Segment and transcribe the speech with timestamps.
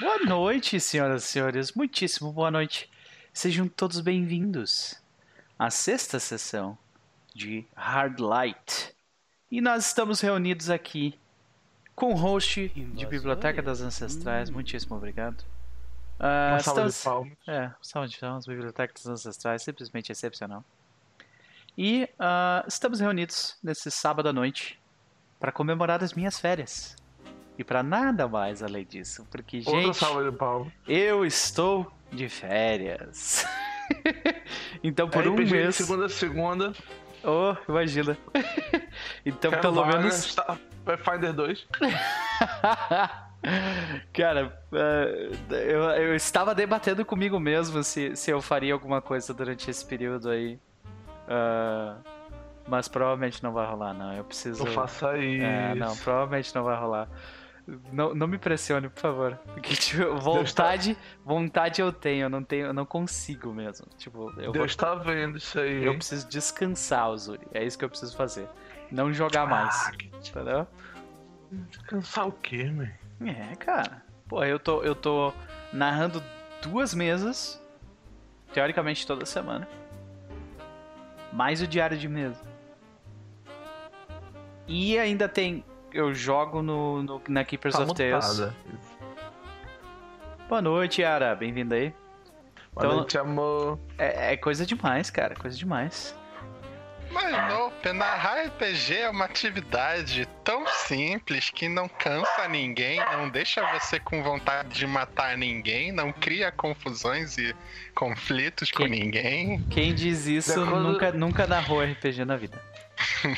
[0.00, 1.72] Boa noite, senhoras e senhores.
[1.72, 2.90] Muitíssimo boa noite.
[3.32, 5.00] Sejam todos bem-vindos
[5.58, 6.76] à sexta sessão
[7.34, 8.94] de Hard Light.
[9.50, 11.18] E nós estamos reunidos aqui
[11.94, 14.50] com o host de Biblioteca das Ancestrais.
[14.50, 15.44] Muitíssimo obrigado.
[16.18, 17.38] Ah, Uma salva de estamos- palmas.
[17.48, 20.64] É, salva de palmas, Biblioteca dos Ancestrais, simplesmente excepcional.
[21.76, 24.78] E ah, estamos reunidos nesse sábado à noite
[25.38, 26.96] para comemorar as minhas férias.
[27.58, 30.72] E para nada mais além disso, porque, Outra gente, salva de palmas.
[30.86, 33.46] eu estou de férias.
[34.84, 35.76] então, por um RPG de mês.
[35.76, 36.72] segunda a segunda.
[37.24, 38.16] Oh, imagina.
[39.24, 40.36] então, pelo menos.
[40.84, 41.66] Pathfinder 2.
[44.12, 49.70] Cara, eh, eu, eu estava debatendo comigo mesmo se, se eu faria alguma coisa durante
[49.70, 50.58] esse período aí.
[51.28, 51.96] Ah,
[52.68, 54.12] mas provavelmente não vai rolar, não.
[54.12, 54.64] Eu preciso.
[54.64, 55.44] Não faça isso.
[55.44, 57.08] É, não, provavelmente não vai rolar.
[57.92, 59.34] Não, não me pressione, por favor.
[59.54, 63.86] Porque, tipo, vontade, vontade eu tenho, eu não tenho, eu não consigo mesmo.
[63.98, 65.82] Tipo, eu, vou- Deus tá vendo isso aí.
[65.84, 65.98] eu hein?
[65.98, 67.46] preciso descansar, Zuri.
[67.52, 68.46] É isso que eu preciso fazer.
[68.90, 69.74] Não jogar mais.
[69.88, 70.66] Ah, que- Entendeu?
[71.88, 72.88] Cansar o quê, man?
[73.28, 74.02] É, cara.
[74.28, 75.32] Pô, eu tô, eu tô
[75.72, 76.22] narrando
[76.62, 77.60] duas mesas,
[78.52, 79.66] teoricamente toda semana.
[81.32, 82.40] Mais o diário de mesa.
[84.66, 85.64] E ainda tem.
[85.92, 88.52] Eu jogo no, no- na Keepers Tá of Tales.
[90.48, 91.34] Boa noite, Yara.
[91.34, 91.90] Bem-vinda aí.
[92.72, 93.78] Boa Então- noite, amor.
[93.98, 95.34] É, é coisa demais, cara.
[95.34, 96.14] Coisa demais.
[97.10, 103.64] Mas não, narrar RPG é uma atividade tão simples que não cansa ninguém, não deixa
[103.72, 107.54] você com vontade de matar ninguém, não cria confusões e
[107.94, 109.62] conflitos com Quem- ninguém.
[109.70, 112.60] Quem diz isso nunca, nunca narrou RPG na vida.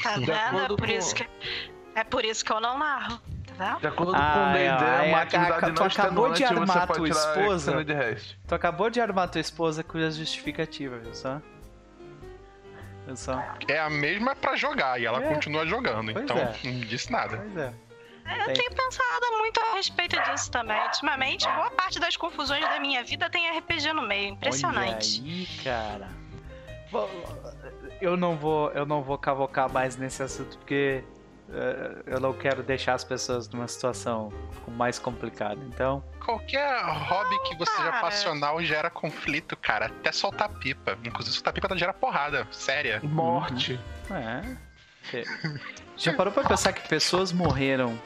[0.02, 0.32] Tá?
[0.32, 1.26] É acordo por, com- isso que,
[2.00, 3.18] é por isso que eu não narro.
[3.46, 3.80] Tá vendo?
[3.80, 6.44] De acordo Ah, com o D&D, é, é é, uma a- tu não acabou de
[6.44, 7.84] armar você tua esposa.
[7.84, 8.38] de resto.
[8.46, 11.40] Tu acabou de armar tua esposa com a justificativa, viu só?
[13.06, 13.42] Viu só?
[13.66, 15.28] É a mesma pra jogar e ela É.
[15.28, 16.54] continua jogando, Pois então é.
[16.64, 17.36] não disse nada.
[17.38, 17.72] Pois é.
[18.46, 20.78] Eu tenho pensado muito a respeito disso também.
[20.82, 24.28] Ultimamente, boa parte das confusões da minha vida tem RPG no meio.
[24.34, 25.22] Impressionante.
[25.22, 26.08] Olha aí, cara.
[28.00, 31.02] Eu não vou, eu não vou cavocar mais nesse assunto porque
[32.06, 34.32] eu não quero deixar as pessoas numa situação
[34.68, 35.60] mais complicada.
[35.68, 39.86] Então, Qualquer hobby que você seja passional gera conflito, cara.
[39.86, 40.98] Até soltar pipa.
[41.04, 43.00] Inclusive soltar pipa gera porrada, séria.
[43.02, 43.80] Morte.
[44.10, 44.56] é.
[45.14, 45.24] É.
[45.96, 47.98] Já parou pra pensar que pessoas morreram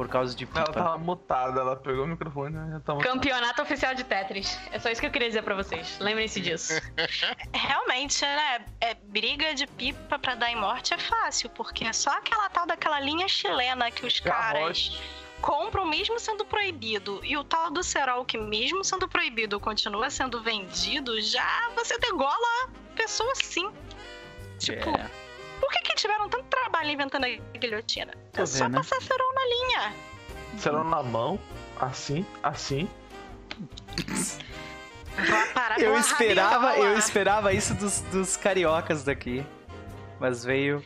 [0.00, 0.72] por causa de Ela pipa?
[0.72, 3.00] tava mutada, ela pegou o microfone e já tava...
[3.02, 4.58] Campeonato oficial de Tetris.
[4.72, 5.98] É só isso que eu queria dizer pra vocês.
[6.00, 6.72] Lembrem-se disso.
[7.52, 8.64] Realmente, né?
[8.80, 12.66] É, briga de pipa pra dar em morte é fácil, porque é só aquela tal
[12.66, 15.02] daquela linha chilena que os caras Garrote.
[15.42, 17.20] compram mesmo sendo proibido.
[17.22, 22.46] E o tal do cerol que mesmo sendo proibido continua sendo vendido, já você degola
[22.64, 23.70] a pessoa sim.
[24.58, 25.10] Tipo, É,
[25.70, 28.12] por que, que tiveram tanto trabalho inventando a guilhotina?
[28.32, 28.78] Tô é só vendo.
[28.78, 29.94] passar cerol na linha.
[30.58, 31.38] Será na mão,
[31.80, 32.88] assim, assim.
[35.78, 39.46] Eu esperava, eu esperava isso dos, dos cariocas daqui.
[40.18, 40.84] Mas veio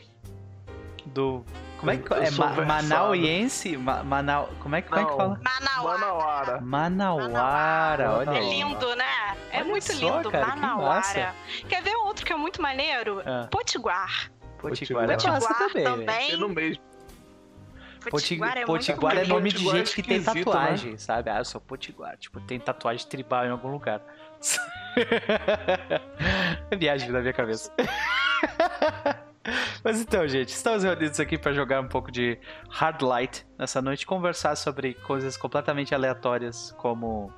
[1.07, 1.43] do.
[1.79, 2.31] Como é que Eu é?
[2.31, 2.65] Ma.
[2.65, 3.75] Manauiense?
[3.75, 4.49] Ma Manau...
[4.59, 5.41] Como é que, como é que fala?
[5.43, 6.61] Manauara.
[6.61, 6.61] Manauara.
[6.61, 9.37] Manauara, olha É lindo, né?
[9.51, 10.31] É Olha muito só, lindo.
[10.31, 10.95] cara, que Manauara.
[10.95, 11.35] massa.
[11.67, 13.21] Quer ver outro que é muito maneiro?
[13.25, 13.47] Ah.
[13.49, 14.31] Potiguar.
[14.69, 16.33] Potiguar é Potiguar massa também, também.
[16.33, 16.83] E no mesmo.
[18.09, 19.59] Potiguar é Potiguar é nome lindo.
[19.59, 21.29] de Potiguar é gente que tem tatuagem, sabe?
[21.29, 22.17] Ah, eu sou Potiguar.
[22.17, 24.01] Tipo, tem tatuagem tribal em algum lugar.
[26.71, 27.71] É Viagem na minha cabeça.
[29.83, 32.39] Mas então, gente, estamos reunidos aqui para jogar um pouco de
[32.69, 37.31] Hard Light nessa noite, conversar sobre coisas completamente aleatórias, como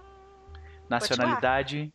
[0.90, 1.92] nacionalidade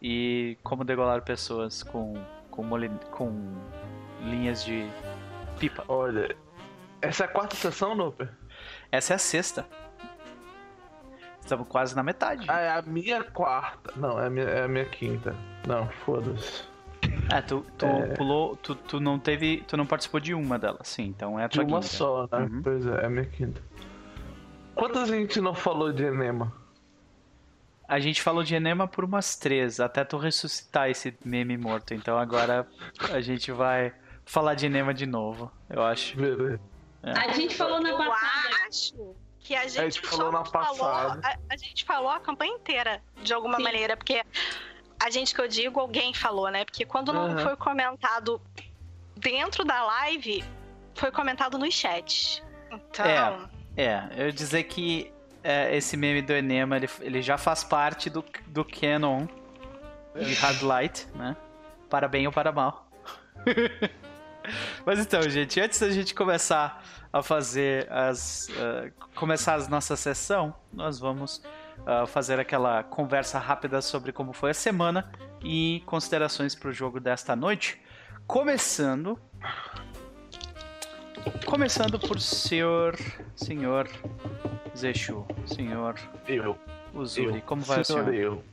[0.00, 2.14] e como degolar pessoas com,
[2.50, 2.68] com,
[3.10, 3.54] com
[4.22, 4.88] linhas de
[5.58, 5.84] pipa.
[5.88, 6.34] Olha,
[7.02, 8.28] essa é a quarta sessão, Noper?
[8.92, 9.66] Essa é a sexta.
[11.40, 12.46] Estamos quase na metade.
[12.48, 13.92] Ah, é a minha quarta.
[13.96, 15.34] Não, é a minha, é a minha quinta.
[15.66, 16.64] Não, foda-se.
[17.32, 18.14] É, tu, tu É.
[18.14, 21.46] pulou, tu, tu não teve, tu não participou de uma delas, sim, então é a
[21.48, 21.92] De tua uma quinta.
[21.94, 22.38] só, né?
[22.40, 22.62] Uhum.
[22.62, 23.60] Pois é, é a minha quinta.
[24.74, 26.52] Quantas a gente não falou de enema?
[27.88, 32.16] A gente falou de enema por umas três, até tu ressuscitar esse meme morto, então
[32.18, 32.66] agora
[33.12, 33.92] a gente vai
[34.30, 36.16] falar de enema de novo, eu acho.
[36.16, 36.60] Beleza.
[37.02, 38.56] A gente falou na Eu passada.
[38.68, 41.20] acho que a gente, gente falou na falou- passada.
[41.26, 43.62] a, a gente falou a campanha inteira, de alguma Sim.
[43.64, 44.22] maneira, porque
[45.02, 46.64] a gente que eu digo, alguém falou, né?
[46.64, 47.38] Porque quando não Aham.
[47.42, 48.40] foi comentado
[49.16, 50.44] dentro da live,
[50.94, 52.42] foi comentado nos chats.
[52.70, 53.06] Então,
[53.76, 53.82] É.
[53.82, 55.12] É, eu ia dizer que
[55.42, 59.26] é, esse meme do Enema, ele, ele já faz parte do, do canon
[60.14, 61.34] de Hard Light, né?
[61.88, 62.86] Para bem ou para mal.
[64.84, 66.82] Mas então, gente, antes da gente começar
[67.12, 68.48] a fazer as.
[68.50, 71.42] uh, começar a nossa sessão, nós vamos
[71.80, 75.10] uh, fazer aquela conversa rápida sobre como foi a semana
[75.42, 77.80] e considerações para o jogo desta noite.
[78.26, 79.18] Começando.
[81.44, 82.96] Começando por senhor.
[83.34, 83.88] Senhor.
[84.76, 85.26] Zexu.
[85.46, 85.96] Senhor
[86.28, 86.56] Eu.
[86.94, 87.36] Uzuri.
[87.36, 87.42] eu.
[87.42, 88.14] Como vai o Senhor senhor?
[88.14, 88.44] eu.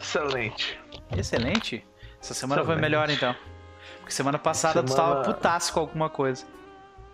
[0.00, 0.78] Excelente.
[1.16, 1.86] Excelente.
[2.20, 2.90] Essa semana foi Excelente.
[2.90, 3.34] melhor então.
[4.04, 6.44] Porque semana passada tu tava Semana- putaço com alguma coisa.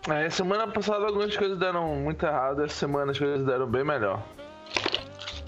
[0.09, 4.21] É, semana passada algumas coisas deram muito errado, essa semana as coisas deram bem melhor.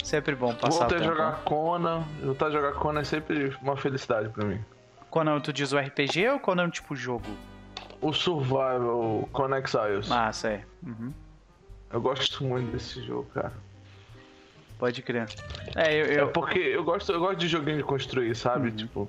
[0.04, 4.28] Sempre bom passar Voltei a jogar Conan, voltar a jogar Conan é sempre uma felicidade
[4.28, 4.64] pra mim.
[5.10, 7.26] Quando tu diz o RPG ou quando é tipo jogo?
[8.00, 10.12] O Survival Conan Exiles.
[10.12, 10.64] Ah, sei.
[10.86, 11.12] Uhum.
[11.90, 13.52] Eu gosto muito desse jogo, cara.
[14.78, 15.26] Pode crer.
[15.74, 16.06] É, eu.
[16.06, 16.28] É eu...
[16.28, 18.68] porque eu gosto, eu gosto de joguinho de construir, sabe?
[18.68, 18.76] Uhum.
[18.76, 19.08] Tipo.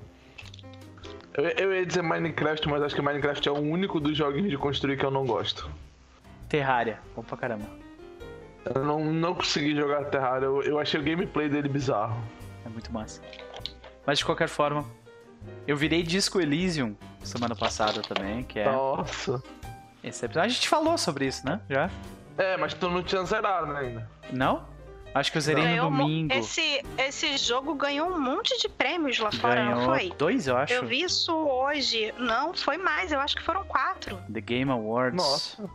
[1.34, 4.56] Eu, eu ia dizer Minecraft, mas acho que Minecraft é o único dos joguinhos de
[4.56, 5.68] construir que eu não gosto.
[6.48, 7.00] Terraria.
[7.14, 7.66] Bom pra caramba.
[8.64, 12.16] Eu não, não consegui jogar Terraria, eu, eu achei o gameplay dele bizarro.
[12.64, 13.20] É muito massa.
[14.06, 14.84] Mas de qualquer forma,
[15.66, 19.42] eu virei Disco Elysium semana passada também, que é Nossa.
[20.02, 20.46] excepcional.
[20.46, 21.60] A gente falou sobre isso, né?
[21.68, 21.90] Já?
[22.38, 24.10] É, mas tu não tinha zerado né, ainda.
[24.32, 24.66] Não?
[25.14, 26.34] Acho que eu zerei no Ganhou mo- domingo.
[26.34, 30.12] Esse, esse jogo ganhou um monte de prêmios lá fora, não Ganhou foi?
[30.18, 30.72] dois, eu acho.
[30.72, 32.12] Eu vi isso hoje.
[32.18, 33.12] Não, foi mais.
[33.12, 34.16] Eu acho que foram quatro.
[34.32, 35.16] The Game Awards.
[35.16, 35.70] Nossa.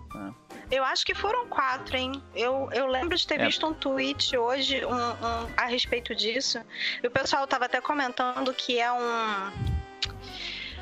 [0.70, 2.22] Eu acho que foram quatro, hein?
[2.36, 3.46] Eu, eu lembro de ter É.
[3.46, 6.60] visto um tweet hoje um, um- a respeito disso.
[7.02, 9.52] E o pessoal tava até comentando que é um,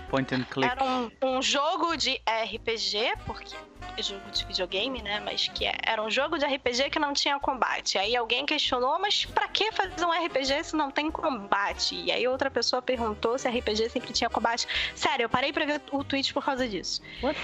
[0.09, 0.69] Point and click.
[0.71, 3.59] era um, um jogo de RPG, porque é
[3.99, 5.19] jogo de videogame, né?
[5.23, 7.97] Mas que é- era um jogo de RPG que não tinha combate.
[7.97, 11.95] Aí alguém questionou, mas pra que fazer um RPG se não tem combate?
[11.95, 14.67] E aí outra pessoa perguntou se RPG sempre tinha combate.
[14.93, 17.01] Sério, eu parei pra ver o tweet por causa disso.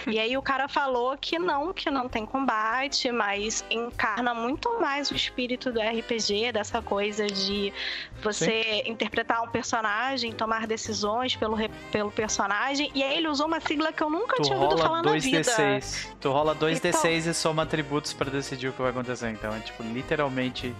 [0.08, 5.10] E aí o cara falou que não, que não tem combate, mas encarna muito mais
[5.12, 7.74] o espírito do RPG, dessa coisa de
[8.22, 11.58] você interpretar um personagem, tomar decisões pelo,
[11.92, 12.92] pelo personagem.
[12.94, 15.42] E aí ele usou uma sigla que eu nunca Tu tinha ouvido falar na vida.
[15.42, 16.16] 2d6.
[16.24, 19.30] Tu rola 2d6 Então- e soma atributos pra decidir o que vai acontecer.
[19.30, 20.74] Então é tipo, literalmente.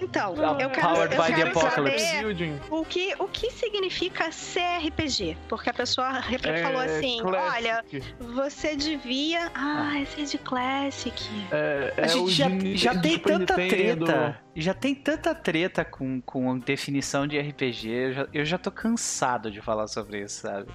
[0.00, 2.06] Então, Ah, eu quero, Powered eu by the quero Apocalypse.
[2.06, 5.36] saber o que, o que significa CRPG.
[5.48, 8.14] Porque a pessoa É, falou assim, olha, Classic.
[8.20, 9.50] você devia...
[9.54, 11.14] Ah, esse é de Classic.
[11.52, 14.04] É, A é gente já, de- já de tem tanta Nintendo.
[14.06, 14.40] treta.
[14.56, 17.88] Já tem tanta treta com, com definição de RPG.
[17.90, 20.68] Eu já, eu já tô cansado de falar sobre isso, sabe?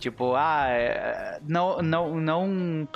[0.00, 2.88] Tipo, ah, é, não, não, não.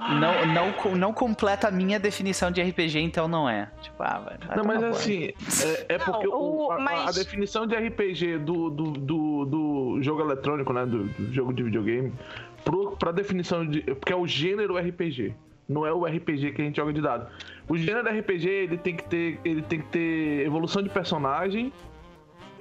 [0.00, 3.70] Não, não, não completa a minha definição de RPG, então não é.
[3.80, 4.36] Tipo, ah, vai.
[4.48, 5.26] vai Não, mas assim,
[5.62, 9.98] é, é Não, porque o- o- a, a definição de RPG do, do, do, do
[10.02, 10.84] jogo eletrônico, né?
[10.84, 12.12] Do, do jogo de videogame,
[12.64, 13.80] pro, pra definição de.
[13.82, 15.36] Porque é o gênero RPG.
[15.68, 17.28] Não é o RPG que a gente joga de dado.
[17.68, 19.38] O gênero RPG ele tem que ter.
[19.44, 21.72] Ele tem que ter evolução de personagem.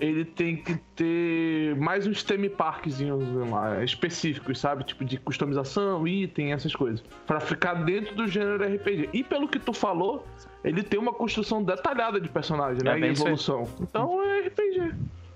[0.01, 4.83] Ele tem que ter mais uns theme parkzinhos lá, específicos, sabe?
[4.83, 7.03] Tipo de customização, item, essas coisas.
[7.27, 9.09] Pra ficar dentro do gênero RPG.
[9.13, 10.25] E pelo que tu falou,
[10.63, 12.93] ele tem uma construção detalhada de personagem, É né?
[12.99, 13.69] bem e evolução.
[13.79, 14.91] Então é RPG.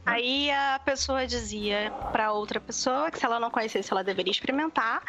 [0.05, 5.01] Aí a pessoa dizia pra outra pessoa que se ela não conhecesse, ela deveria experimentar,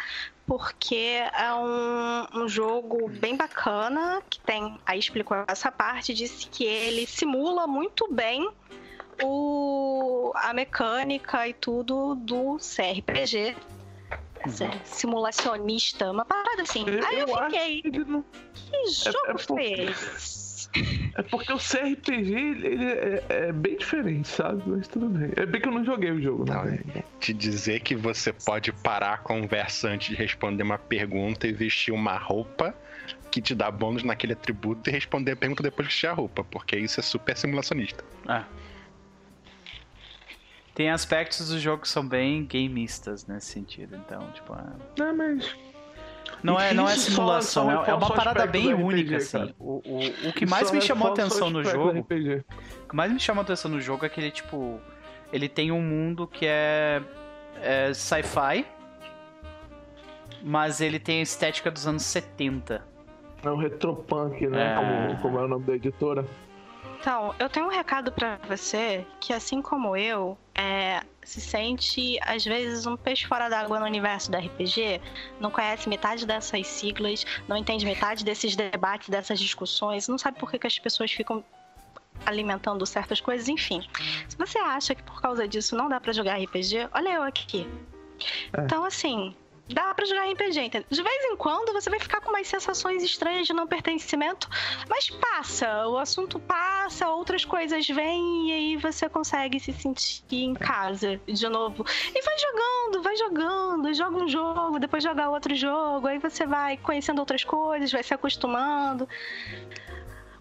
[0.47, 4.79] porque é um, um jogo bem bacana, que tem.
[4.87, 8.51] Aí explicou essa parte, disse que ele simula muito bem
[9.23, 13.57] o, a mecânica e tudo do CRPG.
[14.47, 16.85] Esse Simulacionista, uma parada assim.
[17.07, 20.47] Aí eu Eu acho fiquei, que ele não- que jogo é foi porque- esse?
[21.15, 24.63] É porque o CRPG ele, é, é bem diferente, sabe?
[24.67, 25.31] Mas tudo bem.
[25.37, 26.81] É bem que eu não joguei o jogo, Não, né?
[27.19, 31.93] Te dizer que você pode parar a conversa antes de responder uma pergunta e vestir
[31.93, 32.75] uma roupa
[33.31, 36.45] que te dá bônus naquele atributo e responder a pergunta depois de vestir a roupa,
[36.45, 38.05] porque isso é super simulacionista.
[38.29, 38.43] É.
[40.77, 45.57] Tem aspectos do jogo que são bem gameistas nesse sentido, então, tipo, é- Não, mas.
[46.43, 49.17] não é, não é só- simulação, só é, é uma parada aspecto bem única, RPG,
[49.17, 49.39] assim.
[49.39, 49.55] cara.
[49.59, 53.41] O, o, o que mais me chamou atenção no jogo, o que mais me chamou
[53.41, 54.79] atenção no jogo é que ele, tipo,
[55.33, 57.01] ele tem um mundo que é,
[57.63, 58.67] é sci-fi,
[60.43, 62.85] mas ele tem a estética dos anos 70.
[63.43, 64.73] É o Retropunk, né?
[64.73, 64.77] É.
[64.77, 66.25] Como, como é o nome da editora.
[67.07, 72.45] Então, eu tenho um recado pra você que, assim como eu, é, se sente, às
[72.45, 75.01] vezes, um peixe fora d'água no universo da RPG,
[75.39, 80.51] não conhece metade dessas siglas, não entende metade desses debates, dessas discussões, não sabe por
[80.51, 81.45] que, que as pessoas ficam
[82.27, 83.89] alimentando certas coisas, enfim.
[84.29, 87.69] Se você acha que por causa disso não dá para jogar RPG, olha eu aqui.
[88.53, 88.63] É.
[88.63, 89.33] Então, assim,
[89.69, 90.87] dá para jogar RPG, entendeu?
[90.89, 94.49] De vez em quando você vai ficar com umas sensações estranhas de não pertencimento,
[94.89, 100.55] mas passa, o assunto passa, outras coisas vêm e aí você consegue se sentir em
[100.55, 101.85] casa de novo.
[102.15, 106.77] E vai jogando, vai jogando, joga um jogo, depois joga outro jogo, aí você vai
[106.77, 109.09] conhecendo outras coisas, vai se acostumando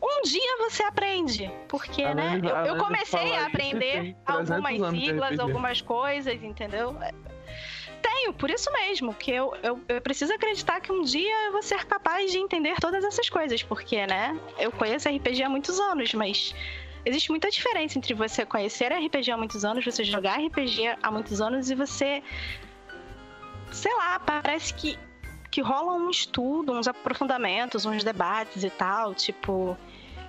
[0.02, 1.52] um dia você aprende.
[1.68, 2.40] Porque, a né?
[2.44, 6.96] Eu, eu comecei a aprender algumas siglas, algumas coisas, entendeu?
[8.06, 11.64] Tenho, por isso mesmo, que eu, eu, eu, preciso acreditar que um dia eu vou
[11.64, 16.14] ser capaz de entender todas essas coisas, porque, né, eu conheço RPG há muitos anos,
[16.14, 16.54] mas
[17.04, 21.42] existe muita diferença entre você conhecer RPG há muitos anos, você jogar RPG há muitos
[21.42, 22.22] anos e você.
[23.72, 25.00] Sei lá, parece que,
[25.50, 29.16] que rola um estudo, uns aprofundamentos, uns debates e tal.
[29.16, 29.76] Tipo,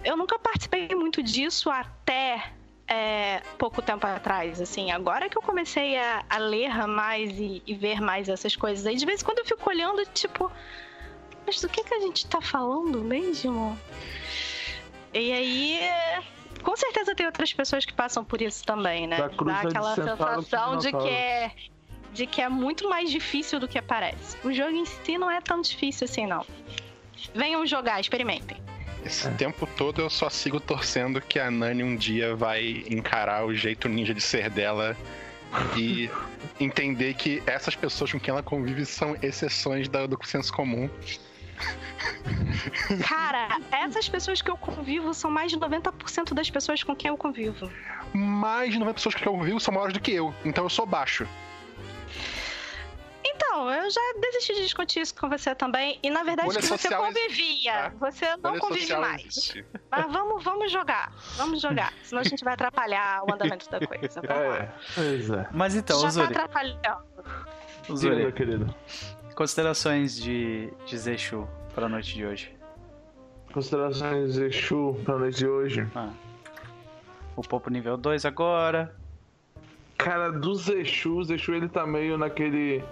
[0.02, 2.52] eu nunca participei muito disso até
[2.88, 4.90] é, pouco tempo atrás, assim.
[4.90, 8.96] Agora que eu comecei a, a ler mais e, e, ver mais essas coisas aí,
[8.96, 10.50] de vez em quando eu fico olhando, tipo,
[11.44, 13.78] mas do que, que a gente tá falando mesmo?
[15.12, 15.80] E aí,
[16.62, 19.16] com certeza tem outras pessoas que passam por isso também, né?
[19.16, 21.52] Dá aquela sensação de que é
[22.12, 24.38] de que é muito mais difícil do que parece.
[24.42, 26.46] O jogo em si não é tão difícil assim, não.
[27.34, 28.56] Venham jogar, experimentem.
[29.06, 29.30] Esse é.
[29.30, 33.88] tempo todo eu só sigo torcendo que a Nani um dia vai encarar o jeito
[33.88, 34.96] ninja de ser dela
[35.76, 36.10] e
[36.58, 40.90] entender que essas pessoas com quem ela convive são exceções do, do senso comum.
[43.06, 47.16] Cara, essas pessoas que eu convivo são mais de 90% das pessoas com quem eu
[47.16, 47.70] convivo.
[48.12, 50.68] Mais de 90% das pessoas que eu convivo são maiores do que eu, então eu
[50.68, 51.28] sou baixo.
[53.36, 55.98] Então, eu já desisti de discutir isso com você também.
[56.02, 57.26] E na verdade que você convivia.
[57.26, 57.92] Existe, tá?
[58.00, 59.26] Você não convive mais.
[59.26, 59.64] Existe.
[59.90, 61.12] Mas vamos, vamos jogar.
[61.36, 61.92] Vamos jogar.
[62.02, 64.20] Senão a gente vai atrapalhar o andamento da coisa.
[64.24, 65.48] É, pois é.
[65.52, 66.32] Mas então, já Zuri.
[66.32, 67.04] Tá atrapalhando.
[67.94, 68.74] Zuri, querido.
[69.34, 72.56] Considerações de, de Zexu para a noite de hoje.
[73.52, 75.86] Considerações de Zexu para a noite de hoje.
[75.94, 76.10] Ah.
[77.36, 78.94] O Popo nível 2 agora.
[79.98, 82.82] Cara, do Zexu, o Zexu ele tá meio naquele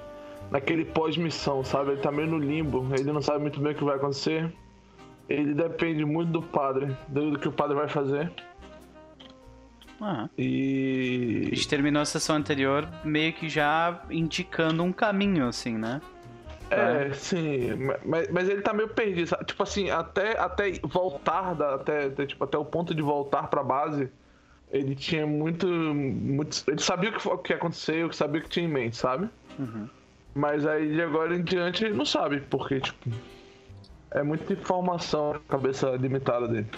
[0.55, 1.91] naquele pós-missão, sabe?
[1.91, 4.53] Ele tá meio no limbo, ele não sabe muito bem o que vai acontecer.
[5.29, 8.31] Ele depende muito do padre, do que o padre vai fazer.
[10.01, 10.29] Ah.
[10.39, 11.49] E.
[11.51, 16.01] A gente terminou a sessão anterior meio que já indicando um caminho, assim, né?
[16.71, 17.13] É, é.
[17.13, 17.71] sim,
[18.05, 19.45] mas, mas ele tá meio perdido, sabe?
[19.45, 23.63] tipo assim, até, até voltar, da, até, até, tipo, até o ponto de voltar pra
[23.63, 24.09] base,
[24.71, 28.41] ele tinha muito, muito ele sabia o que, o que ia acontecer, o que sabia
[28.41, 29.29] o que tinha em mente, sabe?
[29.59, 29.89] Uhum.
[30.35, 33.11] Mas aí de agora em diante ele não sabe, porque, tipo,
[34.11, 36.69] é muita informação na cabeça limitada dele.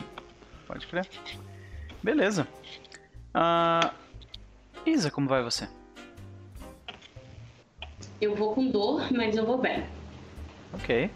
[0.66, 1.08] Pode crer.
[2.02, 2.46] Beleza.
[3.34, 3.90] Uh,
[4.84, 5.68] Isa, como vai você?
[8.20, 9.84] Eu vou com dor, mas eu vou bem.
[10.72, 11.10] Ok.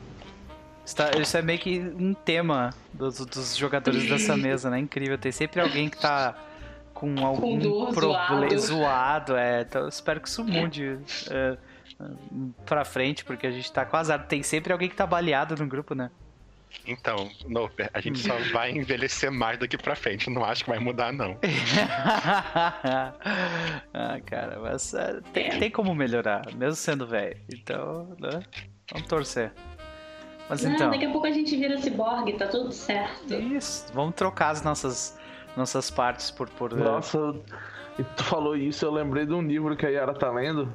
[0.85, 4.79] Está, isso é meio que um tema dos, dos jogadores dessa mesa, né?
[4.79, 5.17] Incrível.
[5.17, 6.37] Tem sempre alguém que tá
[6.93, 8.59] com algum problema zoado.
[8.59, 9.37] zoado.
[9.37, 10.99] É, então eu espero que isso mude.
[11.31, 11.57] É,
[12.65, 14.27] pra frente, porque a gente tá com azar.
[14.27, 16.11] Tem sempre alguém que tá baleado no grupo, né?
[16.87, 20.31] Então, Noper, a gente só vai envelhecer mais daqui pra frente.
[20.31, 21.37] Não acho que vai mudar, não.
[23.93, 27.37] ah, cara, mas uh, tem, tem como melhorar, mesmo sendo velho.
[27.53, 28.43] Então, né?
[28.93, 29.53] Vamos torcer.
[30.49, 30.91] Mas não, então.
[30.91, 33.35] Daqui a pouco a gente vira ciborgue, tá tudo certo.
[33.35, 35.19] Isso, vamos trocar as nossas,
[35.57, 36.49] nossas partes por.
[36.49, 37.35] por Nossa,
[38.17, 40.73] tu falou isso, eu lembrei de um livro que a Yara tá lendo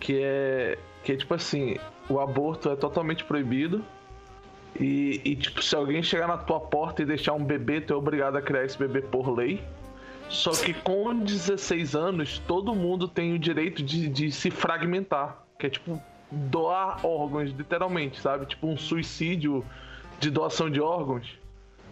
[0.00, 1.76] que é que é tipo assim,
[2.08, 3.84] o aborto é totalmente proibido.
[4.78, 7.96] E, e, tipo, se alguém chegar na tua porta e deixar um bebê, tu é
[7.96, 9.62] obrigado a criar esse bebê por lei.
[10.28, 15.44] Só que com 16 anos, todo mundo tem o direito de, de se fragmentar.
[15.58, 18.46] Que é tipo doar órgãos, literalmente, sabe?
[18.46, 19.64] Tipo um suicídio
[20.20, 21.36] de doação de órgãos.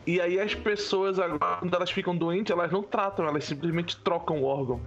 [0.07, 4.43] E aí as pessoas agora, quando elas ficam doentes, elas não tratam, elas simplesmente trocam
[4.43, 4.81] o órgão.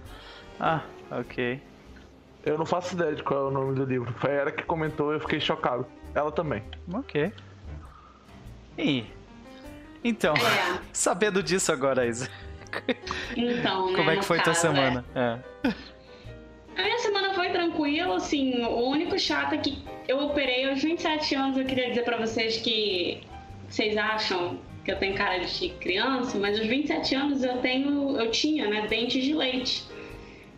[0.58, 1.60] Ah, ok.
[2.44, 4.12] Eu não faço ideia de qual é o nome do livro.
[4.14, 5.86] Foi ela que comentou e eu fiquei chocado.
[6.14, 6.62] Ela também.
[6.92, 7.32] Ok.
[8.76, 9.04] E.
[10.02, 10.80] Então, é.
[10.92, 12.28] sabendo disso agora, Isa.
[13.36, 15.04] Então, Como né, é que foi tua semana?
[15.14, 15.38] É.
[16.76, 21.34] A minha semana foi tranquila, assim, o único chato é que eu operei aos 27
[21.34, 23.20] anos, eu queria dizer para vocês que
[23.68, 28.30] vocês acham que eu tenho cara de criança, mas aos 27 anos eu tenho, eu
[28.30, 29.84] tinha, né, dentes de leite.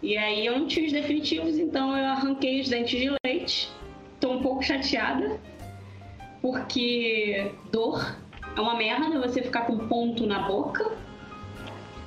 [0.04, 3.70] E aí eu não tinha os definitivos, então eu arranquei os dentes de leite.
[4.20, 5.40] Tô um pouco chateada,
[6.42, 8.14] porque dor
[8.54, 10.92] é uma merda você ficar com ponto na boca.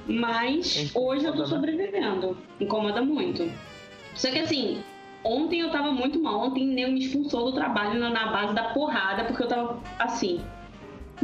[0.06, 1.48] Mas Incomoda, hoje eu tô né?
[1.48, 2.38] sobrevivendo.
[2.62, 3.52] Incomoda muito.
[4.14, 4.84] Só que assim,
[5.24, 6.40] ontem eu tava muito mal.
[6.40, 10.40] Ontem nem me expulsou do trabalho na- na base da porrada, porque eu tava assim.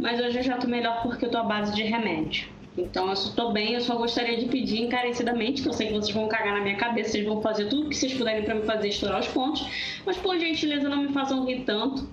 [0.02, 2.48] Mas hoje eu já tô melhor porque eu tô à base de remédio.
[2.76, 6.14] Então eu tô bem, eu só gostaria de pedir encarecidamente, que eu sei que vocês
[6.14, 8.88] vão cagar na minha cabeça, vocês vão fazer tudo que vocês puderem pra me fazer
[8.88, 9.64] estourar os pontos.
[10.04, 12.08] Mas por gentileza não me façam rir tanto.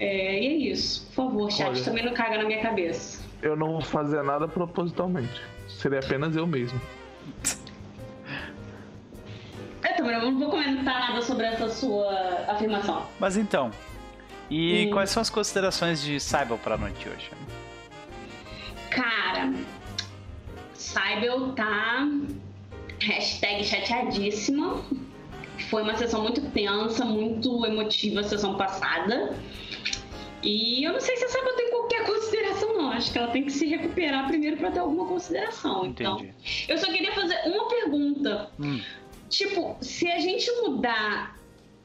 [0.00, 1.06] É, e é isso.
[1.08, 1.84] Por favor, chat, Olha.
[1.84, 3.22] também não caga na minha cabeça.
[3.42, 5.42] Eu não vou fazer nada propositalmente.
[5.68, 6.80] Seria apenas eu mesmo.
[9.84, 12.10] Eu também não vou comentar nada sobre essa sua
[12.48, 13.06] afirmação.
[13.20, 13.70] Mas então,
[14.50, 14.90] e Hum.
[14.90, 17.30] quais são as considerações de Cybele pra noite hoje?
[18.96, 19.52] Cara,
[20.72, 22.08] Saibel tá
[22.98, 24.82] hashtag chateadíssima.
[25.68, 29.36] Foi uma sessão muito tensa, muito emotiva a sessão passada.
[30.42, 32.90] E eu não sei se a Saibel tem qualquer consideração, não.
[32.90, 35.84] Acho que ela tem que se recuperar primeiro pra ter alguma consideração.
[35.84, 36.64] Então, Entendi.
[36.66, 38.50] eu só queria fazer uma pergunta.
[38.58, 38.80] Hum.
[39.28, 41.35] Tipo, se a gente mudar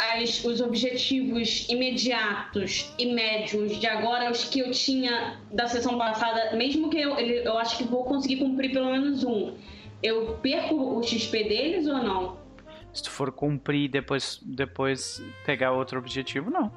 [0.01, 6.55] as- os objetivos imediatos e médios de agora, os que eu tinha da sessão passada,
[6.55, 9.53] mesmo que eu, eu acho que vou conseguir cumprir pelo menos um,
[10.01, 12.37] eu perco o XP deles ou não?
[12.93, 16.71] Se tu for cumprir e depois, depois pegar outro objetivo, não.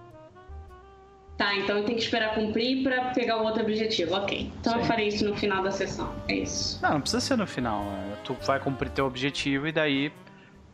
[1.36, 4.14] Tá, então eu tenho que esperar cumprir pra pegar o outro objetivo.
[4.14, 4.52] Ok.
[4.60, 4.86] Então eu Sim.
[4.86, 6.14] farei isso no final da sessão.
[6.28, 6.78] É isso.
[6.80, 7.82] Não, não precisa ser no final.
[7.82, 10.12] é, Tu vai cumprir teu objetivo e daí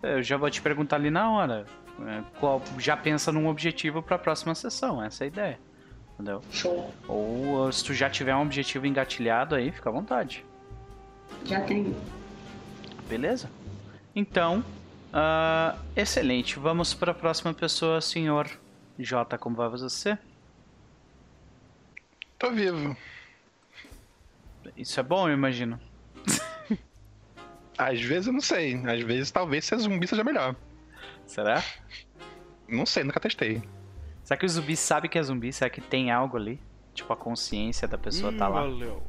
[0.03, 1.65] eu já vou te perguntar ali na hora.
[2.07, 5.59] É, Qual, já pensa num objetivo pra próxima sessão, essa é a ideia.
[6.15, 6.43] Entendeu?
[6.53, 6.95] Show.
[7.09, 10.45] Ou uh, se tu já tiver um objetivo engatilhado aí, fica à vontade.
[11.45, 11.97] Já tenho.
[13.09, 13.51] Beleza?
[14.15, 14.63] Então,
[15.13, 16.59] ah, excelente.
[16.59, 18.49] Vamos para a próxima pessoa, senhor
[18.99, 19.39] J.
[19.39, 20.17] Como vai você?
[22.39, 22.97] Tô vivo.
[24.77, 25.81] Isso é bom, eu imagino.
[27.77, 28.77] Às vezes eu não sei.
[28.87, 30.55] Às vezes talvez ser zumbi seja melhor.
[31.31, 31.63] Será?
[32.69, 33.63] Não sei, nunca testei.
[34.25, 35.53] Será que o zumbi sabe que é zumbi?
[35.53, 36.61] Será que tem algo ali?
[36.93, 38.63] Tipo, a consciência da pessoa tá lá.
[38.63, 39.01] Valeu.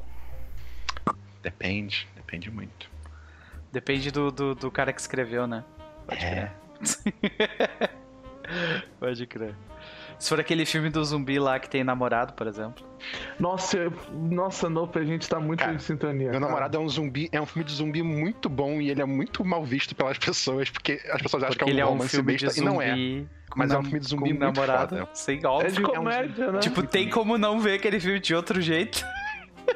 [1.42, 2.88] Depende, depende muito.
[3.72, 5.64] Depende do, do, do cara que escreveu, né?
[6.06, 6.52] Pode É.
[6.78, 7.90] crer.
[9.00, 9.56] Pode crer.
[10.22, 12.86] Se for aquele filme do zumbi lá que tem namorado, por exemplo.
[13.40, 16.30] Nossa, eu- nossa, Nope, a gente tá muito Cara, em sintonia.
[16.30, 16.46] Meu cara.
[16.46, 19.44] namorado é um zumbi, é um filme de zumbi muito bom e ele é muito
[19.44, 21.92] mal visto pelas pessoas, porque as pessoas acham Porque que é ele um é um
[21.94, 22.70] romance filme de besta zumbi.
[22.70, 23.24] e não é.
[23.56, 24.96] Mas é um filme de zumbi com muito namorado.
[24.96, 25.08] foda.
[25.12, 25.72] Sei, É óbvio.
[25.72, 26.58] de um comédia, né?
[26.60, 29.04] Tipo, tem como não ver aquele filme de outro jeito.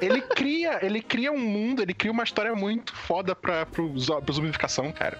[0.00, 4.32] Ele cria, ele cria um mundo, ele cria uma história muito foda pra, pro, pra
[4.32, 5.18] zumbificação, cara.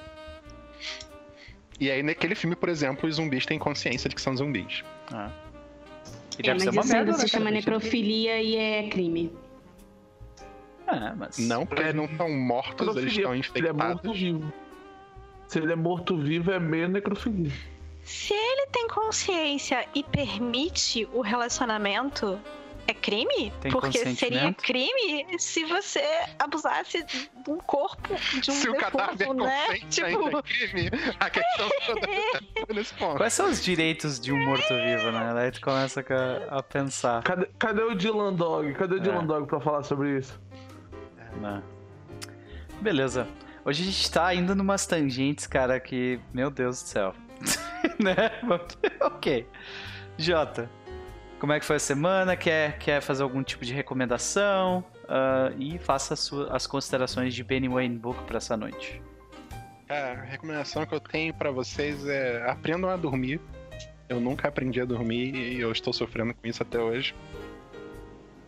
[1.81, 4.85] E aí, naquele filme, por exemplo, os zumbis têm consciência de que são zumbis.
[5.12, 5.31] Ah.
[6.38, 8.88] E É, deve mas ser uma isso ainda merda, se né, chama necrofilia e é
[8.88, 9.33] crime.
[10.87, 11.38] É, mas...
[11.38, 14.03] Não, porque eles não estão mortos, eles estão Necrofilia, Ele é infectados.
[14.05, 14.53] morto-vivo.
[15.49, 17.53] Se ele é morto-vivo, é meio necrofilia.
[18.03, 22.38] Se ele tem consciência e permite o relacionamento,
[22.88, 23.53] é crime?
[23.61, 26.03] Tem Porque seria crime se você
[26.38, 29.66] abusasse de um corpo de um Se o cadáver defunto, é né?
[29.66, 32.01] consciente Tipo, ainda é crime, a questão toda
[32.70, 33.16] é nesse ponto.
[33.16, 35.33] Quais são os direitos de um morto-vivo, né?
[35.35, 37.22] Daí tu começa a, a pensar.
[37.22, 38.72] Cadê, cadê o Dylan Dog?
[38.75, 39.01] Cadê o É.
[39.01, 40.40] Dylan Dog pra falar sobre isso?
[41.40, 41.62] né?
[42.81, 43.27] Beleza.
[43.64, 46.20] Hoje a gente tá indo numas tangentes, cara, que.
[46.33, 47.14] Meu Deus do céu.
[47.99, 48.31] né?
[49.01, 49.46] ok.
[50.18, 50.70] Jota,
[51.38, 52.37] como é que foi a semana?
[52.37, 54.85] Quer, quer fazer algum tipo de recomendação?
[55.09, 59.01] Ah, e faça as, sua- as considerações de Benny Wayne Book pra essa noite.
[59.87, 63.40] Cara, a recomendação que eu tenho pra vocês é aprendam a dormir.
[64.09, 67.14] Eu nunca aprendi a dormir e eu estou sofrendo com isso até hoje.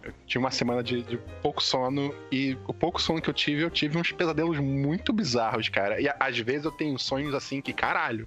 [0.03, 3.63] Eu tive uma semana de, de pouco sono e o pouco sono que eu tive,
[3.63, 6.01] eu tive uns pesadelos muito bizarros, cara.
[6.01, 8.27] E às vezes eu tenho sonhos assim que, caralho,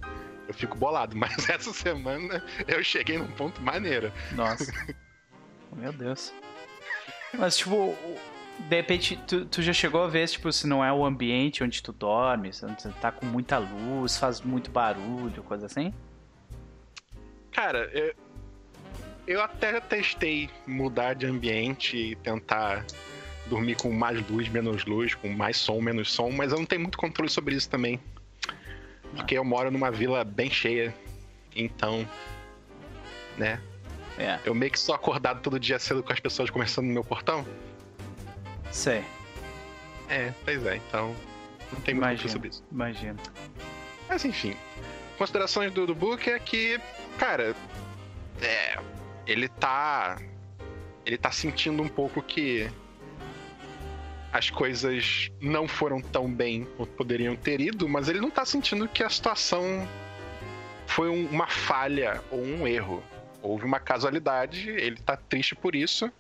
[0.52, 1.16] eu fico bolado.
[1.18, 4.12] Mas essa semana eu cheguei num ponto maneiro.
[4.34, 4.72] Nossa.
[5.76, 6.34] Meu Deus.
[7.34, 7.96] Mas, tipo,
[8.60, 11.82] de repente, tu, tu já chegou a ver, tipo, se não é o ambiente onde
[11.82, 15.94] tu dorme, se tu tá com muita luz, faz muito barulho, coisa assim?
[17.52, 18.14] Cara, eu,
[19.28, 22.86] eu até testei mudar de ambiente e tentar
[23.48, 26.82] dormir com mais luz, menos luz, com mais som, menos som, mas eu não tenho
[26.82, 28.00] muito controle sobre isso também.
[29.16, 30.94] Porque eu moro numa vila bem cheia,
[31.56, 32.08] então,
[33.38, 33.60] né?
[34.18, 37.04] É, Eu meio que sou acordado todo dia cedo com as pessoas conversando no meu
[37.04, 37.46] portão.
[38.72, 39.04] sei.
[40.10, 41.16] É, pois é, então.
[41.72, 42.30] Não tem muito o que Imagino.
[42.30, 42.64] sobre isso.
[42.72, 43.18] Imagino.
[44.10, 44.56] Mas enfim.
[45.18, 46.80] Considerações do, do book é que,
[47.18, 47.56] cara,
[48.42, 48.78] é.
[49.26, 50.20] Ele tá.
[51.06, 52.70] Ele tá sentindo um pouco que
[54.32, 58.88] as coisas não foram tão bem quanto poderiam ter ido, mas ele não tá sentindo
[58.88, 59.88] que a situação
[60.88, 63.04] foi um- uma falha ou um erro.
[63.42, 66.12] Houve uma casualidade, ele tá triste por isso.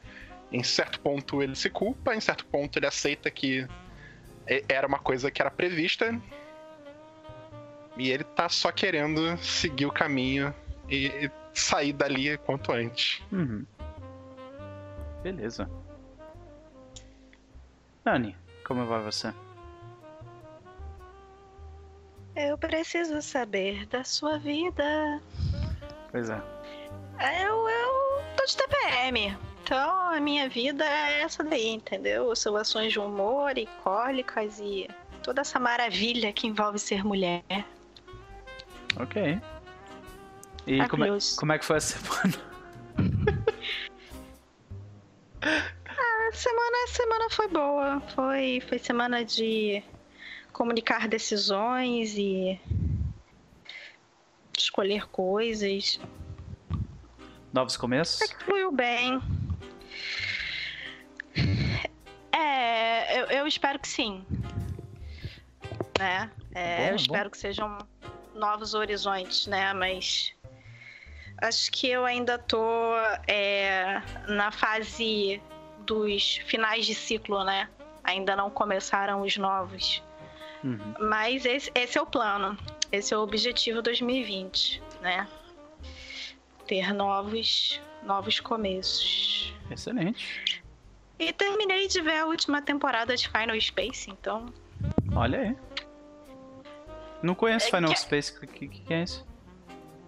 [0.52, 3.66] Em certo ponto ele se culpa, em certo ponto ele aceita que
[4.68, 6.20] era uma coisa que era prevista
[7.96, 10.54] e ele tá só querendo seguir o caminho
[10.90, 13.22] e, e sair dali quanto antes.
[13.32, 13.66] Uhum.
[15.24, 15.70] Beleza.
[18.04, 18.36] Nani,
[18.66, 19.34] como vai você?
[22.36, 25.22] Eu preciso saber da sua vida.
[26.10, 26.42] Pois é.
[27.44, 29.38] Eu, eu tô de TPM.
[29.64, 32.28] Então a minha vida é essa daí, entendeu?
[32.28, 34.90] Oscilações de humor e cólicas e
[35.22, 37.44] toda essa maravilha que envolve ser mulher.
[39.00, 39.40] Ok.
[40.66, 42.34] E como é, como é que foi a semana?
[46.32, 48.02] A semana, a semana foi boa.
[48.16, 49.84] Foi, foi semana de
[50.54, 52.58] comunicar decisões e
[54.58, 56.00] escolher coisas.
[57.52, 58.32] Novos começos?
[58.46, 59.22] Fluiu bem.
[62.32, 64.26] É, eu, eu espero que sim.
[66.00, 66.32] Né?
[66.56, 66.90] É, Bom, é bom.
[66.92, 67.78] eu espero que sejam
[68.34, 69.74] novos horizontes, né?
[69.74, 70.34] Mas
[71.42, 72.96] acho que eu ainda tô
[73.28, 75.42] é, na fase
[75.86, 77.70] dos finais de ciclo, né?
[78.04, 80.02] Ainda não começaram os novos.
[80.64, 80.78] Uhum.
[81.00, 82.58] Mas esse, esse é o plano.
[82.92, 85.28] Esse é o objetivo 2020, né?
[86.68, 89.54] Ter novos, novos começos.
[89.70, 90.62] Excelente.
[91.20, 94.48] E terminei de ver a última temporada de Final Space, então.
[95.16, 95.58] Olha aí.
[97.22, 98.36] Não conheço É Final que- Space.
[98.36, 99.26] O que, que, que é isso?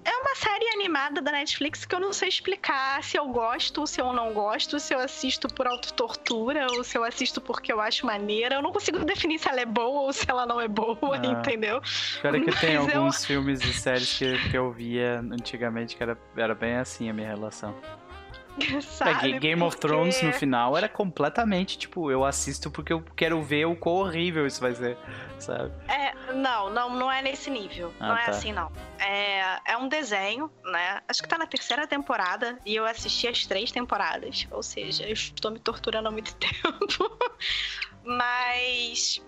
[0.06, 4.02] É uma série animada da Netflix que eu não sei explicar se eu gosto, se
[4.02, 8.06] eu não gosto, se eu assisto por autotortura ou se eu assisto porque eu acho
[8.06, 8.56] maneira.
[8.56, 11.26] Eu não consigo definir se ela é boa ou se ela não é boa, Ah.
[11.26, 11.82] entendeu?
[12.22, 16.04] Cara, que tem Mas eu- alguns filmes e séries que, que eu via antigamente que
[16.04, 17.74] era, era bem assim a minha relação.
[18.60, 19.32] É, Sabe?
[19.32, 23.42] Ga- Game of Porque- Thrones no final era completamente tipo, eu assisto porque eu quero
[23.42, 24.96] ver o quão horrível isso vai ser,
[25.40, 25.72] sabe?
[25.88, 26.03] É,
[26.34, 27.94] não, não, não é nesse nível.
[28.00, 28.32] Ah, não é tá.
[28.32, 28.72] assim, não.
[29.00, 31.02] É, é um desenho, né?
[31.08, 34.48] Acho que tá na terceira temporada e eu assisti as três temporadas.
[34.52, 37.18] Ou seja, eu estou me torturando há muito tempo.
[38.04, 39.22] Mas.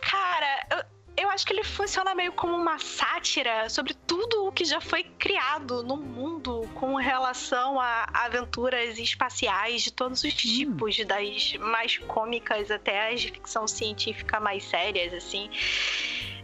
[0.00, 4.64] Cara, eu, eu acho que ele funciona meio como uma sátira sobre tudo o que
[4.64, 11.54] já foi criado no mundo com relação a aventuras espaciais de todos os tipos, das
[11.58, 15.50] mais cômicas até as de ficção científica mais sérias, assim.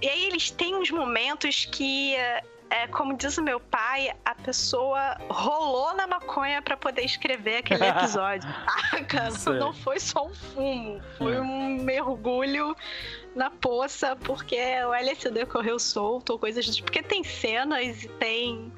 [0.00, 5.16] E aí eles têm uns momentos que, é, como diz o meu pai, a pessoa
[5.28, 8.48] rolou na maconha pra poder escrever aquele episódio,
[8.90, 9.28] saca?
[9.52, 11.40] Não foi só um fumo, foi É.
[11.40, 12.74] um mergulho
[13.34, 16.86] na poça, porque o LSD correu solto, ou coisas do tipo.
[16.86, 18.72] Porque tem cenas e tem.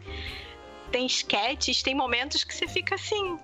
[0.91, 3.39] Tem sketches, tem momentos que você fica assim.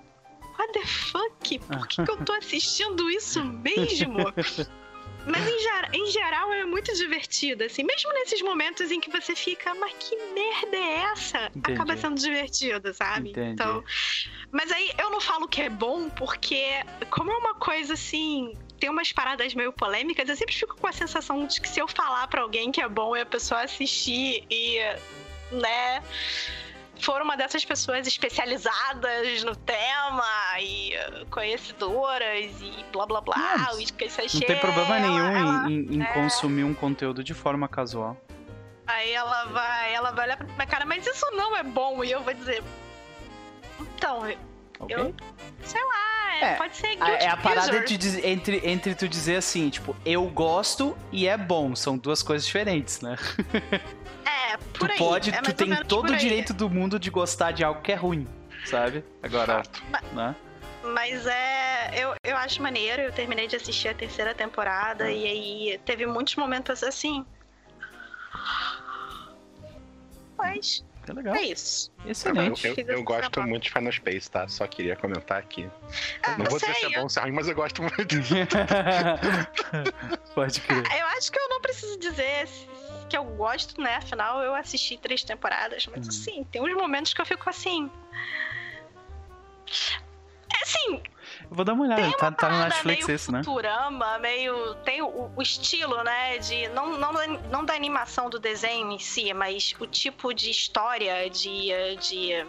[0.57, 1.59] What the fuck?
[1.59, 4.17] Por que, que eu tô assistindo isso mesmo?
[5.23, 7.83] Mas em, gera- em geral é muito divertido, assim.
[7.83, 11.51] Mesmo nesses momentos em que você fica, mas que merda é essa?
[11.55, 11.73] Entendi.
[11.73, 13.29] Acaba sendo divertido, sabe?
[13.29, 13.51] Entendi.
[13.51, 13.83] Então.
[14.51, 16.65] Mas aí eu não falo que é bom, porque,
[17.11, 18.55] como é uma coisa assim.
[18.81, 21.87] Tem umas paradas meio polêmicas, eu sempre fico com a sensação de que se eu
[21.87, 24.79] falar pra alguém que é bom e a pessoa assistir e,
[25.51, 26.01] né,
[26.99, 30.23] for uma dessas pessoas especializadas no tema
[30.59, 35.69] e uh, conhecedoras e blá blá blá, Não, que isso Não tem problema nenhum ela-
[35.69, 36.05] em, em- em é.
[36.13, 38.17] consumir um conteúdo de forma casual.
[38.87, 42.03] Aí ela vai, ela vai olhar pra minha cara, mas isso não é bom.
[42.03, 42.63] E eu vou dizer.
[43.79, 44.23] Então,
[44.81, 44.95] Ok?
[44.97, 45.13] Eu-
[45.63, 49.07] sei lá, é, É, pode ser A- guilty é a parada de entre, entre tu
[49.07, 51.75] dizer assim, tipo, eu gosto e é bom.
[51.75, 53.15] São duas coisas diferentes, né?
[54.25, 54.97] É, por tu aí.
[54.97, 57.95] pode, é tu tem todo o direito do mundo de gostar de algo que é
[57.95, 58.27] ruim,
[58.65, 59.03] sabe?
[59.21, 59.83] Agora, Fato.
[60.13, 60.35] né?
[60.83, 61.91] Mas é.
[61.93, 66.35] Eu, eu acho maneiro, eu terminei de assistir a terceira temporada e aí teve muitos
[66.35, 67.23] momentos assim.
[70.37, 71.35] Mas É legal.
[71.35, 71.91] é isso.
[72.05, 72.67] Eu, Excelente.
[72.67, 74.47] eu- eu gosto muito de Final Space, tá?
[74.47, 75.69] Só queria comentar aqui.
[76.23, 77.55] Ah, Não eu vou dizer sei, se é bom ou se é ruim, mas eu
[77.55, 77.97] gosto muito.
[80.33, 80.83] Pode crer.
[80.99, 82.47] Eu acho que eu não preciso dizer
[83.09, 83.95] que eu gosto, né?
[83.95, 86.09] Afinal, eu assisti três temporadas, mas Hum.
[86.09, 87.89] assim, tem uns momentos que eu fico assim.
[90.53, 91.01] É assim,
[91.53, 93.43] Vou dar uma olhada, Tem uma tá, tá no Netflix meio esse, né?
[93.43, 94.73] Futurama, meio.
[94.85, 96.37] Tem o, o estilo, né?
[96.37, 96.69] De.
[96.69, 97.11] Não, não,
[97.51, 101.67] não da animação do desenho em si, mas o tipo de história, de.
[101.97, 102.47] de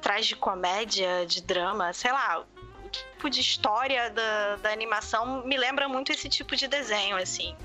[0.00, 2.44] traz de comédia, de drama, sei lá.
[2.84, 7.56] O tipo de história da, da animação me lembra muito esse tipo de desenho, assim.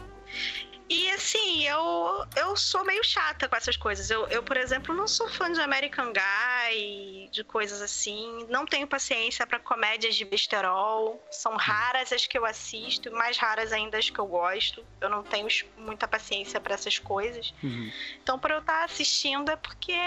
[0.88, 4.12] E assim, eu, eu sou meio chata com essas coisas.
[4.12, 8.46] Eu, eu, por exemplo, não sou fã de American Guy, de coisas assim.
[8.50, 11.20] Não tenho paciência para comédias de besterol.
[11.32, 14.86] São raras as que eu assisto, mais raras ainda as que eu gosto.
[15.02, 17.52] Eu não tenho muita paciência para essas coisas.
[17.64, 17.92] Uhum.
[18.22, 19.98] Então, para eu estar assistindo é porque,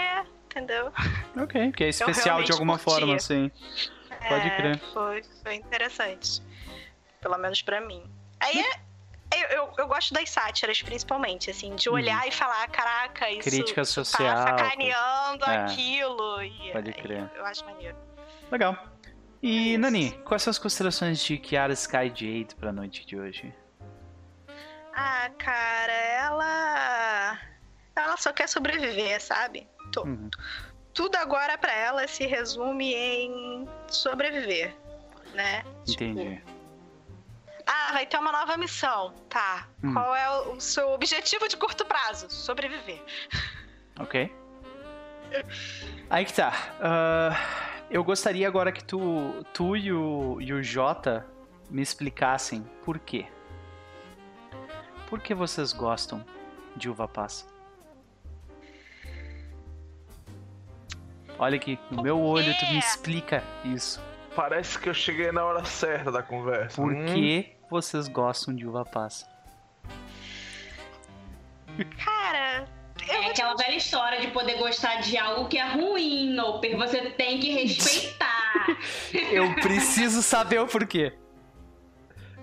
[0.45, 0.93] entendeu?
[1.35, 2.99] Ok, que é especial de alguma curti.
[2.99, 3.51] forma, assim.
[4.29, 4.79] Pode É, crer.
[4.93, 6.41] Foi, foi interessante.
[7.19, 8.01] Pelo menos pra mim.
[8.39, 8.88] Aí é-
[9.35, 13.81] eu, eu, eu gosto das sátiras, principalmente, assim, de olhar e falar, caraca, isso, Crítica
[13.81, 15.57] isso social, tá sacaneando é.
[15.57, 16.41] aquilo.
[16.41, 17.29] E, Pode aí crer.
[17.35, 17.95] Eu acho maneiro.
[18.51, 18.77] Legal.
[19.41, 19.79] E, Isso.
[19.79, 23.53] Nani, quais são as considerações de Kiara Sky Jade pra noite de hoje?
[24.93, 27.39] Ah, cara, ela.
[27.95, 29.67] Ela só quer sobreviver, sabe?
[29.91, 30.29] Tu- Uhum.
[30.93, 34.75] Tudo agora pra ela se resume em sobreviver,
[35.33, 35.63] né?
[35.85, 36.43] Tipo, Entendi.
[37.71, 39.13] Ah, vai ter uma nova missão.
[39.29, 39.67] Tá.
[39.83, 39.93] Hum.
[39.93, 42.27] Qual é o, seu objetivo de curto prazo?
[42.27, 42.99] Sobreviver.
[43.99, 44.35] Ok.
[46.09, 46.51] Aí que tá.
[46.81, 47.29] Ah,
[47.91, 51.27] eu gostaria agora que tu, tu e, o, e o Jota
[51.69, 53.27] me explicassem por quê.
[55.07, 56.25] Por que vocês gostam
[56.75, 57.45] de uva passa?
[61.37, 64.01] Olha aqui, no meu olho tu me explica isso.
[64.35, 66.81] Parece que eu cheguei na hora certa da conversa.
[66.81, 69.27] Por Hum, que vocês gostam de uva passa?
[72.03, 72.67] Cara,
[73.07, 76.77] É aquela velha história de poder gostar de algo que é ruim, Noper.
[76.77, 78.27] Você tem que respeitar.
[79.31, 81.13] Eu preciso saber o porquê.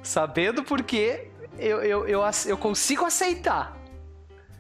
[0.03, 3.77] Sabendo o porquê, eu, eu, eu, eu consigo aceitar.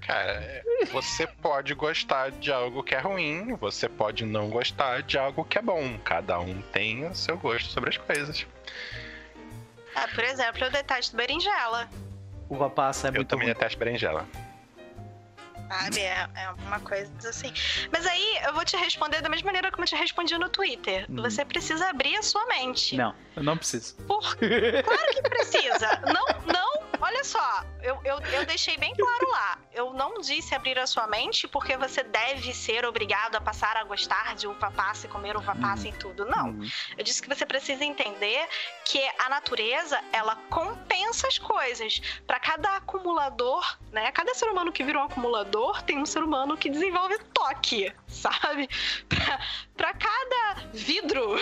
[0.00, 5.44] Cara, você pode gostar de algo que é ruim, você pode não gostar de algo
[5.44, 5.98] que é bom.
[6.04, 8.46] Cada um tem o seu gosto sobre as coisas.
[9.96, 11.88] Ah, por exemplo, eu detesto berinjela.
[12.50, 13.54] Uva passa é Eu muito também ruim.
[13.54, 14.26] detesto berinjela.
[15.68, 16.00] Sabe?
[16.00, 17.52] É, é uma coisa assim.
[17.90, 21.06] Mas aí eu vou te responder da mesma maneira como eu te respondi no Twitter.
[21.08, 21.22] Uhum.
[21.22, 22.96] Você precisa abrir a sua mente.
[22.96, 23.96] Não, eu não preciso.
[24.06, 24.22] Por...
[24.38, 26.02] Claro que precisa.
[26.06, 26.85] Não, não.
[27.00, 29.58] Olha só, eu, eu, eu deixei bem claro lá.
[29.72, 33.84] Eu não disse abrir a sua mente porque você deve ser obrigado a passar a
[33.84, 36.24] gostar de uva passa e comer uva passa em tudo.
[36.24, 36.48] Não.
[36.50, 36.68] Uhum.
[36.96, 38.48] Eu disse que você precisa entender
[38.84, 42.00] que a natureza, ela compensa as coisas.
[42.26, 44.10] Para cada acumulador, né?
[44.12, 48.68] Cada ser humano que vira um acumulador, tem um ser humano que desenvolve toque, sabe?
[49.08, 49.40] Pra,
[49.76, 51.36] pra cada vidro.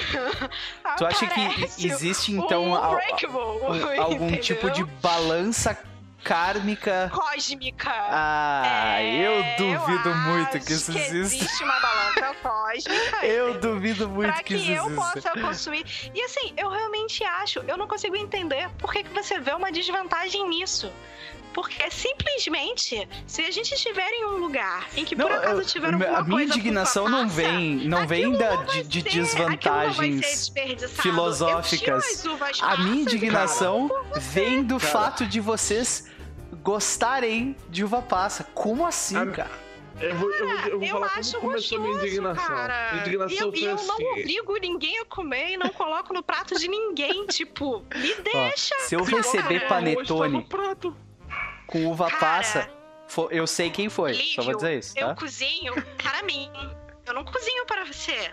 [0.99, 2.75] Tu acha que existe então um um-
[4.01, 4.41] algum entendeu?
[4.43, 4.85] tipo de
[5.45, 5.94] balança
[6.25, 7.11] kármica?
[7.15, 7.91] cósmica.
[7.93, 11.15] Ah, É, eu duvido eu muito que isso exista.
[11.37, 13.27] Existe uma balança cósmica.
[13.27, 13.73] Eu entendeu?
[13.75, 15.21] duvido muito pra que que, isso eu exista.
[15.21, 15.85] possa consumir.
[16.15, 19.71] E assim, eu realmente acho, eu não consigo entender por que, que você vê uma
[19.71, 20.91] desvantagem nisso.
[21.53, 25.65] Porque simplesmente, se a gente estiver em um lugar em que por Não, acaso eu-
[25.65, 28.83] tiver a alguma minha coisa com indignação não uva vem, não vem da, não de,
[28.83, 30.53] de ser- não desvantagens
[30.89, 32.25] filosóficas.
[32.25, 34.93] Eu A minha indignação vem do Cara.
[34.93, 36.11] fato de vocês
[36.63, 38.45] gostarem de uva passa.
[38.55, 39.65] Como assim, Ah, cara?
[40.01, 42.47] Eu vou, eu vou, eu vou Eu falar acho como começou a minha gostoso, indignação.
[42.57, 42.91] cara.
[42.93, 43.87] Minha indignação e eu, foi e eu assim.
[43.87, 47.27] não obrigo ninguém a comer e não coloco no prato de ninguém.
[47.31, 48.75] tipo, me Ó, deixa.
[48.81, 49.17] se eu cara.
[49.19, 50.49] receber panetone
[51.67, 52.71] com uva Cara, passa,
[53.31, 54.15] eu sei quem foi.
[54.15, 55.15] Só vou dizer isso, Eu tá?
[55.15, 56.51] cozinho para mim.
[57.07, 58.33] Eu não cozinho para você.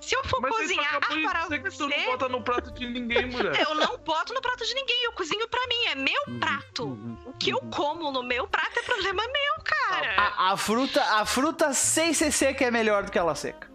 [0.00, 2.70] Se eu for Mas você cozinhar para dizer que tu não você, bota no prato
[2.72, 3.60] de ninguém, mulher.
[3.60, 5.04] eu não boto no prato de ninguém.
[5.04, 5.84] Eu cozinho para mim.
[5.90, 6.84] É meu Uhum, prato.
[6.84, 10.14] uhum, O que eu como no meu prato é problema meu, cara.
[10.16, 13.70] A, a fruta, a fruta sem ser seca é melhor do que ela seca.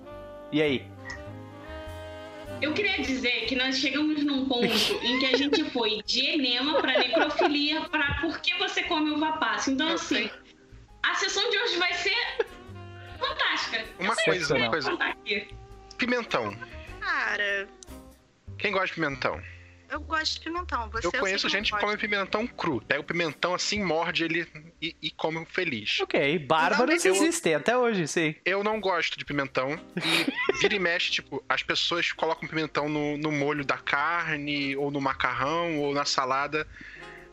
[0.52, 0.88] E aí?
[2.62, 4.66] Eu queria dizer que nós chegamos num ponto
[5.04, 9.34] em que a gente foi de enema pra necrofilia pra por que você come uva
[9.34, 9.72] passa.
[9.72, 10.30] Então, assim,
[11.04, 12.48] a sessão de hoje vai ser
[13.20, 13.84] fantástica.
[14.00, 14.94] Uma coisa, uma coisa.
[14.94, 15.48] aqui.
[15.98, 16.56] Pimentão.
[17.00, 17.68] Cara,
[18.58, 19.42] Quem gosta de pimentão?
[19.88, 20.90] eu gosto de pimentão.
[20.90, 22.82] Você Eu conheço que não gente que come pimentão cru.
[22.82, 24.46] Pega o pimentão assim, morde ele
[24.82, 26.00] e, e come feliz.
[26.02, 28.36] Ok, bárbaros eu- existem até hoje, sim.
[28.44, 29.80] Eu não gosto de pimentão.
[29.96, 34.92] E vira e mexe, tipo, as pessoas colocam pimentão no, no molho da carne, ou
[34.92, 36.68] no macarrão, ou na salada.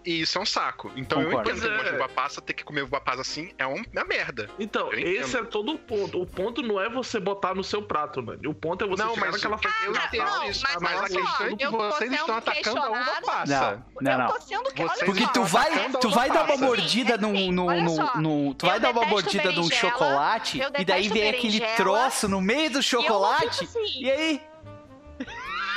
[0.05, 0.91] E isso é um saco.
[0.97, 1.51] Então eu Concordo.
[1.51, 1.91] entendo que é.
[1.91, 4.51] de uva passa, ter que comer uva passa assim é um- uma merda.
[4.59, 6.21] Então, Eu esse é todo o ponto.
[6.21, 8.41] O ponto não é você botar no seu prato, mano.
[8.51, 10.77] O ponto é você Não, chegar mas naquela festa eu entendo Natal, não, isso, mas
[10.83, 13.47] mas, a questão é que eu vocês estão atacando a uva passa.
[13.57, 14.27] Não, não, eu não.
[14.29, 14.73] tô sendo
[15.05, 18.91] Porque tu vai, tu vai dar uma mordida É num, num, Tu eu vai dar
[18.91, 23.65] uma mordida num chocolate eu e daí vem aquele troço no meio do eu chocolate.
[23.65, 24.43] assim, E aí?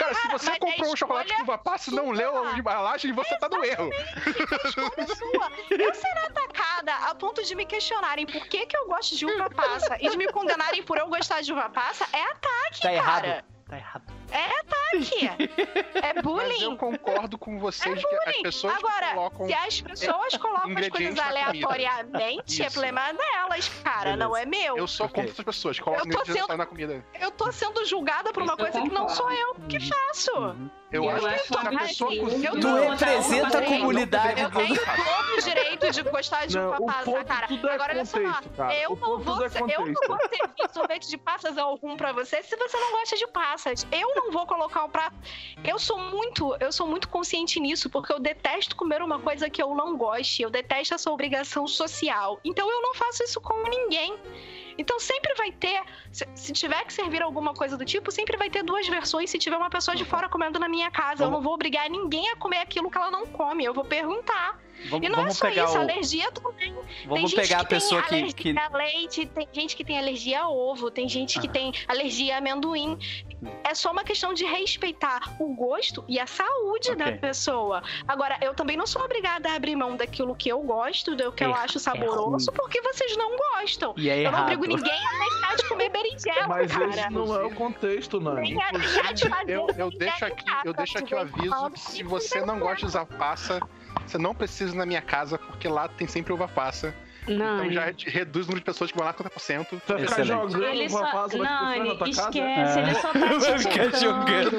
[0.05, 2.57] Cara, se você mas a comprou um chocolate com uva passa e não leu a
[2.57, 3.89] embalagem, você tá no erro.
[4.65, 5.51] escolha sua.
[5.69, 9.49] Eu ser atacada a ponto de me questionarem por que, que eu gosto de uva
[9.49, 13.21] passa e de me condenarem por eu gostar de uva passa é ataque, Tá errado.
[13.23, 13.45] cara.
[13.67, 14.14] Tá errado.
[14.31, 15.27] É ataque.
[15.95, 16.77] É Mas eu bullying.
[16.77, 18.43] concordo com vocês de que as bullying.
[18.43, 19.47] pessoas Agora, colocam.
[19.47, 24.17] se as pessoas colocam as coisas aleatoriamente, é problema delas, cara, Beleza.
[24.17, 24.77] não é meu.
[24.77, 27.05] Eu sou contra essas pessoas colocam Eu tô ingrediente sendo- na comida.
[27.19, 29.15] Eu tô sendo julgada por uma Eu coisa que não concordo.
[29.15, 30.31] sou eu que faço.
[30.37, 30.69] Uhum.
[30.95, 32.49] Eu, Eu acho que acho se a uma pessoa cozinha.
[32.49, 36.75] assim, Tu Eu- representa a comunidade Eu tenho todo o direito de gostar de Não,
[36.75, 37.47] o passa, ponto cara.
[37.47, 41.17] tudo é Agora, olha só, eu não, vou, é eu não vou servir sorvete de
[41.17, 43.87] passas algum pra você se você não gosta de passas.
[43.91, 45.15] Eu não vou colocar o prato.
[45.63, 49.61] Eu sou muito, eu sou muito consciente nisso, porque eu detesto comer uma coisa que
[49.61, 50.41] eu não goste.
[50.41, 52.39] Eu detesto essa obrigação social.
[52.43, 54.15] Então eu não faço isso com ninguém.
[54.77, 58.49] Então sempre vai ter, se, se tiver que servir alguma coisa do tipo, sempre vai
[58.49, 61.23] ter duas versões se tiver uma pessoa de fora comendo na minha casa.
[61.23, 63.63] Eu não vou obrigar ninguém a comer aquilo que ela não come.
[63.63, 64.59] Eu vou perguntar.
[64.89, 65.81] Vamos, E não é vamos só pegar isso, o...
[65.81, 66.73] alergia também.
[66.73, 68.13] tem Vamos gente pegar a que tem pessoa que...
[68.15, 68.59] alergia que...
[68.59, 71.51] a leite, tem gente que tem alergia a ovo, tem gente que Ah.
[71.51, 72.97] tem alergia a amendoim.
[73.63, 77.17] É só uma questão de respeitar o gosto e a saúde da Ok.
[77.17, 77.83] pessoa.
[78.07, 81.43] Agora, eu também não sou obrigada a abrir mão daquilo que eu gosto, do que
[81.43, 82.57] eu É- acho é saboroso, ruim.
[82.57, 83.93] porque vocês não gostam.
[83.97, 86.89] E é eu não obrigo ninguém a deixar de comer berinjela, Mas cara.
[86.89, 88.41] esse não é o contexto, Nani.
[88.53, 91.79] Nem a deixar de fazer Eu, eu deixo aqui, eu deixo aqui o aviso que
[91.79, 93.59] se você não gosta de usar passa,
[94.05, 96.93] você não precisa ir na minha casa, porque lá tem sempre uva passa.
[97.27, 99.65] Não, Então já reduz o número de pessoas que vão lá 50%.
[99.65, 100.27] Tu vai ficar Excelente.
[100.27, 101.11] jogando ele uva só.
[101.11, 102.21] passa Não, na ele tua casa?
[102.21, 104.57] esquece, ele só tá Vai te ficar jogando.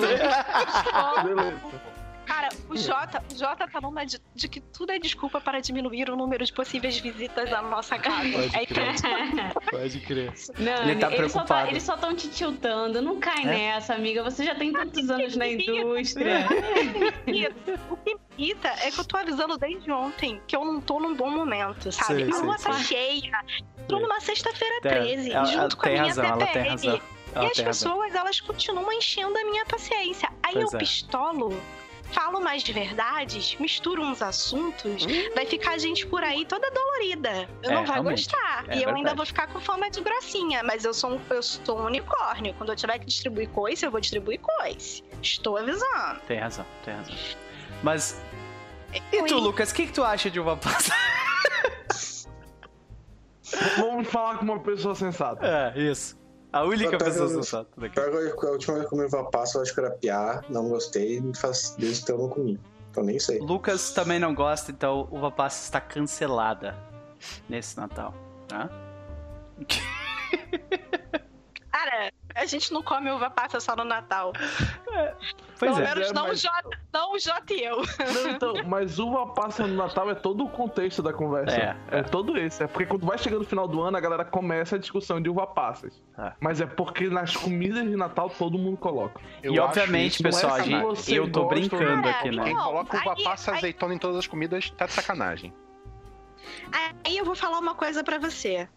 [2.26, 6.10] Cara, o Jota, o Jota tá numa de, de que tudo é desculpa para diminuir
[6.10, 8.28] o número de possíveis visitas à nossa casa.
[8.32, 8.94] Pode É crer.
[8.94, 10.32] que Pode crer.
[10.58, 11.46] Não, Ele tá eles só preocupado.
[11.46, 13.00] tá- eles só estão te tiltando.
[13.00, 13.46] Não cai É?
[13.46, 14.22] nessa, amiga.
[14.24, 16.46] Você já tem tantos anos na indústria.
[17.90, 20.98] o que me irrita é que eu tô avisando desde ontem que eu não tô
[21.00, 22.24] num bom momento, sabe?
[22.24, 23.40] Sei, a rua tá cheia.
[23.88, 26.68] Tô numa sexta-feira Tem- 13, ela- junto ela com a minha razão, ela tem TPM.
[26.70, 27.00] razão.
[27.34, 30.28] Ela E as pessoas, elas continuam enchendo a minha paciência.
[30.42, 30.80] Aí Pois eu é.
[30.80, 31.62] pistolo,
[32.16, 37.46] falo mais de verdades, misturo uns assuntos, vai ficar a gente por aí toda dolorida.
[37.62, 38.24] Eu É, não vai realmente.
[38.24, 38.64] gostar.
[38.68, 40.62] É e eu ainda vou ficar com fama de grossinha.
[40.62, 42.54] Mas eu sou, um, eu sou um unicórnio.
[42.54, 45.02] Quando eu tiver que distribuir coisa, eu vou distribuir coisa.
[45.22, 46.20] Estou avisando.
[46.26, 47.14] Tem razão, tem razão.
[47.82, 48.18] Mas.
[49.12, 49.36] E tu.
[49.38, 50.94] Lucas, o que, que tu acha de uva passa?
[53.78, 55.46] Vamos falar com uma pessoa sensata.
[55.46, 56.18] É, isso.
[56.56, 58.00] A única pessoa sensata daqui.
[58.00, 61.18] A última vez que eu comi uva passa, eu acho que era piá, não gostei,
[61.18, 62.60] e faz, desde então eu não comi.
[62.90, 63.38] Então nem sei.
[63.40, 66.74] Lucas também não gosta, então uva passa está cancelada
[67.46, 68.14] nesse Natal.
[68.48, 68.70] Tá?
[71.70, 74.32] Cara, a gente não come uva passa só no Natal.
[75.58, 75.94] Pois Pelo é.
[75.94, 77.76] menos É, não, mas- o Jota, não o Jota e eu.
[77.76, 81.56] Não, então, mas uva passa no Natal é todo o contexto da conversa.
[81.56, 82.62] É, É, todo esse.
[82.62, 85.28] É porque quando vai chegando no final do ano, a galera começa a discussão de
[85.28, 86.02] uva passas.
[86.18, 86.32] É.
[86.40, 89.20] Mas é porque nas comidas de Natal todo mundo coloca.
[89.42, 92.08] Eu e obviamente, não é pessoal, a gente- eu tô brincando não.
[92.10, 92.52] aqui, Quem né?
[92.52, 95.52] Não, coloca uva aí- passa aí- azeitona em todas as comidas tá de sacanagem.
[97.04, 98.68] Aí eu vou falar uma coisa pra você.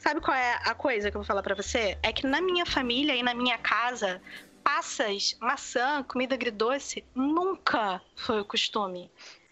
[0.00, 1.98] Sabe qual é a coisa que eu vou falar pra você?
[2.02, 4.20] É que na minha família e na minha casa,
[4.64, 9.10] passas, maçã, comida agridoce, nunca foi o costume.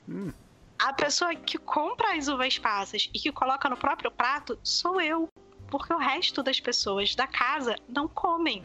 [0.08, 0.32] Hum.
[0.78, 5.28] A pessoa que compra as uvas passas e que coloca no próprio prato sou eu.
[5.70, 8.62] Porque o resto das pessoas da casa não comem.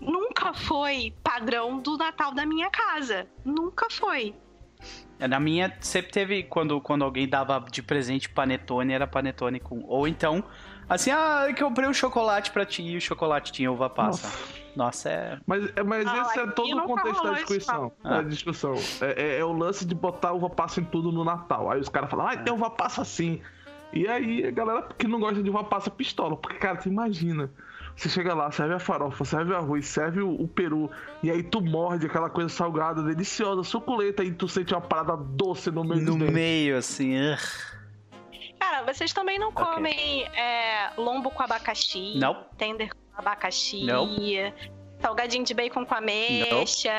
[0.00, 3.26] Nunca foi padrão do Natal da minha casa.
[3.44, 4.34] Nunca foi.
[5.18, 9.84] É, Na minha, sempre teve, quando, quando alguém dava de presente panetone, era panetone com...
[9.84, 10.42] Ou então,
[10.88, 14.30] assim, ah, eu comprei um chocolate pra ti e o chocolate tinha uva passa.
[14.76, 15.38] Nossa, é...
[15.46, 17.92] Mas, é- mas Ah, esse é todo o contexto da discussão.
[18.02, 18.22] Da Ah.
[18.22, 18.74] discussão.
[19.00, 21.70] É, é- é o lance de botar uva passa em tudo no Natal.
[21.70, 23.40] Aí os caras falam, ah, tem uva passa assim.
[23.92, 26.36] E aí a galera que não gosta de uva passa pistola.
[26.36, 27.48] Porque, cara, tu imagina.
[27.96, 30.90] Você chega lá, serve a farofa, serve o arroz, serve o, o peru,
[31.22, 35.70] e aí tu morde aquela coisa salgada, deliciosa, suculenta, e tu sente uma parada doce
[35.70, 36.34] no meio No dos dentes.
[36.34, 37.14] meio, assim...
[37.16, 37.38] ugh.
[38.64, 39.62] Cara, vocês também não Ok.
[39.64, 42.14] comem é, lombo com abacaxi?
[42.16, 42.44] Não.
[42.56, 43.84] Tender com abacaxi?
[43.84, 44.08] Não.
[45.00, 46.90] Salgadinho de bacon com ameixa?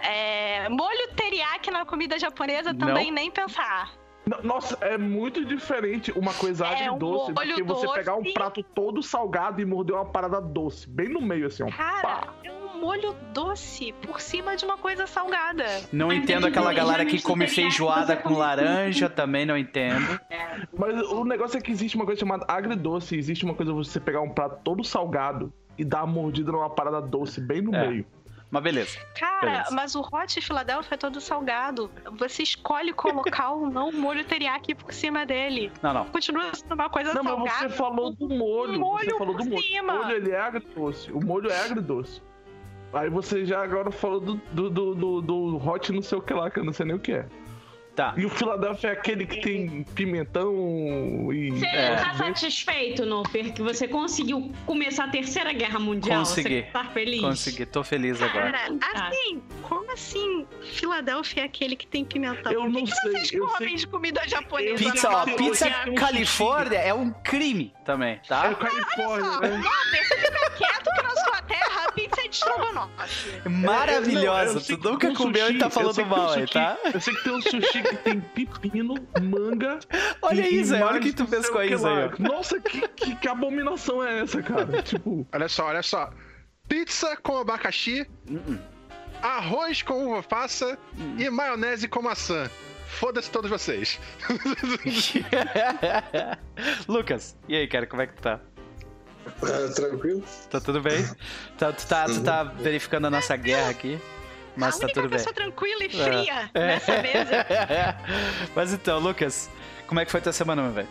[0.00, 3.92] É, molho teriyaki na comida japonesa também nem pensar.
[4.24, 8.22] No- Nossa, é muito diferente uma coisa É, um agridoce do que você pegar um
[8.22, 8.34] doce.
[8.34, 11.70] prato todo salgado e morder uma parada doce, bem no meio, assim, ó.
[11.70, 12.34] Cara, Pá.
[12.44, 15.64] é um molho doce por cima de uma coisa salgada.
[15.92, 20.18] Não Mas entendo é que aquela galera que come feijoada com laranja, também não entendo.
[20.76, 24.20] Mas o negócio é que existe uma coisa chamada agridoce, existe uma coisa você pegar
[24.20, 27.88] um prato todo salgado e dar uma mordida numa parada doce bem no É.
[27.88, 28.06] meio.
[28.50, 28.98] Mas beleza.
[29.14, 29.74] Cara, Beleza.
[29.74, 31.90] mas o Hot Philadelphia é todo salgado.
[32.16, 35.70] Você escolhe colocar ou não o molho teriyaki por cima dele.
[35.82, 36.04] Não, não.
[36.06, 37.58] Continua sendo uma coisa Não, mas salgada.
[37.68, 38.80] você falou do molho.
[38.80, 39.62] molho você falou por do molho.
[39.62, 39.92] cima.
[39.92, 41.12] O molho ele é agridoce.
[41.12, 42.22] O molho é agridoce.
[42.92, 46.32] Aí você já agora falou do, do, do, do, do hot não sei o que
[46.32, 47.26] lá, que eu não sei nem o que é.
[47.94, 48.14] Tá.
[48.16, 50.52] E o Philadelphia é aquele que tem pimentão
[51.32, 51.50] e.
[51.50, 51.96] Você É.
[51.96, 56.20] tá satisfeito, Noper, que você conseguiu começar a terceira guerra mundial?
[56.20, 56.62] Consegui.
[56.62, 57.20] Você tá feliz?
[57.20, 58.52] Consegui, tô feliz agora.
[58.52, 59.08] Cara, Tá.
[59.08, 62.52] assim, como assim Filadélfia é aquele que tem pimentão?
[62.52, 64.76] Eu O que não que sei, vocês eu comem sei- de comida japonesa?
[64.92, 68.50] Pizza, ó, pizza que é um Califórnia é um crime também, É tá?
[68.50, 69.62] o Califórnia, né?
[69.90, 71.00] Você fica quieto que
[72.28, 73.48] de estrogonofe.
[73.48, 74.44] Maravilhosa.
[74.44, 76.76] Não, eu sei tu nunca comeu e sushi, tá eu falando mal aí, tá?
[76.92, 79.78] Eu sei que tem um sushi que tem pepino, manga.
[80.22, 82.10] Olha e- isso e aí, olha o que tu fez com que isso aí.
[82.18, 84.66] Nossa, que, que, que abominação é essa, cara?
[84.82, 85.26] tipo.
[85.32, 86.10] Olha só, olha só.
[86.68, 88.58] Pizza com abacaxi, Uh-uh.
[89.22, 90.78] arroz com uva passa
[91.16, 92.50] e maionese com maçã.
[92.88, 93.98] Foda-se todos vocês.
[96.88, 98.40] Lucas, e aí, cara, como é que tu tá?
[99.42, 100.22] Ah, tranquilo?
[100.50, 101.04] Tá tudo bem?
[101.58, 103.98] Tá, tu, tá, tu tá verificando a nossa guerra aqui,
[104.56, 105.18] mas a tá única tudo bem.
[105.18, 106.66] pessoa tranquila e fria É.
[106.66, 107.46] nessa mesa.
[108.56, 109.48] Mas então, Lucas,
[109.86, 110.88] como é que foi tua semana, meu velho?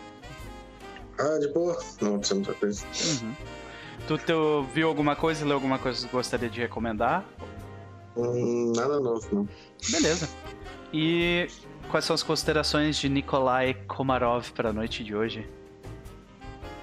[1.18, 1.76] Ah, de boa.
[2.00, 2.84] Não aconteceu muita coisa.
[3.22, 3.34] Uhum.
[4.06, 7.24] Tu, tu viu alguma coisa, leu alguma coisa que gostaria de recomendar?
[8.16, 9.48] Hum, nada novo, não.
[9.90, 10.28] Beleza.
[10.92, 11.48] E
[11.90, 15.46] quais são as considerações de Nikolai Komarov para a noite de hoje?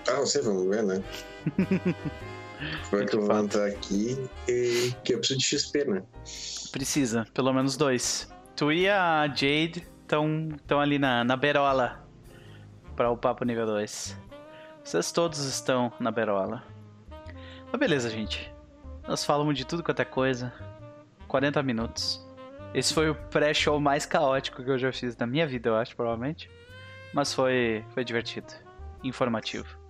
[0.08, 1.04] Ah, não sei, vamos ver, né?
[2.90, 4.18] Como é que eu vou entrar aqui?
[4.48, 6.04] E que eu preciso de XP, né?
[6.72, 8.30] Precisa, pelo menos dois.
[8.56, 12.06] Tu e a Jade estão tão ali na, na berola
[12.96, 14.18] para o papo nível 2.
[14.84, 16.64] Vocês todos estão na berola.
[17.72, 18.54] Mas beleza, gente.
[19.08, 20.54] Nós falamos de tudo quanto é coisa.
[21.28, 22.26] 40 minutos.
[22.74, 25.96] Esse foi o pré-show mais caótico que eu já fiz na minha vida, eu acho,
[25.96, 26.50] provavelmente.
[27.14, 28.54] Mas foi, foi divertido.
[29.04, 29.85] Informativo.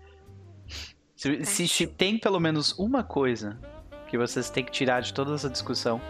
[1.15, 3.57] Se, se, se tem pelo menos uma coisa
[4.07, 6.01] que vocês têm que tirar de toda essa discussão,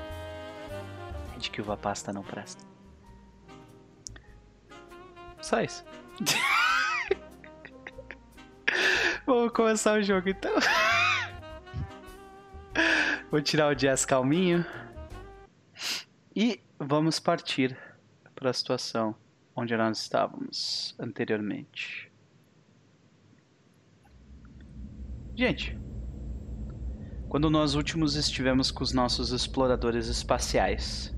[1.35, 2.63] é de que uva pasta não presta.
[5.41, 5.85] Só isso.
[9.25, 10.53] Vamos começar o jogo então.
[13.29, 14.65] Vou tirar o jazz calminho.
[16.35, 17.77] E vamos partir
[18.35, 19.15] para a situação
[19.55, 22.04] onde nós estávamos anteriormente.
[25.35, 25.77] Gente,
[27.27, 31.13] quando nós últimos estivemos com os nossos exploradores espaciais,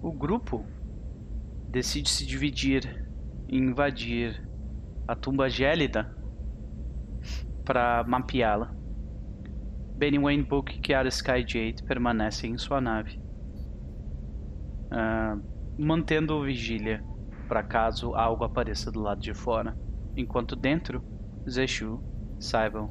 [0.00, 0.64] o grupo
[1.68, 3.06] decide se dividir
[3.46, 4.42] e invadir
[5.06, 6.16] a tumba gélida
[7.62, 8.74] para mapeá-la.
[9.94, 13.20] Benny Wayne Book e Kiara Skyjade permanecem em sua nave,
[14.90, 15.38] ah,
[15.78, 17.04] mantendo vigília
[17.48, 19.76] para caso algo apareça do lado de fora,
[20.16, 21.04] enquanto dentro
[21.46, 22.02] Zeshu,
[22.38, 22.90] Saibon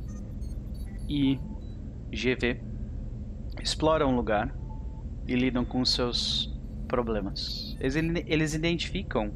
[1.08, 1.40] e
[2.10, 2.62] GV
[3.62, 4.56] exploram o lugar
[5.28, 6.54] e lidam com seus
[6.88, 7.76] problemas.
[7.80, 9.34] Eles, eles identificam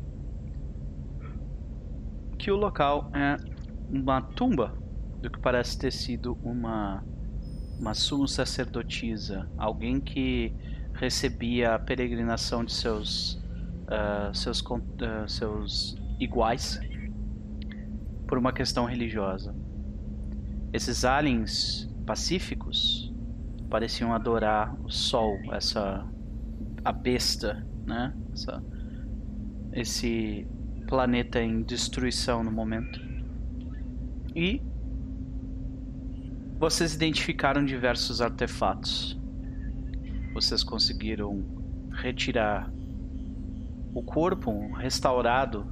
[2.37, 3.37] que o local é
[3.89, 4.73] uma tumba
[5.21, 7.03] do que parece ter sido uma
[7.79, 10.53] uma sumo sacerdotisa, alguém que
[10.93, 13.41] recebia a peregrinação de seus
[13.87, 14.63] ah, seus
[15.01, 16.79] ah, seus iguais
[18.27, 19.55] por uma questão religiosa.
[20.71, 23.13] Esses aliens pacíficos
[23.69, 26.05] pareciam adorar o sol, essa
[26.83, 28.15] a besta, né?
[28.33, 28.63] Essa,
[29.73, 30.47] esse
[30.87, 32.99] planeta em destruição no momento.
[34.35, 34.61] E
[36.59, 39.19] vocês identificaram diversos artefatos.
[40.33, 41.43] Vocês conseguiram
[41.91, 42.71] retirar
[43.93, 45.67] o corpo restaurado,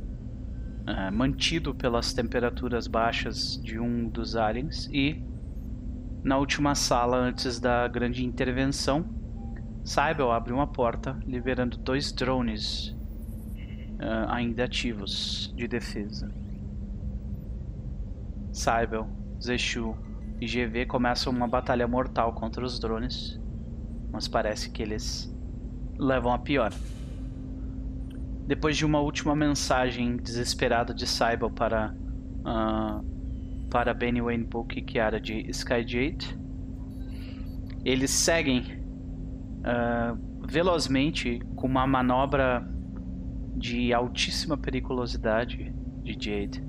[0.87, 5.21] eh, mantido pelas temperaturas baixas de um dos aliens e
[6.23, 9.05] na última sala antes da grande intervenção,
[9.83, 12.95] Cybel abre uma porta, liberando dois drones
[13.99, 16.31] eh, ainda ativos de defesa.
[18.53, 19.07] Cybel,
[19.41, 19.93] Zeshu
[20.39, 23.39] e GV começam uma batalha mortal contra os drones,
[24.11, 25.29] mas parece que eles
[25.97, 26.71] levam a pior.
[28.47, 31.93] Depois de uma última mensagem desesperada de Cybele para
[32.39, 36.39] uh, para Benny Wayne Book e Kiara de Skyjade,
[37.83, 38.61] eles seguem
[39.59, 40.17] uh,
[40.47, 42.65] velozmente com uma manobra
[43.55, 45.73] de altíssima periculosidade
[46.03, 46.63] de Jade.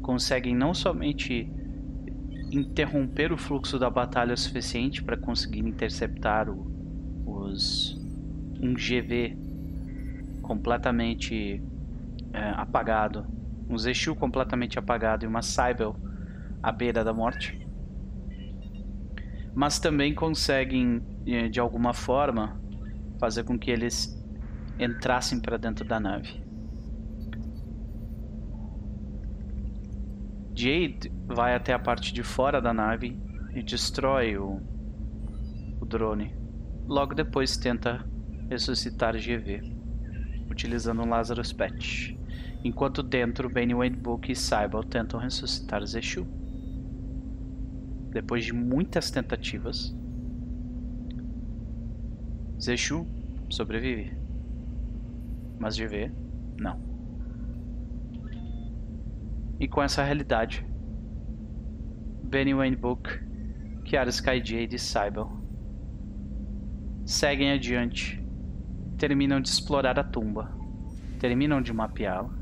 [0.00, 1.52] Conseguem não somente
[2.50, 6.72] interromper o fluxo da batalha o suficiente para conseguir interceptar o,
[7.26, 8.00] os
[8.60, 9.36] um GV
[10.42, 11.62] completamente
[12.32, 13.26] é, apagado,
[13.68, 15.94] um Zeshu completamente apagado e uma Cybele
[16.62, 17.66] à beira da morte.
[19.54, 22.60] Mas também conseguem, é, de alguma forma,
[23.18, 24.18] fazer com que eles
[24.78, 26.42] entrassem para dentro da nave.
[30.54, 33.18] Jade vai até a parte de fora da nave
[33.54, 34.60] e destrói o,
[35.80, 36.34] o drone.
[36.86, 38.04] Logo depois tenta
[38.50, 39.81] ressuscitar GV
[40.52, 42.14] utilizando um Lazarus Patch,
[42.62, 46.26] enquanto dentro Benny Book e Cybele tentam ressuscitar Zeshu.
[48.10, 49.96] Depois de muitas tentativas,
[52.60, 53.06] Zeshu
[53.48, 54.16] sobrevive,
[55.58, 56.12] mas GV
[56.58, 56.78] não.
[59.58, 60.66] E com essa realidade,
[62.22, 63.08] Benny Book,
[63.84, 65.30] Kiara Skyjade e Cybele
[67.04, 68.21] seguem adiante
[69.02, 70.48] terminam de explorar a tumba,
[71.18, 72.32] terminam de mapeá-la,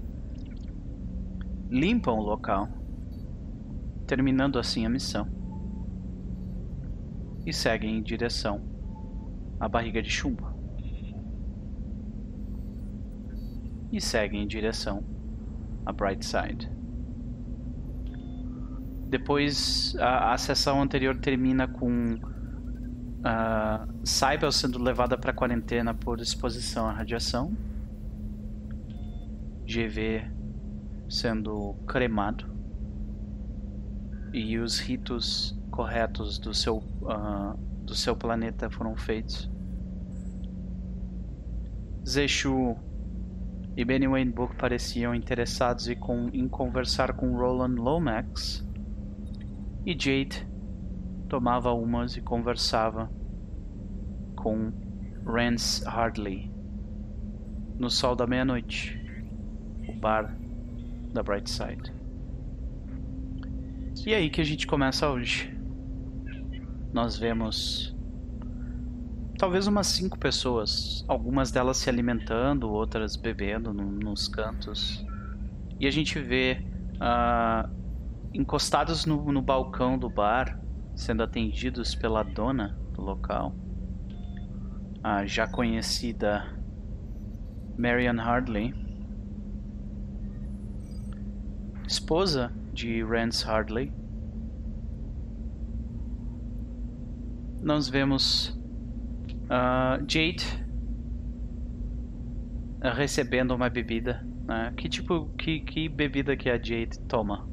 [1.70, 2.68] limpam o local,
[4.06, 5.26] terminando assim a missão,
[7.46, 8.60] e seguem em direção
[9.58, 10.46] à barriga de chumbo.
[13.90, 15.02] E seguem em direção
[15.86, 16.70] à Bright Side.
[19.08, 22.20] Depois, a, a sessão anterior termina com
[23.20, 27.54] Uh, sendo levada para quarentena por exposição à radiação.
[29.66, 30.24] GV
[31.08, 32.48] sendo cremado.
[34.32, 39.50] E os ritos corretos do seu, uh, do seu planeta foram feitos.
[42.06, 42.76] Zeshu
[43.76, 48.66] e Benny Wayne Book pareciam interessados em, com, em conversar com Roland Lomax.
[49.84, 50.46] E Jade
[51.30, 53.08] tomava umas e conversava
[54.34, 54.72] com
[55.24, 56.52] Rance Hardley
[57.78, 59.00] no sol da meia-noite,
[59.88, 60.36] o bar
[61.12, 61.94] da Brightside.
[64.04, 65.56] E é aí que a gente começa hoje.
[66.92, 67.96] Nós vemos
[69.38, 75.06] talvez umas cinco pessoas, algumas delas se alimentando, outras bebendo no, nos cantos.
[75.78, 76.66] E a gente vê
[76.96, 77.70] uh,
[78.34, 80.60] encostados no, no balcão do bar
[81.00, 83.54] sendo atendidos pela dona do local,
[85.02, 86.44] a já conhecida
[87.78, 88.74] Marian Hardley,
[91.88, 93.90] esposa de Rance Hardley.
[97.62, 98.50] Nós vemos
[99.46, 100.44] uh, Jade
[102.94, 104.22] recebendo uma bebida.
[104.44, 104.72] Né?
[104.76, 107.49] Que tipo, que, que bebida que a Jade toma?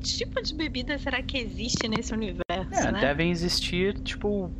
[0.00, 2.44] Tipo de bebida será que existe nesse universo?
[2.72, 3.00] É, né?
[3.00, 4.50] devem existir, tipo,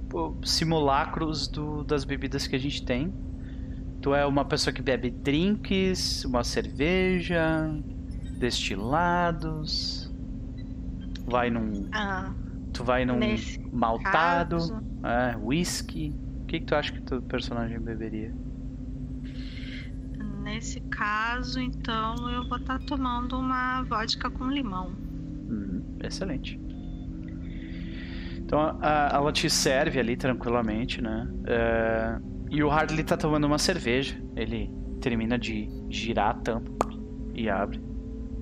[0.45, 3.12] simulacros do, das bebidas que a gente tem.
[4.01, 7.70] Tu é uma pessoa que bebe drinks, uma cerveja,
[8.38, 10.11] destilados.
[11.26, 11.88] Vai num.
[11.93, 12.32] Ah,
[12.72, 13.18] tu vai num
[13.72, 14.82] maltado, caso...
[15.05, 16.14] é, whisky.
[16.43, 18.34] O que, que tu acha que teu personagem beberia?
[20.43, 25.09] Nesse caso, então, eu vou estar tá tomando uma vodka com limão.
[26.03, 26.59] Excelente.
[28.38, 31.28] Então a, ela te serve ali tranquilamente, né?
[31.46, 32.18] É,
[32.51, 34.20] e o Hardley tá tomando uma cerveja.
[34.34, 34.70] Ele
[35.01, 36.88] termina de girar a tampa
[37.34, 37.80] e abre.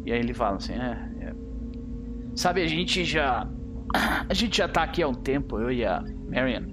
[0.06, 1.34] E aí ele fala assim: é, é.
[2.34, 3.46] Sabe, a gente já.
[4.28, 6.64] A gente já tá aqui há um tempo, eu e a Marion.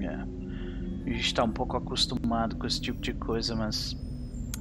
[0.00, 1.10] É.
[1.10, 3.96] A gente tá um pouco acostumado com esse tipo de coisa, mas.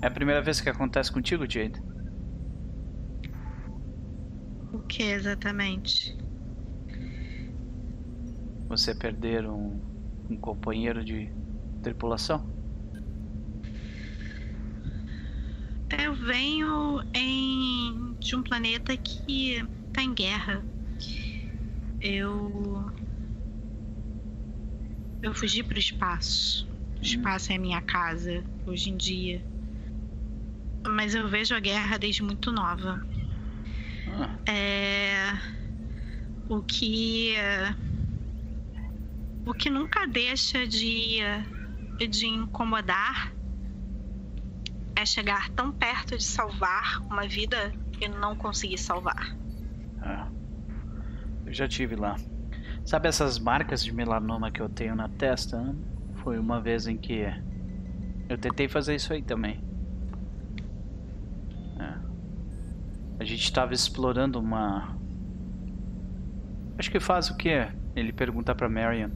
[0.01, 1.81] É a primeira vez que acontece contigo, Jade?
[4.75, 6.13] O que exatamente?
[8.67, 9.79] Você perder um,
[10.29, 11.31] um companheiro de
[11.81, 12.45] tripulação?
[15.97, 20.61] Eu venho em de um planeta que está em guerra.
[22.01, 22.91] Eu
[25.21, 26.67] eu fugi para o espaço.
[26.67, 27.01] O hum.
[27.01, 29.41] espaço é a minha casa hoje em dia.
[30.85, 33.01] Mas eu vejo a guerra desde muito nova.
[34.45, 35.33] É...
[36.49, 37.35] o que
[39.45, 41.19] o que nunca deixa de
[41.97, 43.33] de incomodar
[44.95, 49.35] é chegar tão perto de salvar uma vida e não conseguir salvar.
[50.01, 50.25] É.
[51.45, 52.15] Eu já tive lá.
[52.85, 55.75] Sabe essas marcas de melanoma que eu tenho na testa?
[56.15, 57.25] Foi uma vez em que
[58.29, 59.63] eu tentei fazer isso aí também.
[61.79, 61.97] É.
[63.19, 64.97] A gente estava explorando uma.
[66.77, 67.49] Acho que faz o que?
[67.95, 69.09] Ele pergunta pra Marion.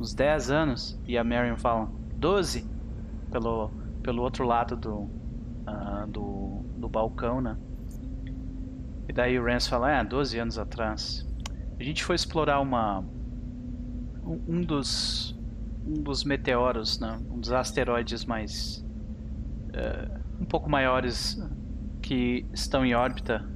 [0.00, 1.00] Uns 10 anos.
[1.06, 2.68] E a Marion fala: 12?
[3.30, 3.70] Pelo,
[4.02, 7.56] pelo outro lado do, uh, do, do balcão, né?
[9.08, 11.26] E daí o Rance fala: É, 12 anos atrás.
[11.78, 13.04] A gente foi explorar uma.
[14.24, 15.38] Um dos.
[15.86, 17.20] Um dos meteoros, né?
[17.30, 18.84] Um dos asteroides mais.
[19.68, 21.40] Uh, um pouco maiores
[22.00, 23.48] que estão em órbita.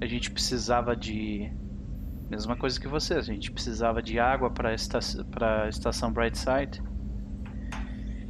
[0.00, 1.50] A gente precisava de.
[2.28, 6.80] Mesma coisa que vocês, a gente precisava de água para esta a estação Brightside.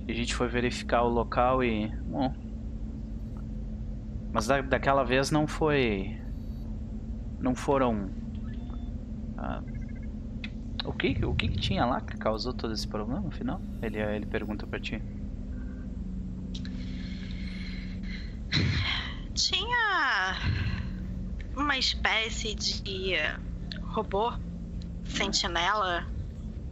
[0.09, 1.89] E a gente foi verificar o local e.
[2.05, 2.35] Bom.
[4.33, 6.19] Mas da, daquela vez não foi.
[7.39, 8.11] Não foram
[9.41, 9.63] ah,
[10.85, 13.61] o que, o que que tinha lá que causou todo esse problema no final?
[13.83, 15.03] Ele, ele pergunta pra ti.
[19.35, 20.37] Tinha
[21.57, 23.15] uma espécie de
[23.83, 24.33] robô,
[25.05, 26.07] sentinela,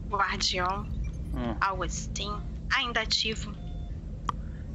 [0.08, 0.86] guardião,
[1.34, 1.56] hum.
[1.60, 2.32] algo assim,
[2.72, 3.54] ainda ativo.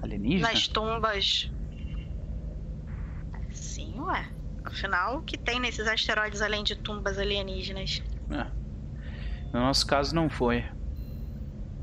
[0.01, 0.51] Alienígena?
[0.51, 1.51] Nas tumbas.
[3.49, 4.29] Sim, ué.
[4.65, 8.01] Afinal, o que tem nesses asteroides além de tumbas alienígenas?
[8.29, 8.47] É.
[9.51, 10.65] No nosso caso não foi.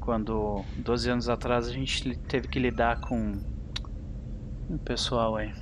[0.01, 3.39] Quando 12 anos atrás a gente teve que lidar com
[4.71, 5.53] um pessoal aí.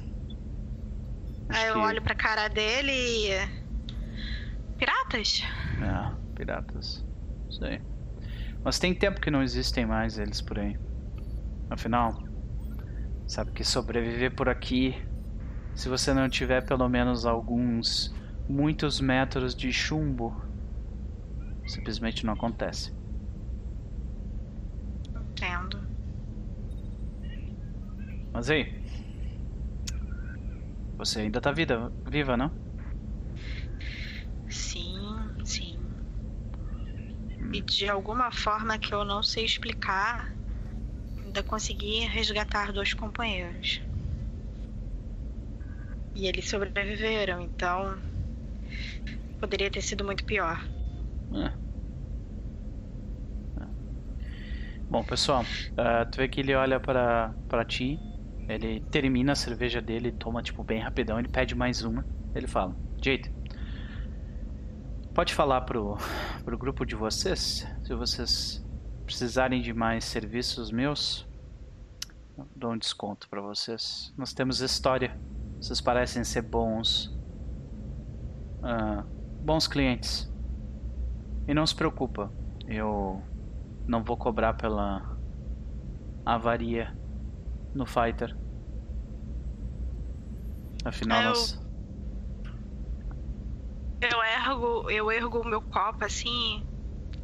[1.48, 1.80] Acho aí eu que...
[1.80, 3.59] olho pra cara dele e.
[4.76, 5.42] Piratas?
[5.82, 7.04] É, piratas.
[7.48, 7.80] Isso aí.
[8.62, 10.78] Mas tem tempo que não existem mais eles por aí.
[11.70, 12.22] Afinal,
[13.26, 14.94] sabe que sobreviver por aqui
[15.74, 18.14] se você não tiver pelo menos alguns
[18.48, 20.34] muitos metros de chumbo,
[21.66, 22.92] simplesmente não acontece.
[25.30, 25.80] Entendo.
[28.32, 28.77] Mas aí,
[30.99, 32.53] você ainda tá vida, viva, não?
[34.51, 35.78] Sim, sim.
[37.40, 37.53] Hum.
[37.53, 40.34] E de alguma forma que eu não sei explicar,
[41.24, 43.82] ainda consegui resgatar dois companheiros.
[46.14, 48.03] E eles sobreviveram, então.
[49.40, 50.59] Poderia ter sido muito pior.
[51.32, 51.59] É.
[53.61, 53.88] É.
[54.88, 55.42] Bom, pessoal,
[55.78, 58.03] uh, tu vê que ele olha para para ti,
[58.49, 62.05] ele termina a cerveja dele, toma tipo bem rapidão, ele pede mais uma.
[62.34, 63.32] Ele fala: Jade,
[65.14, 65.96] pode falar pro,
[66.44, 68.64] pro grupo de vocês, se vocês
[69.05, 71.26] precisarem de mais serviços meus,
[72.57, 74.12] dou um desconto para vocês.
[74.16, 75.16] Nós temos história
[75.61, 77.07] vocês parecem ser bons.
[78.59, 79.03] Uh,
[79.42, 80.32] bons clientes.
[81.46, 82.30] E não se preocupa,
[82.66, 83.20] eu
[83.86, 85.16] não vou cobrar pela
[86.24, 86.96] avaria
[87.74, 88.36] no fighter.
[90.84, 91.60] Afinal, eu, nós...
[94.00, 96.66] eu ergo, eu ergo o meu copo assim.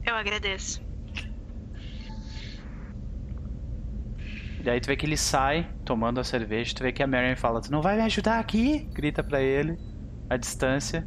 [0.04, 0.82] Eu agradeço.
[4.64, 7.36] E aí tu vê que ele sai tomando a cerveja, tu vê que a Marion
[7.36, 8.88] fala, tu não vai me ajudar aqui?
[8.94, 9.78] Grita pra ele,
[10.28, 11.06] a distância.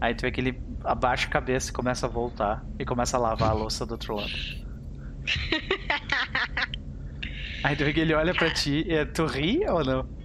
[0.00, 2.64] Aí tu vê que ele abaixa a cabeça e começa a voltar.
[2.78, 4.30] E começa a lavar a louça do outro lado.
[7.62, 10.20] aí tu vê que ele olha pra ti e tu ri ou não?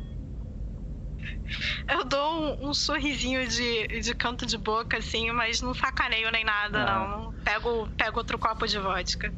[1.87, 6.43] Eu dou um, um, sorrisinho de, de canto de boca, assim, mas não sacaneio nem
[6.43, 7.07] nada, ah.
[7.07, 7.33] não.
[7.43, 9.31] Pego, pego outro copo de vodka.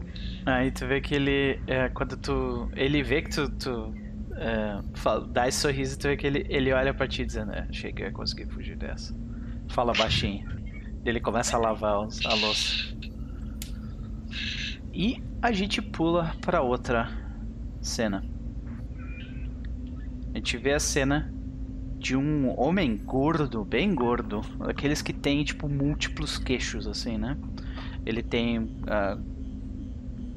[0.46, 1.60] Aí tu vê que ele.
[1.68, 2.70] É, quando tu.
[2.76, 3.50] Ele vê que tu.
[3.50, 3.94] tu
[4.38, 7.66] é, fala, dá esse sorriso, tu vê que ele, ele olha pra ti dizendo, é,
[7.70, 9.14] achei que eu ia conseguir fugir dessa.
[9.70, 10.48] Fala baixinho.
[11.04, 12.96] Ele começa a lavar a louça.
[14.94, 17.27] E a gente pula pra outra
[17.88, 18.24] cena.
[20.34, 21.34] A gente vê a cena
[21.98, 27.36] de um homem gordo, bem gordo, aqueles que tem tipo múltiplos queixos assim, né?
[28.06, 29.22] Ele tem uh,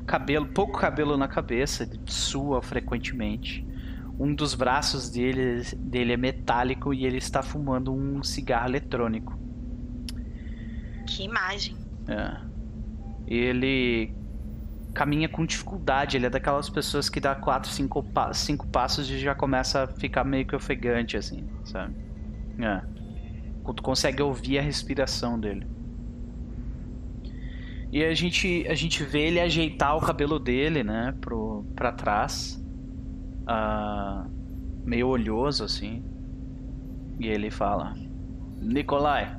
[0.07, 3.67] cabelo, pouco cabelo na cabeça, ele sua frequentemente.
[4.19, 9.39] Um dos braços dele, dele é metálico e ele está fumando um cigarro eletrônico.
[11.07, 11.77] Que imagem.
[12.09, 12.41] É.
[13.27, 14.13] Ele
[14.95, 19.19] caminha com dificuldade, ele é daquelas pessoas que dá 4, 5 pa cinco passos e
[19.19, 21.95] já começa a ficar meio que ofegante, assim, sabe?
[22.59, 22.83] É.
[23.75, 25.65] Tu consegue ouvir a respiração dele.
[27.93, 32.61] E a gente, a gente vê ele ajeitar o cabelo dele, né, pro, pra trás.
[33.47, 34.27] Ah,
[34.85, 36.03] meio olhoso, assim.
[37.19, 37.95] E ele fala:
[38.61, 39.37] Nikolai.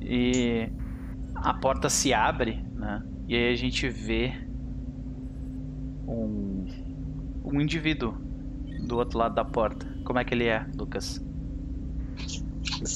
[0.00, 0.68] E
[1.42, 3.02] a porta se abre, né?
[3.28, 4.32] E aí a gente vê
[6.06, 6.66] um,
[7.44, 8.14] um indivíduo
[8.86, 9.86] do outro lado da porta.
[10.04, 11.24] Como é que ele é, Lucas?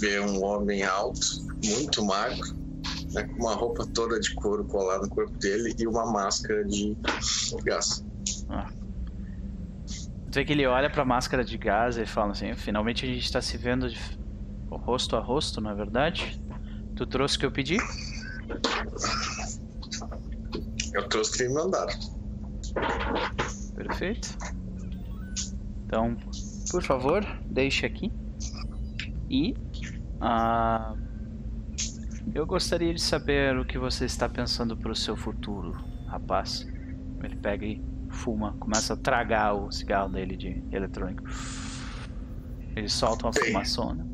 [0.01, 1.21] Vê um homem alto,
[1.65, 2.55] muito magro,
[3.13, 6.97] né, com uma roupa toda de couro colada no corpo dele e uma máscara de
[7.65, 8.05] gás.
[10.31, 13.31] Tu vê que ele olha pra máscara de gás e fala assim: finalmente a gente
[13.31, 13.99] tá se vendo de
[14.69, 16.43] rosto a rosto, não é verdade?
[16.97, 17.79] Tu trouxe o que eu pedi?
[20.93, 21.93] Eu trouxe o que me mandaram.
[23.75, 24.37] Perfeito.
[25.87, 26.17] Então,
[26.71, 28.13] por favor, deixe aqui.
[29.29, 29.55] E.
[30.21, 30.95] ah,
[32.35, 35.73] eu gostaria de saber o que você está pensando para o seu futuro,
[36.07, 36.67] rapaz.
[37.23, 41.23] Ele pega e fuma, começa a tragar o cigarro dele de eletrônico.
[42.77, 43.47] Ele solta uma Bem.
[43.47, 44.07] fumaçona.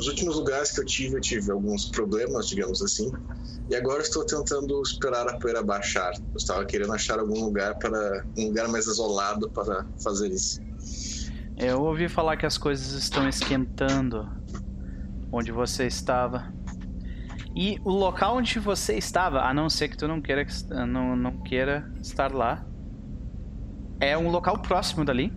[0.00, 3.12] Nos últimos lugares que eu tive, eu tive alguns problemas, digamos assim.
[3.68, 6.14] E agora estou tentando esperar a poeira baixar.
[6.14, 10.58] Eu estava querendo achar algum lugar para um lugar mais isolado para fazer isso.
[11.54, 14.26] Eu ouvi falar que as coisas estão esquentando
[15.30, 16.50] onde você estava.
[17.54, 21.14] E o local onde você estava, a não ser que tu não queira, que- não,
[21.14, 22.66] não queira estar lá,
[24.00, 25.30] é um local próximo dali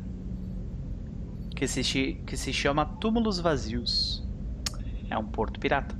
[1.54, 1.84] que se,
[2.26, 4.23] que se chama Túmulos Vazios.
[5.14, 5.96] É um porto pirata.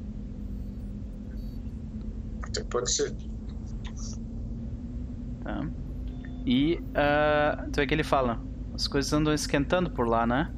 [2.42, 3.16] Até pode ser.
[5.44, 5.70] Tá?
[6.48, 8.42] E ah, tu vê que ele fala:
[8.74, 10.52] as coisas andam esquentando por lá, né?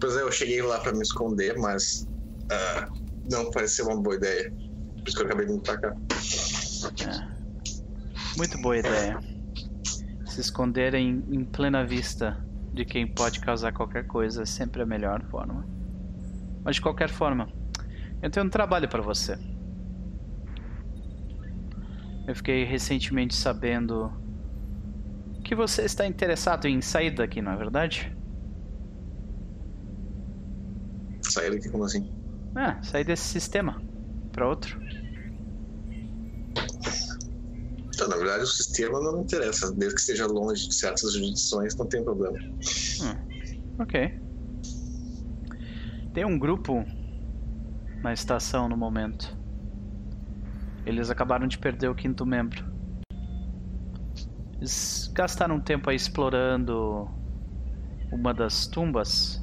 [0.00, 2.08] Pois é, eu cheguei lá para me esconder, mas
[2.50, 2.88] ah,
[3.30, 4.50] não pareceu uma boa ideia.
[4.50, 5.94] Por isso que eu acabei vindo pra cá.
[8.38, 9.20] Muito boa ideia.
[10.24, 12.42] Se esconder em, em plena vista
[12.72, 15.79] de quem pode causar qualquer coisa é sempre a melhor forma.
[16.64, 17.50] Mas de qualquer forma,
[18.22, 19.38] eu tenho um trabalho para você.
[22.26, 24.12] Eu fiquei recentemente sabendo
[25.42, 28.12] que você está interessado em sair daqui, não é verdade?
[31.22, 32.08] Sair daqui como assim?
[32.54, 33.82] Ah, sair desse sistema
[34.30, 34.78] para outro.
[37.94, 39.72] Então, na verdade, o sistema não me interessa.
[39.72, 42.38] Desde que esteja longe de certas jurisdições, não tem problema.
[43.78, 44.12] Ok.
[46.12, 46.84] Tem um grupo
[48.02, 49.38] na estação no momento.
[50.84, 52.64] Eles acabaram de perder o quinto membro.
[54.56, 57.08] Eles gastaram um tempo aí explorando
[58.10, 59.40] uma das tumbas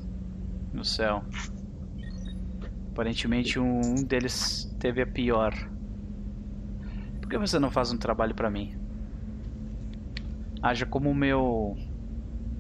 [0.73, 1.23] no céu.
[2.91, 5.53] Aparentemente um deles teve a pior.
[7.21, 8.75] Por que você não faz um trabalho pra mim?
[10.61, 11.77] Haja como meu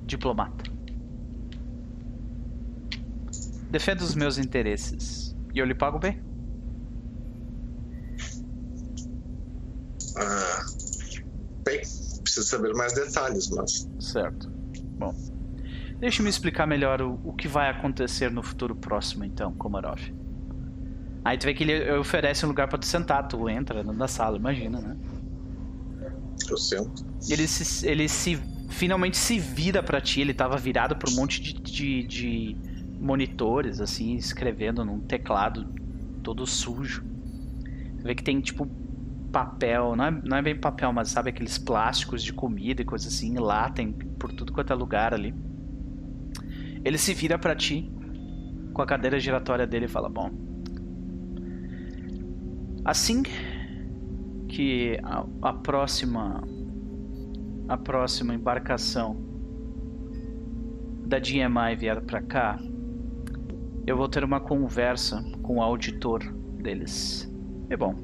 [0.05, 0.76] diplomata.
[3.69, 5.35] Defenda os meus interesses.
[5.53, 6.21] E eu lhe pago bem.
[10.15, 10.65] Ah,
[11.63, 11.81] bem,
[12.23, 14.49] preciso saber mais detalhes, mas Certo.
[14.97, 15.13] Bom.
[15.99, 19.99] Deixe-me explicar melhor o, o que vai acontecer no futuro próximo, então, Komarov.
[21.25, 24.37] Aí tu vê que ele oferece um lugar pra tu sentar, tu entra da sala,
[24.37, 24.95] imagina, né?
[26.49, 27.05] eu sento.
[27.29, 28.39] Ele se, ele se
[28.69, 32.57] finalmente se vira pra ti, ele tava virado por um monte de, de, de
[32.99, 35.67] monitores, assim, escrevendo num teclado
[36.23, 37.03] todo sujo.
[37.97, 38.67] Você vê que tem tipo
[39.31, 43.07] papel, não é, não é bem papel, mas sabe aqueles plásticos de comida e coisa
[43.07, 45.33] assim, lá tem por tudo quanto é lugar ali.
[46.83, 47.91] Ele se vira pra ti
[48.73, 50.31] com a cadeira giratória dele e fala: Bom,
[52.85, 53.23] assim
[54.47, 56.43] que a, a próxima
[57.67, 59.17] a próxima embarcação
[61.05, 62.57] da DMI vier pra cá,
[63.87, 66.21] eu vou ter uma conversa com o auditor
[66.61, 67.31] deles.
[67.69, 67.95] E bom,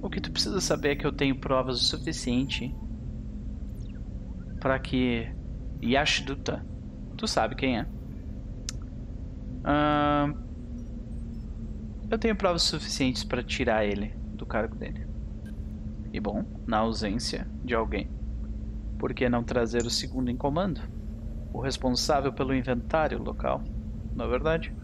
[0.00, 2.74] o que tu precisa saber é que eu tenho provas o suficiente
[4.58, 5.28] para que
[5.84, 6.64] Yashduta,
[7.18, 7.86] tu sabe quem é?
[9.62, 10.32] Ah,
[12.10, 15.06] eu tenho provas suficientes para tirar ele do cargo dele.
[16.10, 18.08] E bom, na ausência de alguém,
[18.98, 20.80] por que não trazer o segundo em comando?
[21.52, 23.62] O responsável pelo inventário local,
[24.24, 24.74] é verdade?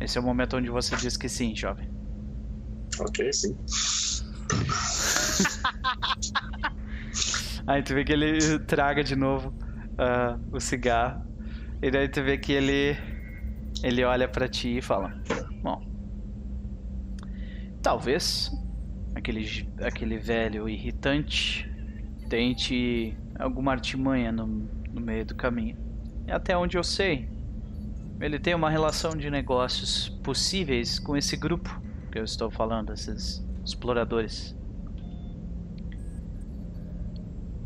[0.00, 1.88] Esse é o momento onde você diz que sim, jovem.
[3.00, 3.56] Ok, sim.
[7.66, 9.54] Aí tu vê que ele traga de novo
[9.96, 11.24] ah, o cigarro.
[11.82, 12.96] E daí tu vê que ele.
[13.82, 15.14] Ele olha pra ti e fala:
[15.62, 15.82] Bom.
[17.82, 18.50] Talvez
[19.14, 21.70] aquele, aquele velho irritante
[22.28, 25.76] tente alguma artimanha no, no meio do caminho.
[26.26, 27.28] E até onde eu sei,
[28.20, 33.44] ele tem uma relação de negócios possíveis com esse grupo que eu estou falando, esses
[33.64, 34.56] exploradores.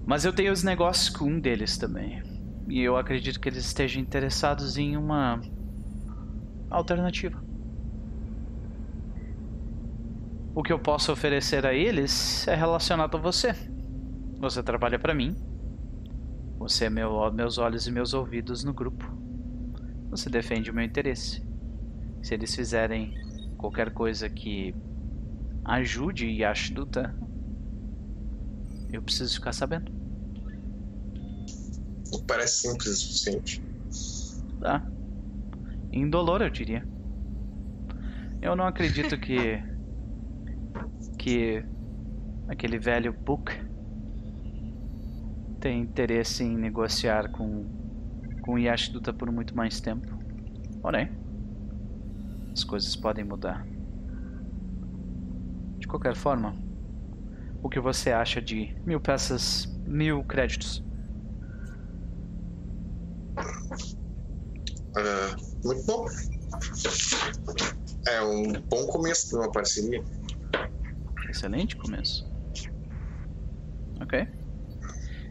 [0.06, 2.22] Mas eu tenho os negócios com um deles também.
[2.66, 5.40] E eu acredito que eles estejam interessados em uma
[6.70, 7.42] alternativa.
[10.54, 13.54] O que eu posso oferecer a eles é relacionado a você.
[14.40, 15.36] Você trabalha para mim.
[16.58, 19.08] Você é meu, meus olhos e meus ouvidos no grupo.
[20.10, 21.40] Você defende o meu interesse.
[22.20, 23.14] Se eles fizerem
[23.56, 24.74] qualquer coisa que
[25.64, 27.14] ajude Yashduta,
[28.92, 29.92] eu preciso ficar sabendo.
[32.26, 33.62] Parece simples o suficiente.
[34.60, 34.84] Tá.
[35.92, 36.86] Indolor, eu diria.
[38.42, 39.62] Eu não acredito que.
[41.18, 41.64] que.
[42.48, 43.67] aquele velho Book
[45.60, 47.66] tem interesse em negociar com.
[48.42, 50.06] com Yashduta por muito mais tempo.
[50.80, 51.10] Porém,
[52.52, 53.66] as coisas podem mudar.
[55.78, 56.54] De qualquer forma,
[57.62, 60.84] o que você acha de mil peças, mil créditos?
[64.96, 66.06] Uh, muito bom.
[68.06, 70.02] É um bom começo de uma parceria.
[71.28, 72.26] Excelente começo.
[74.00, 74.37] Ok.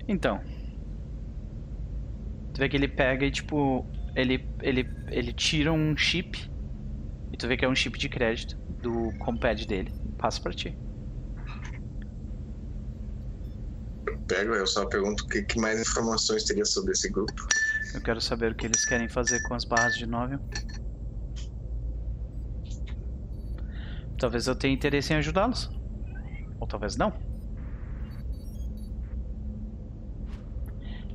[0.08, 0.42] Então.
[2.54, 3.86] Tu vê que ele pega e tipo.
[4.16, 6.50] Ele, ele, ele tira um chip.
[7.32, 9.94] E tu vê que é um chip de crédito do compad dele.
[10.18, 10.76] Passa pra ti.
[14.08, 17.48] Eu pego, eu só pergunto o que, que mais informações teria sobre esse grupo.
[17.94, 20.40] Eu quero saber o que eles querem fazer com as barras de Novel.
[24.18, 25.70] Talvez eu tenha interesse em ajudá-los.
[26.60, 27.14] Ou talvez não.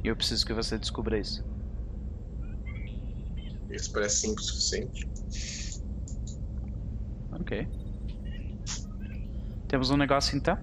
[0.03, 1.45] E eu preciso que você descubra isso.
[3.71, 5.09] Isso parece simples o suficiente.
[7.33, 7.67] Ok.
[9.69, 10.59] Temos um negócio então?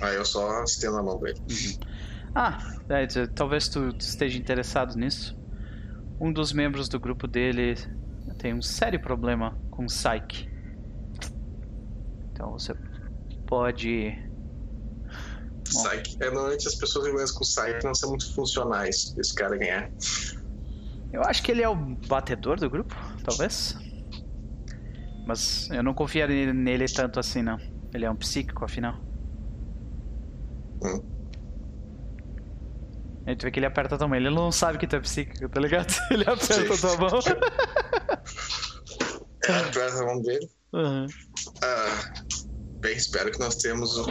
[0.00, 1.40] Ah, eu só estendo a mão pra ele.
[2.34, 2.58] Ah,
[2.88, 5.36] é, t- talvez tu esteja interessado nisso.
[6.20, 7.74] Um dos membros do grupo dele
[8.38, 10.48] tem um sério problema com Psyche.
[12.32, 12.74] Então você
[13.46, 14.16] pode.
[15.82, 16.16] Psyche.
[16.20, 19.14] É, normalmente as pessoas envolvidas com Psyche não são muito funcionais.
[19.18, 19.90] Esse cara ganhar.
[21.12, 22.94] Eu acho que ele é o batedor do grupo,
[23.24, 23.76] talvez.
[25.26, 27.58] Mas eu não confiaria nele tanto assim, não.
[27.94, 28.94] Ele é um psíquico, afinal.
[30.82, 31.02] Hum.
[33.26, 34.16] Aí tu vê que ele aperta a tua mão.
[34.16, 35.94] Ele não sabe que tu é psíquico, tá ligado?
[36.10, 37.20] Ele aperta a tua mão.
[39.46, 40.48] É, aperta a mão dele.
[40.72, 41.06] Uhum.
[41.62, 42.24] Ah,
[42.80, 43.98] bem, espero que nós temos.
[43.98, 44.08] o-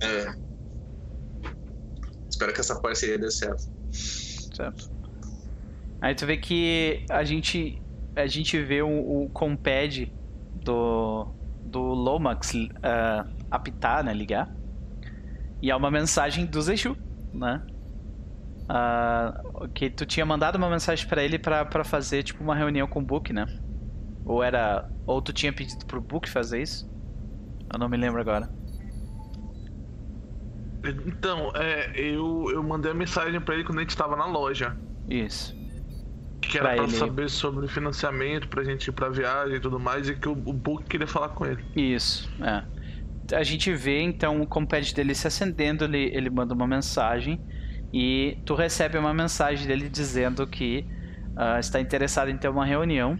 [0.00, 0.34] É,
[2.32, 3.70] espero que essa parceria dê certo.
[3.92, 4.90] Certo.
[6.00, 7.80] Aí tu vê que a gente
[8.16, 10.12] a gente vê o, compad
[10.54, 11.26] do
[11.64, 12.52] do Lomax
[12.82, 14.54] ah, apitar, né, ligar.
[15.62, 16.96] E é uma mensagem do Zexu,
[17.32, 17.62] né?
[18.68, 19.40] Ah,
[19.74, 23.02] que tu tinha mandado uma mensagem pra ele pra fazer tipo uma reunião com o
[23.02, 23.46] Book, né?
[24.24, 26.90] Ou era ou tu tinha pedido pro Book fazer isso?
[27.72, 28.50] Eu não me lembro agora.
[31.06, 34.76] Então, é, eu, eu mandei a mensagem pra ele quando a gente tava na loja.
[35.08, 35.54] Isso.
[36.40, 39.78] Que era Pra pra, ele- saber sobre financiamento, pra gente ir pra viagem e tudo
[39.78, 41.64] mais, e que o, o Book queria falar com ele.
[41.76, 42.64] Isso, é.
[43.36, 47.40] A gente vê então o compad dele se acendendo, ele, ele manda uma mensagem
[47.92, 50.84] e tu recebe uma mensagem dele dizendo que
[51.36, 53.16] ah, está interessado em ter uma reunião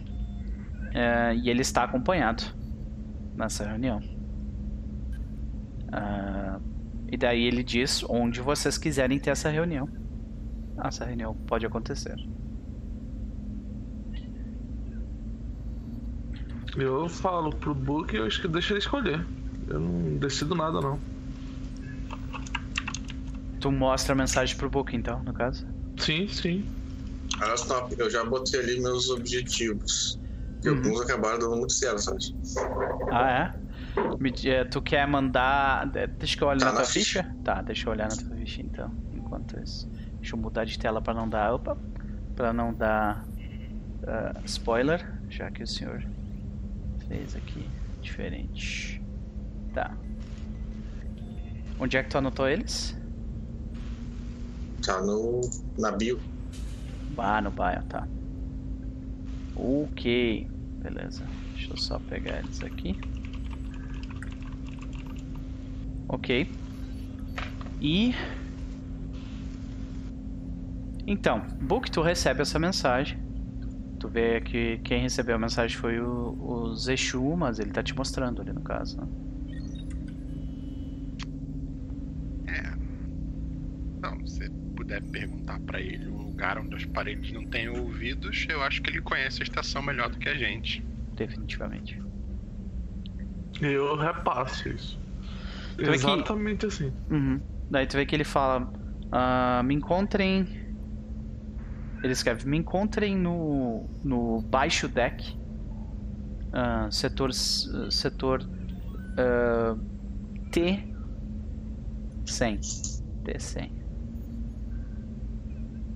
[0.93, 2.43] eh, e ele está acompanhado
[3.35, 4.01] nessa reunião.
[5.91, 6.59] Ah,
[7.11, 9.87] e daí ele diz onde vocês quiserem ter essa reunião.
[10.83, 12.15] Essa reunião pode acontecer.
[16.75, 19.25] Eu falo pro Book e eu acho que deixa ele escolher.
[19.67, 20.99] Eu não decido nada, não.
[23.59, 25.65] Tu mostra a mensagem pro Book então, no caso?
[25.97, 26.65] Sim, sim.
[27.39, 30.19] Ah, stop, eu já botei ali meus objetivos.
[30.65, 30.77] E Uhum.
[30.77, 32.19] alguns acabaram dando muito certo, sabe?
[33.11, 33.62] Ah, é?
[34.19, 35.85] Me eh, tu quer mandar.
[35.87, 37.23] de- Deixa que eu olhe Tá na na tua ficha.
[37.23, 37.35] ficha?
[37.43, 38.91] Tá, deixa eu olhar na tua ficha então.
[39.13, 39.87] Enquanto isso.
[40.19, 41.53] Deixa eu mudar de tela pra não dar.
[41.53, 41.77] Opa!
[42.35, 43.25] Pra não dar.
[44.07, 45.05] ah, spoiler.
[45.29, 46.03] Já que o senhor
[47.07, 47.67] fez aqui
[48.01, 49.01] diferente.
[49.73, 49.91] Tá.
[51.79, 52.97] Onde é que tu anotou eles?
[54.85, 55.41] Tá no,
[55.77, 56.19] na bio.
[57.17, 58.07] Ah, no bio, tá.
[59.55, 60.47] Ok,
[60.81, 61.23] beleza.
[61.53, 62.99] Deixa eu só pegar eles aqui.
[66.13, 66.47] Ok.
[67.81, 68.13] E.
[71.07, 73.17] Então, Book, tu recebe essa mensagem.
[73.99, 77.95] Tu vê que quem recebeu a mensagem foi o, o Zeshu, mas ele tá te
[77.95, 79.07] mostrando ali no caso, né?
[83.97, 88.61] Então, se puder perguntar pra ele o lugar onde as paredes não têm ouvidos, eu
[88.61, 90.83] acho que ele conhece a estação melhor do que a gente.
[91.15, 91.99] Definitivamente.
[93.61, 95.02] Eu repasso isso.
[95.77, 96.91] Vê que- Exatamente assim.
[97.09, 97.39] Uhum.
[97.69, 98.71] Daí tu vê que ele fala:
[99.11, 100.47] ah, Me encontrem.
[102.03, 105.35] Ele escreve: Me encontrem no, no baixo deck,
[106.51, 108.47] ah, setor, setor
[109.17, 109.75] ah,
[110.51, 112.59] T100.
[113.23, 113.71] T100.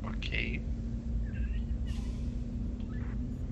[0.04, 0.62] Ok.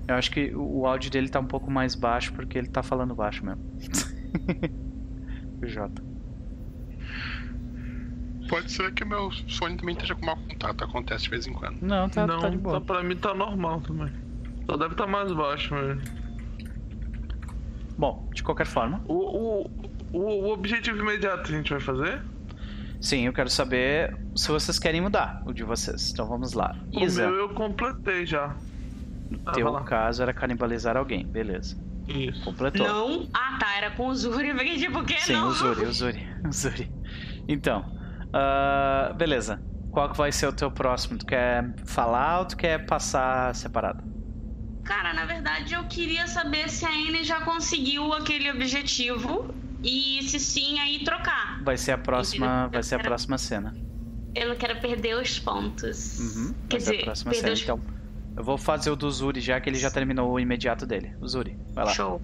[0.08, 2.82] Eu acho que o o áudio dele tá um pouco mais baixo porque ele tá
[2.82, 3.62] falando baixo mesmo.
[5.62, 6.05] o Jota.
[8.48, 11.80] Pode ser que meu fone também esteja com mau contato, acontece de vez em quando.
[11.82, 12.80] Não, tá, não, tá de boa.
[12.80, 14.12] tá- pra mim tá normal também.
[14.66, 16.02] Só deve estar mais baixo mesmo.
[17.98, 19.02] Bom, de qualquer forma.
[19.08, 19.70] O, o,
[20.12, 22.20] o, o objetivo imediato a gente vai fazer?
[23.00, 26.10] Sim, eu quero saber se vocês querem mudar o de vocês.
[26.12, 26.76] Então vamos lá.
[26.92, 28.54] O Isa, meu eu completei já.
[29.30, 31.76] no Ah, teu caso era canibalizar alguém, beleza.
[32.08, 32.42] Isso.
[32.44, 32.86] Completou.
[32.86, 33.28] Não.
[33.34, 33.76] Ah, tá.
[33.76, 34.48] Era com o Zuri.
[34.48, 35.16] Eu fiquei tipo, o quê?
[35.20, 35.48] Sim, não?
[35.48, 36.90] o Zuri, o Zuri, o Zuri.
[37.48, 37.84] Então,
[38.32, 39.60] ah, beleza.
[39.90, 41.18] Qual que vai ser o teu próximo?
[41.18, 44.04] Tu quer falar ou tu quer passar separado?
[44.84, 49.52] Cara, na verdade eu queria saber se a Anne já conseguiu aquele objetivo
[49.82, 51.62] e se sim, aí trocar.
[51.64, 53.74] Vai ser a próxima, Eu vai ser a próxima cena.
[54.34, 56.18] Eu não quero perder os pontos.
[56.20, 57.52] Uhum, Quer vai ser a dizer, próxima cena.
[57.52, 57.80] os Então,
[58.36, 61.14] eu vou fazer o do Zuri já que ele já terminou o imediato dele.
[61.20, 61.92] O Zuri, vai lá.
[61.92, 62.20] Show.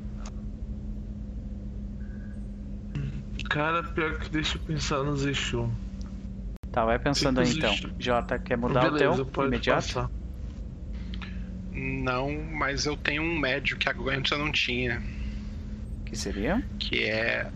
[3.48, 5.70] Cara, pior que deixa eu pensar no Zexu.
[6.72, 7.74] Tá, vai pensando aí então.
[7.98, 9.86] Jota, quer mudar Beleza, o teu imediato?
[9.86, 10.10] passar.
[11.74, 15.02] Não, mas eu tenho um médio que agora antes eu não tinha,
[16.06, 16.62] Que seria?
[16.78, 17.50] que é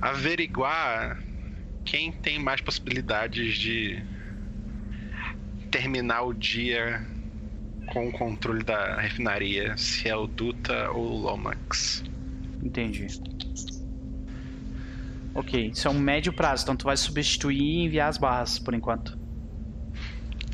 [0.00, 1.18] averiguar
[1.84, 4.02] quem tem mais possibilidades de
[5.70, 7.00] terminar o dia
[7.92, 12.02] com o controle da refinaria, se é o Duta ou o Lomax.
[12.62, 13.06] Entendi.
[15.38, 18.72] Ok, isso é um médio prazo, então tu vai substituir e enviar as barras por
[18.74, 19.18] enquanto.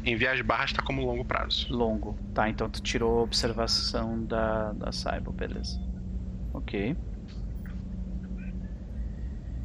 [0.05, 1.73] Enviar as barras tá como longo prazo.
[1.73, 2.19] Longo.
[2.35, 5.81] Tá, então tu tirou a observação da, da Cyber, beleza.
[6.53, 6.97] Ok.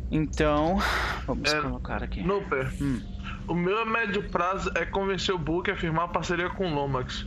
[0.10, 0.78] Então,
[1.26, 2.22] vamos É, colocar aqui.
[2.24, 3.02] Nooper, Hum.
[3.48, 7.26] o meu médio prazo é convencer o Book a firmar a parceria com o Lomax.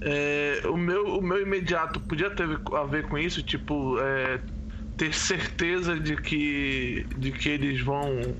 [0.00, 4.40] É, o, meu, o meu imediato podia ter a ver com isso, tipo, é,
[4.96, 8.34] ter certeza de que, de que eles vão.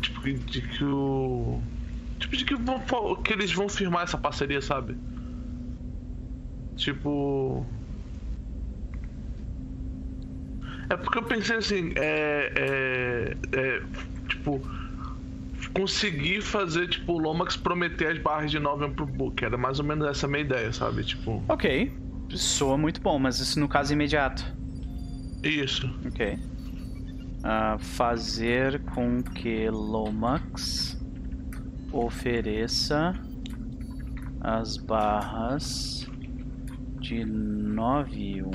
[0.00, 1.60] Tipo, de que o.
[2.18, 2.80] Tipo, de que, vão,
[3.22, 4.96] que eles vão firmar essa parceria, sabe?
[6.76, 7.66] Tipo.
[10.90, 12.52] É porque eu pensei assim, é.
[12.56, 13.82] é, é
[14.28, 14.60] tipo.
[15.74, 19.44] Conseguir fazer, tipo, o Lomax prometer as barras de Novium pro Book.
[19.44, 21.02] Era mais ou menos essa a minha ideia, sabe?
[21.02, 21.42] Tipo.
[21.48, 21.92] Ok.
[22.30, 24.44] Soa muito bom, mas isso no caso imediato.
[25.42, 25.88] Isso.
[26.06, 26.38] Ok.
[27.42, 30.98] Ah, fazer com que Lomax
[31.92, 33.12] ofereça
[34.40, 36.08] as barras
[37.00, 38.50] de 9 e 1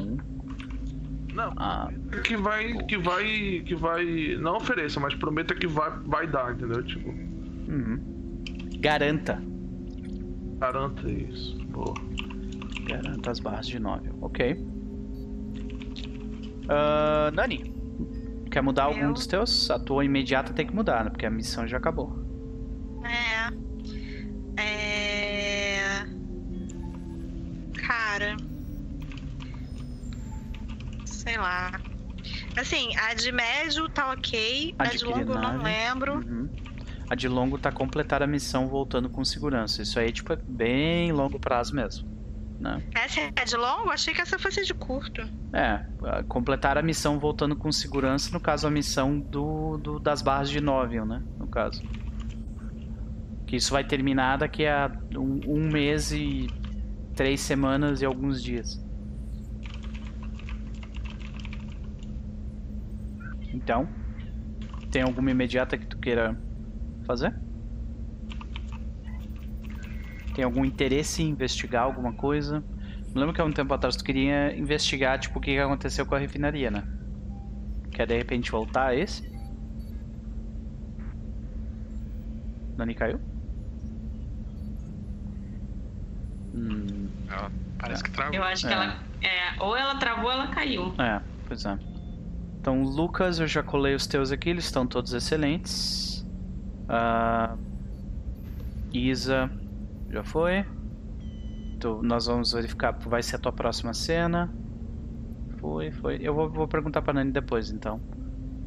[1.35, 1.89] Não, a
[2.23, 2.73] que vai.
[2.85, 3.61] Que vai.
[3.65, 4.35] Que vai.
[4.41, 6.83] Não ofereça, mas prometa que vai, vai dar, entendeu?
[6.83, 7.99] Tipo, Uhum.
[8.79, 9.39] Garanta.
[10.57, 11.55] garanta isso.
[11.67, 11.93] Boa.
[12.85, 14.09] Garanta as barras de 9.
[14.21, 14.65] Ok.
[16.67, 17.73] Ah, Nani,
[18.51, 19.13] quer mudar algum Eu?
[19.13, 19.69] dos teus?
[19.71, 21.09] A tua imediata tem que mudar, né?
[21.09, 22.23] Porque a missão já acabou.
[23.03, 24.61] É.
[24.61, 26.05] É.
[27.75, 28.37] Cara.
[31.05, 31.79] Sei lá.
[32.57, 34.75] Assim, a de médio tá ok.
[34.77, 35.63] A de Adquirir longo eu não nave.
[35.63, 36.15] lembro.
[36.17, 36.49] Uhum.
[37.09, 39.81] A de longo tá completar a missão voltando com segurança.
[39.81, 42.07] Isso aí, tipo, é bem longo prazo mesmo.
[42.59, 42.83] Né?
[42.93, 43.89] Essa é de longo?
[43.89, 45.21] Achei que essa fosse de curto.
[45.53, 45.81] É,
[46.27, 50.59] completar a missão voltando com segurança, no caso a missão do, do- das barras de
[50.59, 51.23] Novium, né?
[51.37, 51.81] No caso.
[53.47, 56.47] Que isso vai terminar daqui a um, um mês e
[57.15, 58.83] três semanas e alguns dias.
[63.53, 63.87] Então,
[64.91, 66.37] tem alguma imediata que tu queira
[67.05, 67.33] fazer?
[70.39, 72.63] Tem algum interesse em investigar alguma coisa?
[73.13, 76.15] Me lembro que há um tempo atrás tu queria investigar, tipo, o que aconteceu com
[76.15, 76.81] a refinaria, né?
[77.91, 79.29] Quer de repente voltar a esse?
[82.77, 83.19] Nani caiu?
[86.55, 88.33] Hum, Ela parece que travou.
[88.33, 88.75] Eu acho que É.
[88.77, 88.95] ela.
[89.21, 90.93] É, ou ela travou ou ela caiu.
[90.99, 91.19] é,
[91.49, 91.77] pois é.
[92.61, 96.25] Então, Lucas, eu já colei os teus aqui, eles estão todos excelentes.
[96.87, 97.57] Ah,
[98.93, 99.51] Isa,
[100.11, 100.65] já foi.
[101.79, 104.53] Tu- nós vamos verificar, vai ser a tua próxima cena.
[105.59, 106.19] Foi, foi.
[106.21, 107.99] Eu vou, vou perguntar pra Nani depois, então.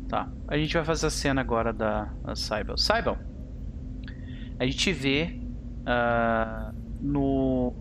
[0.09, 0.31] Tá.
[0.49, 2.79] A gente vai fazer a cena agora da, da Cybele.
[2.79, 3.17] Cybele,
[4.59, 5.41] a gente vê
[5.87, 7.75] ah, no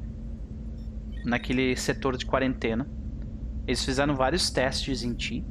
[1.26, 2.88] naquele setor de quarentena.
[3.68, 5.46] Eles fizeram vários testes em ti.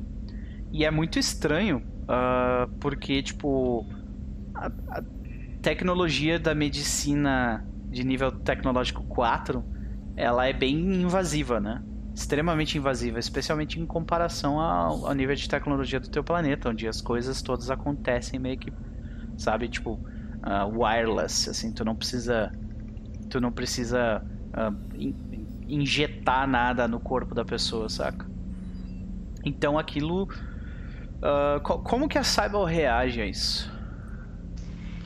[0.73, 3.87] E é muito estranho, ah, porque, tipo,
[4.55, 5.03] a, a
[5.63, 9.65] tecnologia da medicina de nível tecnológico 4,
[10.17, 11.83] ela é bem invasiva, né?
[12.15, 17.01] Extremamente invasiva, especialmente em comparação ao, ao nível de tecnologia do teu planeta, onde as
[17.01, 18.73] coisas todas acontecem meio que,
[19.39, 20.01] sabe, tipo,
[20.43, 22.53] ah, wireless, assim, tu não precisa,
[23.31, 24.23] tu não precisa
[24.53, 25.17] ah, in-
[25.69, 28.27] injetar nada no corpo da pessoa, saca?
[29.45, 30.29] Então aquilo,
[31.23, 33.80] ah, co- como que a Cybele reage a isso?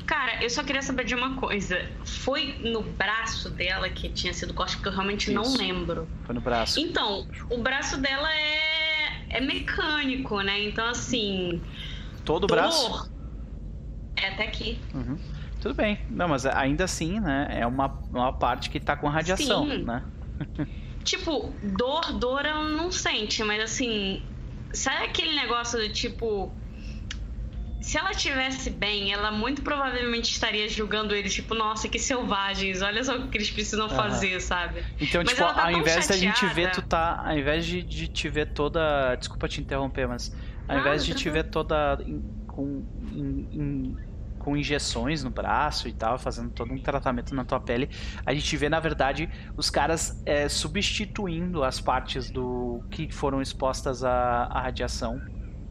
[0.07, 1.89] Cara, eu só queria saber de uma coisa.
[2.05, 5.57] Foi no braço dela que tinha sido corte, porque eu realmente não Isso.
[5.57, 6.09] lembro.
[6.25, 6.79] Foi no braço.
[6.79, 10.63] Então, o braço dela é, é mecânico, né?
[10.65, 11.61] Então, assim.
[12.25, 13.11] Todo o braço?
[14.17, 14.79] É até aqui.
[14.93, 15.19] Uhum.
[15.61, 15.99] Tudo bem.
[16.11, 17.49] Não, mas ainda assim, né?
[17.51, 19.85] É uma, uma parte que tá com radiação, Sim.
[19.85, 20.03] né?
[21.05, 24.23] Tipo, dor, dor ela não sente, mas assim.
[24.73, 26.51] Sabe aquele negócio do tipo.
[27.85, 33.05] Se ela tivesse bem, ela muito provavelmente estaria julgando eles, tipo, nossa, que selvagens, olha
[33.05, 33.95] só o que eles precisam Aham.
[33.95, 34.83] fazer, sabe?
[34.99, 36.55] Então, Mas tipo, tá ao invés da gente chateada.
[36.55, 37.23] ver, tu tá.
[37.23, 39.15] Ao invés de, de te ver toda.
[39.17, 40.35] Desculpa te interromper, mas.
[40.67, 41.99] Ao invés de te ver toda.
[42.07, 42.83] em- com.
[43.13, 43.97] em- em-
[44.39, 47.89] com injeções no braço e tal, fazendo todo um tratamento na tua pele,
[48.27, 49.27] a gente vê, na verdade,
[49.57, 55.19] os caras é, substituindo as partes do que foram expostas à, à radiação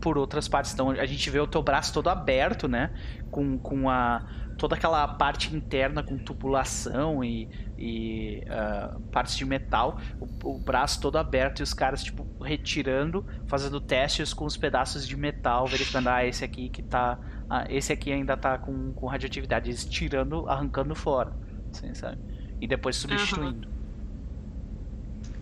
[0.03, 0.73] por outras partes.
[0.73, 2.91] Então a gente vê o teu braço todo aberto, né?
[3.31, 4.21] Com, com a,
[4.57, 10.99] toda aquela parte interna com tubulação e, e ah, partes de metal, o, o braço
[10.99, 16.09] todo aberto e os caras, tipo, retirando, fazendo testes com os pedaços de metal, verificando,
[16.09, 17.17] ah, esse aqui que tá.
[17.49, 19.69] ah, esse aqui ainda tá com, com radioatividade.
[19.69, 21.31] Eles tirando, arrancando fora.
[21.71, 22.19] Assim, sabe?
[22.59, 23.69] E depois substituindo.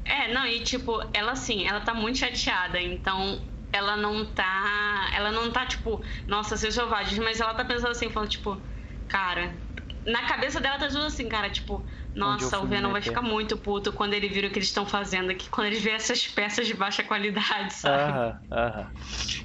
[0.06, 3.40] É, não, e tipo, ela assim, ela tá muito chateada, então
[3.72, 5.10] ela não tá.
[5.14, 8.62] Ela não tá, tipo, nossa, seus selvagens, mas ela tá pensando assim, falando, tipo,
[9.08, 9.56] cara.
[10.04, 13.94] Na cabeça dela tá tudo assim, cara, tipo, nossa, o Venom vai ficar muito puto
[13.94, 16.74] quando ele vira o que eles estão fazendo aqui, quando eles vê essas peças de
[16.74, 18.12] baixa qualidade, sabe?
[18.12, 18.92] Aham, aham.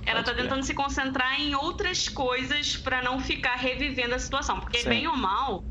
[0.06, 0.42] Ela tá pode crer.
[0.44, 4.58] tentando se concentrar em outras coisas pra não ficar revivendo a situação.
[4.58, 4.88] Porque, Sim.
[4.88, 5.62] bem ou mal,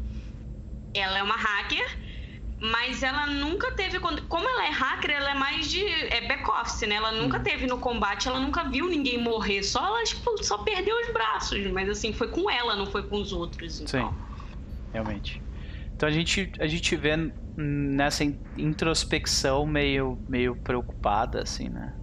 [0.93, 1.97] ela é uma hacker,
[2.59, 3.99] mas ela nunca teve.
[3.99, 5.79] Como ela é hacker, ela é mais de.
[5.83, 6.95] É back-office, né?
[6.95, 7.43] Ela nunca Uhum.
[7.43, 9.61] teve no combate, ela nunca viu ninguém morrer.
[9.63, 11.65] Só ela, tipo, só perdeu os braços.
[11.71, 13.81] Mas assim, foi com ela, não foi com os outros.
[13.81, 14.09] Então.
[14.09, 14.15] Sim.
[14.93, 15.41] Realmente.
[15.95, 17.11] Então a gente, a gente vê
[17.57, 21.93] nessa in- introspecção meio, meio preocupada, assim, né?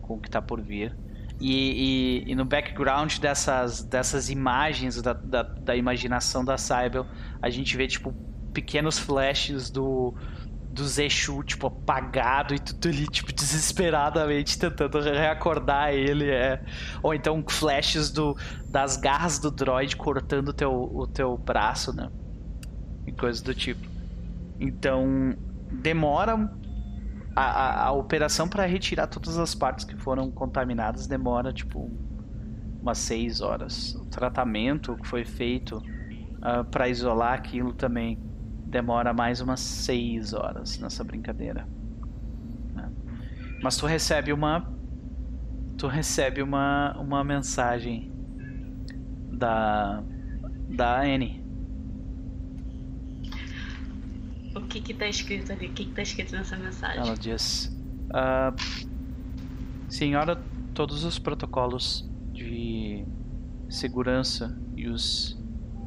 [0.00, 0.96] Com o que tá por vir.
[1.40, 7.04] E, e- e no background dessas, dessas imagens, da, da, da imaginação da Cybele,
[7.40, 8.14] a gente vê, tipo,
[8.52, 10.14] pequenos flashes do,
[10.72, 16.30] do Zexu, tipo, apagado e tudo ali, tipo, desesperadamente tentando reacordar ele.
[16.30, 16.62] É.
[17.02, 18.36] Ou então flashes do,
[18.68, 22.10] das garras do droid cortando o teu, o teu braço, né?
[23.06, 23.86] E coisas do tipo.
[24.58, 25.36] Então,
[25.70, 26.50] demora.
[27.34, 31.90] A, a, a operação para retirar todas as partes que foram contaminadas demora, tipo,
[32.80, 33.94] umas 6 horas.
[33.94, 35.82] O tratamento que foi feito
[36.70, 38.18] para isolar aquilo também
[38.72, 41.68] demora mais umas 6 horas nessa brincadeira.
[42.74, 42.90] né?
[43.62, 44.66] Mas tu recebe uma.
[45.76, 48.10] Tu recebe uma, uma mensagem
[49.30, 50.02] da.
[50.70, 51.42] Da Annie.
[54.56, 55.66] O que que tá escrito ali?
[55.66, 56.98] O que que tá escrito nessa mensagem?
[56.98, 57.70] Ela diz:
[58.12, 58.54] "Ah,
[59.88, 60.42] Senhora,
[60.72, 63.04] todos os protocolos de
[63.68, 65.38] segurança e os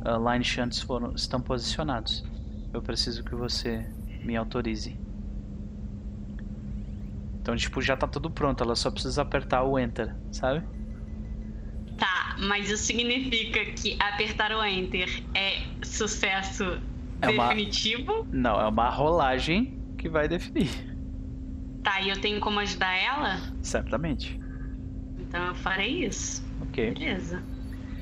[0.03, 2.24] ah, line shunts foram, estão posicionados.
[2.76, 3.85] Eu preciso que você
[4.22, 4.99] me autorize.
[7.41, 8.61] Então, tipo, já tá tudo pronto.
[8.61, 10.61] Ela só precisa apertar o enter, sabe?
[11.97, 16.65] Tá, mas isso significa que apertar o Enter é sucesso
[17.22, 18.27] É uma- definitivo?
[18.30, 20.69] Não, é uma rolagem que vai definir.
[21.81, 23.39] Tá, e eu tenho como ajudar ela?
[23.61, 24.38] Certamente.
[25.18, 26.43] Então eu farei isso.
[26.61, 26.91] Ok.
[26.91, 27.41] Beleza.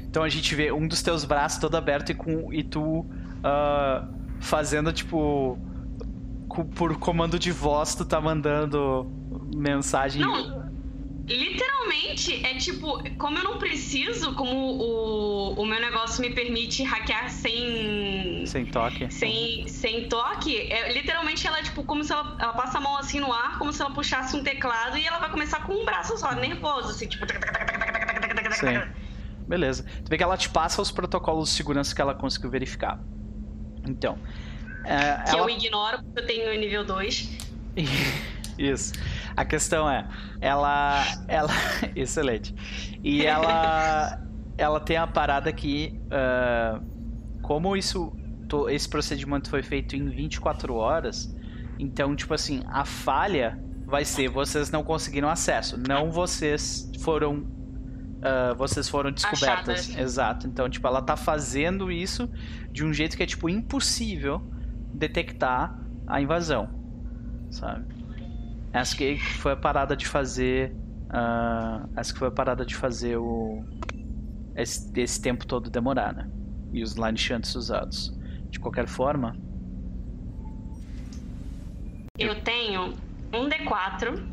[0.10, 3.06] Então a gente vê um dos teus braços todo aberto e, com, e tu
[3.44, 4.08] ah,
[4.44, 5.58] fazendo, tipo.
[6.76, 9.10] por comando de voz, tu tá mandando
[9.56, 10.22] mensagem.
[10.22, 10.64] Não,
[11.28, 17.30] literalmente é tipo, como eu não preciso, como o, o meu negócio me permite hackear
[17.30, 18.46] sem.
[18.46, 19.12] Sem toque.
[19.12, 22.98] Sem, sem toque, é, literalmente ela é tipo como se ela, ela passa a mão
[22.98, 25.86] assim no ar, como se ela puxasse um teclado e ela vai começar com um
[25.86, 27.26] braço só, nervoso, assim, tipo.
[28.52, 28.82] Sim.
[29.48, 29.86] Beleza.
[30.04, 33.00] Tu vê que ela te passa os protocolos de segurança que ela conseguiu verificar.
[33.88, 34.18] Então.
[34.86, 37.30] é, Que ela- eu ignoro porque eu tenho nível 2.
[38.58, 38.94] Isso.
[39.36, 40.08] A questão é,
[40.40, 41.50] ela, ela,
[41.96, 42.54] excelente.
[43.04, 44.22] E ela,
[44.58, 46.80] ela tem a parada que, ah,
[47.42, 48.16] como isso,
[48.48, 51.36] to- esse procedimento foi feito em 24 horas,
[51.80, 57.46] então tipo assim, a falha vai ser vocês não conseguiram acesso, não vocês foram,
[58.24, 59.96] ah, vocês foram descobertas.
[59.96, 60.48] Exato.
[60.48, 62.30] Então tipo, ela tá fazendo isso
[62.72, 64.42] de um jeito que é tipo impossível
[64.94, 65.78] detectar
[66.08, 66.70] a invasão,
[67.52, 67.86] sabe?
[68.72, 70.74] Essa que foi a parada de fazer.
[71.10, 73.64] ah, essa que foi a parada de fazer o.
[74.56, 76.30] Esse, esse tempo todo demorar, né?
[76.72, 78.18] E os line shunts usados.
[78.50, 79.36] De qualquer forma.
[82.18, 82.94] Eu tenho
[83.34, 84.33] um D4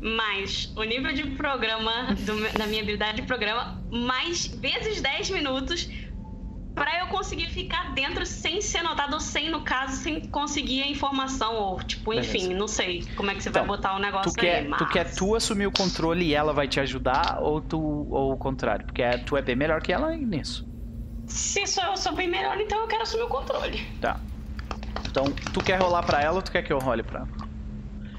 [0.00, 5.88] mais o nível de programa do da minha habilidade de programa mais vezes 10 minutos
[6.74, 10.86] pra eu conseguir ficar dentro sem ser notado ou sem, no caso, sem conseguir a
[10.86, 12.58] informação ou tipo, enfim, Beleza.
[12.58, 14.78] não sei como é que você Então, vai botar o negócio Tu quer, aí, mas...
[14.78, 17.38] tu quer tu assumir o controle e ela vai te ajudar?
[17.40, 18.86] Ou tu ou o contrário?
[18.86, 20.64] Porque é- tu é bem melhor que ela nisso.
[21.26, 23.84] Se sou eu sou bem melhor, então eu quero assumir o controle.
[24.00, 24.20] Tá.
[25.10, 27.47] Então, tu quer rolar pra ela ou tu quer que eu role pra ela?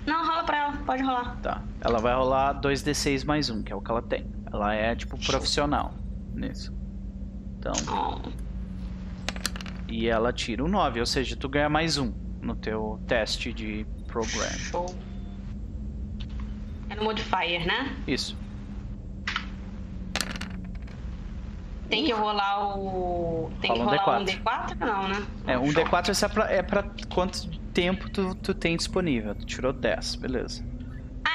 [0.05, 1.37] Não, rola pra ela, pode rolar.
[1.41, 1.61] Tá.
[1.81, 4.25] Ela vai rolar 2d6 mais um, que é o que ela tem.
[4.51, 5.93] Ela é, tipo, profissional
[6.33, 6.73] nisso.
[7.57, 7.73] Então.
[7.87, 8.29] Oh.
[9.87, 13.85] E ela tira um 9, ou seja, tu ganha mais um no teu teste de
[14.07, 14.49] program.
[14.57, 14.95] Show.
[16.89, 17.95] É no modifier, né?
[18.07, 18.37] Isso.
[21.89, 23.51] Tem que rolar o.
[23.59, 24.43] Tem Fala que um rolar um D4.
[24.43, 24.75] D4?
[24.79, 25.27] Não, né?
[25.47, 25.83] É, um Show.
[25.83, 27.49] D4 é pra, é pra quanto
[27.81, 29.33] tempo tu, tu tem disponível.
[29.35, 30.63] Tu tirou 10, beleza.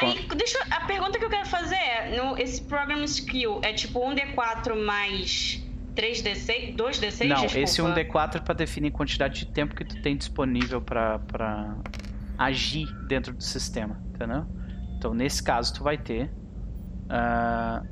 [0.01, 3.73] Aí, deixa eu- A pergunta que eu quero fazer é: no, esse program skill é
[3.73, 5.63] tipo um D4 mais
[5.95, 6.75] 3D6?
[6.77, 7.29] 2D6?
[7.29, 7.59] Não, desculpa.
[7.61, 11.77] esse 1D4 é pra definir a quantidade de tempo que tu tem disponível pra, pra
[12.37, 14.45] agir dentro do sistema, entendeu?
[14.99, 16.31] Então, nesse caso, tu vai ter.
[17.09, 17.83] ah,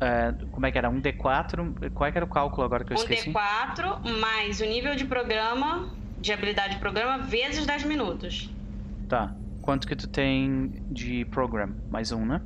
[0.00, 0.88] ah, como é que era?
[0.90, 1.90] 1D4.
[1.92, 3.30] Qual é que era o cálculo agora que eu esqueci?
[3.30, 5.90] D4 mais o nível de programa,
[6.26, 8.50] de habilidade de programa, vezes 10 minutos.
[9.08, 9.34] Tá.
[9.62, 11.74] Quanto que tu tem de program?
[11.88, 12.42] Mais um, né?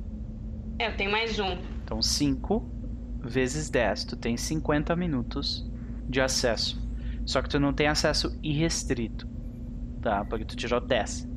[0.78, 1.56] É, eu tenho mais um.
[1.82, 2.70] Então 5
[3.22, 4.04] vezes 10.
[4.04, 5.68] Tu tem 50 minutos
[6.08, 6.80] de acesso.
[7.24, 9.26] Só que tu não tem acesso irrestrito.
[10.00, 10.24] Tá?
[10.24, 11.28] Porque tu tirou 10.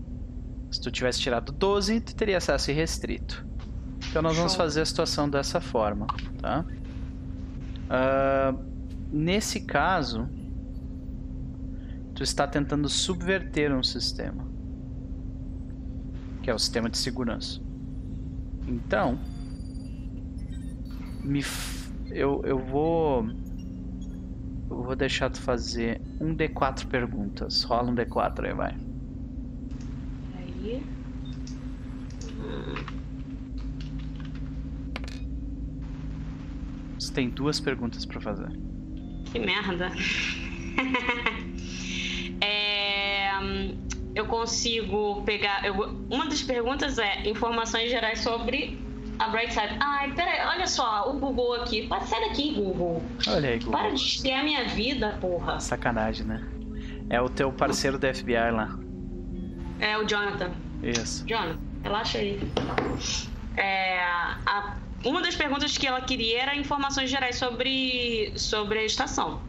[0.71, 3.45] Se tu tivesse tirado 12, tu teria acesso irrestrito.
[4.09, 6.07] Então nós vamos fazer a situação dessa forma,
[6.39, 6.65] tá?
[7.89, 8.53] Ah,
[9.11, 10.27] nesse caso,
[12.23, 14.47] tu está tentando subverter um sistema,
[16.41, 17.59] que é o sistema de segurança.
[18.65, 19.19] Então,
[21.21, 23.27] me f- eu, eu vou
[24.69, 27.61] eu vou deixar tu fazer um D4 perguntas.
[27.63, 28.77] Rola um D4 aí, vai.
[30.37, 30.81] Aí.
[36.97, 38.49] Você tem duas perguntas pra fazer.
[39.29, 39.91] Que merda.
[44.15, 45.65] Eu consigo pegar.
[45.65, 48.79] eu- uma das perguntas é informações gerais sobre
[49.17, 49.77] a Brightside.
[49.79, 51.89] Ai, peraí, olha só, o Google aqui.
[52.05, 53.03] Sai daqui, Google.
[53.27, 53.71] Olha aí, Google.
[53.73, 55.59] Para de espiar a minha vida, porra.
[55.59, 56.47] Sacanagem, né?
[57.09, 58.77] É o teu parceiro da FBI lá.
[59.79, 60.51] É o Jonathan.
[60.83, 61.25] Isso.
[61.27, 62.39] Jonathan, relaxa aí.
[63.57, 63.99] É,
[64.45, 69.41] a- uma das perguntas que ela queria era informações gerais sobre, sobre a estação.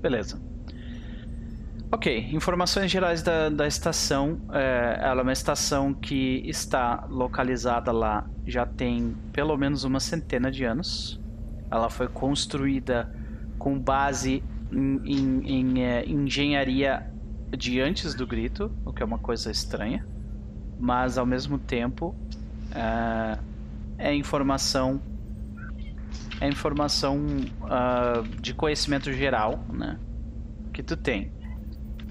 [0.00, 0.40] Beleza.
[1.90, 4.38] Ok, informações gerais da, da estação.
[4.52, 10.50] É, ela é uma estação que está localizada lá já tem pelo menos uma centena
[10.50, 11.18] de anos.
[11.70, 13.10] Ela foi construída
[13.58, 17.10] com base em, em- em, é, engenharia
[17.56, 20.06] de antes do grito, o que é uma coisa estranha.
[20.78, 22.14] Mas ao mesmo tempo
[22.74, 23.38] é,
[23.96, 25.00] é informação
[26.40, 27.26] é informação
[27.62, 29.98] ah, de conhecimento geral, né?
[30.72, 31.37] Que tu tem.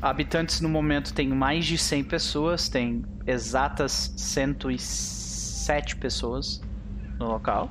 [0.02, 6.62] Habitantes no momento tem mais de 100 pessoas, tem exatas 107 pessoas
[7.20, 7.70] no local.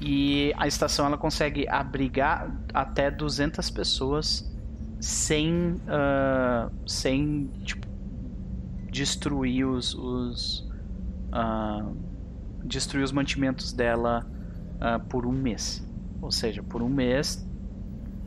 [0.00, 4.48] E a estação ela consegue abrigar até 200 pessoas
[5.00, 7.86] sem, ah, sem tipo,
[8.90, 10.68] destruir os, os
[11.32, 11.84] ah,
[12.64, 14.26] destruir os mantimentos dela
[14.80, 15.84] ah, por um mês.
[16.20, 17.46] Ou seja, por um mês,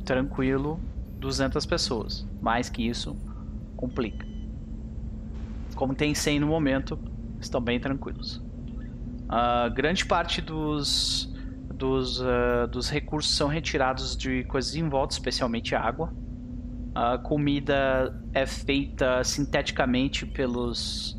[0.03, 0.79] tranquilo,
[1.21, 2.27] 200 pessoas.
[2.41, 3.15] Mais que isso,
[3.77, 4.27] complica.
[5.75, 6.99] Como tem 100 no momento,
[7.39, 8.41] estão bem tranquilos.
[9.29, 11.33] A grande parte dos,
[11.73, 16.13] dos, ah, dos recursos são retirados de coisas em volta, especialmente água.
[16.93, 21.17] A comida é feita sinteticamente pelos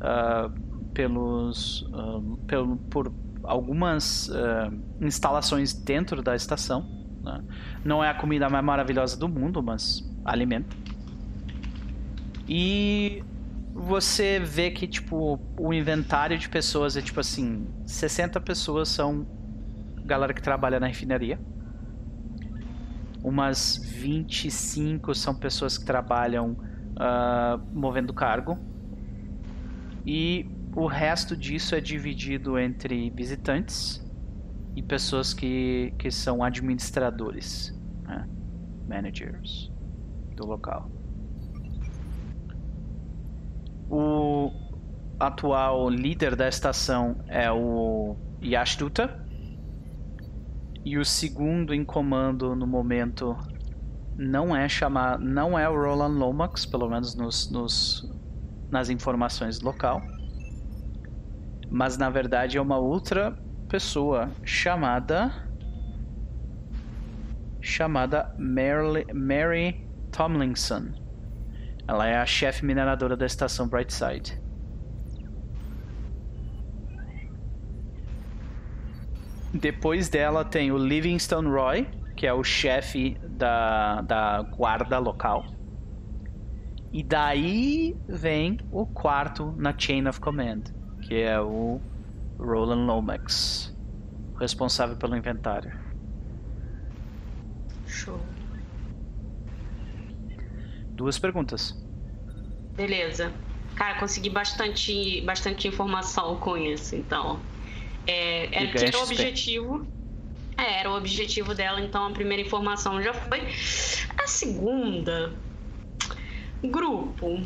[0.00, 0.50] ah,
[0.92, 3.10] pelos ah, pelo, por
[3.44, 4.70] algumas ah,
[5.00, 7.03] instalações dentro da estação.
[7.24, 7.42] Né?
[7.84, 10.76] Não é a comida mais maravilhosa do mundo, mas alimenta.
[12.48, 13.24] E
[13.72, 19.26] você vê que tipo o inventário de pessoas é tipo assim, 60 pessoas são
[20.04, 21.40] galera que trabalha na refinaria.
[23.22, 26.56] Umas 25 são pessoas que trabalham
[26.96, 28.58] ah, movendo cargo.
[30.06, 30.46] E
[30.76, 34.03] o resto disso é dividido entre visitantes
[34.76, 37.72] e pessoas que, que são administradores,
[38.02, 38.28] né?
[38.88, 39.70] managers
[40.34, 40.90] do local.
[43.88, 44.50] O
[45.18, 49.22] atual líder da estação é o Yashduta.
[50.84, 53.36] E o segundo em comando no momento
[54.16, 58.10] não é chamar, não é o Roland Lomax, pelo menos nos, nos
[58.70, 60.02] nas informações do local.
[61.70, 63.36] Mas na verdade é uma outra
[63.68, 65.32] pessoa chamada
[67.60, 70.92] chamada Mary, Mary Tomlinson.
[71.88, 74.40] Ela é a chefe mineradora da estação Brightside.
[79.52, 85.44] Depois dela tem o Livingstone Roy, que é o chefe da, da guarda local.
[86.92, 90.62] E daí vem o quarto na Chain of Command,
[91.02, 91.80] que é o
[92.44, 93.74] Roland Lomax,
[94.38, 95.72] responsável pelo inventário.
[97.86, 98.20] Show.
[100.90, 101.76] Duas perguntas.
[102.76, 103.32] Beleza.
[103.74, 107.40] Cara, consegui bastante, bastante informação com isso, então.
[108.06, 109.86] É, era, era o objetivo.
[110.56, 113.40] É, era o objetivo dela, então a primeira informação já foi.
[114.22, 115.32] A segunda.
[116.62, 117.42] Grupo.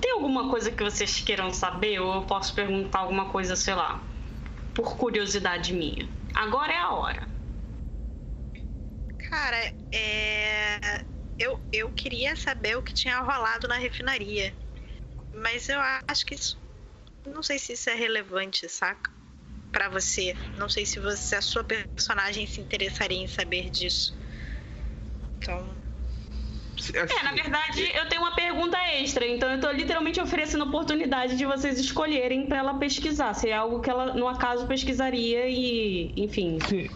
[0.00, 2.00] Tem alguma coisa que vocês queiram saber?
[2.00, 4.00] Ou eu posso perguntar alguma coisa, sei lá,
[4.76, 6.06] por curiosidade minha?
[6.34, 7.28] Agora é a hora.
[9.16, 10.78] Cara, é.
[11.38, 14.54] Eu, eu queria saber o que tinha rolado na refinaria.
[15.32, 16.58] Mas eu acho que isso.
[17.24, 19.10] Não sei se isso é relevante, saca?
[19.72, 20.36] Pra você.
[20.58, 24.14] Não sei se você, a sua personagem se interessaria em saber disso.
[25.38, 25.75] Então.
[26.94, 31.36] É, na verdade, eu tenho uma pergunta extra, então eu tô literalmente oferecendo a oportunidade
[31.36, 36.12] de vocês escolherem pra ela pesquisar, se é algo que ela, no acaso, pesquisaria e,
[36.16, 36.58] enfim.
[36.62, 36.88] Assim,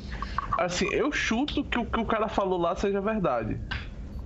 [0.59, 3.57] assim, eu chuto que o que o cara falou lá seja verdade.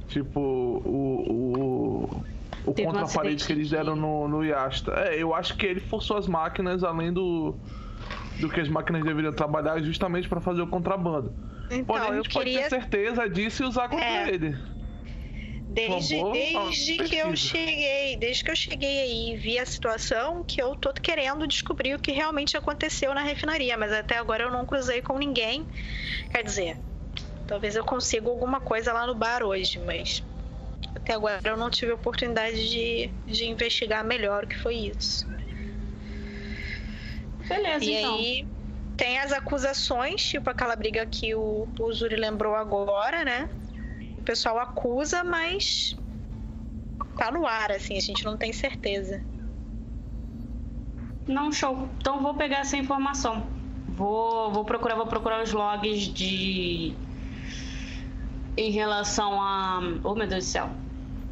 [0.09, 1.25] Tipo, o.
[1.27, 2.25] O,
[2.67, 4.93] o um contraparede acidente que eles deram no, no Yasta.
[4.93, 7.55] É, eu acho que ele forçou as máquinas além do.
[8.39, 11.33] Do que as máquinas deveriam trabalhar justamente pra fazer o contrabando.
[11.71, 12.63] Então, Porém, a eu gente pode queria.
[12.65, 14.29] ter certeza disso e usar contra É.
[14.29, 14.57] ele.
[15.75, 20.63] Desde, desde que eu cheguei, desde que eu cheguei aí e vi a situação, que
[20.63, 24.65] eu tô querendo descobrir o que realmente aconteceu na refinaria, mas até agora eu não
[24.65, 25.67] cruzei com ninguém.
[26.31, 26.79] Quer dizer,
[27.49, 30.23] talvez eu consiga alguma coisa lá no bar hoje, mas
[30.95, 35.27] até agora eu não tive oportunidade de, de investigar melhor o que foi isso.
[37.49, 38.15] Beleza, E então.
[38.15, 38.47] aí
[38.97, 43.49] tem as acusações, tipo aquela briga que o, o Zuri lembrou agora, né?
[44.25, 45.95] O pessoal acusa, mas
[47.19, 49.23] tá no ar, assim, a gente não tem certeza.
[51.29, 51.87] Não, show.
[51.99, 53.47] Então vou pegar essa informação.
[53.87, 56.95] Vou, vou procurar, vou procurar os logs de.
[58.57, 59.81] Em relação a.
[60.03, 60.71] Oh meu Deus do céu.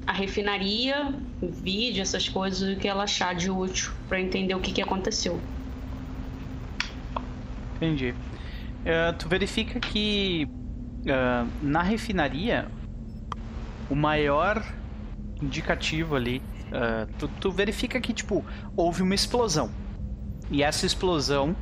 [0.06, 4.70] A refinaria, vídeo, essas coisas, o que ela achar de útil pra entender o que,
[4.70, 5.40] que aconteceu.
[7.76, 8.14] Entendi.
[8.84, 10.46] Eh, tu verifica que
[11.08, 12.68] ah, na refinaria
[13.92, 14.64] o maior
[15.42, 16.40] indicativo ali,
[16.72, 18.42] ah, tu, tu verifica que tipo
[18.74, 19.70] houve uma explosão
[20.50, 21.54] e essa explosão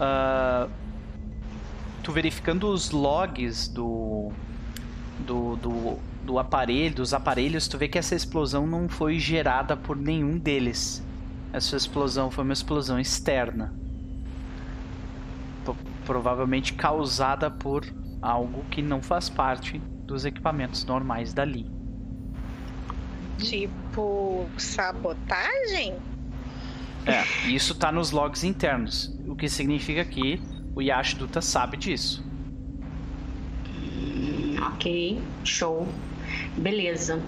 [0.00, 0.66] ah,
[2.02, 4.32] tu verificando os logs do,
[5.20, 9.96] do, do, do aparelho, dos aparelhos, tu vê que essa explosão não foi gerada por
[9.96, 11.02] nenhum deles.
[11.52, 13.72] Essa explosão foi uma explosão externa.
[15.64, 17.86] Pro- provavelmente causada por
[18.20, 21.66] algo que não faz parte dos equipamentos normais dali.
[23.38, 25.96] Tipo, sabotagem?
[27.06, 30.40] É, isso tá nos logs internos, o que significa que
[30.74, 32.24] o Yashiduta sabe disso.
[34.72, 35.86] Ok, show.
[36.56, 37.20] Beleza.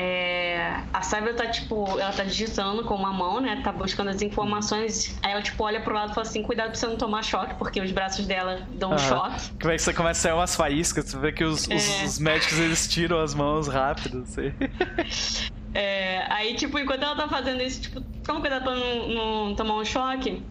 [0.00, 3.60] É, a Sábia tá, tipo, ela tá digitando com uma mão, né?
[3.64, 5.18] Tá buscando as informações.
[5.24, 7.54] Aí ela, tipo, olha pro lado e fala assim: cuidado pra você não tomar choque,
[7.54, 9.08] porque os braços dela dão um Aham.
[9.08, 9.50] choque.
[9.60, 11.70] Como é que você começa a sair umas faíscas, tu vê que os, os-
[12.00, 12.04] É.
[12.04, 14.52] os médicos eles tiram as mãos rápido, assim.
[15.74, 19.08] É, aí, tipo, enquanto ela tá fazendo isso, tipo, toma cuidado pra não,
[19.48, 20.42] não tomar um choque.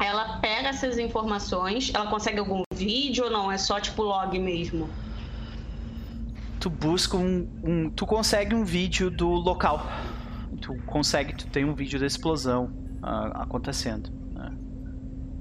[0.00, 3.52] Ela pega essas informações, ela consegue algum vídeo ou não?
[3.52, 4.88] É só, tipo, log mesmo?
[6.62, 9.84] Tu busca um, um- Tu consegue um vídeo do local.
[10.60, 12.72] Tu consegue, tu tem um vídeo da explosão
[13.02, 14.08] ah, acontecendo.
[14.32, 14.52] né?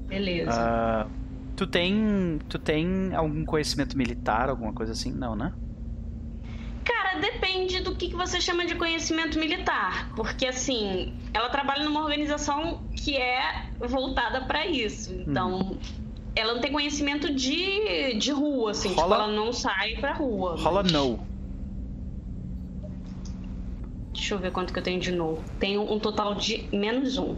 [0.07, 0.51] Beleza.
[0.51, 1.07] Ah,
[1.55, 2.39] tu tem.
[2.49, 5.11] Tu tem algum conhecimento militar, alguma coisa assim?
[5.11, 5.53] Não, né?
[6.83, 10.11] Cara, depende do que, que você chama de conhecimento militar.
[10.15, 15.13] Porque, assim, ela trabalha numa organização que é voltada pra isso.
[15.13, 15.77] Então,
[16.35, 18.89] ela não tem conhecimento de, de rua, assim.
[18.89, 20.55] Tipo, Rola- ela não sai pra rua.
[20.57, 21.19] Rola no.
[24.13, 25.43] Deixa eu ver quanto que eu tenho de novo.
[25.59, 27.35] Tenho um total de menos um.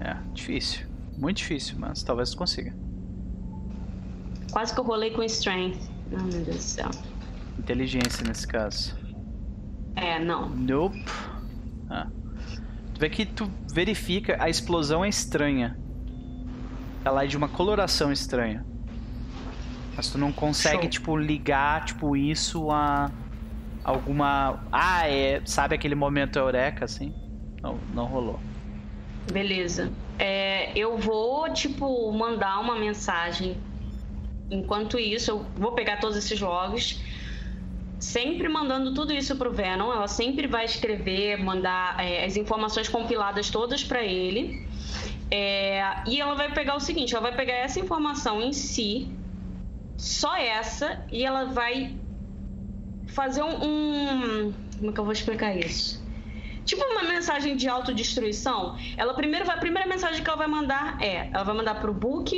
[0.00, 0.86] É, difícil.
[1.18, 2.74] Muito difícil, mas talvez tu consiga.
[4.50, 5.78] Quase que eu rolei com strength.
[6.12, 6.90] Oh, meu Deus do céu.
[7.58, 8.96] Inteligência nesse caso.
[9.96, 10.48] É, não.
[10.50, 11.04] Nope.
[11.88, 12.06] Ah.
[12.94, 15.78] Tu vê que tu verifica, a explosão é estranha.
[17.04, 18.64] Ela é de uma coloração estranha.
[19.96, 20.90] Mas tu não consegue, Show.
[20.90, 23.10] tipo, ligar, tipo, isso a
[23.84, 24.64] alguma...
[24.70, 25.42] Ah, é...
[25.44, 27.14] Sabe aquele momento eureka, assim?
[27.62, 28.40] Não, não rolou.
[29.30, 29.92] Beleza.
[30.18, 33.56] É, eu vou, tipo, mandar uma mensagem.
[34.50, 37.00] Enquanto isso, eu vou pegar todos esses logs.
[37.98, 39.92] Sempre mandando tudo isso pro Venom.
[39.92, 44.66] Ela sempre vai escrever, mandar é, as informações compiladas todas pra ele.
[45.34, 49.08] É, e ela vai pegar o seguinte: ela vai pegar essa informação em si,
[49.96, 51.96] só essa, e ela vai
[53.08, 53.54] fazer um.
[53.64, 56.02] um- como é que eu vou explicar isso?
[56.66, 58.76] Tipo uma mensagem de autodestruição.
[58.96, 61.94] Ela primeiro vai, a primeira mensagem que ela vai mandar é, ela vai mandar pro
[61.94, 62.30] Book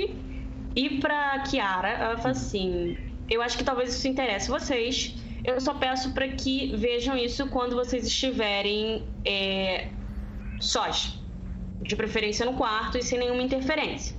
[0.77, 1.89] e pra Kiara.
[1.89, 2.97] Ela fala assim:
[3.29, 5.17] "Eu acho que talvez isso interesse vocês.
[5.45, 9.89] Eu só peço pra que vejam isso quando vocês estiverem é,
[10.61, 11.19] sós,
[11.85, 14.17] de preferência no quarto e sem nenhuma interferência.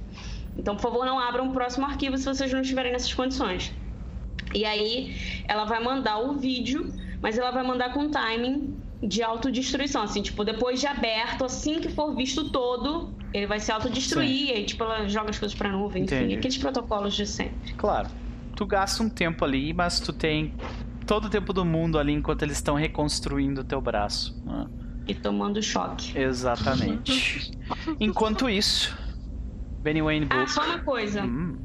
[0.58, 3.74] Então, por favor, não abram o próximo arquivo se vocês não estiverem nessas condições."
[4.54, 5.16] E aí
[5.48, 8.74] ela vai mandar o vídeo, mas ela vai mandar com timing
[9.04, 13.72] de autodestruição, assim, tipo, depois de aberto, assim que for visto todo, ele vai se
[13.72, 16.36] autodestruir, e aí, tipo, ela joga as coisas pra nuvem, enfim, Entendi.
[16.36, 17.74] aqueles protocolos de sempre.
[17.74, 18.10] Claro.
[18.56, 20.54] Tu gasta um tempo ali, mas tu tem
[21.06, 24.36] todo o tempo do mundo ali enquanto eles estão reconstruindo o teu braço.
[24.46, 24.66] né?
[25.08, 26.18] E tomando choque.
[26.18, 27.52] Exatamente.
[28.00, 28.96] Enquanto isso,
[29.84, 30.52] Benny Wayne Ah, Book.
[30.52, 31.24] só uma coisa.
[31.24, 31.58] Hum,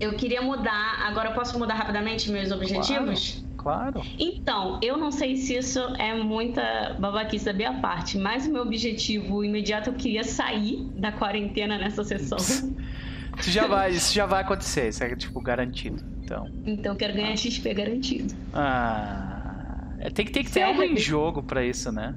[0.00, 3.44] Eu queria mudar, agora eu posso mudar rapidamente meus objetivos?
[3.56, 4.02] claro.
[4.18, 8.62] Então, eu não sei se isso é muita babaquice da minha parte, mas o meu
[8.62, 12.38] objetivo imediato eu queria sair da quarentena nessa sessão.
[13.38, 16.02] Isso já vai, isso já vai acontecer, isso é tipo garantido.
[16.24, 16.48] Então.
[16.66, 18.34] Então, eu quero ganhar XP garantido.
[18.52, 19.94] Ah.
[20.00, 20.80] é, Tem que, tem que ter Sério?
[20.82, 22.14] algo em jogo pra isso, né?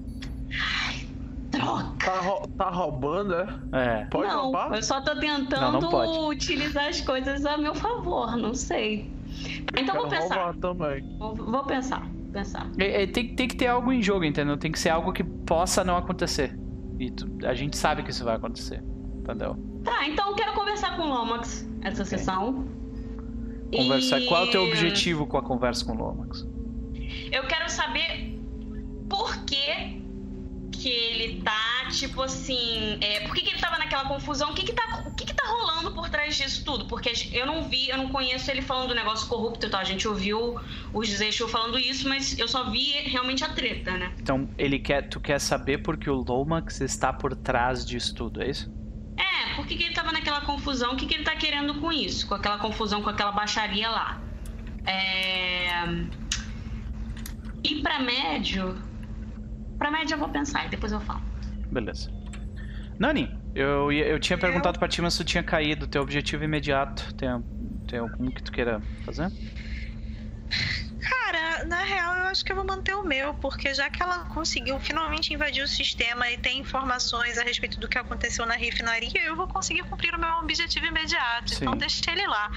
[1.52, 1.96] Droga!
[2.04, 3.48] Tá, rou- tá roubando, é?
[3.72, 4.06] É.
[4.06, 4.74] Pode não, roubar?
[4.74, 9.10] eu só tô tentando Não, não utilizar as coisas a meu favor, não sei.
[9.78, 10.54] Então vou pensar.
[11.18, 12.70] Vou, vou pensar, pensar.
[12.78, 14.58] É, é, tem, tem que ter algo em jogo, entendeu?
[14.58, 16.58] Tem que ser algo que possa não acontecer.
[17.00, 18.84] E tu- a gente sabe que isso vai acontecer.
[19.18, 19.58] Entendeu?
[19.84, 22.66] Tá, então eu quero conversar com o Lomax essa sessão.
[23.76, 24.20] Conversar.
[24.20, 26.48] E Qual é o teu objetivo com a conversa com o Lomax?
[27.32, 28.40] Eu quero saber
[29.10, 30.05] por que
[30.86, 34.52] que ele tá, tipo assim, é, por que, que ele tava naquela confusão?
[34.52, 36.86] O que que tá, o que que tá rolando por trás disso tudo?
[36.86, 39.82] Porque eu não vi, eu não conheço ele falando do negócio corrupto e tal.
[39.82, 40.60] A gente ouviu
[40.94, 44.14] os Zeixo falando isso, mas eu só vi realmente a treta, né?
[44.22, 48.52] Então, ele quer, tu quer saber porque o Lomax está por trás disso tudo, é
[48.52, 48.72] isso?
[49.18, 50.94] É, por que, que ele tava naquela confusão?
[50.94, 52.28] O que, que ele tá querendo com isso?
[52.28, 54.22] Com aquela confusão, com aquela baixaria lá?
[54.86, 55.84] É...
[57.64, 58.78] E pra médio.
[59.78, 61.22] Pra médio eu vou pensar e depois eu falo.
[61.72, 62.12] Beleza.
[62.98, 65.88] Nani, eu, eu tinha perguntado pra ti, mas tu tinha caído.
[65.88, 67.14] Teu objetivo imediato.
[67.16, 67.30] Tem,
[67.88, 69.32] tem Tem algum que tu queira fazer?
[71.02, 74.26] Cara, na real, eu acho que eu vou manter o meu, porque já que ela
[74.26, 79.24] conseguiu finalmente invadir o sistema e tem informações a respeito do que aconteceu na refinaria,
[79.24, 81.50] eu vou conseguir cumprir o meu objetivo imediato.
[81.50, 81.58] Sim.
[81.62, 82.52] Então deixa ele lá.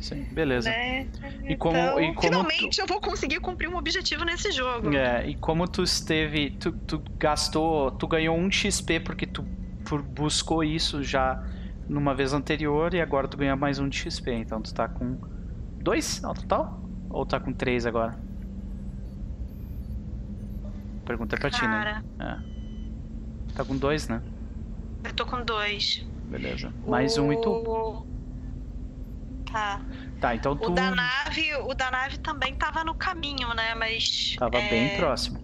[0.00, 0.68] Sim, beleza.
[0.70, 1.06] Né?
[1.48, 4.94] E como- Então, e como finalmente eu vou conseguir cumprir um objetivo nesse jogo.
[4.94, 6.50] É, e como tu esteve.
[6.50, 7.90] Tu, tu gastou.
[7.92, 9.44] Tu ganhou um XP porque tu
[9.84, 11.42] por- buscou isso já
[11.88, 14.32] numa vez anterior e agora tu ganha mais um de XP.
[14.32, 15.18] Então tu tá com
[15.80, 16.82] dois ao total?
[17.10, 18.18] Ou tá com três agora?
[21.04, 21.68] Pergunta pra ti, né?
[21.68, 22.56] Cara, É.
[23.54, 24.20] Tá com dois, né?
[25.04, 26.04] eu tô com dois.
[26.28, 26.72] Beleza.
[26.86, 28.06] Mais um e tu.
[29.56, 29.80] O- Tá.
[30.20, 33.74] Tá, então tu O da nave, o da nave também tava no caminho, né?
[33.74, 34.36] Mas.
[34.38, 35.38] tava é, bem próximo.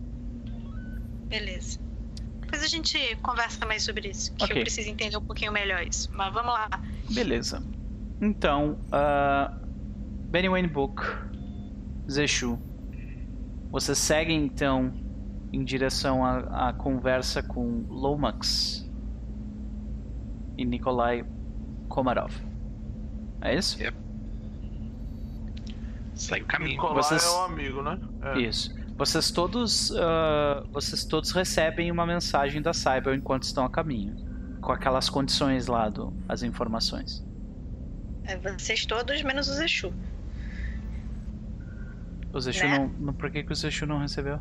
[1.28, 1.78] Beleza.
[2.40, 4.56] Depois a gente conversa mais sobre isso, que Ok.
[4.56, 6.10] eu preciso entender um pouquinho melhor isso.
[6.12, 6.68] Mas vamos lá.
[7.10, 7.62] Beleza.
[8.20, 9.66] Então, uh,
[10.30, 11.02] Benny Wayne Book,
[12.10, 12.58] Zeshu,
[13.70, 14.92] você segue então
[15.52, 18.86] em direção à, à conversa com Lomax
[20.58, 21.24] e Nikolai
[21.88, 22.32] Komarov.
[23.40, 23.78] É isso?
[26.22, 26.70] Segue o caminho.
[26.72, 27.98] Nicolai Vocês- é um amigo, né?
[28.22, 28.38] É.
[28.40, 28.72] Isso.
[28.96, 34.14] Vocês todos, ah, vocês todos recebem uma mensagem da Cyber enquanto estão a caminho,
[34.60, 37.24] com aquelas condições lá do, as informações.
[38.24, 39.92] É, vocês todos, menos o Zexu.
[42.32, 42.78] O Zeshu Né?
[42.78, 43.12] não, não.
[43.14, 44.38] Por que, que o Zeshu não recebeu?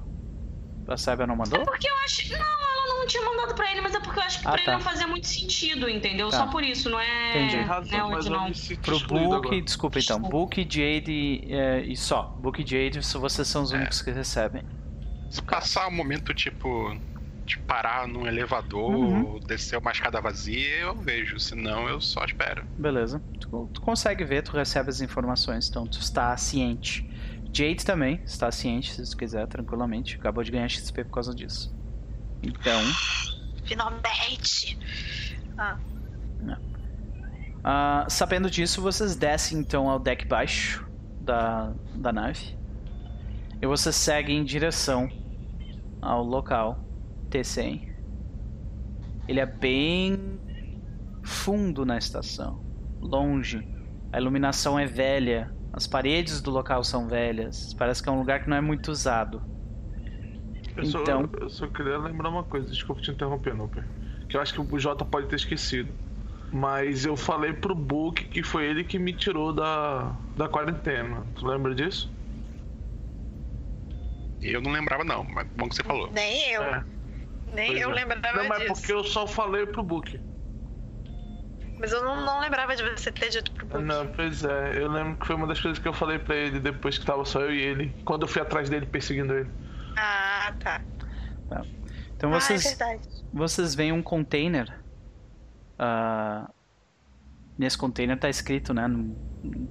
[0.87, 1.61] A Cyber não mandou?
[1.61, 2.31] É porque eu acho.
[2.31, 2.39] Não,
[3.01, 4.73] não tinha mandado pra ele, mas é porque eu acho que Ah, pra ele tá.
[4.73, 6.29] não fazia muito sentido, entendeu?
[6.29, 6.37] Tá.
[6.37, 7.29] Só por isso, não é.
[7.31, 7.49] Entendi.
[7.51, 8.51] Tem Não é razão, mas não.
[8.81, 9.61] Pro Book, agora.
[9.61, 10.19] desculpa então.
[10.21, 12.23] Book, Jade eh, e só.
[12.39, 13.77] Book e Jade, vocês são os É.
[13.77, 14.63] únicos que recebem.
[15.29, 16.95] Se passar um momento, tipo,
[17.45, 19.25] de parar num elevador, Uhum.
[19.33, 21.39] ou descer uma escada vazia, eu vejo.
[21.39, 22.63] Senão, eu só espero.
[22.77, 23.21] Beleza.
[23.39, 27.09] Tu, tu consegue ver, tu recebe as informações, então tu está ciente.
[27.53, 30.15] Jade também está ciente, se tu quiser, tranquilamente.
[30.15, 31.73] Acabou de ganhar XP por causa disso.
[32.43, 32.81] Então,
[33.63, 34.77] Finalmente!
[35.57, 35.77] Ah,
[37.63, 40.85] ah, sabendo disso, vocês descem então ao deck baixo
[41.21, 42.57] da, da nave.
[43.61, 45.07] E vocês seguem em direção
[46.01, 46.83] ao local
[47.29, 47.91] T100.
[49.27, 50.39] Ele é bem
[51.23, 52.65] fundo na estação,
[52.99, 53.65] longe.
[54.11, 57.73] A iluminação é velha, as paredes do local são velhas.
[57.75, 59.41] Parece que é um lugar que não é muito usado.
[60.77, 63.83] Eu só, Então- eu só queria lembrar uma coisa, desculpa te interromper, Nooper.
[64.29, 65.93] Que eu acho que o Jota pode ter esquecido.
[66.51, 71.25] Mas eu falei pro Book que foi ele que me tirou da, da quarentena.
[71.35, 72.11] Tu lembra disso?
[74.41, 76.09] Eu não lembrava, não, mas bom que você falou.
[76.11, 76.63] nem eu.
[76.63, 76.83] É.
[77.53, 77.93] Nem Pois eu é.
[77.93, 78.73] lembrava Não, mas disso.
[78.73, 80.19] porque eu só falei pro Book.
[81.79, 83.83] Mas eu não, não lembrava de você ter dito pro Book.
[83.83, 86.59] Não, pois é, eu lembro que foi uma das coisas que eu falei pra ele
[86.59, 87.95] depois que tava só eu e ele.
[88.03, 89.49] Quando eu fui atrás dele perseguindo ele.
[90.03, 90.81] Ah, tá.
[92.17, 92.63] Então Ah, é vocês.
[92.63, 93.07] verdade.
[93.31, 94.79] vocês veem um container.
[95.77, 96.49] ah,
[97.57, 98.87] nesse container tá escrito, né?
[98.87, 99.15] num-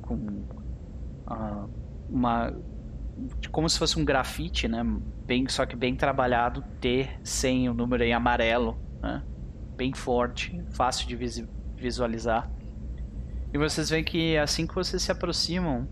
[0.03, 0.45] Com
[1.27, 1.67] ah,
[2.09, 2.53] uma.
[3.53, 4.83] Como se fosse um grafite, né?
[5.27, 9.23] Bem, só que bem trabalhado, T sem o número em amarelo, né?
[9.77, 11.17] Bem forte, fácil de
[11.77, 12.51] visualizar.
[13.53, 15.89] E vocês veem que assim que vocês se aproximam,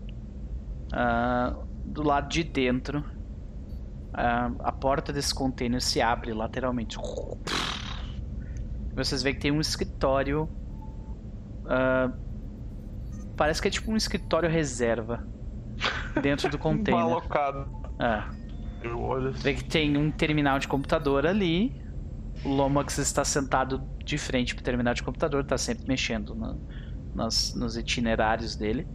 [0.93, 1.55] ah,
[1.85, 3.03] do lado de dentro,
[4.13, 6.97] ah, a porta desse container se abre lateralmente.
[8.95, 10.49] Vocês veem que tem um escritório.
[11.65, 12.11] ah,
[13.37, 15.25] parece que é tipo um escritório reserva
[16.21, 17.01] dentro do container.
[17.03, 17.69] Malocado.
[17.99, 18.23] É.
[18.81, 21.81] Eu olho Vê que tem um terminal de computador ali.
[22.45, 26.55] O Lomax está sentado de frente pro terminal de computador, tá sempre mexendo na-
[27.13, 28.87] nas- nos itinerários dele.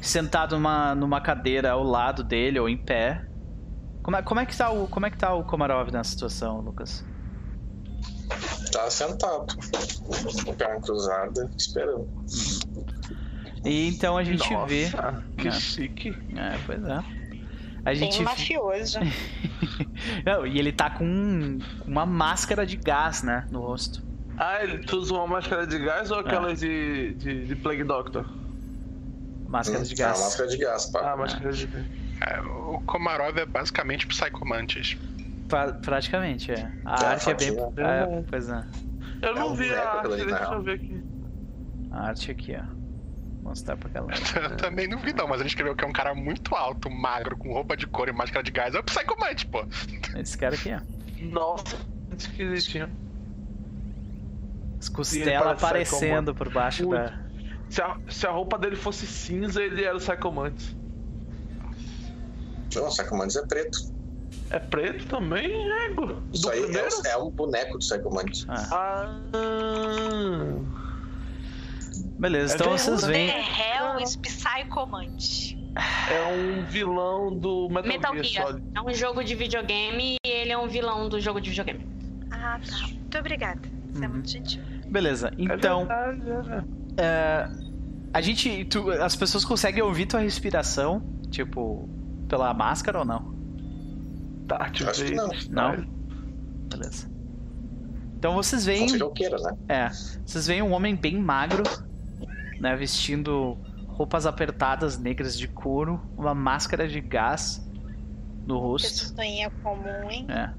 [0.00, 3.26] Sentado numa, numa cadeira ao lado dele ou em pé.
[4.08, 6.62] Como é, como é que tá o como é que tá o Komarov nessa situação,
[6.62, 7.04] Lucas?
[8.72, 9.54] Tá sentado,
[10.44, 12.08] com a perna cruzada, esperando.
[13.66, 14.88] E então a gente Nossa, vê.
[15.36, 15.50] que É.
[15.50, 16.08] chique.
[16.34, 17.04] É, pois é.
[17.84, 18.98] A gente Bem mafioso.
[20.24, 24.02] Não, e ele tá com um- uma máscara de gás, né, no rosto.
[24.38, 26.14] Ah, ele tu usa uma máscara de gás É.
[26.14, 28.24] ou aquelas de, de, de Plague Doctor?
[29.46, 30.20] Máscara de Ah, gás.
[30.20, 31.12] máscara de gás, pá.
[31.12, 32.07] Ah, máscara de gás.
[32.20, 34.96] É, o Komarov é basicamente Psychomantis.
[35.48, 36.70] Pra- praticamente, é.
[36.84, 37.48] A É, arte é bem.
[37.76, 38.64] É, pois é.
[39.22, 40.62] Eu não um vi a arte, ali, deixa eu real.
[40.62, 41.04] ver aqui.
[41.90, 42.62] A arte aqui, ó.
[43.42, 44.20] Vou mostrar pra galera.
[44.50, 47.36] Eu também não vi, não, mas ele escreveu que é um cara muito alto, magro,
[47.36, 48.74] com roupa de couro e máscara de gás.
[48.74, 49.64] É o Psychomantis, pô.
[50.18, 50.80] Esse cara aqui, ó.
[51.24, 51.76] Nossa,
[52.08, 52.88] muito esquisitinho.
[54.78, 57.00] As costelas parece aparecendo por baixo Muito.
[57.00, 57.18] da.
[57.68, 60.76] Se a, se a roupa dele fosse cinza, ele era o Psychomantis.
[62.74, 63.78] Não, Psychomantis é preto.
[64.50, 66.06] É preto também, nego?
[66.06, 68.46] Do Isso aí é, é um boneco do Psychomantis.
[68.48, 69.18] Ah, Ah,
[72.18, 73.28] beleza, É então vocês The veem.
[73.30, 75.56] Hell is Psychomant.
[76.10, 78.60] é um vilão do Metal, Metal Gear.
[78.74, 81.86] É um jogo de videogame e ele é um vilão do jogo de videogame.
[82.30, 82.86] Ah, tá.
[82.88, 83.60] Muito obrigada.
[83.92, 84.12] Você é Uhum.
[84.14, 84.62] muito gentil.
[84.86, 85.86] Beleza, É então.
[85.86, 86.22] verdade,
[86.96, 87.02] é.
[87.02, 87.48] É,
[88.12, 88.64] a gente.
[88.66, 91.88] tu- as pessoas conseguem ouvir tua respiração, tipo,
[92.28, 93.34] pela máscara ou não?
[94.46, 95.28] Tá, Acho que não.
[95.50, 95.84] Não?
[96.68, 97.10] Beleza.
[98.16, 98.86] Então vocês veem.
[99.14, 99.56] Queira, né?
[99.68, 99.88] É.
[100.24, 101.62] Vocês veem um homem bem magro,
[102.60, 102.74] né?
[102.76, 103.56] Vestindo
[103.86, 107.66] roupas apertadas negras de couro, uma máscara de gás
[108.46, 109.10] no rosto.
[109.10, 110.26] Pessoinha comum, hein?
[110.28, 110.50] É.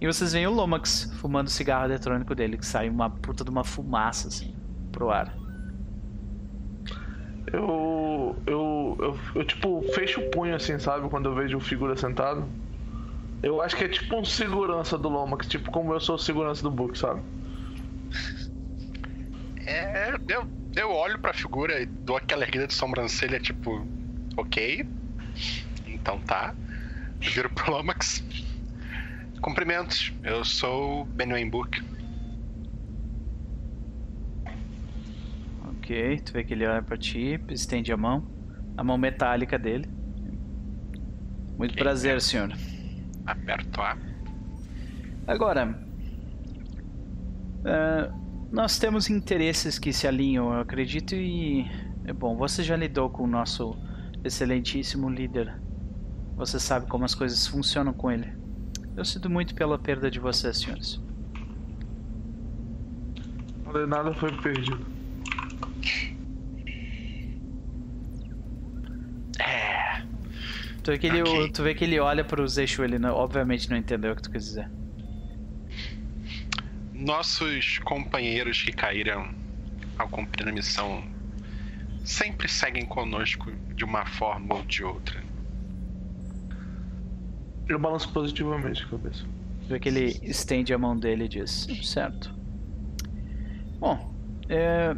[0.00, 3.50] E vocês veem o Lomax fumando o cigarro eletrônico dele, que sai uma puta de
[3.50, 4.54] uma fumaça, assim,
[4.90, 5.36] pro ar.
[7.46, 11.08] Eu, eu, eu, eu, tipo, fecho o punho assim, sabe?
[11.08, 12.48] Quando eu vejo o figura sentado.
[13.42, 16.62] Eu acho que é tipo um segurança do Lomax, tipo como eu sou o segurança
[16.62, 17.20] do Book, sabe?
[19.66, 20.46] É, eu,
[20.76, 23.86] eu olho pra figura e dou aquela erguida de sobrancelha, tipo,
[24.36, 24.86] ok.
[25.86, 26.54] Então tá.
[27.20, 28.22] Viro pro Lomax.
[29.40, 31.82] Cumprimentos, eu sou Benjamin Book.
[35.82, 38.24] Ok, tu vê que ele olha pra ti, estende a mão,
[38.76, 39.90] a mão metálica dele.
[41.58, 42.52] Muito Ok, prazer, senhor.
[43.26, 43.98] Aperto A.
[45.26, 45.76] Agora,
[47.64, 48.10] é,
[48.52, 51.66] nós temos interesses que se alinham, eu acredito, e.
[52.04, 53.76] É bom, você já lidou com o nosso
[54.22, 55.52] excelentíssimo líder.
[56.36, 58.32] Você sabe como as coisas funcionam com ele.
[58.96, 61.00] Eu sinto muito pela perda de vocês, senhores.
[63.64, 64.91] Falei, Nada foi perdido.
[69.38, 70.02] É.
[70.82, 71.48] Tu vê que ele, Ok.
[71.52, 74.30] tu vê que ele olha pro Zeixo, ele não- obviamente não entendeu o que tu
[74.30, 74.68] quis dizer.
[76.92, 79.32] Nossos companheiros que caíram
[79.98, 81.02] ao cumprir a missão
[82.04, 85.22] sempre seguem conosco de uma forma ou de outra.
[87.68, 89.24] Eu balanço positivamente a cabeça.
[89.62, 92.34] Tu vê que ele estende a mão dele e diz: Certo.
[93.78, 94.12] Bom,
[94.48, 94.96] é,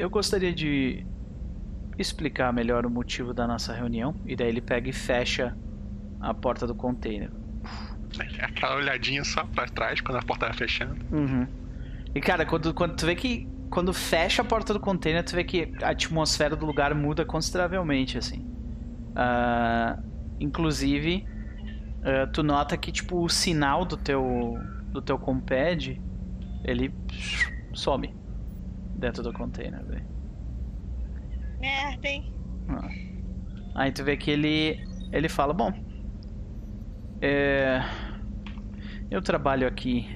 [0.00, 1.04] eu gostaria de
[1.98, 4.16] explicar melhor o motivo da nossa reunião.
[4.24, 5.54] E daí ele pega e fecha
[6.18, 7.30] a porta do container.
[8.40, 10.96] Aquela olhadinha só pra trás quando a porta vai fechando.
[11.14, 11.46] Uhum.
[12.14, 13.46] E cara, quando, quando tu vê que.
[13.68, 18.18] Quando fecha a porta do container, tu vê que a atmosfera do lugar muda consideravelmente,
[18.18, 18.44] assim.
[19.14, 19.96] Ah,
[20.40, 21.24] inclusive,
[22.02, 24.58] ah, tu nota que, tipo, o sinal do teu.
[24.90, 26.00] do teu compad,
[26.64, 26.92] ele
[27.72, 28.19] some
[28.94, 30.06] dentro do container, velho.
[31.60, 32.32] Merda, hein?
[33.74, 34.80] Aí tu vê que ele.
[35.12, 35.72] ele fala, bom.
[37.20, 37.82] É.
[39.10, 40.08] Eu trabalho aqui.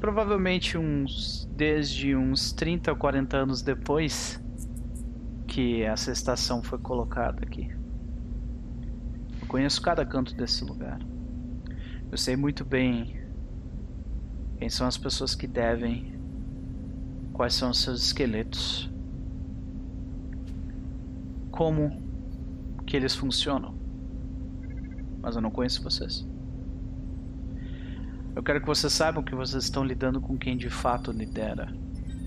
[0.00, 1.48] Provavelmente uns.
[1.56, 4.42] desde uns 30 ou 40 anos depois
[5.46, 7.70] que essa estação foi colocada aqui.
[9.40, 10.98] Eu conheço cada canto desse lugar.
[12.10, 13.23] Eu sei muito bem
[14.64, 16.18] quem são as pessoas que devem,
[17.34, 18.90] quais são os seus esqueletos,
[21.50, 22.02] como
[22.86, 23.74] que eles funcionam.
[25.20, 26.26] Mas eu não conheço vocês.
[28.34, 31.70] Eu quero que vocês saibam que vocês estão lidando com quem de fato lidera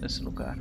[0.04, 0.60] esse lugar.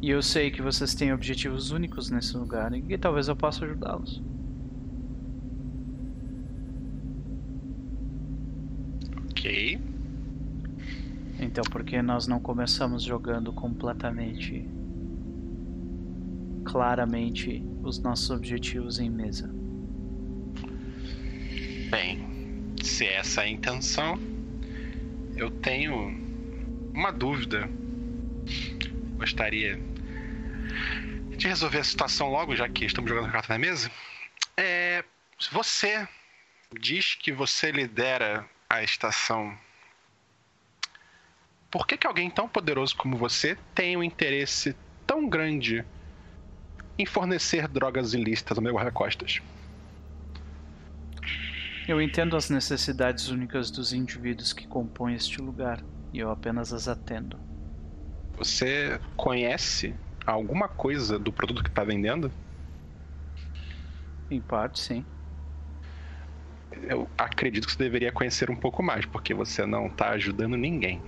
[0.00, 4.22] E eu sei que vocês têm objetivos únicos nesse lugar e talvez eu possa ajudá-los.
[9.44, 9.78] Ok.
[11.38, 14.66] Então, por que nós não começamos jogando completamente
[16.64, 19.54] claramente os nossos objetivos em mesa?
[21.90, 22.26] Bem,
[22.82, 24.18] se essa é a intenção,
[25.36, 25.94] eu tenho
[26.94, 27.68] uma dúvida.
[29.18, 29.78] Gostaria
[31.36, 33.90] de resolver a situação logo, já que estamos jogando carta na mesa.
[34.56, 35.04] É,
[35.52, 36.08] você
[36.80, 39.56] diz que você lidera a estação.
[41.70, 44.76] Por que, que alguém tão poderoso como você tem um interesse
[45.06, 45.84] tão grande
[46.98, 49.40] em fornecer drogas ilícitas ao meu guarda-costas?
[51.86, 55.82] Eu entendo as necessidades únicas dos indivíduos que compõem este lugar
[56.12, 57.38] e eu apenas as atendo.
[58.38, 59.94] Você conhece
[60.26, 62.32] alguma coisa do produto que está vendendo?
[64.30, 65.04] Em parte, sim.
[66.82, 71.00] Eu acredito que você deveria conhecer um pouco mais, porque você não tá ajudando ninguém.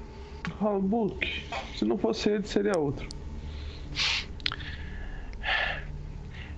[0.60, 1.44] Halbuk,
[1.76, 3.06] se não fosse ele, seria outro.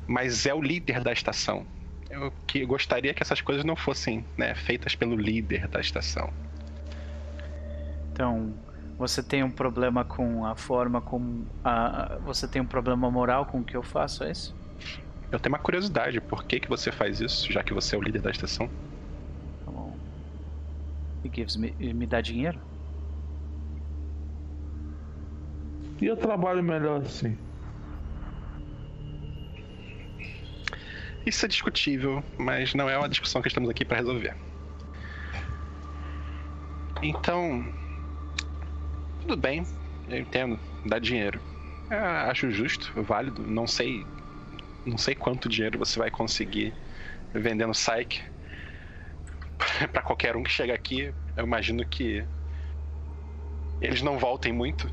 [0.06, 1.66] Mas é o líder da estação.
[2.10, 6.32] Eu que gostaria que essas coisas não fossem né, feitas pelo líder da estação.
[8.12, 8.54] Então,
[8.98, 11.46] você tem um problema com a forma como.
[11.62, 14.56] A, você tem um problema moral com o que eu faço, é isso?
[15.30, 18.02] Eu tenho uma curiosidade, por que, que você faz isso, já que você é o
[18.02, 18.68] líder da estação?
[21.28, 21.34] Tá bom.
[21.34, 22.58] E gives me, me dá dinheiro?
[26.00, 27.36] E eu trabalho melhor assim.
[31.26, 34.34] Isso é discutível, mas não é uma discussão que estamos aqui para resolver.
[37.02, 37.66] Então,
[39.20, 39.66] tudo bem,
[40.08, 41.40] eu entendo, dá dinheiro.
[41.90, 43.42] Eu acho justo, válido.
[43.42, 44.06] Não sei,
[44.84, 46.74] não sei quanto dinheiro você vai conseguir
[47.34, 48.22] vendendo Psyche
[49.92, 51.12] para qualquer um que chega aqui.
[51.36, 52.24] Eu imagino que
[53.80, 54.90] eles não voltem muito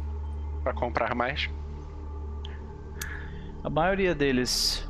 [0.64, 1.50] para comprar mais.
[3.64, 4.88] A maioria deles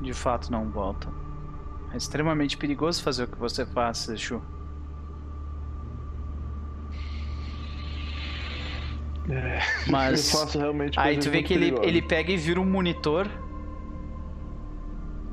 [0.00, 1.12] de fato não voltam.
[1.92, 4.40] É extremamente perigoso fazer o que você faz, Shu.
[9.28, 9.60] É,
[9.90, 13.28] Mas eu faço realmente aí tu vê que ele, ele pega e vira um monitor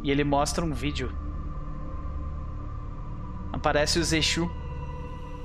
[0.04, 1.12] e ele mostra um vídeo.
[3.58, 4.50] Aparece o Zeshu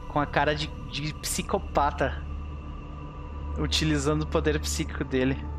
[0.06, 2.28] com a cara de, de psicopata
[3.56, 5.50] utilizando o poder psíquico dele.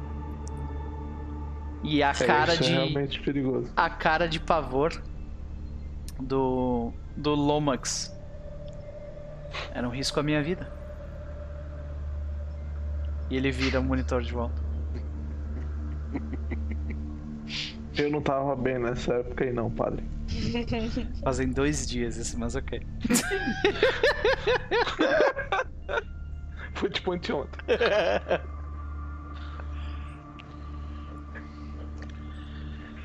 [1.83, 3.75] E a É, cara isso de é realmente perigoso.
[3.75, 5.03] a cara de pavor
[6.19, 8.11] do do Lomax.
[9.69, 10.73] Era um risco à minha vida.
[13.29, 14.63] E ele vira o monitor de volta.
[17.97, 20.03] Eu não tava bem nessa época aí não, padre.
[21.23, 22.81] Fazem dois dias isso, mas ok.
[26.73, 27.61] Foi tipo anteontem.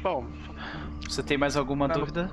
[0.02, 0.26] Bom,
[1.08, 1.98] Você tem mais alguma Não.
[1.98, 2.30] dúvida?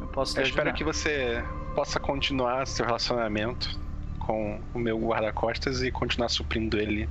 [0.00, 1.44] Eu posso te eu espero que você
[1.74, 3.78] possa continuar seu relacionamento
[4.18, 7.08] com o meu guarda-costas e continuar suprindo ele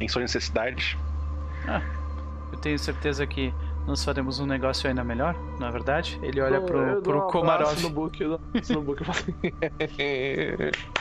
[0.00, 0.96] em suas necessidades.
[2.52, 3.52] Eu tenho certeza que
[3.86, 6.18] nós faremos um negócio ainda melhor, na verdade.
[6.22, 7.80] Ele olha Eu- pro, eu pro um Komarov.
[7.82, 8.40] no book, eu
[8.70, 9.34] no book e assim.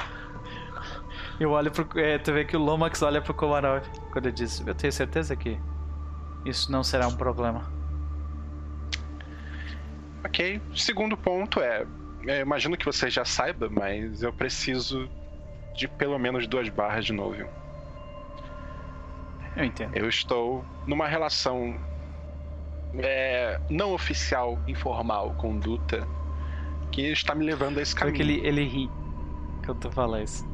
[1.39, 1.99] Eu olho pro.
[1.99, 5.35] É, tu vê que o Lomax olha pro Komarov quando ele diz: Eu tenho certeza
[5.35, 5.59] que
[6.45, 7.71] isso não será um problema.
[10.23, 10.61] Ok.
[10.75, 11.85] Segundo ponto é,
[12.23, 15.09] eu imagino que você já saiba, mas eu preciso
[15.75, 17.35] de pelo menos duas barras de novo.
[19.55, 19.95] Eu entendo.
[19.95, 21.75] Eu estou numa relação
[22.97, 26.07] é, não oficial, informal com Duta,
[26.91, 28.21] que está me levando a esse que caminho.
[28.21, 28.89] ele, ele ri
[29.65, 30.45] quando tu fala isso.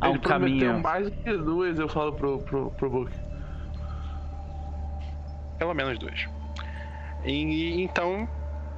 [0.00, 0.82] Há Ele um prometeu caminho.
[0.82, 3.12] mais do que duas, eu falo pro, pro, pro book.
[5.58, 6.28] Pelo menos duas.
[7.24, 8.28] E então,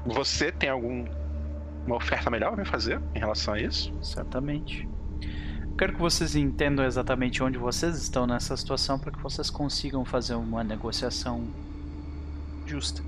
[0.05, 1.05] você tem algum
[1.87, 3.93] uma oferta melhor pra me fazer em relação a isso?
[4.03, 4.89] Certamente.
[5.63, 10.05] Eu quero que vocês entendam exatamente onde vocês estão nessa situação para que vocês consigam
[10.05, 11.47] fazer uma negociação
[12.67, 13.03] justa.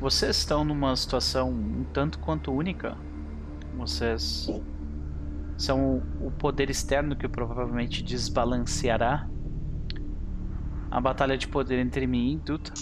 [0.00, 2.96] Vocês estão numa situação um tanto quanto única.
[3.76, 4.48] Vocês
[5.56, 9.28] são o poder externo que provavelmente desbalanceará
[10.90, 12.72] a batalha de poder entre mim e Duta.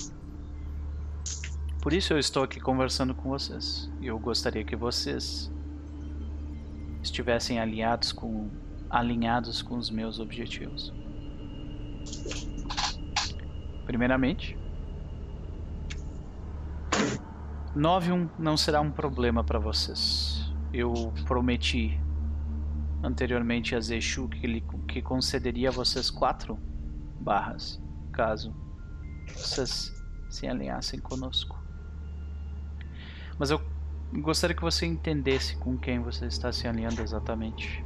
[1.81, 3.91] Por isso eu estou aqui conversando com vocês.
[4.01, 5.53] E eu gostaria que vocês
[7.03, 7.59] estivessem
[8.13, 8.49] com
[8.91, 10.93] alinhados com os meus objetivos.
[13.85, 14.59] Primeiramente,
[17.77, 20.53] 9-1 não será um problema para vocês.
[20.73, 22.01] Eu prometi
[23.03, 26.59] anteriormente a Zeshu que ele que concederia a vocês quatro
[27.21, 27.81] barras
[28.13, 28.55] caso
[29.29, 29.93] vocês
[30.29, 31.63] se alinhassem conosco.
[33.39, 33.61] Mas eu
[34.13, 37.85] gostaria que você entendesse com quem você está se alinhando exatamente.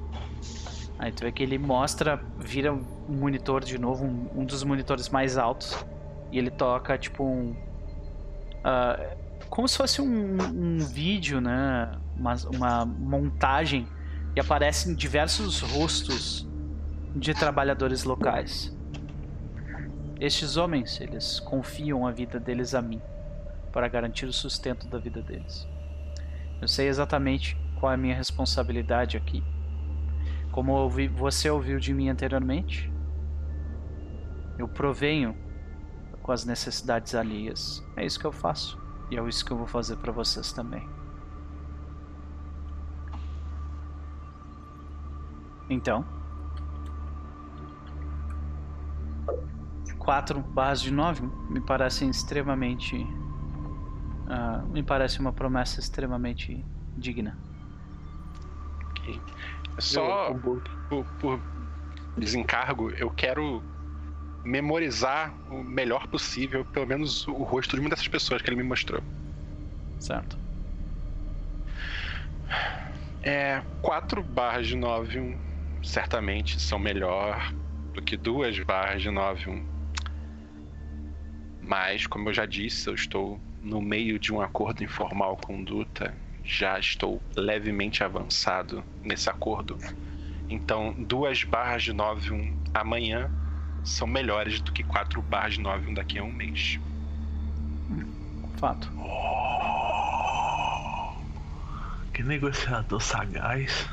[0.99, 5.09] Aí tu vê que ele mostra, vira um monitor de novo, um, um dos monitores
[5.09, 5.87] mais altos.
[6.33, 7.55] E ele toca tipo um.
[8.65, 9.16] ah,
[9.49, 11.93] como se fosse um, um vídeo, né?
[12.16, 13.87] Uma, uma montagem.
[14.35, 16.47] E aparecem diversos rostos
[17.15, 18.77] de trabalhadores locais.
[20.20, 23.01] Estes homens, eles confiam a vida deles a mim
[23.73, 25.66] para garantir o sustento da vida deles.
[26.61, 29.43] Eu sei exatamente qual é a minha responsabilidade aqui.
[30.53, 32.93] Como ouvi, você ouviu de mim anteriormente,
[34.59, 35.37] eu provenho
[36.23, 37.85] com as necessidades alheias.
[37.97, 38.79] É isso que eu faço.
[39.11, 40.87] E é isso que eu vou fazer para vocês também.
[45.70, 46.05] Então.
[50.09, 51.20] quatro barras de nove
[51.51, 52.97] me parecem extremamente.
[52.97, 56.65] Uh, me parece uma promessa extremamente
[56.97, 57.37] digna.
[58.89, 59.20] Okay.
[59.79, 60.63] Só por,
[61.21, 61.41] por
[62.17, 63.63] desencargo, eu quero
[64.45, 68.63] memorizar o melhor possível, pelo menos o rosto de uma dessas pessoas que ele me
[68.63, 69.03] mostrou.
[70.01, 70.39] Certo?
[73.23, 75.37] É, 4 barras de 9
[75.83, 77.53] certamente são melhor
[77.93, 79.63] do que duas barras de 9
[81.63, 86.15] Mas, como eu já disse, eu estou no meio de um acordo informal com Duta.
[86.51, 89.77] Já estou levemente avançado nesse acordo.
[90.49, 93.31] Então, duas barras de 9 amanhã
[93.85, 96.81] são melhores do que 4 barras de 9 daqui a um mês.
[98.57, 98.91] Fato.
[102.15, 103.87] Que negociador sagaz.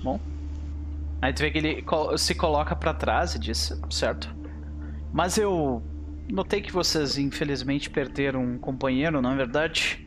[0.00, 0.20] Bom.
[1.20, 1.84] Aí tu vê que ele
[2.16, 4.32] se coloca pra trás e diz, certo.
[5.12, 5.82] Mas eu
[6.28, 10.06] notei que vocês infelizmente perderam um companheiro, não é verdade?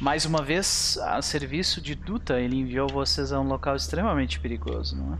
[0.00, 4.96] Mais uma vez, a serviço de Duta, ele enviou vocês a um local extremamente perigoso,
[4.96, 5.18] não é?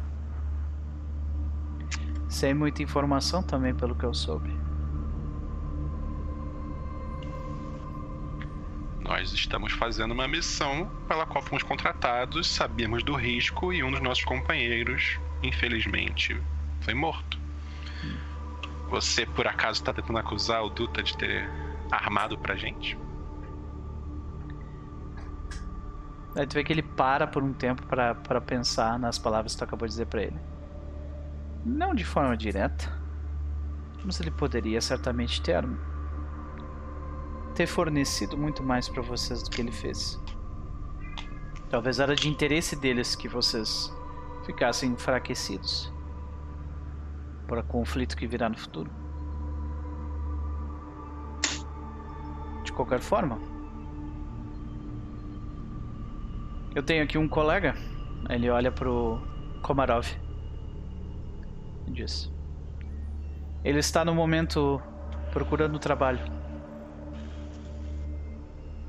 [2.28, 4.57] Sem muita informação também, pelo que eu soube.
[9.01, 14.03] Nós estamos fazendo uma missão pela qual fomos contratados, sabíamos do risco e um dos
[14.03, 16.40] nossos companheiros, infelizmente,
[16.82, 17.47] foi morto.
[18.90, 21.48] Você por acaso está tentando acusar o Duta de ter
[21.90, 22.98] armado pra gente?
[26.35, 29.65] Aí tu vê que ele para por um tempo pra pensar nas palavras que tu
[29.65, 30.39] acabou de dizer pra ele.
[31.65, 32.90] Não de forma direta,
[34.05, 35.65] mas ele poderia certamente ter
[37.55, 40.19] ter fornecido muito mais pra vocês do que ele fez.
[41.69, 43.93] Talvez era de interesse deles que vocês
[44.47, 45.93] ficassem enfraquecidos
[47.48, 48.90] para conflito que virá no futuro.
[52.62, 53.40] De qualquer forma,
[56.78, 57.74] Eu tenho aqui um colega.
[58.30, 59.20] Ele olha pro
[59.62, 60.06] Komarov.
[61.86, 62.30] E diz:
[63.64, 64.80] Ele está no momento
[65.32, 66.20] procurando trabalho.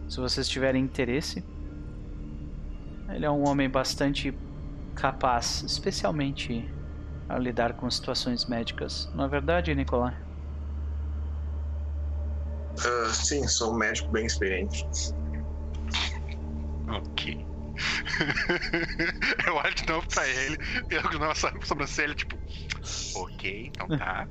[0.08, 1.44] Se vocês tiverem interesse,
[3.10, 4.38] ele é um homem bastante
[4.94, 6.72] capaz, especialmente
[7.30, 9.08] a lidar com situações médicas.
[9.14, 10.18] Não é verdade, Nicolai?
[12.84, 14.84] Ah, sim, sou um médico bem experiente.
[16.88, 17.46] Ok.
[19.46, 20.58] eu olho de novo pra ele,
[20.90, 22.36] eu de novo a sobrancelha, tipo,
[23.16, 24.28] ok, então tá.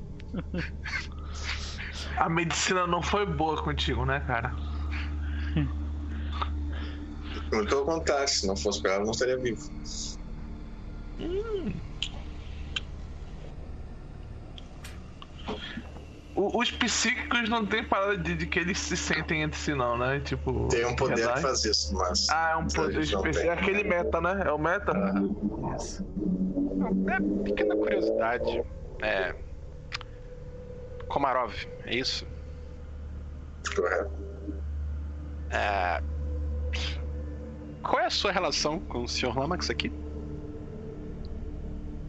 [2.19, 4.55] A medicina não foi boa contigo, né, cara?
[7.53, 9.61] Muito pelo contrário, se não fosse pra ela, eu não estaria vivo.
[16.35, 19.99] O- os psíquicos não tem parada de, de que eles se sentem entre si, não,
[19.99, 20.21] né?
[20.21, 20.69] Tipo.
[20.69, 21.35] Tem um poder Jedi.
[21.35, 22.29] que faz isso, mas.
[22.31, 23.45] Ah, é um poder especial.
[23.47, 24.45] É aquele meta, né?
[24.47, 24.93] É o meta?
[27.09, 28.63] É, pequena curiosidade.
[29.03, 29.35] É.
[31.09, 31.55] Komarov,
[31.85, 32.25] é isso?
[33.75, 34.11] Correto.
[35.51, 36.01] É.
[37.83, 39.37] Qual é a sua relação com o Sr.
[39.37, 39.91] Lamax aqui?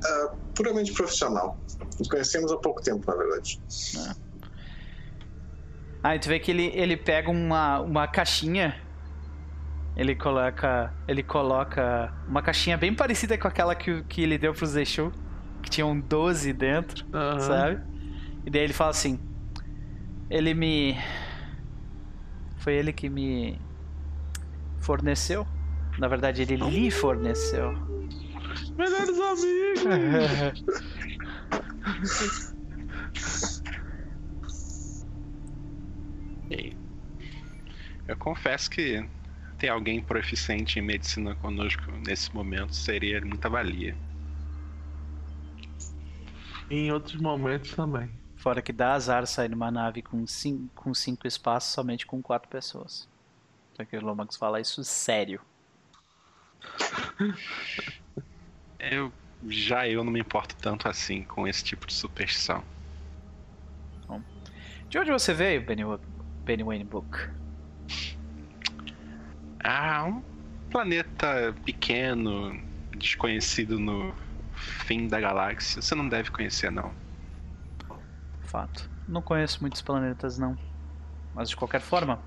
[0.04, 1.58] Ah, puramente profissional.
[1.98, 3.62] Nos conhecemos há pouco tempo, na verdade.
[6.04, 8.76] Aí tu vê que ele, ele pega uma, uma caixinha.
[9.96, 10.94] Ele coloca.
[11.08, 15.14] Ele coloca uma caixinha bem parecida com aquela que, que ele deu pro Zexu.
[15.64, 17.40] Que tinham 12 dentro, Aham.
[17.40, 17.82] sabe?
[18.46, 19.18] E daí ele fala assim.
[20.30, 20.98] Ele me.
[22.58, 23.60] Foi ele que me
[24.78, 25.48] forneceu.
[25.98, 27.74] Na verdade, ele lhe forneceu.
[28.78, 30.64] Melhores amigos!
[36.50, 36.76] E
[38.08, 39.08] eu confesso que
[39.58, 43.96] ter alguém proficiente em medicina conosco nesse momento seria muita valia.
[46.70, 48.10] Em outros momentos também.
[48.36, 52.50] Fora que dá azar sair numa nave com cinco, com cinco espaços somente com quatro
[52.50, 53.08] pessoas.
[53.74, 55.42] Só que o Lomax fala isso sério.
[58.80, 59.12] Eu
[59.48, 62.64] já eu não me importo tanto assim com esse tipo de superstição.
[64.90, 65.84] De onde você veio, Benny,
[66.44, 67.30] Benny Wayne Book?
[69.64, 70.24] Ah, um
[70.72, 72.60] planeta pequeno,
[72.98, 74.12] desconhecido no
[74.56, 75.80] fim da galáxia.
[75.80, 76.92] Você não deve conhecer, não.
[78.46, 78.90] Fato.
[79.08, 80.58] Não conheço muitos planetas, não.
[81.36, 82.20] Mas de qualquer forma,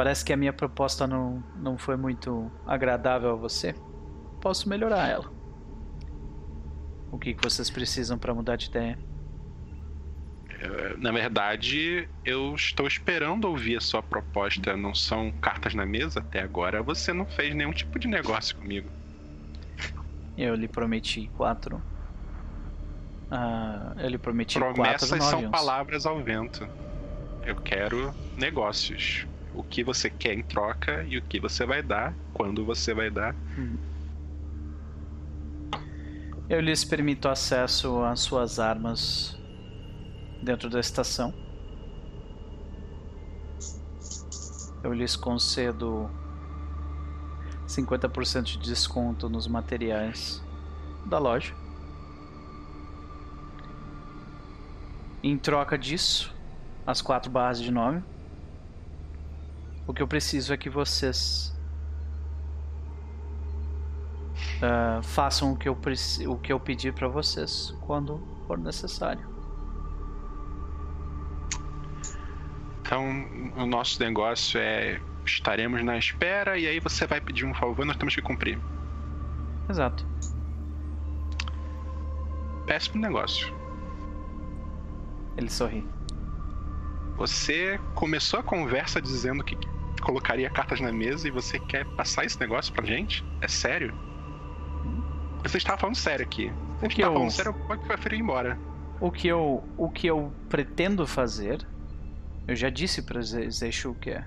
[0.00, 3.74] Parece que a minha proposta não, não foi muito agradável a você.
[4.40, 5.30] Posso melhorar ela.
[7.10, 9.00] O que, que vocês precisam para mudar de ideia?
[10.48, 14.76] Eh, Na verdade, eu estou esperando ouvir a sua proposta.
[14.76, 16.82] Não são cartas na mesa até agora.
[16.82, 18.90] Você não fez nenhum tipo de negócio comigo.
[20.36, 21.84] Eu lhe prometi quatro.
[23.30, 25.50] Ah, eu lhe prometi quatro Promessas são Novions.
[25.50, 26.70] palavras ao vento.
[27.42, 29.26] Eu quero negócios.
[29.52, 33.10] O que você quer em troca e o que você vai dar, quando você vai
[33.10, 33.38] dar.
[36.50, 39.38] Eu lhes permito acesso às suas armas
[40.42, 41.32] dentro da estação.
[44.82, 46.10] Eu lhes concedo
[47.68, 50.42] 50% de desconto nos materiais
[51.06, 51.54] da loja.
[55.22, 56.34] Em troca disso,
[56.84, 58.02] as quatro barras de nome.
[59.86, 61.56] O que eu preciso é que vocês
[64.62, 65.76] ah, façam o que eu
[66.28, 69.28] o que eu pedir para vocês quando for necessário.
[72.80, 73.04] Então,
[73.56, 77.86] o nosso negócio é estaremos na espera e aí você vai pedir um favor e
[77.86, 78.58] nós temos que cumprir.
[79.68, 80.04] Exato.
[82.66, 83.54] Péssimo negócio.
[85.36, 85.86] Ele sorri.
[87.16, 89.56] Você começou a conversa dizendo que
[90.02, 93.24] colocaria cartas na mesa e você quer passar esse negócio pra gente?
[93.40, 93.94] É sério?
[95.42, 96.52] Você estava falando sério aqui.
[96.80, 98.58] Se que estava eu- falando sério, eu prefiro ir embora.
[99.00, 101.66] O que eu o que eu pretendo fazer,
[102.46, 104.24] eu já disse para Zeixu que é.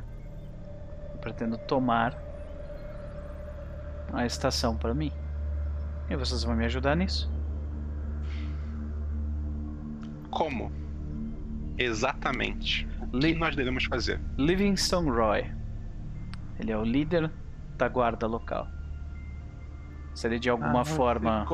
[1.13, 2.17] Eu pretendo tomar
[4.11, 5.11] a estação para mim.
[6.09, 7.31] E vocês vão me ajudar nisso.
[10.31, 10.71] Como?
[11.77, 12.87] Exatamente.
[13.13, 14.19] O que nós devemos fazer?
[14.37, 15.51] Livingstone Roy.
[16.59, 17.31] Ele é o líder
[17.77, 18.67] da guarda local.
[20.13, 21.45] Se ele de alguma Ah, forma,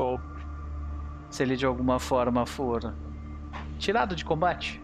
[1.30, 2.94] se ele de alguma forma for
[3.78, 4.82] tirado de combate,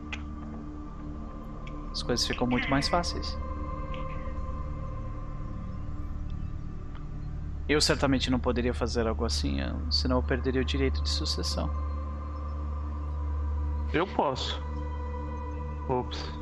[1.93, 3.39] as coisas ficam muito mais fáceis.
[7.69, 9.59] Eu certamente não poderia fazer algo assim,
[9.91, 11.69] senão eu perderia o direito de sucessão.
[13.93, 14.63] Eu posso.
[15.89, 16.33] Ops.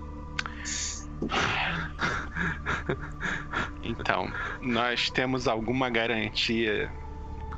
[3.82, 4.31] Então,
[4.61, 6.93] nós temos alguma garantia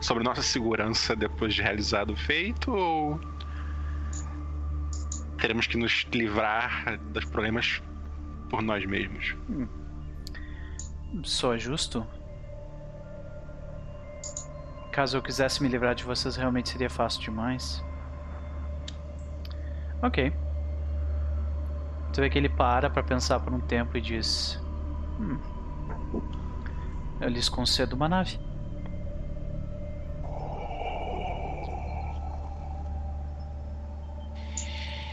[0.00, 3.20] sobre nossa segurança depois de realizado o feito ou
[5.38, 7.82] teremos que nos livrar dos problemas
[8.48, 9.34] por nós mesmos?
[11.22, 12.06] Só é justo?
[14.92, 17.84] Caso eu quisesse me livrar de vocês, realmente seria fácil demais.
[20.02, 20.32] Ok.
[22.10, 24.58] Você vê que ele para pra pensar por um tempo e diz:
[25.20, 25.38] "Hum,
[27.20, 28.38] Eu lhes concedo uma nave.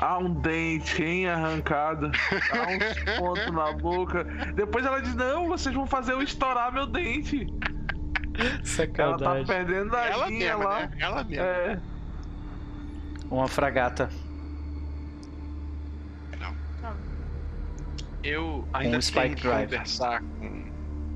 [0.03, 2.11] Há um dente, hein, arrancado.
[2.51, 2.67] Há
[3.15, 4.25] uns pontos na boca.
[4.53, 7.47] Depois ela diz: Não, vocês vão fazer eu estourar meu dente.
[8.97, 10.79] Ela tá perdendo a Ela linha mesma, lá.
[10.81, 10.91] né?
[10.99, 11.43] Ela mesma.
[11.45, 11.79] É.
[13.31, 14.09] Uma fragata.
[18.23, 19.63] Eu ainda Um tenho que Drive.
[19.69, 20.65] conversar com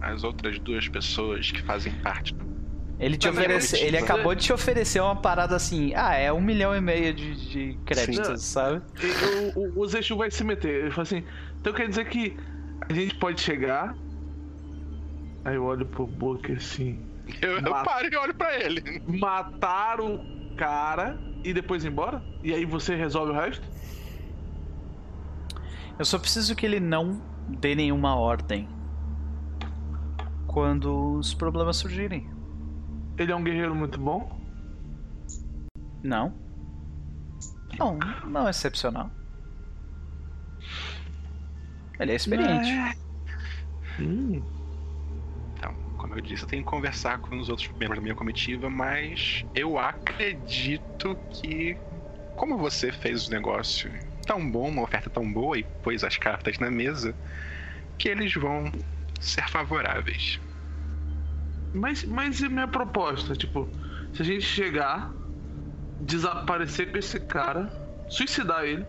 [0.02, 2.46] as outras duas pessoas que fazem parte do
[3.00, 6.42] Ele te oferece, é ele acabou de te oferecer uma parada assim: Ah, é um
[6.42, 8.54] milhão e meio de, de créditos, Sim.
[8.54, 8.82] sabe?
[9.00, 10.84] E o, o, o Zexu vai se meter.
[10.84, 11.24] Ele fala assim:
[11.62, 12.36] Então quer dizer que
[12.82, 13.96] a gente pode chegar.
[15.46, 17.00] Aí eu olho pro Book assim.
[17.42, 19.02] Eu, eu paro e olho pra ele.
[19.06, 20.20] Matar o
[20.56, 22.24] cara e depois ir embora?
[22.44, 23.68] E aí você resolve o resto?
[26.00, 28.68] Eu só preciso que ele não dê nenhuma ordem
[30.48, 32.37] quando os problemas surgirem.
[33.18, 34.30] Ele é um guerreiro muito bom.
[36.04, 36.34] Não.
[37.78, 39.12] Não, não é excepcional.
[42.00, 42.70] Ele é experiente.
[44.00, 44.42] Hum.
[45.54, 48.70] Então, como eu disse, eu tenho que conversar com os outros membros da minha comitiva,
[48.70, 51.76] mas eu acredito que,
[52.36, 53.92] como você fez o negócio
[54.26, 57.16] tão bom, uma oferta tão boa e pôs as cartas na mesa,
[57.98, 58.72] que eles vão
[59.20, 60.40] ser favoráveis.
[61.74, 63.36] Mas, mas e minha proposta?
[63.36, 63.70] Tipo,
[64.14, 65.12] se a gente chegar,
[66.02, 67.70] desaparecer com esse cara,
[68.10, 68.86] suicidar ele.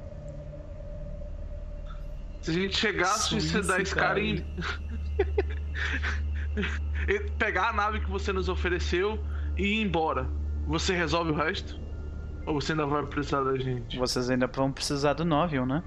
[2.40, 4.44] Se a gente chegar, suicidar esse cara e.
[7.08, 9.18] e pegar a nave que você nos ofereceu
[9.56, 10.28] e ir embora.
[10.66, 11.78] Você resolve o resto?
[12.46, 13.98] Ou você ainda vai precisar da gente?
[13.98, 15.82] Vocês ainda vão precisar do Novium, né?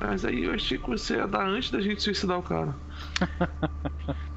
[0.00, 2.74] Mas aí eu achei que você ia dar antes da gente suicidar o cara.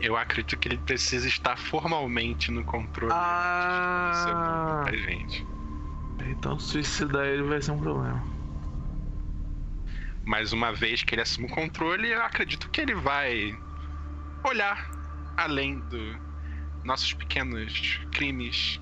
[0.00, 4.80] Eu acredito que ele precisa estar formalmente no controle Ah.
[4.82, 5.46] pra gente.
[6.26, 8.22] Então suicidar ele vai ser um problema.
[10.24, 13.58] Mas uma vez que ele assume o controle, eu acredito que ele vai
[14.44, 14.90] olhar
[15.36, 16.16] além dos
[16.84, 18.80] nossos pequenos crimes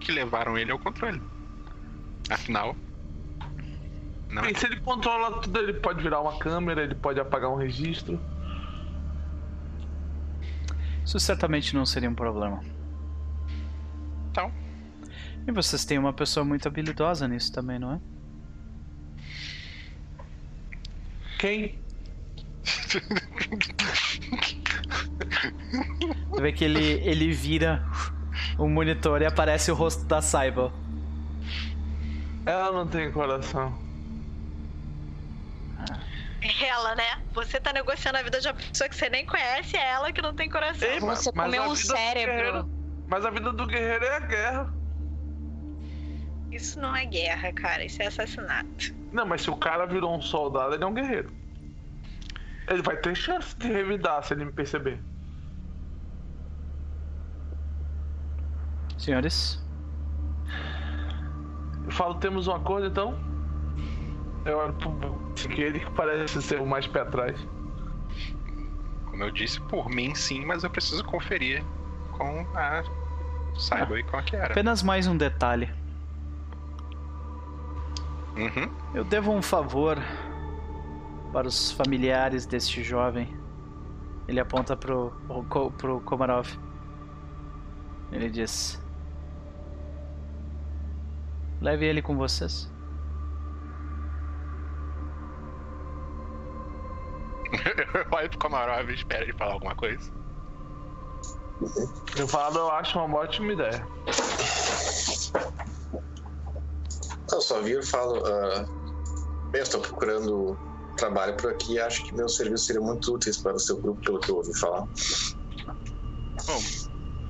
[0.00, 1.20] que levaram ele ao controle.
[2.30, 2.76] Afinal,
[4.30, 7.50] não é Bem, se ele controla tudo, ele pode virar uma câmera, ele pode apagar
[7.50, 8.18] um registro.
[11.04, 12.60] Isso certamente não seria um problema.
[14.30, 14.50] Então,
[15.46, 18.00] E vocês têm uma pessoa muito habilidosa nisso também, não é?
[21.38, 21.78] Quem?
[26.30, 27.84] Você vê que ele, ele vira
[28.58, 30.72] o monitor e aparece o rosto da Saiba.
[32.46, 33.83] Ela não tem coração.
[36.62, 37.22] Ela, né?
[37.32, 40.20] Você tá negociando a vida de uma pessoa que você nem conhece, é ela que
[40.20, 40.86] não tem coração.
[40.86, 42.68] Ei, Você mas comeu a um cérebro.
[43.08, 44.74] Mas a vida do guerreiro é a guerra.
[46.50, 47.84] Isso não é guerra, cara.
[47.84, 48.94] Isso é assassinato.
[49.12, 51.32] Não, mas se o cara virou um soldado, ele é um guerreiro.
[52.68, 55.00] Ele vai ter chance de revidar se ele me perceber.
[58.98, 59.62] Senhores,
[61.84, 63.33] Eu falo, temos um acordo então?
[64.44, 64.92] Eu olho pro
[65.48, 67.38] que ele que parece ser o mais pé atrás.
[69.06, 71.64] como eu disse, por mim sim, mas eu preciso conferir
[72.12, 72.82] com a
[73.56, 74.52] Saiba e com a Kiara.
[74.52, 75.70] apenas mais um detalhe.
[78.36, 78.68] Uhum.
[78.94, 79.96] Eu devo um favor
[81.32, 83.32] para os familiares deste jovem.
[84.26, 86.48] Ele aponta pro, o Ko- pro Komarov.
[88.10, 88.82] Ele diz:
[91.60, 92.72] Leve ele com vocês.
[97.94, 100.10] Eu olho pro Komarov e espero ele falar alguma coisa.
[102.16, 103.86] Eu falo, eu acho uma ótima ideia.
[107.32, 108.24] Eu só viro e falo.
[108.26, 108.64] ah,
[109.50, 110.58] bem, eu estou procurando
[110.96, 114.00] trabalho por aqui e acho que meus serviços seriam muito úteis para o seu grupo,
[114.00, 114.84] pelo que eu ouvi falar.
[116.46, 116.60] Bom,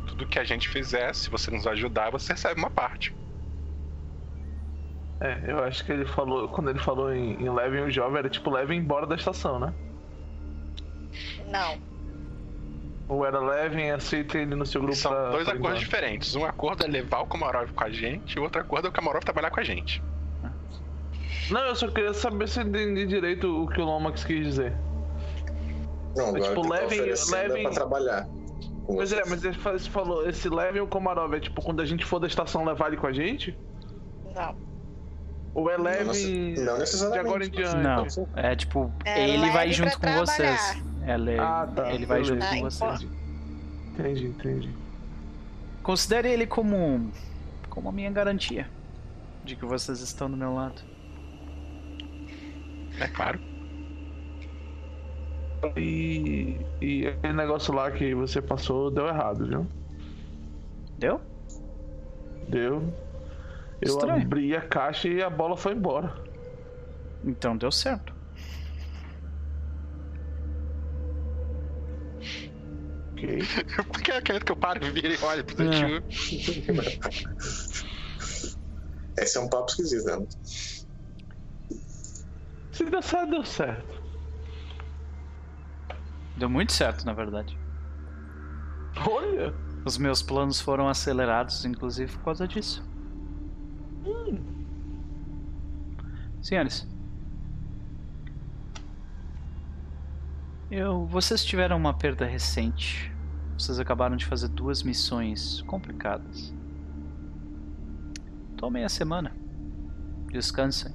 [0.06, 3.14] tudo que a gente fizer, se você nos ajudar, você recebe uma parte.
[5.20, 8.28] É, eu acho que ele falou, quando ele falou em, em levem o jovem, era
[8.28, 9.74] tipo levem embora da estação, né?
[11.50, 11.78] Não.
[13.08, 16.34] Ou era levem e aceitem ele no seu grupo São pra- dois pra acordos diferentes.
[16.34, 18.92] Um acordo é levar o Komarov com a gente, e o outro acordo é o
[18.92, 20.02] Komarov trabalhar com a gente.
[21.50, 24.72] Não, eu só queria saber se eu entendi direito o que o Lomax quis dizer.
[26.16, 28.28] Não, agora tipo, que tá levem- oferecendo é levem- pra trabalhar.
[28.86, 29.54] Pois é, mas ele
[29.90, 32.96] falou, esse levem o Komarov é tipo quando a gente for da estação levar ele
[32.96, 33.56] com a gente?
[34.34, 34.56] Não.
[35.54, 37.26] Ou é Não, levem necess- não de necessariamente.
[37.28, 37.76] agora em diante?
[37.76, 40.82] Não, é tipo, É, ele vai junto com vocês.
[41.04, 41.32] Trabalhar.
[41.32, 43.06] Ele, Ah, tá, ele vai junto com Ah, vocês.
[43.92, 44.70] Entendi, entendi.
[45.82, 47.10] Considere ele como
[47.68, 48.68] como a minha garantia
[49.44, 50.80] de que vocês estão do meu lado.
[53.00, 53.40] É claro.
[55.76, 59.66] E, e aquele negócio lá que você passou deu errado, viu?
[60.98, 61.20] Deu?
[62.48, 62.94] Deu.
[63.80, 64.22] Eu Estranho.
[64.22, 66.14] abri a caixa e a bola foi embora.
[67.24, 68.13] Então deu certo.
[73.14, 73.38] Ok.
[73.92, 75.70] Por que acredito que eu paro e vire e olho pro É.
[75.70, 76.02] tio?
[79.16, 80.26] Esse é um papo esquisito, né?
[82.72, 84.02] Se deu certo, deu certo.
[86.36, 87.56] Deu muito certo, na verdade.
[89.08, 89.54] Olha!
[89.84, 92.84] Os meus planos foram acelerados, inclusive por causa disso.
[96.42, 96.86] Senhores,
[100.74, 103.12] eu, vocês tiveram uma perda recente.
[103.56, 106.52] Vocês acabaram de fazer duas missões complicadas.
[108.56, 109.32] Tomem a semana.
[110.32, 110.92] Descansem.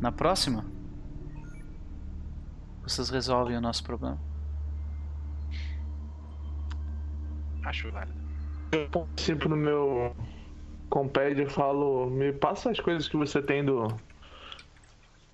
[0.00, 0.64] Na próxima,
[2.82, 4.18] vocês resolvem o nosso problema.
[7.62, 8.18] Acho válido.
[8.72, 10.16] Eu sempre no meu
[10.88, 13.88] compad eu falo, me passa as coisas que você tem do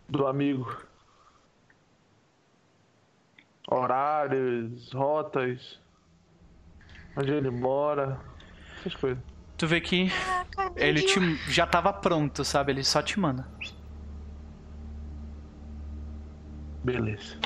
[0.09, 0.88] do amigo.
[3.70, 5.78] Horários, rotas,
[7.16, 8.18] onde ele mora,
[8.80, 9.22] essas coisas.
[9.58, 10.08] Tu vê que
[10.76, 11.20] ele te,
[11.50, 12.72] já tava pronto, sabe?
[12.72, 13.46] Ele só te manda.
[16.82, 17.36] Beleza.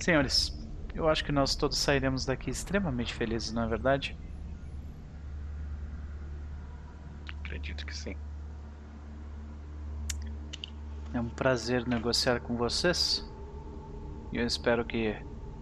[0.00, 0.58] Senhores,
[0.94, 4.16] eu acho que nós todos sairemos daqui extremamente felizes, não é verdade?
[7.44, 8.16] Acredito que sim.
[11.14, 13.30] É um prazer negociar com vocês.
[14.32, 15.14] E eu espero que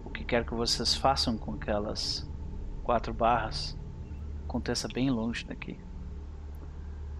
[0.05, 2.29] o que quer que vocês façam com aquelas
[2.83, 3.77] quatro barras
[4.45, 5.77] aconteça bem longe daqui.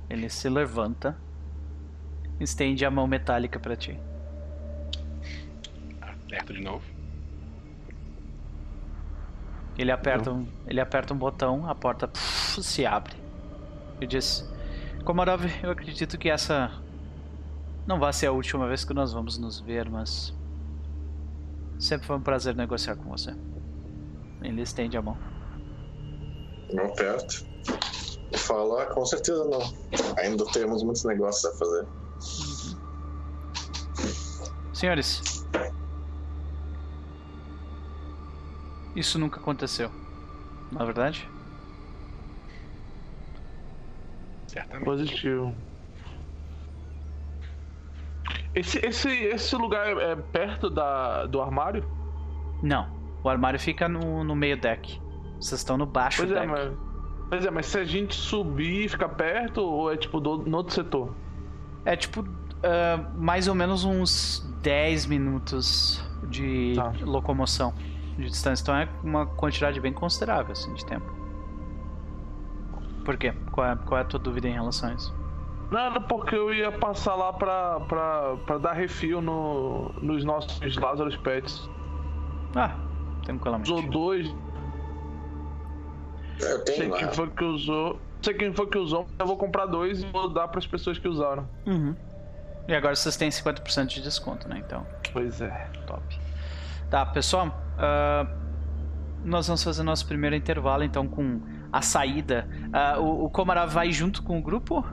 [0.10, 1.18] Ele se levanta,
[2.40, 4.00] estende a mão metálica para ti.
[6.02, 6.86] Aperto de novo.
[9.78, 13.16] Ele aperta, um, ele aperta um botão, a porta pff, se abre.
[14.00, 14.50] E diz:
[15.04, 16.72] Komarov, eu acredito que essa
[17.92, 20.34] não vai ser a última vez que nós vamos nos ver, mas
[21.78, 23.36] sempre foi um prazer negociar com você.
[24.42, 25.18] Ele estende a mão.
[26.74, 27.46] Não aperto.
[28.32, 29.60] E falo, ah, com certeza não.
[30.24, 31.88] Ainda temos muitos negócios a fazer.
[34.74, 35.46] Senhores,
[38.96, 39.92] isso nunca aconteceu.
[40.72, 41.30] Na verdade?
[44.48, 44.86] Certamente.
[44.86, 45.54] Positivo.
[48.54, 51.86] Esse, esse, esse lugar é, é perto da, do armário?
[52.62, 52.88] Não.
[53.24, 55.00] O armário fica no, no meio deck.
[55.40, 56.48] Vocês estão no baixo Pois é, deck.
[56.48, 56.74] mas.
[57.30, 60.74] Pois é, mas se a gente subir, fica perto ou é tipo do, no outro
[60.74, 61.16] setor?
[61.86, 62.26] É tipo
[62.64, 66.92] ah, mais ou menos uns 10 minutos de Tá.
[67.02, 67.74] locomoção
[68.18, 68.62] de distância.
[68.64, 71.12] Então é uma quantidade bem considerável assim, de tempo.
[73.04, 73.34] Por quê?
[73.52, 75.16] Qual é, qual é a tua dúvida em relação a isso?
[75.72, 81.16] Nada, porque eu ia passar lá pra, pra, pra dar refil no, nos nossos Lazarus
[81.18, 81.68] Pets.
[82.56, 82.76] Ah,
[83.24, 83.72] tranquilamente.
[83.72, 84.28] Usou dois,
[86.40, 87.12] Eu sei tenho quem lá.
[87.14, 88.00] foi que usou.
[88.22, 91.08] Sei quem foi que usou, eu vou comprar dois e vou dar pras pessoas que
[91.08, 91.48] usaram.
[91.66, 91.96] Uhum.
[92.68, 94.62] E agora vocês têm 50% de desconto, né?
[94.64, 95.70] Então, Pois é.
[95.88, 96.20] top.
[96.90, 97.50] Tá, pessoal,
[97.80, 98.28] ah,
[99.24, 101.42] nós vamos fazer nosso primeiro intervalo, então, com
[101.74, 102.48] a saída.
[102.72, 104.86] Ah, o, o Komarov vai junto com o grupo?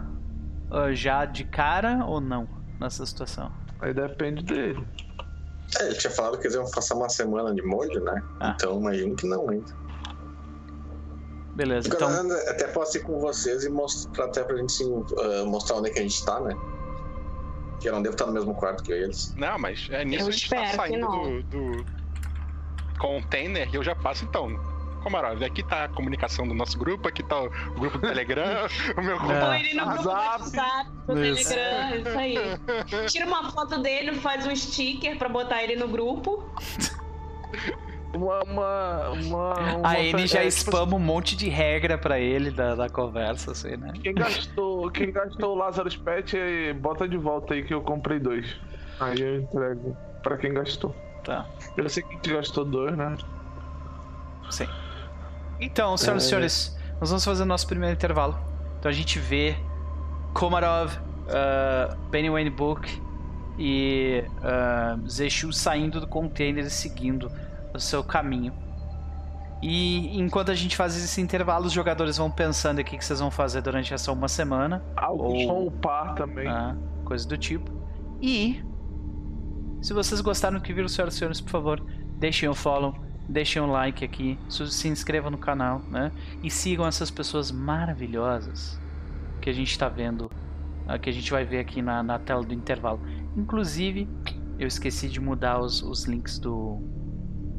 [0.71, 2.49] Ah, já de cara ou não
[2.81, 3.51] nessa situação?
[3.81, 4.87] Aí depende dele.
[5.81, 8.23] É, ele tinha falado que eles iam passar uma semana de molho, né?
[8.41, 8.53] Ah.
[8.57, 9.73] Então imagino que não ainda.
[11.55, 12.37] Beleza, Então, então.
[12.51, 15.93] até posso ir com vocês e mostrar até pra gente sim, ah, mostrar onde é
[15.93, 16.55] que a gente tá, né?
[17.81, 19.35] Que eu não devo estar no mesmo quarto que eles.
[19.37, 21.85] Não, mas é nisso Eu a gente tá saindo do, do
[22.99, 24.49] container e eu já passo então.
[24.99, 28.67] Camarada, aqui tá a comunicação do nosso grupo, aqui tá o grupo do Telegram,
[28.97, 29.33] o meu grupo.
[29.33, 29.41] É.
[29.41, 30.43] Põe ele no grupo do WhatsApp.
[30.43, 31.49] WhatsApp, do Isso.
[31.49, 32.39] Telegram, isso aí.
[33.09, 36.45] Tira uma foto dele, faz um sticker pra botar ele no grupo.
[38.15, 38.43] Uma.
[38.43, 42.51] uma, uma, uma A N já é, tipo spama um monte de regra pra ele
[42.51, 43.93] da, da conversa, assim, né?
[44.03, 46.37] Quem gastou, quem gastou o Lazarus Pet,
[46.81, 48.57] bota de volta aí que eu comprei dois.
[48.99, 50.95] Aí eu entrego pra quem gastou.
[51.23, 51.47] Tá.
[51.77, 53.17] Eu sei que a gente gastou dois, né?
[54.51, 54.67] Sim.
[55.61, 56.29] Então, senhoras e É.
[56.29, 58.39] senhores, nós vamos fazer o nosso primeiro intervalo.
[58.79, 59.57] Então a gente vê
[60.33, 63.03] Komarov, uh, Benny Wayne Book
[63.59, 67.31] e uh, Zeshu saindo do container e seguindo
[67.75, 68.53] o seu caminho.
[69.61, 73.19] E enquanto a gente faz esse intervalo, os jogadores vão pensando aqui o que vocês
[73.19, 74.85] vão fazer durante essa uma semana.
[74.97, 76.47] Alguns Ou- vão upar também.
[76.47, 77.69] Ah, coisa do tipo.
[78.23, 78.63] E
[79.83, 81.83] se vocês gostaram do que viram, senhoras e senhores, por favor,
[82.19, 82.95] deixem o follow,
[83.29, 86.11] deixem um like aqui, se inscrevam no canal, né?
[86.43, 88.81] E sigam essas pessoas maravilhosas
[89.41, 90.31] que a gente está vendo,
[90.87, 93.01] ah, que a gente vai ver aqui na, na tela do intervalo.
[93.37, 94.09] Inclusive,
[94.59, 96.81] eu esqueci de mudar os, os links do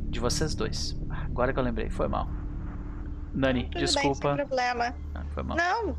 [0.10, 1.00] de vocês dois.
[1.10, 2.28] Agora que eu lembrei, foi mal.
[3.32, 4.30] Nani, Tudo desculpa.
[4.30, 4.96] bem, sem problema.
[5.14, 5.56] Ah, foi mal.
[5.56, 5.98] Não,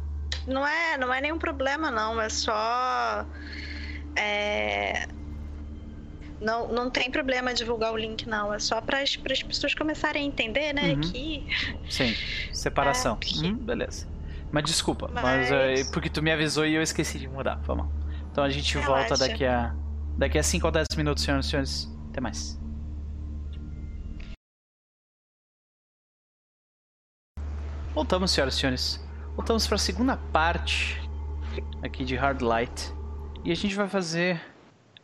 [0.49, 2.21] não é, não é nenhum problema, não.
[2.21, 3.25] É só.
[4.17, 5.07] É...
[6.41, 8.53] Não, não tem problema divulgar o link, não.
[8.53, 10.95] É só para as pessoas começarem a entender, né?
[10.95, 11.01] Uhum.
[11.01, 11.47] Que.
[11.89, 12.15] Sim,
[12.53, 13.13] separação.
[13.13, 14.09] É, porque- Hum, beleza.
[14.51, 17.77] Mas desculpa, mas, Mas- eh, porque tu me avisou e eu esqueci de mudar, foi
[17.77, 17.91] mal.
[18.33, 19.29] Então a gente volta Relaxa.
[19.29, 19.75] daqui a
[20.17, 21.89] daqui a 5 ou 10 minutos, senhoras e senhores.
[22.11, 22.59] Até mais.
[27.95, 29.09] Voltamos, senhoras e senhores.
[29.35, 31.01] Voltamos para a segunda parte
[31.83, 32.93] aqui de Hard Light.
[33.45, 34.41] E a gente vai fazer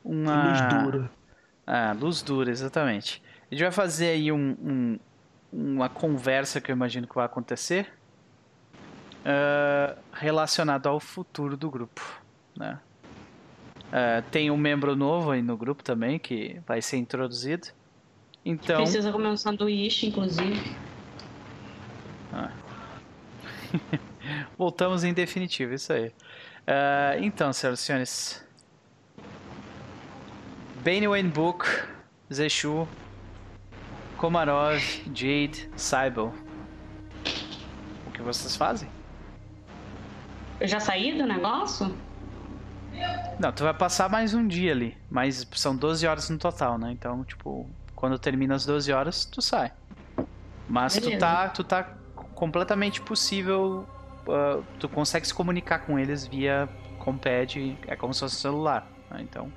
[0.04, 1.10] uma Luz dura.
[1.66, 3.22] Ah, luz dura, exatamente.
[3.50, 4.98] A gente vai fazer aí um, um-
[5.52, 7.92] uma conversa que eu imagino que vai acontecer
[9.24, 12.00] ah, relacionado ao futuro do grupo,
[12.56, 12.80] né?
[13.92, 17.68] Ah, tem um membro novo aí no grupo também que vai ser introduzido.
[18.44, 20.54] Então, Precisa comer um sanduíche, inclusive.
[24.58, 26.12] voltamos em definitivo, isso aí.
[26.66, 28.45] Ah, então, senhoras e senhores.
[30.86, 31.66] Bane Wayne Book,
[32.32, 32.86] Zeshu,
[34.16, 34.80] Komarov,
[35.12, 36.32] Jade, Saibel.
[38.06, 38.88] O que vocês fazem?
[40.60, 41.92] Eu já saí do negócio?
[43.40, 44.96] Não, tu vai passar mais um dia ali.
[45.10, 46.92] Mas são 12 horas no total, né?
[46.92, 49.72] Então, tipo, quando termina as 12 horas, tu sai.
[50.68, 51.82] Mas tu tá, tu tá
[52.32, 53.84] completamente possível.
[54.28, 56.68] ah, tu consegue se comunicar com eles via
[57.00, 58.86] compad, é como se fosse um celular.
[59.10, 59.18] né?
[59.20, 59.50] Então.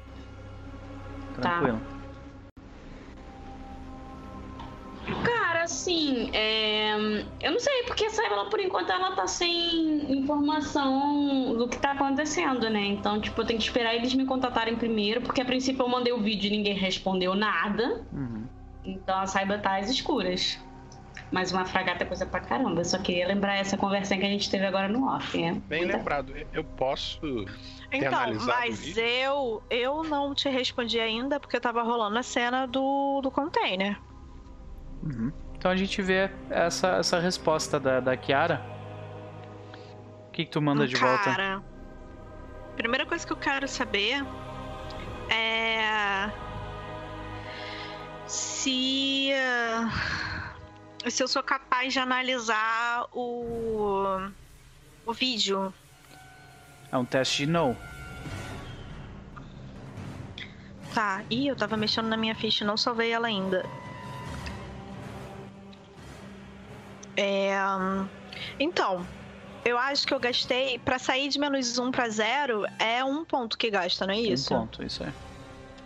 [1.36, 1.42] Tá.
[1.42, 1.82] Tranquilo.
[5.24, 6.96] Cara, assim, é...
[7.42, 11.92] eu não sei, porque a Saibala, por enquanto, ela tá sem informação do que tá
[11.92, 12.86] acontecendo, né?
[12.86, 16.14] Então, tipo, eu tenho que esperar eles me contatarem primeiro, porque a princípio eu mandei
[16.14, 18.04] o vídeo e ninguém respondeu nada.
[18.14, 18.46] Uhum.
[18.86, 20.60] Então a Saiba tá às escuras.
[21.32, 22.82] Mas uma fragata é coisa pra caramba.
[22.82, 25.62] Eu só queria lembrar essa conversinha que a gente teve agora no off, né?
[25.68, 27.46] Bem Muita- lembrado, eu posso
[27.92, 29.04] Então, mas vídeo?
[29.04, 34.00] eu eu não te respondi ainda porque tava rolando a cena do, do container.
[35.04, 35.32] Uhum.
[35.58, 38.64] Então a gente vê essa, essa resposta da, da Kiara.
[40.28, 41.24] O que, que tu manda de volta?
[41.24, 41.64] Cara,
[42.78, 44.24] primeira coisa que eu quero saber
[45.30, 46.32] é
[48.26, 49.32] se
[51.08, 54.30] se eu sou capaz de analisar o
[55.06, 55.74] o vídeo.
[56.92, 57.76] É um teste de no.
[60.94, 63.64] Tá, ih, eu tava mexendo na minha ficha, não salvei ela ainda.
[67.16, 67.54] É.
[67.80, 68.08] hum,
[68.60, 69.06] Então,
[69.64, 70.80] eu acho que eu gastei.
[70.80, 74.54] Pra sair de menos um pra zero, é um ponto que gasta, não é isso?
[74.54, 75.14] Um ponto, isso aí.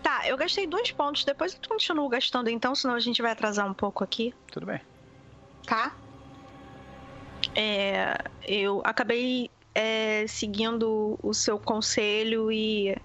[0.01, 1.23] Tá, eu gastei dois pontos.
[1.25, 4.79] Depois eu continuo gastando então, senão a gente vai atrasar um pouco aqui, Tudo bem.
[5.65, 5.93] tá?
[7.55, 8.17] É,
[8.47, 12.95] eu acabei é, seguindo o seu conselho e,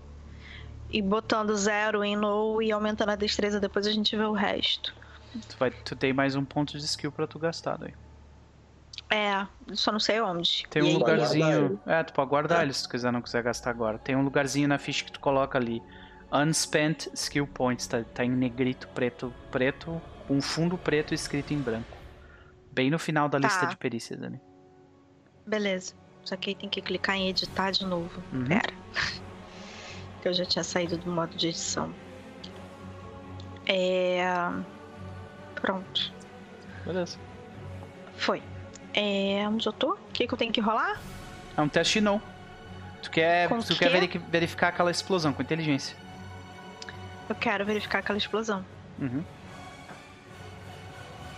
[0.90, 3.58] e botando zero em no e aumentando a destreza.
[3.60, 4.94] Depois a gente vê o resto.
[5.48, 7.94] Tu, vai, tu tem mais um ponto de skill pra tu gastar daí.
[9.10, 10.66] É, só não sei onde.
[10.68, 11.80] Tem um lugarzinho.
[11.86, 12.62] É, tu pode guardar É.
[12.64, 13.98] ele se tu quiser não quiser gastar agora.
[13.98, 15.82] Tem um lugarzinho na ficha que tu coloca ali.
[16.30, 17.86] Unspent Skill Points.
[17.86, 21.96] Tá, tá em negrito, preto, preto, com um fundo preto escrito em branco.
[22.70, 23.46] Bem no final da Tá.
[23.48, 24.38] lista de perícias ali.
[25.46, 25.94] Beleza.
[26.28, 28.22] Só que aí tem que clicar em editar de novo.
[28.34, 28.44] Uhum.
[28.44, 28.74] Pera.
[30.20, 31.90] Que eu já tinha saído do modo de edição.
[33.66, 34.22] É.
[35.54, 36.12] Pronto.
[36.84, 37.16] Beleza.
[38.18, 38.42] Foi.
[38.92, 39.48] É.
[39.48, 39.92] Onde eu tô?
[39.94, 41.00] O que, que eu tenho que rolar?
[41.56, 42.20] É um teste não.
[43.02, 43.78] Tu quer, Com tu quê?
[43.78, 45.96] quer veri- verificar aquela explosão com inteligência.
[47.26, 48.62] Eu quero verificar aquela explosão.
[48.98, 49.24] Uhum.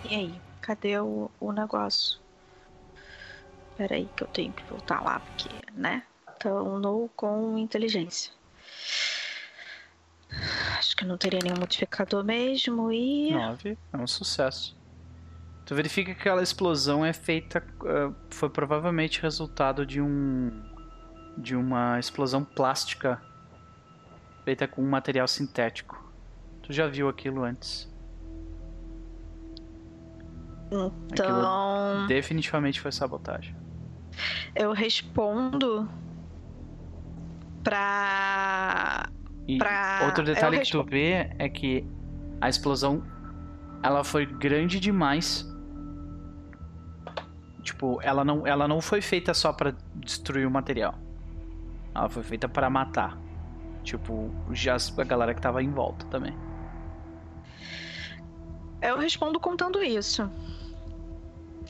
[0.09, 0.41] E aí?
[0.59, 2.19] Cadê o, o negócio?
[3.81, 6.03] Pera aí que eu tenho que voltar lá, porque, né?
[6.37, 8.31] Então, no com inteligência.
[10.77, 13.31] Acho que não teria nenhum modificador mesmo e.
[13.31, 14.77] 9 é um sucesso.
[15.65, 17.65] Tu verifica que aquela explosão é feita.
[17.83, 20.51] ah, foi provavelmente resultado de um.
[21.35, 23.19] de uma explosão plástica
[24.45, 26.13] feita com um material sintético.
[26.61, 27.91] Tu já viu aquilo antes.
[30.71, 33.59] Então, Definitivamente foi sabotagem.
[34.55, 35.87] Eu respondo
[37.63, 39.09] pra.
[39.47, 41.85] E Pra- outro detalhe que tu vê é que
[42.39, 43.03] a explosão
[43.83, 45.47] ela foi grande demais.
[47.63, 50.95] Tipo, ela não, ela não foi feita só pra destruir o material.
[51.93, 53.17] Ela foi feita pra matar.
[53.83, 56.35] Tipo, já a galera que tava em volta também.
[58.81, 60.29] Eu respondo contando isso.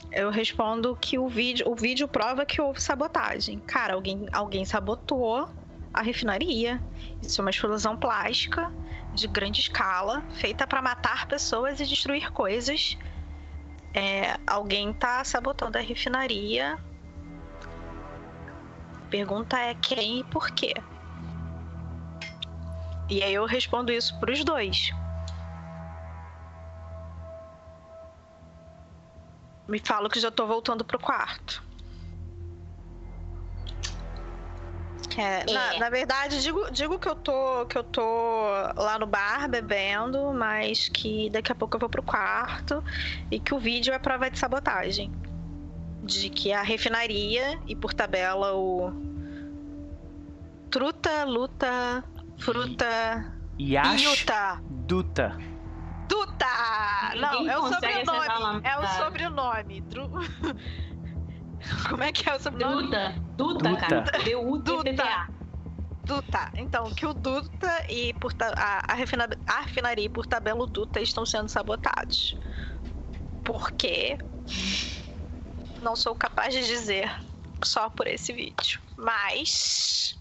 [0.09, 3.59] Eu respondo que o vídeo, o vídeo prova que houve sabotagem.
[3.59, 5.49] Cara, alguém, alguém sabotou
[5.93, 6.81] a refinaria.
[7.21, 8.71] Isso é uma explosão plástica
[9.13, 12.97] de grande escala, feita para matar pessoas e destruir coisas.
[13.93, 16.77] É, alguém tá sabotando a refinaria.
[19.09, 20.73] Pergunta é quem e por quê.
[23.09, 24.91] E aí eu respondo isso pros dois.
[29.67, 31.63] Me falo que já tô voltando pro quarto.
[35.17, 35.79] É, Na, É.
[35.79, 38.01] na verdade, digo, digo que eu tô que eu tô
[38.77, 42.81] lá no bar bebendo, mas que daqui a pouco eu vou pro quarto
[43.29, 45.11] e que o vídeo é prova de sabotagem.
[46.03, 48.91] De que a refinaria e por tabela o
[50.71, 52.03] Truta, luta,
[52.39, 54.61] fruta, Yash Yuta.
[54.63, 55.37] Duta.
[56.11, 56.45] Duta!
[57.15, 58.27] Não, Ninguém é o sobrenome.
[58.27, 59.81] nome É o sobrenome.
[59.81, 60.09] Dru...
[61.89, 62.83] Como é que é o sobrenome?
[62.83, 63.15] Duta.
[63.37, 63.81] Duta, Duta.
[63.81, 64.01] cara.
[64.23, 65.27] D-U-T-T-A.
[66.03, 66.51] Duta.
[66.55, 70.63] Então, que o Duta e por ta- a, a, refina- a refinaria e por tabela
[70.63, 72.35] o Duta estão sendo sabotados.
[73.43, 74.17] Porque
[75.81, 77.11] não sou capaz de dizer
[77.63, 78.79] só por esse vídeo.
[78.97, 80.19] Mas.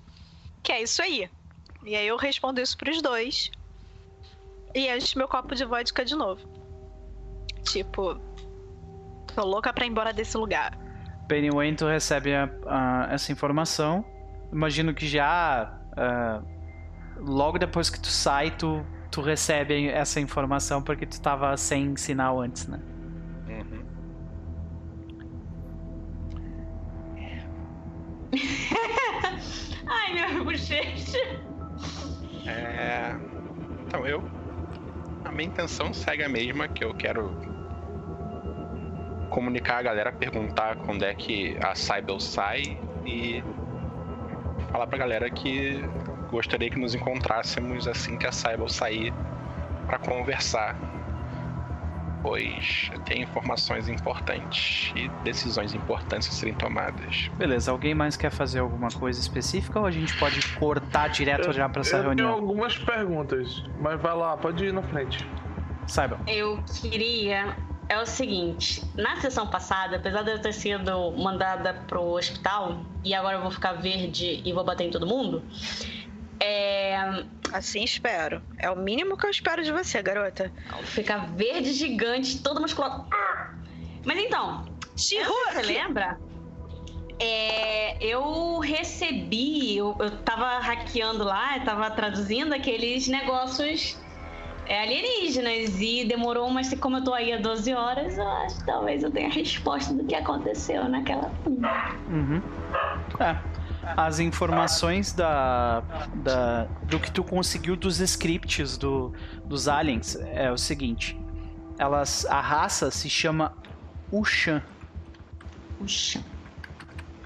[0.62, 1.28] Que é isso aí.
[1.82, 3.50] E aí eu respondo isso pros dois.
[4.74, 6.40] E encho meu copo de vodka de novo.
[7.64, 8.14] Tipo.
[9.34, 10.76] Tô louca pra ir embora desse lugar.
[11.28, 14.04] Penny Wayne, tu recebe a- a- essa informação.
[14.52, 15.76] Imagino que já.
[15.96, 16.42] ah,
[17.18, 22.40] logo depois que tu sai, tu, tu recebe essa informação porque tu tava sem sinal
[22.40, 22.80] antes, né?
[23.48, 23.84] Uhum.
[29.86, 31.18] Ai, meu bochecha.
[32.46, 33.16] É...
[33.86, 34.22] Então, eu.
[35.30, 37.40] A minha intenção segue a mesma, que eu quero
[39.30, 42.76] comunicar a galera, perguntar quando é que a Cybel sai
[43.06, 43.40] e
[44.72, 45.84] falar pra galera que
[46.32, 49.14] gostaria que nos encontrássemos assim que a Cybel sair
[49.86, 50.76] pra conversar.
[52.22, 57.28] Pois tem informações importantes e decisões importantes a serem tomadas.
[57.36, 61.68] Beleza, alguém mais quer fazer alguma coisa específica ou a gente pode cortar direto já
[61.68, 62.30] pra essa eu tenho reunião?
[62.32, 65.26] algumas perguntas, mas vai lá, pode ir na frente.
[65.86, 66.18] Saibam.
[66.26, 67.56] Eu queria.
[67.88, 73.12] É o seguinte, na sessão passada, apesar de eu ter sido mandada pro hospital e
[73.12, 75.42] agora eu vou ficar verde e vou bater em todo mundo,
[76.40, 77.24] é.
[77.52, 78.40] Assim espero.
[78.58, 80.52] É o mínimo que eu espero de você, garota.
[80.84, 83.04] Ficar verde gigante, todo musculoso.
[83.12, 83.54] Ah!
[84.04, 84.64] Mas então,
[84.94, 86.18] você lembra?
[87.18, 93.98] É, eu recebi, eu, eu tava hackeando lá, eu tava traduzindo aqueles negócios
[94.66, 98.66] é, alienígenas e demorou, mas como eu tô aí há 12 horas, eu acho que
[98.66, 101.30] talvez eu tenha a resposta do que aconteceu naquela.
[101.46, 102.40] Uhum.
[103.18, 103.36] É.
[103.96, 105.80] As informações da,
[106.16, 109.12] da, do que tu conseguiu dos scripts do,
[109.44, 111.18] dos aliens é o seguinte.
[111.78, 113.54] Elas, a raça se chama
[114.12, 114.62] Ushan.
[115.78, 116.22] Puxa.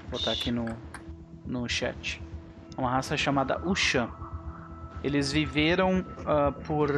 [0.09, 0.65] Vou botar aqui no,
[1.45, 2.21] no chat.
[2.77, 4.09] É Uma raça chamada Ushan.
[5.03, 6.89] Eles viveram ah, por.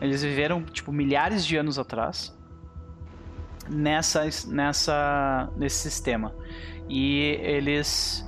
[0.00, 2.36] Eles viveram, tipo, milhares de anos atrás.
[3.68, 6.34] Nessa, nessa, nesse sistema.
[6.88, 8.27] E eles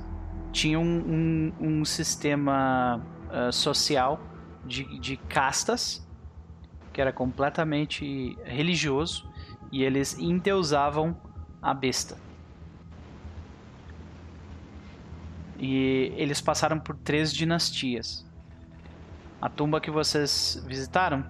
[0.51, 4.19] tinham um, um sistema ah, social
[4.65, 6.05] de, de castas
[6.91, 9.29] que era completamente religioso
[9.71, 11.15] e eles endeusavam
[11.61, 12.17] a besta.
[15.57, 18.25] E eles passaram por três dinastias.
[19.41, 21.25] A tumba que vocês visitaram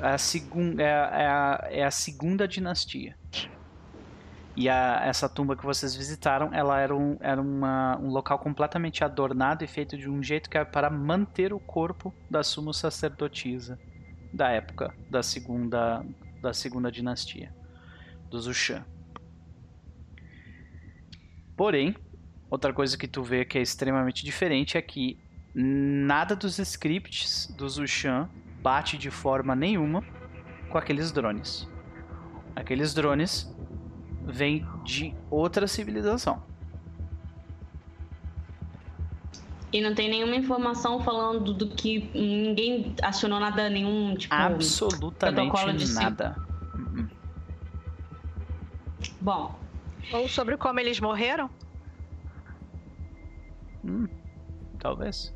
[0.00, 3.16] é a, segun, é, é a, é a segunda dinastia.
[4.56, 9.02] E a- essa tumba que vocês visitaram, ela era, um, era uma- um local completamente
[9.02, 13.78] adornado e feito de um jeito que era para manter o corpo da sumo sacerdotisa
[14.32, 16.04] da época da segunda,
[16.40, 17.52] da segunda dinastia,
[18.30, 18.84] dos Ushan.
[21.56, 21.94] Porém,
[22.50, 25.18] outra coisa que tu vê que é extremamente diferente é que
[25.54, 28.28] nada dos scripts dos Ushan
[28.60, 30.02] bate de forma nenhuma
[30.68, 31.68] com aqueles drones.
[32.56, 33.53] Aqueles drones
[34.26, 36.42] vêm de outra civilização.
[39.72, 44.32] E não tem nenhuma informação falando do que ninguém acionou nada, nenhum tipo.
[44.32, 46.36] Absolutamente protocolo de si- nada.
[49.20, 49.58] Bom,
[50.12, 51.50] Ou sobre como eles morreram?
[53.84, 54.06] Hum,
[54.78, 55.32] talvez.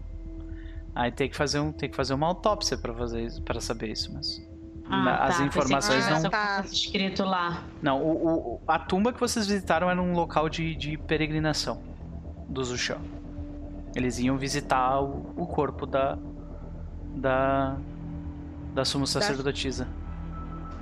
[0.94, 3.90] Aí tem que fazer um, tem que fazer uma autópsia para fazer isso, para saber
[3.90, 4.40] isso, mas
[4.90, 6.62] ah, tá, as que informações não- Tá.
[6.65, 7.62] escrito lá.
[7.82, 8.02] não.
[8.02, 11.82] O, o- a tumba que vocês visitaram era um local de, de peregrinação
[12.48, 12.97] dos Uxã.
[13.94, 16.19] Eles iam visitar o, o corpo da
[17.15, 17.77] da
[18.74, 19.89] da sumo sacerdotisa.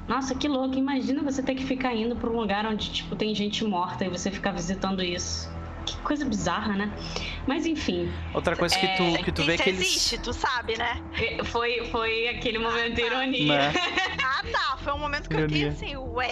[0.07, 0.77] Nossa, que louco.
[0.77, 4.09] Imagina você ter que ficar indo pra um lugar onde, tipo, tem gente morta e
[4.09, 5.51] você ficar visitando isso.
[5.87, 6.93] Que coisa bizarra, né?
[7.47, 10.77] Mas enfim, Outra coisa que tu que tu vê Isso que eles existe, tu sabe,
[10.77, 11.01] né?
[11.15, 13.59] eh, foi, foi aquele momento de ironia.
[13.71, 13.73] né?
[14.25, 14.77] Ah, tá.
[14.79, 15.73] Foi um momento que eu fiquei Ironia.
[15.73, 16.29] assim, ué.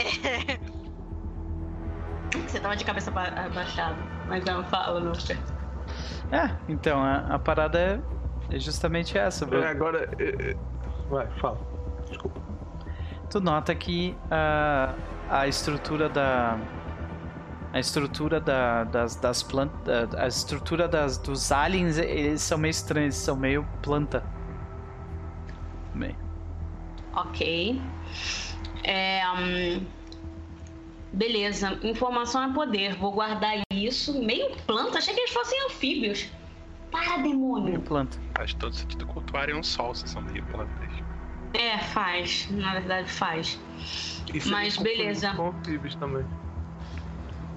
[2.48, 3.96] Você tava de cabeça ba- abaixada.
[4.28, 5.12] Mas não, fala, não.
[6.32, 8.00] É, então a, a parada é,
[8.56, 9.64] é justamente essa, Bruno.
[9.64, 10.08] É, agora.
[10.18, 10.56] é, é,
[11.08, 11.58] Vai, fala.
[12.08, 12.40] Desculpa.
[13.30, 14.94] Tu nota que a,
[15.30, 16.58] a estrutura da.
[17.74, 20.14] A estrutura da, das, das plantas.
[20.14, 24.24] A estrutura das, dos aliens, eles são meio estranhos, são meio planta.
[25.92, 26.16] Meio.
[27.16, 27.82] Ok.
[28.84, 29.84] É, hum,
[31.12, 31.76] beleza.
[31.82, 32.94] Informação é poder.
[32.94, 34.22] Vou guardar isso.
[34.22, 34.98] Meio planta.
[34.98, 36.30] Achei que eles fossem anfíbios.
[36.92, 37.80] Para, Meio demônio.
[37.80, 38.16] planta.
[38.36, 40.90] Faz todo sentido cultuarem um sol, se são meio plantas.
[41.52, 42.48] É, faz.
[42.52, 43.58] Na verdade, faz.
[44.48, 45.34] Mas beleza.
[45.34, 46.24] Com anfíbios também.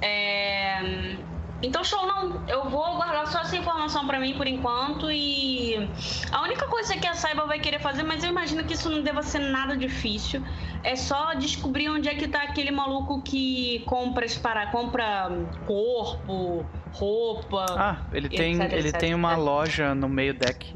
[0.02, 1.18] É...
[1.62, 2.48] Então, show, não.
[2.48, 5.90] Eu vou guardar só essa informação pra mim por enquanto e.
[6.32, 9.02] A única coisa que a Saiba vai querer fazer, mas eu imagino que isso não
[9.02, 10.44] deva ser nada difícil,
[10.84, 15.30] é só descobrir onde é que tá aquele maluco que compra para compra
[15.66, 17.66] corpo, roupa.
[17.72, 18.98] Ah, ele etc, tem, ele etc.
[19.00, 20.76] tem uma loja no meio deck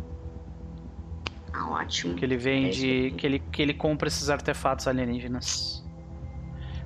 [1.54, 2.16] Ah, ótimo.
[2.16, 5.81] que ele É vende, que ele, que ele compra esses artefatos alienígenas.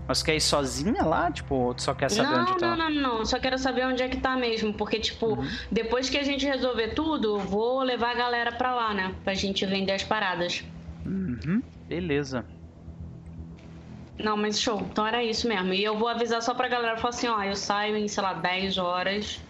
[0.07, 1.31] Mas quer ir sozinha lá?
[1.31, 2.75] Tipo, ou tu só quer saber não, onde tá?
[2.75, 3.25] não, não, não.
[3.25, 4.71] Só quero saber onde é que tá mesmo.
[4.73, 5.47] Porque, tipo, Uhum.
[5.71, 9.15] depois que a gente resolver tudo, vou levar a galera pra lá, né?
[9.23, 10.63] Pra gente vender as paradas.
[11.05, 12.45] Uhum, beleza.
[14.19, 14.79] Não, mas show.
[14.91, 15.73] Então era isso mesmo.
[15.73, 16.97] E eu vou avisar só pra galera.
[16.97, 19.41] Falar assim, ó, eu saio em, sei lá, 10 horas.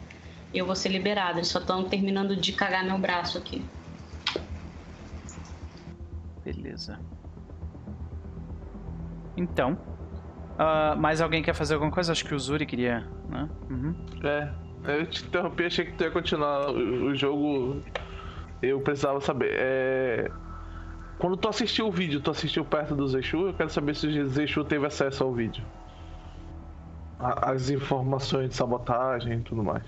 [0.53, 1.40] E eu vou ser liberada.
[1.40, 3.64] Eles só estão terminando de cagar meu braço aqui.
[6.44, 6.99] Beleza.
[9.36, 9.77] Então.
[10.57, 12.11] Ah, mais alguém quer fazer alguma coisa?
[12.11, 13.49] Acho que o Zuri queria, né?
[13.69, 13.95] Uhum.
[14.23, 14.49] É,
[14.99, 17.82] eu te interrompi, achei que tu ia continuar o, o jogo.
[18.61, 19.52] Eu precisava saber.
[19.53, 20.32] É...
[21.18, 23.48] Quando tu assistiu o vídeo, tu assistiu perto do Zexu?
[23.48, 25.64] Eu quero saber se o Zexu teve acesso ao vídeo.
[27.19, 29.84] A- As informações de sabotagem e tudo mais.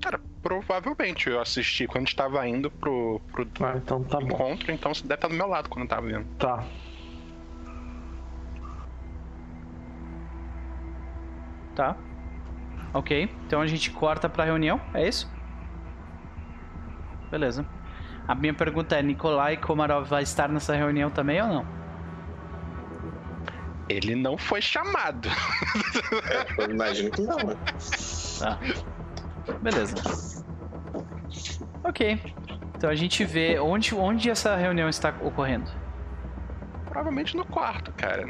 [0.00, 4.26] Cara, provavelmente eu assisti quando estava indo pro, pro Ah, então tá bom.
[4.26, 6.24] encontro, então você deve estar do meu lado quando eu tava vendo.
[6.38, 6.64] Tá.
[11.74, 11.96] Tá.
[12.92, 13.30] Ok.
[13.46, 15.30] Então a gente corta pra reunião, é isso?
[17.30, 17.64] Beleza.
[18.26, 21.66] A minha pergunta é: Nikolai Komarov vai estar nessa reunião também ou não?
[23.88, 25.28] Ele não foi chamado.
[26.58, 27.56] Eu imagino que não, né?
[28.38, 28.58] Tá.
[29.60, 29.96] Beleza.
[31.82, 32.20] Ok.
[32.76, 35.70] Então a gente vê onde, onde essa reunião está ocorrendo.
[36.86, 38.28] Provavelmente no quarto, cara.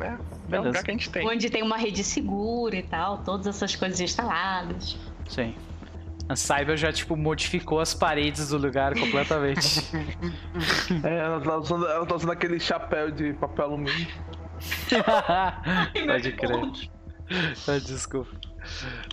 [0.00, 0.18] Né?
[0.18, 0.68] É o Beleza.
[0.68, 1.26] lugar que a gente tem.
[1.28, 3.18] Onde tem uma rede segura e tal.
[3.18, 4.96] Todas essas coisas instaladas.
[5.28, 5.54] Sim.
[6.28, 9.80] A Cyber já, tipo, modificou as paredes do lugar completamente.
[11.04, 14.06] É, ela tá usando, ela tá usando aquele chapéu de papel alumínio.
[16.06, 16.60] Pode crer.
[17.68, 18.30] Ah, Desculpa.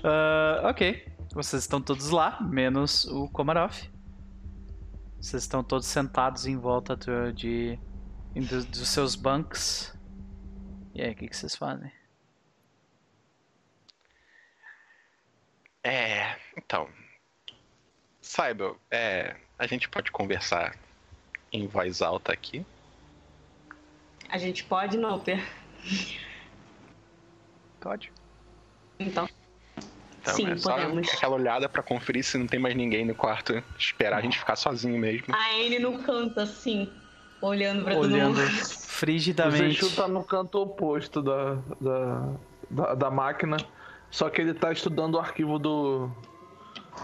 [0.04, 1.06] Ah, ok.
[1.34, 3.74] Vocês estão todos lá, menos o Komarov.
[5.20, 7.78] Vocês estão todos sentados em volta do- de,
[8.36, 9.94] dos, dos seus bancos.
[10.98, 11.92] E aí, o que, que vocês fazem?
[15.84, 16.90] É, então.
[18.20, 20.76] Saiba, é, a gente pode conversar
[21.54, 22.66] em voz alta aqui.
[24.28, 25.40] A gente pode, Noper?
[27.80, 28.12] Pode.
[29.00, 29.30] Então.
[30.20, 31.14] Então, Sim, é só podemos.
[31.14, 33.64] aquela olhada pra conferir se não tem mais ninguém no quarto.
[33.78, 35.28] Esperar a gente ficar sozinho mesmo.
[35.32, 36.92] A Anne no canto, assim.
[37.40, 38.42] Olhando pra todo Olhando
[38.98, 39.00] mundo.
[39.00, 39.82] O frigidamente.
[39.82, 42.34] Zexu tá no canto oposto da, da,
[42.70, 43.58] da, da máquina.
[44.10, 46.10] Só que ele tá estudando o arquivo do.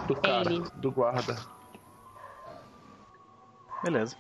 [0.07, 0.64] Do cara, Ele.
[0.76, 1.38] do guarda.
[3.84, 4.18] Beleza.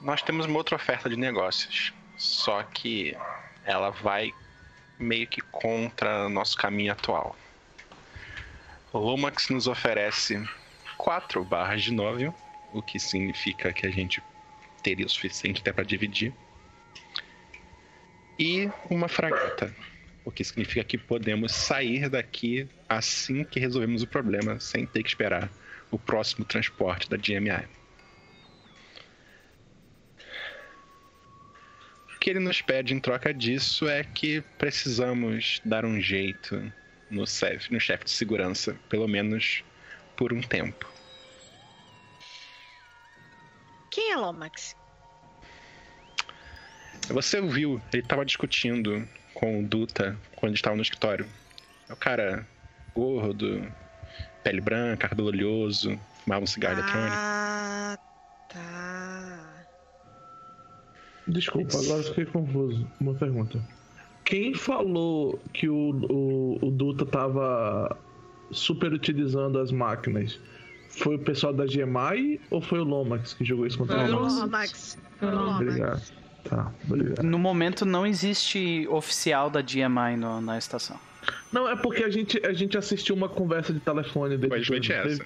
[0.00, 1.92] Nós temos uma outra oferta de negócios.
[2.16, 3.16] Só que
[3.64, 4.32] ela vai
[4.98, 7.34] meio que contra o nosso caminho atual.
[8.92, 10.46] O Lomax nos oferece
[10.98, 12.32] 4 barras de nóvel,
[12.72, 14.22] o que significa que a gente
[14.84, 16.32] teria o suficiente até para dividir.
[18.38, 19.74] E uma fragata,
[20.24, 25.08] o que significa que podemos sair daqui assim que resolvemos o problema, sem ter que
[25.08, 25.50] esperar
[25.90, 27.66] o próximo transporte da GMI.
[32.14, 36.72] O que ele nos pede em troca disso é que precisamos dar um jeito
[37.10, 39.62] no chefe, no chefe de segurança, pelo menos
[40.16, 40.93] por um tempo.
[43.94, 44.74] Quem é Lomax?
[47.10, 51.28] Você viu, ele estava discutindo com o Duta quando estava no escritório.
[51.88, 52.44] É o cara
[52.92, 53.72] gordo,
[54.42, 57.16] pele branca, cabelo oleoso, fumava um cigarro eletrônico.
[57.16, 57.98] Ah,
[58.48, 59.64] tá.
[61.28, 62.90] Desculpa, agora eu fiquei confuso.
[62.98, 63.62] Uma pergunta.
[64.24, 67.96] Quem falou que o, o, o Duta tava
[68.50, 70.40] super utilizando as máquinas?
[70.98, 74.16] Foi o pessoal da GMI ou foi o Lomax que jogou isso contra Foi o
[74.16, 74.38] o Lomax?
[74.40, 74.98] Lomax.
[75.18, 75.60] Foi o Lomax.
[75.60, 76.02] Obrigado.
[76.44, 77.22] Tá, obrigado.
[77.24, 80.98] No momento não existe oficial da GMI no- na estação.
[81.50, 84.48] Não, é porque a gente, a gente assistiu uma conversa de telefone dele.
[84.48, 85.24] Foi justamente essa.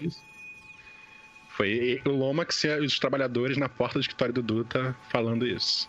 [1.57, 5.89] Foi o Lomax e os trabalhadores na porta do escritório do Duta falando isso.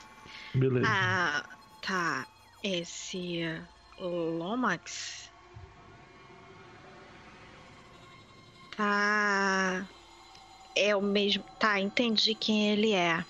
[0.55, 0.87] Beleza.
[0.89, 1.43] Ah,
[1.85, 2.25] tá.
[2.63, 3.45] Esse
[3.99, 5.28] Lomax.
[8.79, 9.85] Tá.
[10.73, 11.43] É o mesmo.
[11.59, 13.25] Tá, entendi quem ele é.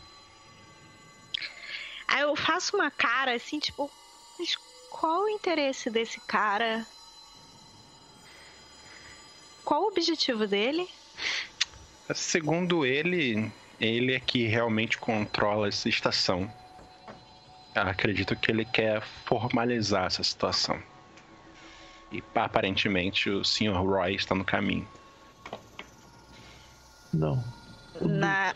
[2.08, 3.90] Aí eu faço uma cara assim, tipo.
[4.38, 4.56] Mas
[4.92, 6.86] qual o interesse desse cara?
[9.66, 10.88] Qual o objetivo dele?
[12.14, 13.52] Segundo ele,
[13.82, 16.48] ele é que realmente controla essa estação.
[17.74, 20.80] Acredito que ele quer formalizar essa situação.
[22.12, 23.74] E aparentemente o Sr.
[23.74, 24.88] Roy está no caminho.
[27.14, 27.44] Não.
[28.02, 28.54] Na,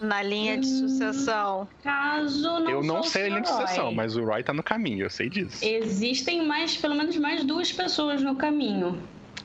[0.00, 1.68] na linha de sucessão.
[1.82, 5.06] Caso não eu não sei a linha de sucessão, mas o Roy está no caminho,
[5.06, 5.64] eu sei disso.
[5.64, 9.00] Existem mais, pelo menos mais duas pessoas no caminho.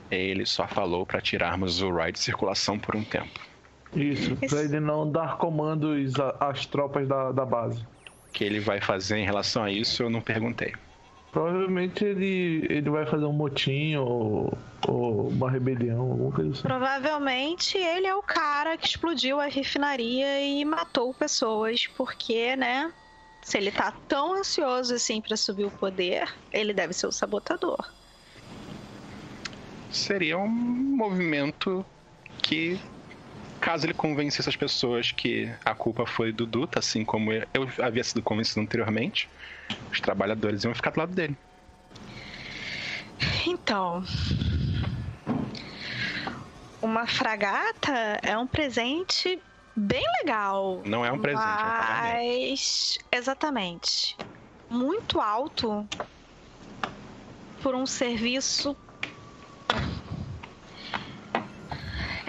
[0.09, 3.39] Ele só falou para tirarmos o Roy de circulação por um tempo.
[3.95, 7.81] Isso, pra ele não dar comandos às tropas da, da base.
[8.27, 10.73] O que ele vai fazer em relação a isso, eu não perguntei.
[11.37, 14.51] Provavelmente ele, ele vai fazer um motim ou,
[14.87, 16.63] ou uma rebelião, alguma coisa assim.
[16.63, 22.91] Provavelmente ele é o cara que explodiu a refinaria e matou pessoas, porque, né?
[23.43, 27.87] Se ele tá tão ansioso assim pra subir o poder, ele deve ser o sabotador.
[29.91, 31.85] Seria um movimento
[32.41, 32.79] que,
[33.59, 38.03] caso ele convencesse as pessoas que a culpa foi do Duta, assim como eu havia
[38.03, 39.29] sido convencido anteriormente,
[39.91, 41.37] os trabalhadores iam ficar do lado dele.
[43.45, 44.03] Então.
[46.81, 49.41] Uma fragata é um presente
[49.75, 50.81] bem legal.
[50.85, 52.13] Não é um presente, é um.
[52.13, 52.99] Mas.
[53.11, 54.15] Exatamente.
[54.69, 55.87] Muito alto
[57.61, 58.75] por um serviço.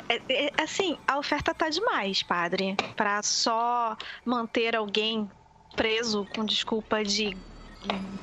[0.09, 2.75] É- é- assim, a oferta tá demais, padre.
[2.97, 5.29] Pra só manter alguém
[5.77, 7.37] preso com desculpa de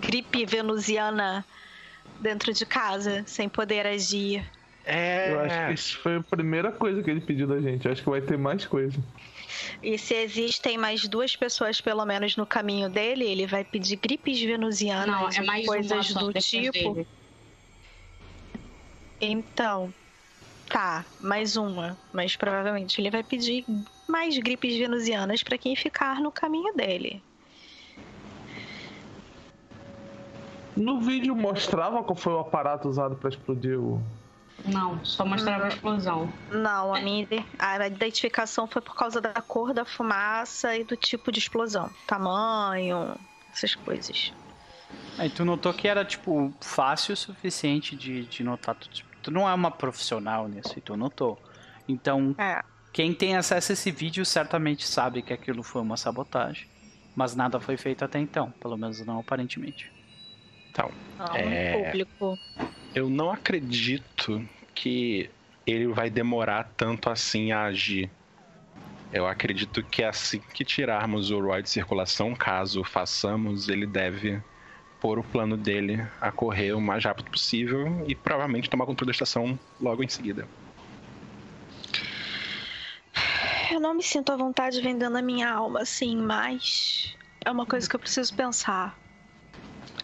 [0.01, 1.45] gripe venusiana
[2.19, 4.43] dentro de casa, sem poder agir.
[4.83, 5.31] É.
[5.31, 7.85] Eu acho que isso foi a primeira coisa que ele pediu da gente.
[7.85, 8.97] Eu acho que vai ter mais coisa.
[9.81, 14.39] E se existem mais duas pessoas, pelo menos, no caminho dele, ele vai pedir gripes
[14.41, 16.71] venusianas Não, é ou mais coisas do tipo.
[16.71, 17.07] dele.
[19.19, 19.93] Então,
[20.69, 21.97] tá, mais uma.
[22.13, 23.65] Mas provavelmente ele vai pedir
[24.07, 27.21] mais gripes venusianas pra quem ficar no caminho dele.
[30.75, 34.01] No vídeo mostrava qual foi o aparato usado pra explodir o.
[34.65, 36.31] Não, só mostrava a explosão.
[36.51, 37.27] Não, a minha
[37.59, 41.89] a identificação foi por causa da cor da fumaça e do tipo de explosão.
[42.07, 43.15] Tamanho,
[43.53, 44.33] essas coisas.
[45.17, 48.75] Aí tu notou que era, tipo, fácil o suficiente de, de notar.
[48.75, 51.41] Tu, tipo, tu não é uma profissional nisso, e tu notou.
[51.87, 52.61] Então, É.
[52.93, 56.67] quem tem acesso a esse vídeo certamente sabe que aquilo foi uma sabotagem.
[57.15, 59.91] Mas nada foi feito até então, pelo menos não aparentemente.
[60.69, 61.71] Então, Não, É.
[61.71, 62.37] público.
[62.93, 65.31] eu não acredito que
[65.65, 68.11] ele vai demorar tanto assim a agir.
[69.11, 74.43] Eu acredito que assim que tirarmos o Roy de circulação, caso façamos, ele deve
[75.05, 79.11] pôr o plano dele a correr o mais rápido possível e provavelmente tomar controle da
[79.11, 80.47] estação logo em seguida.
[83.71, 87.87] Eu não me sinto à vontade vendendo a minha alma, assim, mas é uma coisa
[87.87, 88.99] que eu preciso pensar.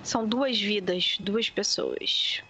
[0.04, 2.44] São duas vidas, duas pessoas.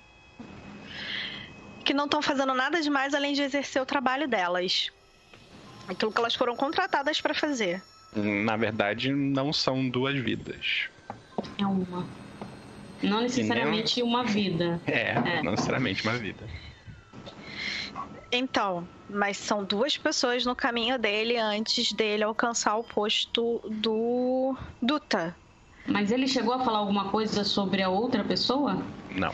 [1.86, 4.92] Que não estão fazendo nada demais além de exercer o trabalho delas.
[5.88, 7.82] Aquilo que elas foram contratadas para fazer.
[8.14, 10.90] Na verdade, não são duas vidas.
[11.58, 12.06] É uma.
[13.04, 14.80] Não necessariamente uma vida.
[14.88, 15.44] É, É.
[15.44, 16.44] não necessariamente uma vida.
[18.32, 25.36] Então, mas são duas pessoas no caminho dele antes dele alcançar o posto do Duta.
[25.86, 28.82] Mas ele chegou a falar alguma coisa sobre a outra pessoa?
[29.16, 29.34] Não.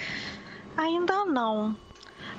[0.76, 1.76] Ainda não.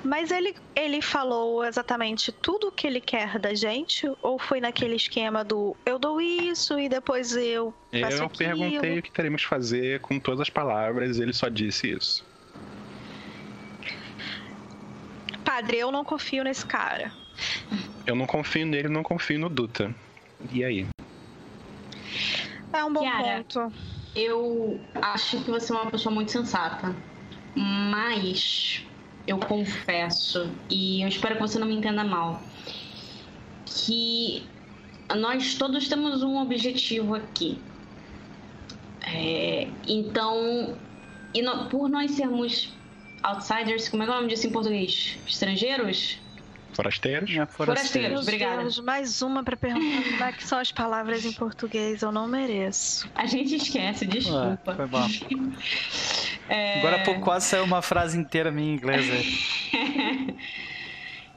[0.03, 4.09] Mas ele, ele falou exatamente tudo o que ele quer da gente?
[4.21, 8.29] Ou foi naquele esquema do eu dou isso e depois eu faço Eu aquilo?
[8.29, 12.25] perguntei o que teremos que fazer com todas as palavras e ele só disse isso.
[15.43, 17.11] Padre, eu não confio nesse cara.
[18.05, 19.93] Eu não confio nele, não confio no Duta.
[20.51, 20.87] E aí?
[22.71, 23.43] É um bom Kiara.
[23.43, 23.73] ponto.
[24.15, 26.95] Eu acho que você é uma pessoa muito sensata.
[27.55, 28.85] Mas
[29.29, 32.41] eu confesso, e eu espero que você não me entenda mal,
[33.65, 34.43] que
[35.15, 37.59] nós todos temos um objetivo aqui.
[39.05, 40.75] É, então,
[41.33, 42.73] e no- por nós sermos
[43.23, 45.17] outsiders, como é que é o nome disso em português?
[45.27, 46.17] Estrangeiros?
[46.73, 47.29] Forasteiros?
[47.31, 48.21] É, Forasteiros.
[48.21, 48.61] Obrigada.
[48.61, 52.01] Deus, mais uma pra perguntar como é que são as palavras em português.
[52.01, 53.09] Eu não mereço.
[53.15, 54.59] A gente esquece, desculpa.
[54.67, 55.07] Ué, foi bom.
[56.49, 59.69] É, Agora há pouco quase saiu uma frase inteira minha em inglês.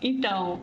[0.05, 0.61] Então,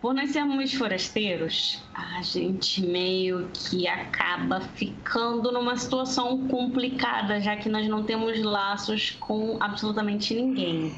[0.00, 7.68] por nós sermos forasteiros, a gente meio que acaba ficando numa situação complicada, já que
[7.68, 10.94] nós não temos laços com absolutamente ninguém.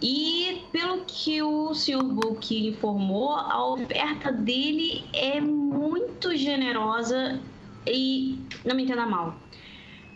[0.00, 2.02] E pelo que o Sr.
[2.02, 7.38] Book informou, a oferta dele é muito generosa
[7.86, 9.36] e não me entenda mal.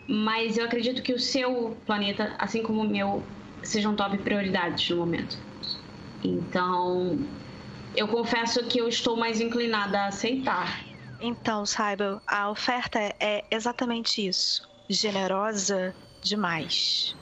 [0.07, 3.23] Mas eu acredito que o seu planeta, assim como o meu,
[3.63, 5.37] sejam top prioridades no momento.
[6.23, 7.17] Então,
[7.95, 10.83] eu confesso que eu estou mais inclinada a aceitar.
[11.19, 14.67] Então, saiba, a oferta é exatamente isso.
[14.89, 17.15] Generosa demais.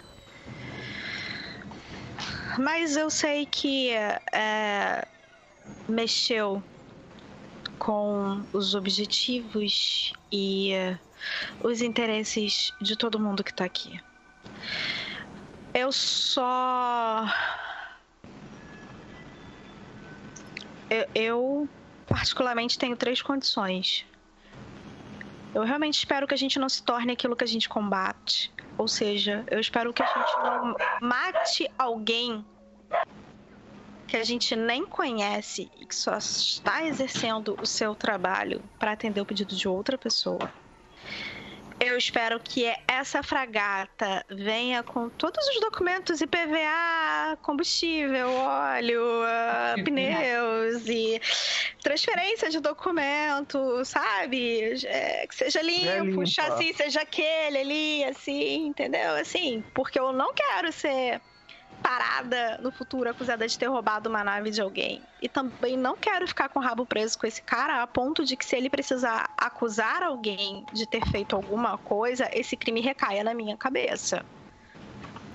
[2.57, 5.07] Mas eu sei que é,
[5.87, 6.63] mexeu
[7.77, 10.71] com os objetivos e
[11.63, 13.99] os interesses de todo mundo que tá aqui.
[15.73, 17.25] Eu só.
[20.89, 21.69] Eu, eu,
[22.07, 24.05] particularmente, tenho três condições.
[25.53, 28.51] Eu realmente espero que a gente não se torne aquilo que a gente combate.
[28.77, 32.45] Ou seja, eu espero que a gente não mate alguém
[34.07, 39.21] que a gente nem conhece e que só está exercendo o seu trabalho para atender
[39.21, 40.51] o pedido de outra pessoa.
[41.83, 50.87] Eu espero que essa fragata venha com todos os documentos IPVA, combustível, óleo, uh, pneus
[50.87, 51.19] e
[51.81, 54.79] transferência de documento, sabe?
[54.85, 59.15] É, que seja limpo, o chassi seja aquele ali, assim, entendeu?
[59.15, 61.19] Assim, porque eu não quero ser
[61.81, 65.01] parada no futuro acusada de ter roubado uma nave de alguém.
[65.21, 68.35] E também não quero ficar com o rabo preso com esse cara a ponto de
[68.35, 73.33] que se ele precisar acusar alguém de ter feito alguma coisa, esse crime recaia na
[73.33, 74.23] minha cabeça.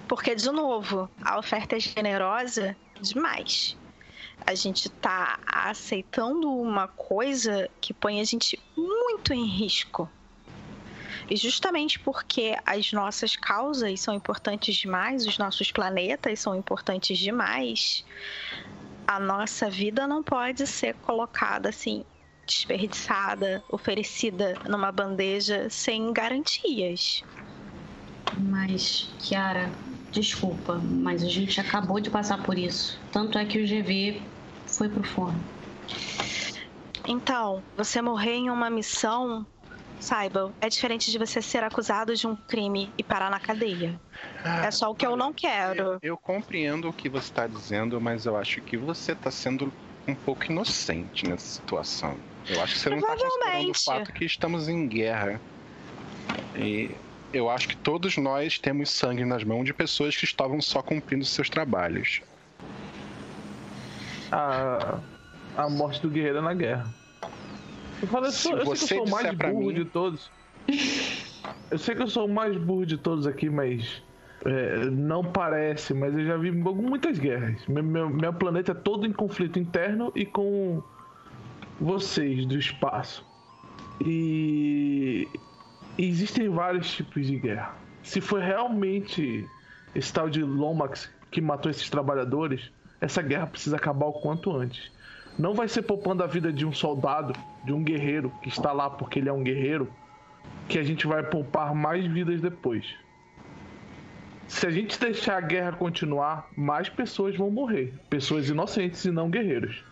[0.09, 3.77] Porque, de novo, a oferta é generosa demais.
[4.47, 10.09] A gente tá aceitando uma coisa que põe a gente muito em risco.
[11.29, 18.05] E justamente porque as nossas causas são importantes demais, os nossos planetas são importantes demais,
[19.07, 22.05] a nossa vida não pode ser colocada assim,
[22.47, 27.25] desperdiçada, oferecida numa bandeja sem garantias.
[28.39, 29.71] Mas, Kiara,
[30.13, 33.01] desculpa, mas a gente acabou de passar por isso.
[33.11, 34.23] Tanto é que o GV
[34.67, 35.41] foi pro forno.
[37.09, 39.47] Então, você morrer em uma missão
[39.99, 43.99] Saiba, é diferente de você ser acusado de um crime e parar na cadeia.
[44.45, 45.83] Ah, é só o que eu não quero.
[45.83, 49.73] Eu, eu compreendo o que você está dizendo, mas eu acho que você está sendo
[50.07, 52.17] um pouco inocente nessa situação.
[52.49, 55.41] Eu acho que você não está considerando o fato que estamos em guerra.
[56.55, 56.91] E
[57.33, 61.25] eu acho que todos nós temos sangue nas mãos de pessoas que estavam só cumprindo
[61.25, 62.23] seus trabalhos.
[64.31, 65.01] A,
[65.57, 66.95] a morte do guerreiro é na guerra.
[68.01, 69.75] Eu, falo, eu, sou, eu sei que eu sou o mais burro mim...
[69.75, 70.31] de todos.
[71.71, 74.03] Eu sei que eu sou o mais burro de todos aqui, mas.
[74.45, 77.67] É, não parece, mas eu já vi muitas guerras.
[77.67, 80.83] Meu, meu, meu, planeta é todo em conflito interno e com
[81.81, 83.25] vocês do espaço.
[84.05, 85.27] E
[85.99, 87.75] existem vários tipos de guerra.
[88.03, 89.45] Se foi realmente
[89.95, 94.93] esse tal de Lomax que matou esses trabalhadores, essa guerra precisa acabar o quanto antes
[95.39, 97.33] não vai ser poupando a vida de um soldado,
[97.65, 99.93] de um guerreiro que está lá porque ele é um guerreiro,
[100.69, 102.87] que a gente vai poupar mais vidas depois.
[104.49, 107.93] Se a gente deixar a guerra continuar, mais pessoas vão morrer.
[108.09, 109.83] Pessoas inocentes e não guerreiros.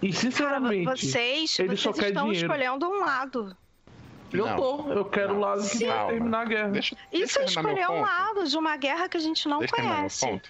[0.00, 2.46] E sinceramente, Cara, vocês, ele vocês só quer estão dinheiro.
[2.46, 3.56] escolhendo um lado.
[4.32, 6.68] Eu não, tô, eu quero o lado que vai terminar a guerra.
[6.70, 10.40] Deixa, Isso é escolher um lado de uma guerra que a gente não deixa conhece.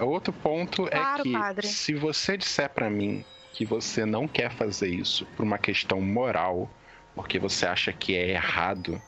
[0.00, 1.66] Outro ponto Claro, é que padre.
[1.66, 6.70] se você disser pra mim que você não quer fazer isso por uma questão moral,
[7.14, 9.00] porque você acha que é errado,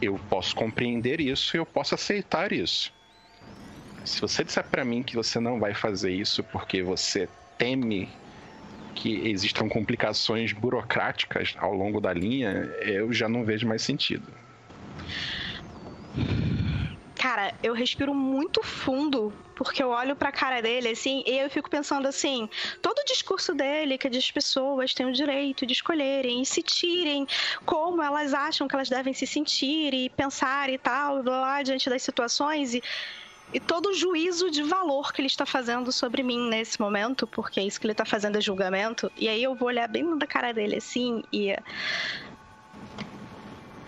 [0.00, 2.92] eu posso compreender isso e eu posso aceitar isso.
[4.04, 7.28] Se você disser pra mim que você não vai fazer isso porque você
[7.58, 8.08] teme
[8.94, 14.32] que existam complicações burocráticas ao longo da linha, eu já não vejo mais sentido.
[17.16, 21.70] Cara, eu respiro muito fundo porque eu olho pra cara dele assim e eu fico
[21.70, 22.48] pensando assim:
[22.82, 27.26] todo o discurso dele que as pessoas têm o direito de escolherem e se tirem
[27.64, 32.02] como elas acham que elas devem se sentir e pensar e tal, blá, diante das
[32.02, 32.82] situações e
[33.52, 37.60] e todo o juízo de valor que ele está fazendo sobre mim nesse momento, porque
[37.60, 39.12] é isso que ele está fazendo é julgamento.
[39.16, 41.54] E aí eu vou olhar bem na cara dele assim e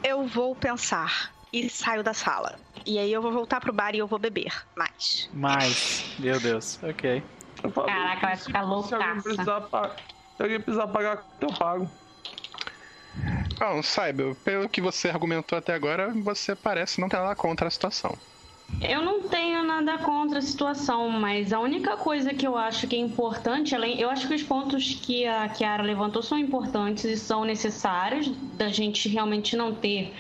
[0.05, 1.35] eu vou pensar
[1.65, 2.59] e saio da sala.
[2.85, 5.29] E aí eu vou voltar pro bar e eu vou beber mais.
[5.33, 6.15] Mais.
[6.19, 6.79] Meu Deus.
[6.83, 7.23] Ok.
[7.75, 9.97] Caraca, vai ficar Se alguém precisar, pa-
[10.37, 11.91] se alguém precisar pagar, eu pago.
[13.59, 17.71] Bom, saiba, pelo que você argumentou até agora, você parece não ter nada contra a
[17.71, 18.17] situação.
[18.81, 22.97] Eu não tenho nada contra a situação, mas a única coisa que eu acho que
[22.97, 27.17] é importante, além, eu acho que os pontos que a Kiara levantou são importantes e
[27.17, 30.13] são necessários da gente realmente não ter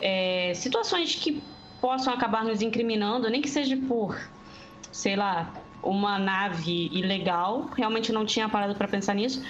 [0.00, 1.42] é, situações que
[1.80, 4.18] possam acabar nos incriminando, nem que seja por,
[4.90, 5.52] sei lá,
[5.82, 7.70] uma nave ilegal.
[7.76, 9.42] Realmente não tinha parado para pensar nisso.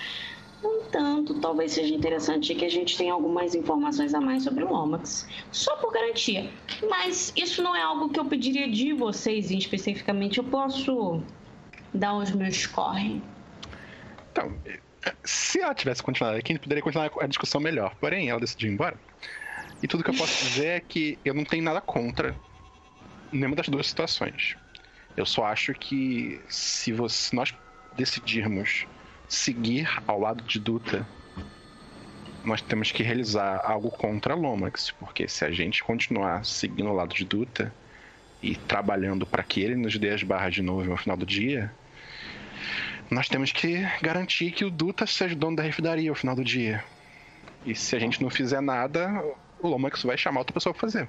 [0.62, 4.68] No entanto, talvez seja interessante que a gente tenha algumas informações a mais sobre o
[4.68, 5.28] Lomax.
[5.52, 6.50] Só por garantia.
[6.88, 10.38] Mas isso não é algo que eu pediria de vocês especificamente.
[10.38, 11.22] Eu posso
[11.92, 13.20] dar os meus corre.
[14.32, 14.52] Então,
[15.24, 17.94] se ela tivesse continuado aqui, a gente poderia continuar a discussão melhor.
[18.00, 18.98] Porém, ela decidiu ir embora.
[19.82, 22.34] E tudo que eu posso dizer é que eu não tenho nada contra
[23.32, 24.56] nenhuma das duas situações.
[25.16, 27.54] Eu só acho que se, você, se nós
[27.96, 28.86] decidirmos
[29.28, 31.06] seguir ao lado de Duta,
[32.44, 36.94] nós temos que realizar algo contra a Lomax, porque se a gente continuar seguindo ao
[36.94, 37.74] lado de Duta
[38.42, 41.72] e trabalhando para que ele nos dê as barras de novo no final do dia,
[43.10, 46.44] nós temos que garantir que o Duta seja o dono da refinaria ao final do
[46.44, 46.84] dia.
[47.64, 49.10] E se a gente não fizer nada,
[49.66, 51.08] o Lomax vai chamar outra pessoa pra fazer.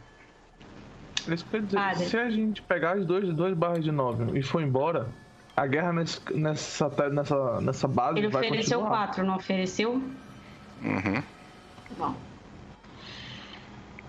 [1.27, 4.61] Isso quer dizer, se a gente pegar as duas, duas barras de 9 e for
[4.61, 5.09] embora,
[5.55, 9.05] a guerra nesse, nessa, nessa, nessa base Ele vai ofereceu continuar.
[9.07, 10.01] quatro, não ofereceu?
[10.83, 11.23] Uhum.
[11.97, 12.15] Bom.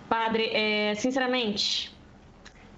[0.09, 1.95] Padre, é, sinceramente,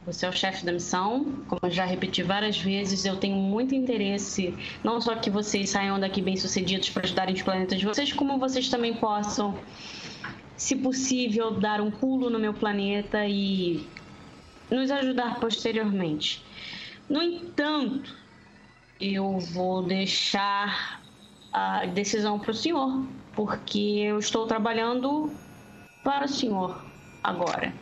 [0.06, 1.24] você é o chefe da missão.
[1.46, 6.00] Como eu já repeti várias vezes, eu tenho muito interesse, não só que vocês saiam
[6.00, 9.56] daqui bem-sucedidos para ajudarem os planetas de vocês, como vocês também possam,
[10.60, 13.82] se possível, dar um pulo no meu planeta e
[14.70, 16.44] nos ajudar posteriormente.
[17.08, 18.14] No entanto,
[19.00, 21.00] eu vou deixar
[21.50, 25.32] a decisão para o senhor, porque eu estou trabalhando
[26.04, 26.84] para o senhor
[27.24, 27.72] agora.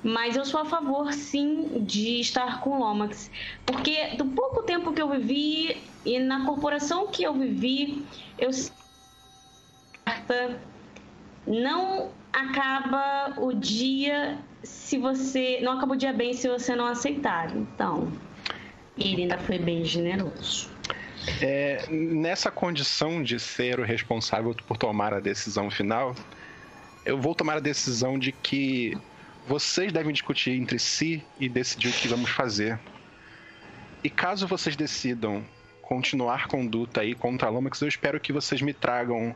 [0.00, 3.28] Mas eu sou a favor, sim, de estar com o Lomax.
[3.66, 8.06] Porque do pouco tempo que eu vivi e na corporação que eu vivi,
[8.38, 8.50] eu
[11.46, 15.60] não acaba o dia se você.
[15.62, 17.54] Não acaba o dia bem se você não aceitar.
[17.54, 18.12] Então,
[18.98, 20.70] ele ainda foi bem generoso.
[21.40, 26.14] É, nessa condição de ser o responsável por tomar a decisão final,
[27.04, 28.96] eu vou tomar a decisão de que
[29.46, 32.78] vocês devem discutir entre si e decidir o que vamos fazer.
[34.02, 35.44] E caso vocês decidam
[35.80, 39.34] continuar com Duta aí contra a Lomax, eu espero que vocês me tragam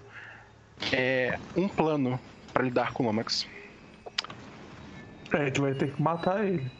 [0.92, 2.18] é, um plano
[2.52, 3.46] para lidar com o Lomax.
[5.32, 6.70] É, a gente vai ter que matar ele.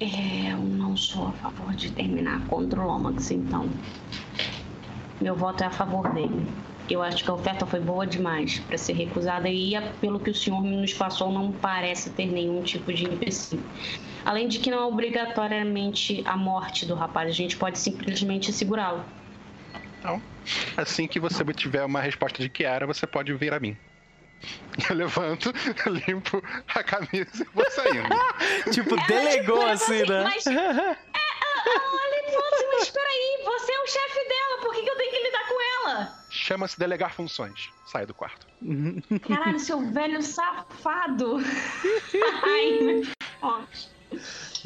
[0.00, 3.68] É, eu não sou a favor de terminar contra o Lomax, então.
[5.20, 6.46] Meu voto é a favor dele.
[6.90, 10.34] Eu acho que a oferta foi boa demais para ser recusada e, pelo que o
[10.34, 13.62] senhor nos passou, não parece ter nenhum tipo de empecilho.
[14.24, 19.02] Além de que não é obrigatoriamente a morte do rapaz, a gente pode simplesmente segurá-lo.
[20.04, 20.22] Então,
[20.76, 23.74] assim que você tiver uma resposta de Kiara, você pode vir a mim.
[24.90, 25.50] Eu levanto,
[26.06, 26.42] limpo
[26.74, 28.14] a camisa e vou saindo.
[28.70, 30.24] Tipo, delegou Mas, assim, assim, né?
[30.28, 34.74] mas- É, a, a Ale falou assim, mas peraí, você é o chefe dela, por
[34.74, 36.24] que, que eu tenho que lidar com ela?
[36.28, 37.70] Chama-se delegar funções.
[37.86, 38.46] Sai do quarto.
[39.26, 41.38] Caralho, seu velho safado.
[42.42, 43.02] Ai, meu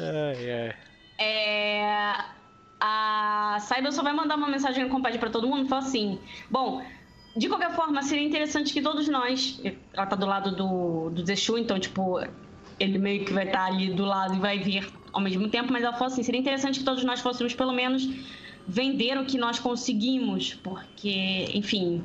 [0.01, 0.75] Ai, ai.
[1.17, 2.38] É.
[2.79, 6.17] A Saiba só vai mandar uma mensagem no compadre pra todo mundo e fala assim:
[6.49, 6.81] Bom,
[7.35, 9.61] de qualquer forma, seria interessante que todos nós.
[9.93, 12.19] Ela tá do lado do, do Zeshu, então, tipo,
[12.79, 15.83] ele meio que vai estar ali do lado e vai vir ao mesmo tempo, mas
[15.83, 18.07] ela falou assim: seria interessante que todos nós fôssemos pelo menos
[18.67, 22.03] vender o que nós conseguimos, porque, enfim.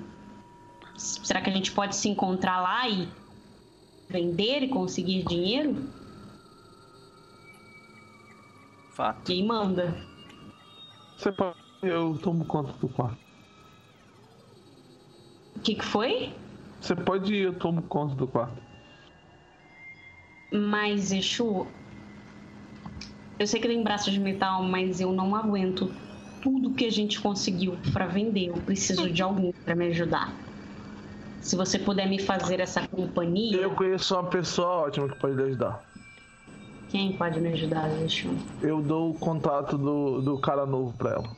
[0.96, 3.08] Será que a gente pode se encontrar lá e
[4.08, 5.88] vender e conseguir dinheiro?
[8.92, 9.24] Fato.
[9.24, 10.13] Quem manda?
[11.24, 11.56] Você pode.
[11.82, 13.16] Eu tomo conta do quarto.
[15.56, 16.34] O que, que foi?
[16.78, 18.62] Você pode ir, eu tomo conta do quarto.
[20.52, 21.66] Mas, Exu,
[23.38, 25.90] eu sei que tem braços de metal, mas eu não aguento
[26.42, 28.48] tudo que a gente conseguiu pra vender.
[28.48, 30.36] Eu preciso de alguém pra me ajudar.
[31.40, 35.42] Se você puder me fazer essa companhia, Eu conheço uma pessoa ótima que pode lhe
[35.44, 35.82] ajudar.
[36.88, 38.36] Quem pode me ajudar, Exu?
[38.62, 41.36] Eu dou o contato do, do cara novo pra ela.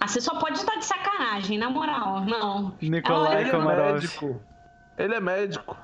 [0.00, 2.20] Ah, você só pode estar de sacanagem, na moral.
[2.24, 2.74] Não.
[2.80, 4.40] Nicolai Ele é médico.
[4.98, 5.76] Ele é médico.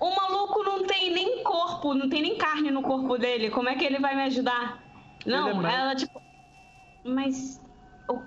[0.00, 3.50] O maluco não tem nem corpo, não tem nem carne no corpo dele.
[3.50, 4.82] Como é que ele vai me ajudar?
[5.26, 6.20] Não, é ela, tipo,
[7.04, 7.60] Mas
[8.08, 8.18] o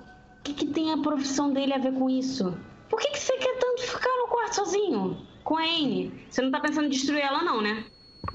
[0.43, 2.57] que, que tem a profissão dele a ver com isso?
[2.89, 5.17] Por que, que você quer tanto ficar no quarto sozinho?
[5.43, 6.25] Com a Anne?
[6.29, 7.85] Você não tá pensando em destruir ela, não, né?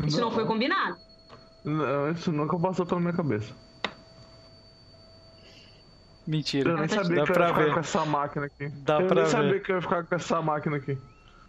[0.05, 0.97] Isso não, foi combinado.
[1.69, 3.53] Não, isso nunca passou pela minha cabeça.
[6.27, 6.71] Mentira.
[6.73, 7.73] Eu nem sabia Dá que eu ia ficar ver.
[7.75, 8.69] com essa máquina aqui.
[8.69, 9.31] Dá eu pra nem ver.
[9.31, 10.99] sabia que eu ia ficar com essa máquina aqui.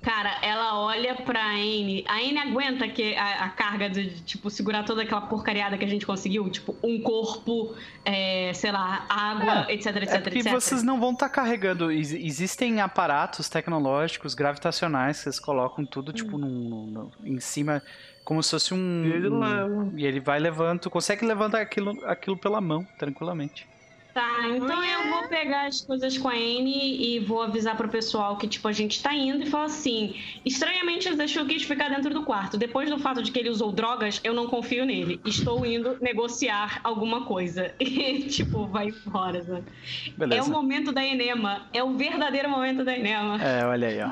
[0.02, 2.06] Cara, ela olha pra Anne.
[2.08, 5.88] A Anne aguenta que a, a carga de, tipo, segurar toda aquela porcariada que a
[5.90, 6.50] gente conseguiu.
[6.50, 7.76] Tipo, um corpo,
[8.06, 10.54] é, sei lá, água, É, etc, etc, É porque etc.
[10.54, 11.92] vocês não vão estar carregando.
[11.92, 16.40] Ex- Existem aparatos tecnológicos gravitacionais que vocês colocam tudo, tipo, Hum.
[16.40, 17.84] num- num- em cima,
[18.24, 19.06] como se fosse um.
[19.06, 19.90] E ele um- leva.
[19.96, 20.80] E ele vai levando.
[20.82, 23.68] Tu consegue levantar aquilo, aquilo pela mão, tranquilamente.
[24.12, 28.38] Tá, então eu vou pegar as coisas com a Anne e vou avisar pro pessoal
[28.38, 31.90] que, tipo, a gente tá indo e falar assim: estranhamente ele deixou o Kit ficar
[31.90, 32.58] dentro do quarto.
[32.58, 35.22] Depois do fato de que ele usou drogas, eu não confio nele.
[35.24, 37.74] Estou indo negociar alguma coisa.
[37.80, 39.64] E, tipo, vai embora, sabe?
[40.08, 40.50] É Beleza.
[40.50, 41.68] o momento da enema.
[41.72, 43.42] É o verdadeiro momento da enema.
[43.42, 44.12] É, olha aí, ó.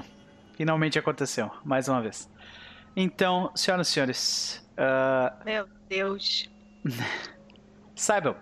[0.56, 2.30] Finalmente aconteceu, mais uma vez.
[3.00, 6.50] Então, senhoras e senhores, ah, Meu Deus.
[7.95, 8.35] saibam,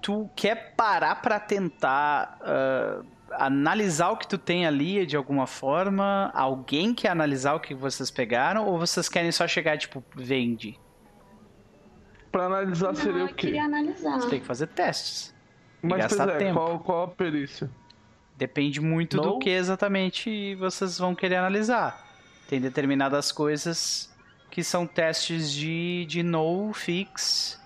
[0.00, 6.30] tu quer parar pra tentar ah, analisar o que tu tem ali de alguma forma?
[6.32, 8.66] Alguém quer analisar o que vocês pegaram?
[8.66, 10.80] Ou vocês querem só chegar, tipo, vende?
[12.32, 13.34] Pra analisar seria eu o quê?
[13.34, 14.18] queria analisar.
[14.18, 15.34] Você tem que fazer testes.
[15.82, 16.54] Mas, pois é, tempo.
[16.54, 17.70] qual, qual a perícia?
[18.34, 19.38] Depende muito do Não?
[19.38, 22.05] que exatamente vocês vão querer analisar.
[22.48, 24.12] Tem determinadas coisas
[24.50, 27.60] que são testes de, de no fix.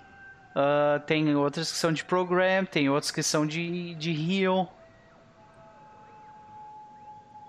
[0.54, 4.10] ah, tem outras que são de program, tem outras que são de, de
[4.42, 4.72] heal.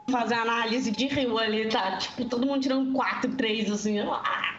[0.10, 1.96] Fazer análise de rio ali, tá?
[1.98, 4.00] Tipo, todo mundo tirando 4, 3, assim.
[4.00, 4.56] ah.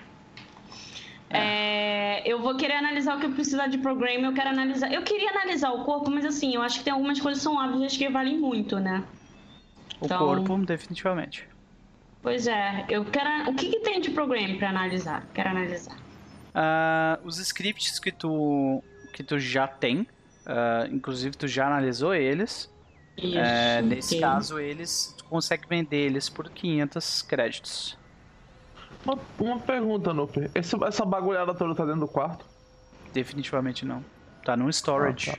[1.28, 4.92] É, eu vou querer analisar o que eu precisar de programa, eu quero analisar.
[4.92, 7.56] Eu queria analisar o corpo, mas assim, eu acho que tem algumas coisas que são
[7.56, 9.02] óbvias que valem muito, né?
[10.00, 11.48] O Então- corpo, definitivamente.
[12.22, 13.50] Pois é, eu quero.
[13.50, 15.26] O que, que tem de programa pra analisar?
[15.34, 15.96] Quero analisar.
[16.54, 20.06] Ah, os scripts que tu, que tu já tem,
[20.46, 22.70] ah, inclusive tu já analisou eles.
[23.18, 23.36] Isso.
[23.36, 27.98] É, nesse caso, eles, tu consegue vender eles por 500 créditos.
[29.04, 30.50] Uma, uma pergunta, Nuper.
[30.54, 32.46] Esse, essa bagulhada toda tá dentro do quarto?
[33.12, 34.02] Definitivamente não.
[34.44, 35.32] Tá no storage.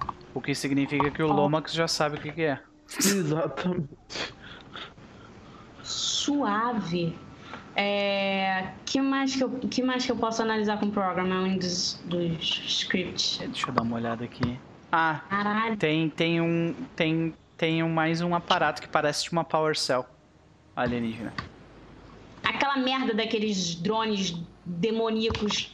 [0.00, 1.32] Ah, O que significa que o.
[1.32, 2.60] Lomax já sabe o que, que é.
[2.98, 3.88] Exatamente.
[5.88, 7.16] Suave.
[7.74, 11.58] É, que mais que eu que mais que eu posso analisar com o programa além
[11.58, 13.38] dos, dos scripts?
[13.38, 14.58] Deixa eu dar uma olhada aqui.
[14.90, 15.76] Ah, Caralho.
[15.76, 16.74] tem, tem um.
[16.96, 20.04] Tem, tem um, mais um aparato que parece de uma Power Cell
[20.74, 21.32] alienígena.
[22.44, 24.34] Aquela merda daqueles drones
[24.64, 25.70] demoníacos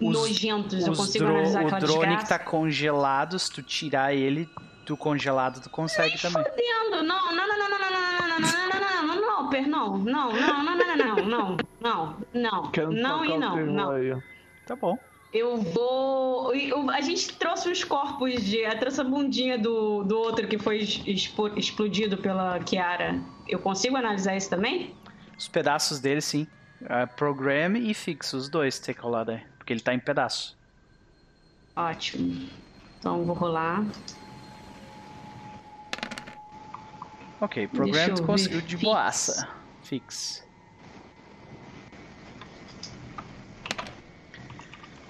[0.00, 0.84] Os- nojentos.
[0.86, 2.22] Eu Os consigo dro- analisar o aquela drone desgraça.
[2.22, 4.48] que tá congelado, se tu tirar ele
[4.86, 6.42] do congelado, tu consegue também.
[6.44, 7.02] Fudendo.
[7.04, 8.61] Não, não, não, não, não, não, não, não, não, não,
[9.60, 13.36] não, não, não, não, não, não, não, não, não, não, não, não, Quero não e
[13.38, 13.90] não, não.
[13.90, 14.16] aí.
[14.66, 14.98] Tá bom.
[15.32, 16.54] Eu vou.
[16.54, 18.64] eu- a gente trouxe os corpos de.
[18.64, 23.18] A trouxe a bundinha do, do outro que foi expo- explodido pela Kiara.
[23.48, 24.94] Eu consigo analisar isso também?
[25.38, 26.46] Os pedaços dele, sim.
[26.84, 29.40] É, program e fixo, os dois tem que rolar daí.
[29.56, 30.56] Porque ele tá em pedaço.
[31.74, 32.48] Ótimo.
[32.98, 33.84] Então vou rolar.
[37.42, 38.26] Ok, Deixa program eu tu ver.
[38.26, 38.82] conseguiu de Fix.
[38.82, 39.48] boaça.
[39.82, 40.44] Fix.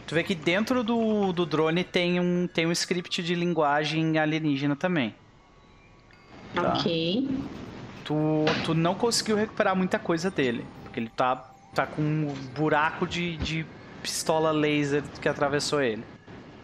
[0.07, 4.75] Tu vê que dentro do, do drone tem um, tem um script de linguagem alienígena
[4.77, 5.15] também.
[6.55, 6.75] Tá.
[6.75, 7.29] Ok.
[8.05, 8.15] Tu,
[8.65, 10.67] tu não conseguiu recuperar muita coisa dele.
[10.85, 11.37] Porque ele tá,
[11.75, 13.67] tá com um buraco de, de
[14.03, 16.05] pistola laser que atravessou ele.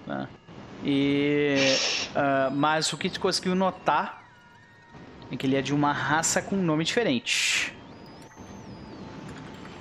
[0.06, 0.28] né?
[0.84, 1.56] E,
[2.14, 4.17] ah, mas o que tu conseguiu notar
[5.31, 7.73] é que ele é de uma raça com um nome diferente.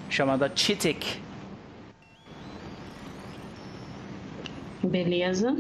[0.10, 1.22] Chamada Chitik.
[4.84, 5.56] Beleza.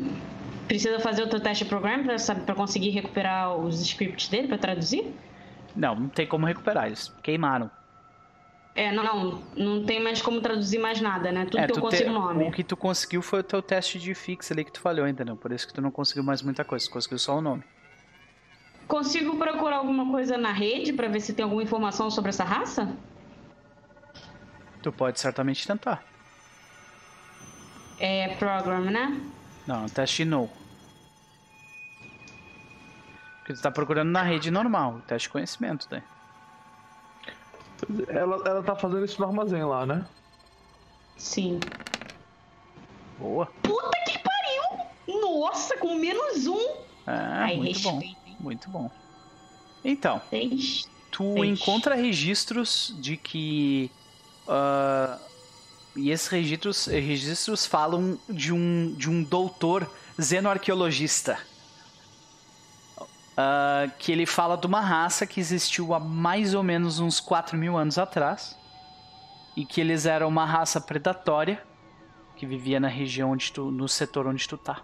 [0.67, 2.03] Precisa fazer outro teste de programa
[2.45, 5.13] pra conseguir recuperar os scripts dele pra traduzir?
[5.75, 7.69] Não, não tem como recuperar, eles queimaram.
[8.75, 9.43] É, não, não.
[9.55, 11.45] Não tem mais como traduzir mais nada, né?
[11.45, 12.47] Tudo É, que eu tu consigo te- nome.
[12.47, 15.35] O que tu conseguiu foi o teu teste de fix ali que tu falhou, entendeu?
[15.35, 17.63] Por isso que tu não conseguiu mais muita coisa, tu conseguiu só o nome.
[18.87, 22.95] Consigo procurar alguma coisa na rede pra ver se tem alguma informação sobre essa raça?
[24.81, 26.03] Tu pode certamente tentar.
[27.99, 29.19] É program, né?
[29.65, 30.49] Não, um teste no.
[33.39, 36.03] Porque tu tá procurando na rede normal, teste de conhecimento, daí.
[38.07, 40.05] Ela, ela tá fazendo isso no armazém lá, né?
[41.17, 41.59] Sim.
[43.19, 43.47] Boa.
[43.61, 45.21] Puta que pariu!
[45.21, 46.75] Nossa, com menos um.
[47.05, 47.95] Ah, Ai, muito bom.
[47.99, 48.16] respeito, hein?
[48.39, 48.89] Muito bom.
[49.83, 50.89] Então, Seis.
[51.11, 51.59] tu Seis.
[51.59, 53.91] encontra registros de que.
[54.47, 55.17] ah,
[55.95, 61.39] e esses registros, registros falam de um, de um doutor xenoarqueologista.
[63.35, 67.57] ah, que ele fala de uma raça que existiu há mais ou menos uns 4
[67.57, 68.55] mil anos atrás.
[69.55, 71.63] E que eles eram uma raça predatória
[72.35, 74.81] que vivia na região onde tu, no setor onde tu tá.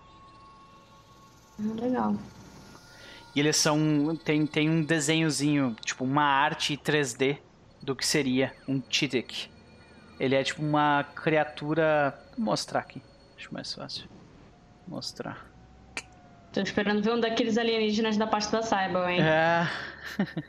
[1.60, 2.16] Ah, legal.
[3.36, 4.16] E eles são.
[4.24, 7.40] Tem, tem um desenhozinho, tipo uma arte 3D
[7.82, 9.50] do que seria um Chitek.
[10.20, 12.18] Ele é tipo uma criatura.
[12.38, 13.02] Vou mostrar aqui.
[13.38, 14.08] Acho mais fácil.
[14.88, 15.46] Mostrar.
[16.52, 19.22] Tô esperando ver um daqueles alienígenas da parte da Cyber, hein?
[19.22, 19.68] É.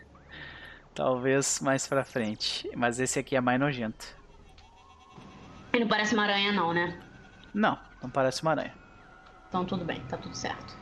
[0.94, 2.70] Talvez mais pra frente.
[2.76, 4.06] Mas esse aqui é mais nojento.
[5.72, 7.00] E não parece uma aranha, não, né?
[7.54, 8.74] Não, não parece uma aranha.
[9.48, 10.76] Então tudo bem, tá tudo certo.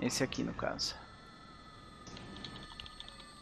[0.00, 0.94] Esse aqui, no caso.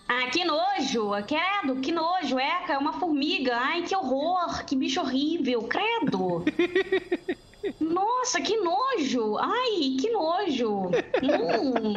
[0.08, 1.10] Ah, que nojo!
[1.26, 2.38] Credo, que nojo!
[2.38, 3.58] Eca, é uma formiga!
[3.58, 4.64] Ai, que horror!
[4.64, 5.62] Que bicho horrível!
[5.64, 6.44] Credo!
[7.78, 9.36] Nossa, que nojo!
[9.36, 10.90] Ai, que nojo!
[11.22, 11.94] Hum.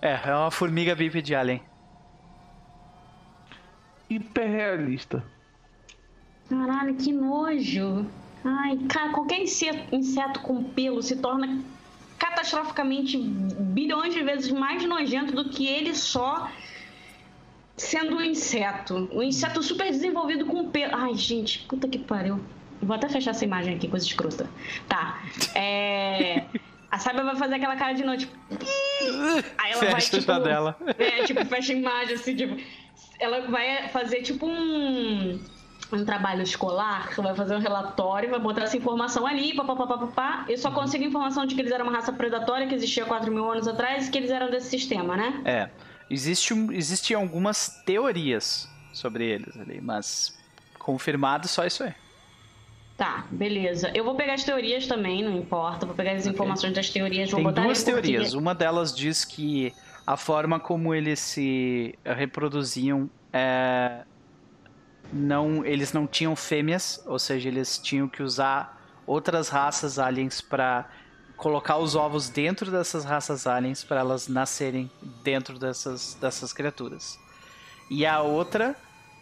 [0.00, 1.60] É, é uma formiga bípede alien.
[4.08, 5.22] Hiperrealista.
[6.48, 8.06] Caralho, que nojo!
[8.42, 11.62] Ai, cara, qualquer inseto, inseto com pelo se torna
[12.20, 16.50] catastroficamente bilhões de vezes mais nojento do que ele só
[17.76, 19.08] sendo um inseto.
[19.10, 20.94] Um inseto super desenvolvido com pelo.
[20.94, 22.38] Ai, gente, puta que pariu.
[22.82, 24.48] Vou até fechar essa imagem aqui, coisa escrota.
[24.86, 25.22] Tá.
[25.54, 26.44] É.
[26.90, 28.26] A Sábia vai fazer aquela cara de noite.
[28.26, 28.66] Tipo...
[29.58, 30.32] Aí ela vai, Fecha a tipo.
[30.32, 30.76] janela.
[30.98, 32.60] É, tipo, fecha a imagem, assim, tipo.
[33.18, 35.40] Ela vai fazer, tipo, um.
[35.92, 40.70] Um trabalho escolar, vai fazer um relatório, vai botar essa informação ali, papapá, e só
[40.70, 44.06] consegue informação de que eles eram uma raça predatória que existia 4 mil anos atrás
[44.06, 45.42] e que eles eram desse sistema, né?
[45.44, 45.70] É.
[46.08, 50.36] Existe existem algumas teorias sobre eles ali, mas
[50.78, 51.94] confirmado só isso aí.
[52.96, 53.90] Tá, beleza.
[53.94, 55.86] Eu vou pegar as teorias também, não importa.
[55.86, 58.34] Vou pegar as informações das teorias, vou Tem botar duas teorias.
[58.34, 59.72] Uma delas diz que
[60.06, 64.02] a forma como eles se reproduziam é,
[65.12, 70.88] não, eles não tinham fêmeas, ou seja, eles tinham que usar outras raças aliens para
[71.36, 74.90] colocar os ovos dentro dessas raças aliens para elas nascerem
[75.24, 77.18] dentro dessas, dessas criaturas.
[77.90, 78.76] E a outra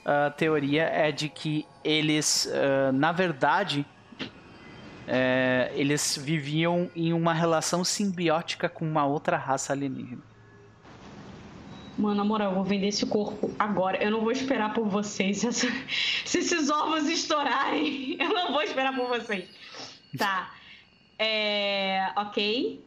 [0.05, 3.87] ah, teoria é de que eles, ah, na verdade,
[5.07, 10.23] é, eles viviam em uma relação simbiótica com uma outra raça alienígena.
[11.99, 14.03] Mano, na moral, eu vou vender esse corpo agora.
[14.03, 15.39] Eu não vou esperar por vocês.
[15.39, 15.51] Se,
[16.25, 19.49] se esses ovos estourarem, eu não vou esperar por vocês.
[20.17, 20.53] Tá.
[21.19, 22.13] É.
[22.17, 22.85] Ok.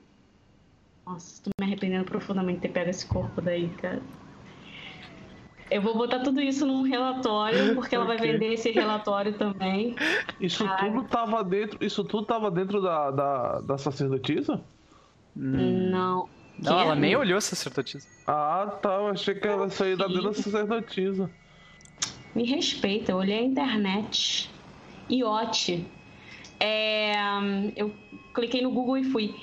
[1.06, 4.02] Nossa, tô me arrependendo profundamente de ter pego esse corpo daí, cara.
[5.70, 9.94] Eu vou botar tudo isso num relatório, porque ela vai vender esse relatório também.
[10.40, 11.84] Isso tudo tava dentro.
[11.84, 14.62] Isso tudo tava dentro da, da, da sacerdotisa?
[15.36, 16.30] Não.
[16.62, 16.82] Não, Que?
[16.84, 18.08] ela nem olhou essa sacerdotisa.
[18.28, 18.94] Ah, tá.
[18.94, 21.30] Eu achei que ela saía da dentro da sacerdotisa.
[22.36, 24.50] Me respeita, eu olhei a internet.
[25.10, 25.86] Iote.
[26.60, 27.14] É,
[27.76, 27.92] eu
[28.34, 29.36] cliquei no Google e fui.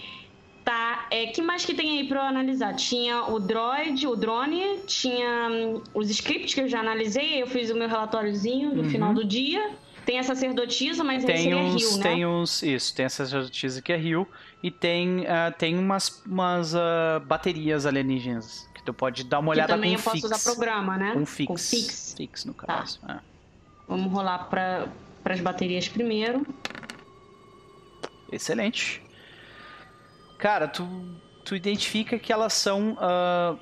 [0.65, 2.75] Tá, é, que mais que tem aí pra eu analisar?
[2.75, 7.71] Tinha o droid, o drone, tinha hum, os scripts que eu já analisei, eu fiz
[7.71, 9.71] o meu relatóriozinho no final do dia.
[10.09, 12.03] Tem a sacerdotisa, mas Tem seria uns, Rio, né?
[12.03, 14.27] tem uns, isso, tem essa sacerdotisa que é Rio
[14.63, 19.59] e tem, ah, tem umas, umas ah, baterias alienígenas que tu pode dar uma que
[19.59, 20.25] olhada também com eu posso fix.
[20.25, 21.13] usar programa, né?
[21.13, 21.47] Com fix.
[21.47, 22.15] Com fix.
[22.17, 22.67] Fix, no Tá.
[22.67, 22.99] caso.
[23.07, 23.19] é.
[23.87, 24.89] Vamos rolar para
[25.27, 26.47] as baterias primeiro.
[28.33, 29.03] Excelente.
[30.39, 30.89] Cara, tu,
[31.45, 33.57] tu identifica que elas são ah,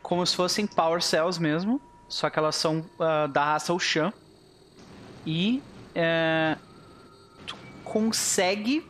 [0.00, 2.88] como se fossem power cells mesmo, só que elas são
[3.32, 4.12] da raça Ushan.
[5.26, 5.62] E
[5.94, 6.56] é,
[7.46, 8.84] tu consegue,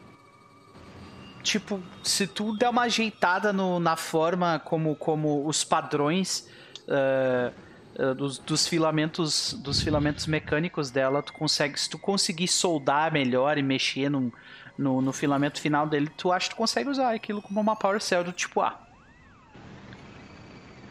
[1.43, 6.49] tipo, se tu der uma ajeitada no- na forma como, como os padrões
[6.89, 7.53] ah,
[7.99, 13.57] ah, dos, dos filamentos dos filamentos mecânicos dela, tu consegue, se tu conseguir soldar melhor
[13.59, 14.33] e mexer num,
[14.77, 18.01] no, no filamento final dele, tu acha que tu consegue usar aquilo como uma power
[18.01, 18.81] cell do tipo A.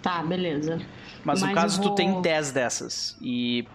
[0.02, 0.80] Tá, beleza.
[1.24, 3.18] Mas, no Mas caso, eu tu vou- tem 10 dessas.
[3.22, 3.66] E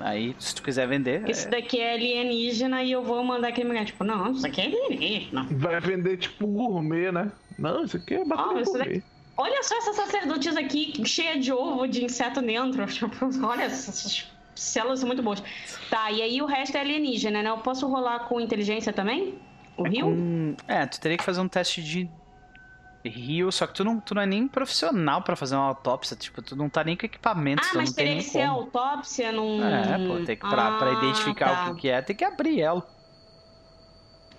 [0.00, 1.28] aí, se tu quiser vender.
[1.28, 4.60] Esse é- daqui é alienígena e eu vou mandar aquele lugar, tipo, não, isso aqui
[4.60, 5.46] é alienígena.
[5.50, 7.30] Vai vender tipo gourmet, né?
[7.58, 8.78] Não, isso aqui é isso gourmet.
[8.78, 9.02] daqui-
[9.36, 12.84] Olha só essa sacerdotisa aqui, cheia de ovo de inseto dentro.
[12.92, 15.42] Tipo, olha, essas células são muito boas.
[15.88, 17.48] Tá, e aí o resto é alienígena, né?
[17.50, 19.34] Eu posso rolar com inteligência também?
[19.76, 20.04] O é Rio?
[20.06, 22.08] com- É, tu teria que fazer um teste de
[23.08, 26.40] rio, só que tu não, tu não é nem profissional pra fazer uma autópsia, tipo,
[26.42, 28.46] tu não tá nem com equipamento, Ah, tu mas não tem teria nem que ser
[28.46, 28.60] como.
[28.60, 29.62] autópsia num.
[29.64, 31.70] É, pô, tem que, pra, pra Ah, identificar tá.
[31.70, 32.86] o que, que é, tem que abrir ela.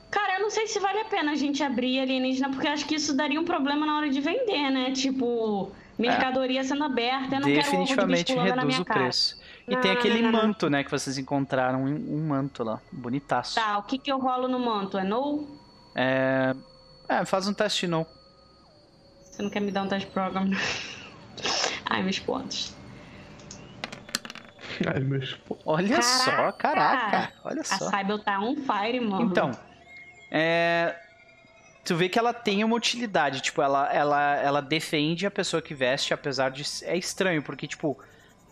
[0.09, 2.95] Cara, eu não sei se vale a pena a gente abrir alienígena, porque acho que
[2.95, 4.91] isso daria um problema na hora de vender, né?
[4.91, 8.99] Tipo, mercadoria sendo aberta, eu não quero ovo de Definitivamente reduz o cara.
[9.01, 9.41] preço.
[9.67, 10.41] E Não, tem aquele não, não.
[10.43, 13.55] manto, né, que vocês encontraram, um, um manto lá, bonitaço.
[13.55, 14.97] Tá, o que que eu rolo no manto?
[14.97, 15.47] É no?
[15.95, 16.53] É...
[17.07, 18.05] é, faz um teste não.
[19.33, 20.51] Você não quer me dar um teste program?
[21.89, 22.75] Ai, meus pontos.
[24.85, 25.35] Ai, meus.
[25.65, 26.57] Olha só, Caraca!
[27.09, 27.89] caraca, olha A só.
[27.89, 29.23] Cybel tá on fire, mano.
[29.23, 29.49] Então,
[30.29, 30.95] é,
[31.83, 35.73] tu vê que ela tem uma utilidade, tipo, ela, ela, ela defende a pessoa que
[35.73, 36.63] veste, apesar de...
[36.83, 37.99] É estranho, porque, tipo,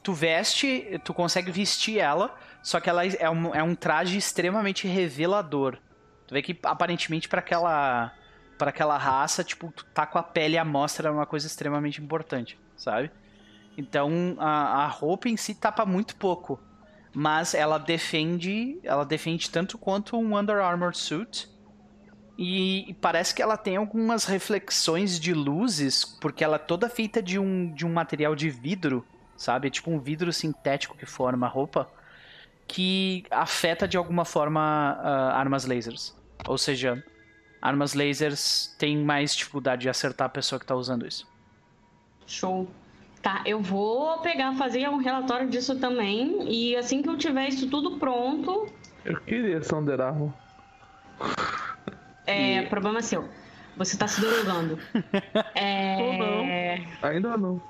[0.01, 4.87] tu veste, tu consegue vestir ela, só que ela é um, é um traje extremamente
[4.87, 5.77] revelador.
[6.25, 8.11] Tu vê que, aparentemente, pra aquela,
[8.61, 11.99] pra aquela raça, tipo, tu tá com a pele à mostra é uma coisa extremamente
[11.99, 13.09] importante, sabe?
[13.75, 16.59] Então, a, a roupa em si tapa muito pouco.
[17.11, 21.49] Mas ela defende, ela defende tanto quanto um Under Armour suit.
[22.37, 27.39] E parece que ela tem algumas reflexões de luzes, porque ela é toda feita de
[27.39, 29.03] um, de um material de vidro,
[29.35, 29.71] sabe?
[29.71, 31.89] Tipo um vidro sintético que forma a roupa,
[32.67, 34.61] que afeta de alguma forma
[35.01, 36.15] ah, armas lasers.
[36.47, 37.03] Ou seja,
[37.61, 41.27] armas lasers têm mais dificuldade de acertar a pessoa que tá usando isso.
[42.25, 42.67] Show.
[43.21, 46.49] Tá, eu vou pegar, fazer um relatório disso também.
[46.49, 48.67] E assim que eu tiver isso tudo pronto,
[49.05, 49.61] Eu queria
[50.01, 50.33] Armour.
[52.25, 53.29] é problema seu.
[53.77, 54.79] Você tá se drogando.
[55.55, 56.83] É.
[57.01, 57.61] Ainda não.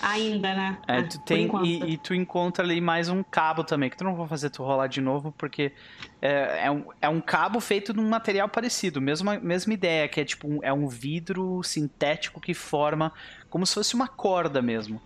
[0.00, 0.78] Ainda, né?
[0.86, 4.04] É, Ah, tu tem, e, e tu encontra ali mais um cabo também, que tu
[4.04, 5.72] não vou fazer tu rolar de novo, porque
[6.22, 10.24] é, é, um, é um cabo feito num material parecido, mesma, mesma ideia, que é
[10.24, 13.12] tipo um, é um vidro sintético que forma
[13.50, 15.00] como se fosse uma corda mesmo.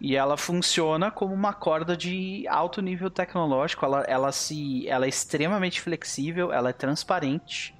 [0.00, 5.08] E ela funciona como uma corda de alto nível tecnológico, ela, ela, se, ela é
[5.08, 7.74] extremamente flexível, ela é transparente,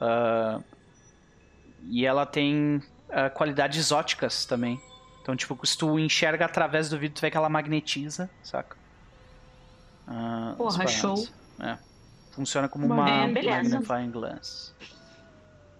[0.00, 0.60] ah,
[1.90, 4.78] e ela tem ah, qualidades óticas também.
[5.22, 8.76] Então, tipo, se tu enxerga através do vidro, tu vê que ela magnetiza, saca?
[10.06, 11.26] Ah, Porra, show.
[11.60, 11.76] É.
[12.32, 14.72] Funciona como uma É, magnifying glass.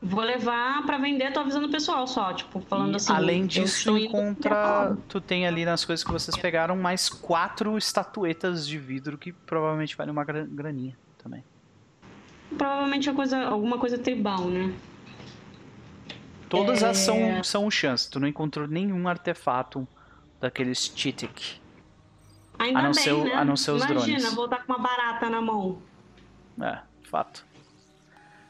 [0.01, 3.13] Vou levar pra vender, tô avisando o pessoal só, tipo, falando E, assim.
[3.13, 4.97] além disso, encontra.
[5.09, 9.97] Tu tem ali nas coisas que vocês pegaram mais quatro estatuetas de vidro que provavelmente
[9.97, 11.43] valem uma gra- graninha também.
[12.57, 14.73] Provavelmente é coisa, alguma coisa tribal, né?
[16.49, 16.89] Todas É.
[16.91, 18.11] as são, são chance.
[18.11, 19.87] Tu não encontrou nenhum artefato
[20.41, 21.61] daqueles Chitic.
[22.59, 23.35] Ainda A não bem, ser né?
[23.35, 24.35] a não ser os Imagina, drones.
[24.35, 25.81] vou estar com uma barata na mão.
[26.61, 27.47] É, fato.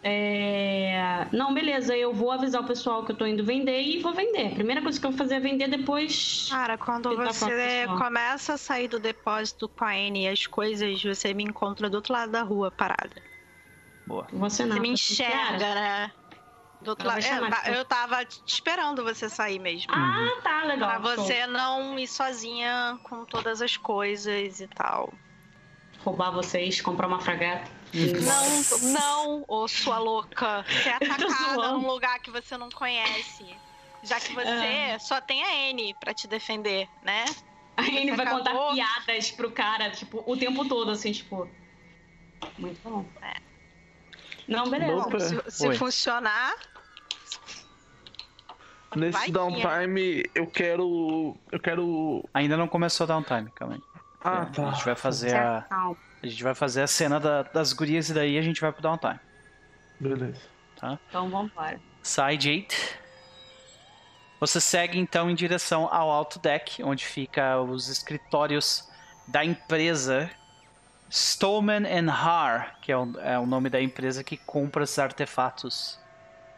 [0.02, 1.26] É...
[1.32, 4.52] Não, beleza, eu vou avisar o pessoal que eu tô indo vender e vou vender.
[4.52, 6.46] A primeira coisa que eu vou fazer é vender depois.
[6.50, 11.34] Cara, quando você começa a sair do depósito com a Anne e as coisas, você
[11.34, 13.20] me encontra do outro lado da rua, parada.
[14.06, 14.26] Boa.
[14.32, 14.76] Você não.
[14.76, 16.12] Você me enxerga, né?
[16.88, 17.20] Do outro lado.
[17.22, 19.92] É, eu tava te esperando você sair mesmo.
[19.92, 21.00] Ah, tá, legal.
[21.00, 21.24] Pra show.
[21.24, 25.12] você não ir sozinha com todas as coisas e tal.
[26.02, 27.70] Roubar vocês, comprar uma fragata.
[27.92, 30.64] Não, não, ô sua louca.
[30.82, 33.44] Ser atacada num lugar que você não conhece.
[34.02, 37.26] Já que você só tem a N pra te defender, né?
[37.76, 38.72] Ele Você vai contar acabou.
[38.72, 41.48] piadas pro cara, tipo, o tempo todo, assim, tipo.
[42.56, 43.04] Muito bom.
[44.48, 44.94] Não, beleza.
[44.94, 46.54] Bom, se, se funcionar.
[48.96, 51.36] Nesse downtime, eu quero.
[51.52, 52.24] Eu quero.
[52.32, 53.82] Ainda não começou a downtime, calma aí.
[54.24, 54.68] Ah, É, tá.
[54.68, 55.66] A gente vai fazer a,
[56.22, 58.82] a gente vai fazer a cena da- das gurias e daí a gente vai pro
[58.82, 59.20] downtime.
[60.00, 60.40] Beleza.
[60.76, 61.80] Então vamos embora.
[62.02, 62.74] Side 8.
[64.40, 68.88] Você segue então em direção ao alto deck, onde fica os escritórios
[69.26, 70.30] da empresa
[71.10, 75.98] Stolman and Har, que é o, é o nome da empresa que compra esses artefatos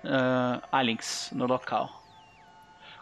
[0.05, 1.99] ah, aliens no local.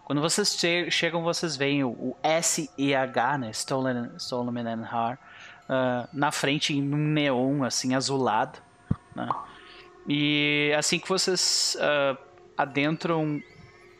[0.09, 3.51] Quando vocês che- chegam, vocês veem o, o H, né?
[3.51, 5.19] Stolen, Stolman and Har,
[5.69, 8.59] ah, na frente em um neon assim azulado,
[9.15, 9.29] né?
[10.09, 12.17] E assim que vocês ah,
[12.57, 13.39] adentram,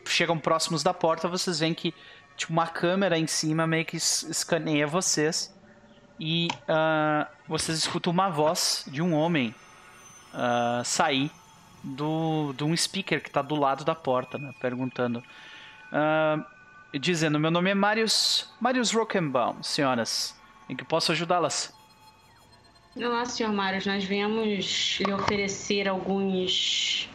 [0.03, 1.93] chegam próximos da porta, vocês veem que
[2.35, 5.55] tipo, uma câmera em cima meio que es- escaneia vocês.
[6.19, 9.53] E ah, vocês escutam uma voz de um homem
[10.83, 11.29] sair
[11.83, 15.23] do, de um speaker que está do lado da porta, né, perguntando.
[15.91, 16.43] Ah,
[16.99, 20.35] dizendo: Meu nome é Marius, Marius Rockenbaum, senhoras.
[20.67, 21.73] Em que posso ajudá-las?
[22.95, 23.85] Olá, senhor Marius.
[23.85, 27.09] Nós viemos lhe oferecer alguns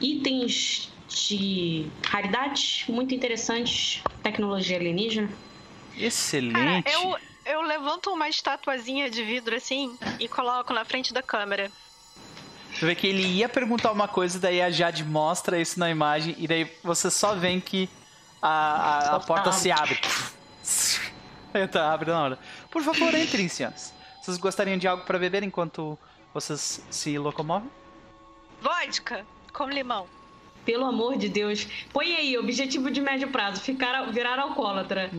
[0.00, 5.28] itens de raridade muito interessantes, tecnologia alienígena.
[5.96, 6.54] Excelente.
[6.54, 11.70] Cara, eu, eu levanto uma estatuazinha de vidro assim e coloco na frente da câmera.
[12.78, 16.36] Tu vê que ele ia perguntar uma coisa, daí a Jade mostra isso na imagem,
[16.38, 17.88] e daí você só vê que
[18.42, 19.98] a, a, a porta se abre.
[21.54, 22.38] Então, abre na hora.
[22.70, 23.94] Por favor, entrem, senhoras.
[24.20, 25.98] Vocês gostariam de algo para beber enquanto
[26.34, 27.70] vocês se locomovem?
[28.60, 30.06] Vodka com limão.
[30.66, 31.66] Pelo amor de Deus.
[31.90, 35.10] Põe aí, objetivo de médio prazo, ficar, virar alcoólatra.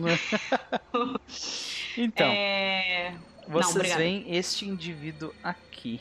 [1.98, 3.10] Então, É...
[3.48, 4.00] Não, vocês obrigada.
[4.00, 6.00] veem este indivíduo aqui.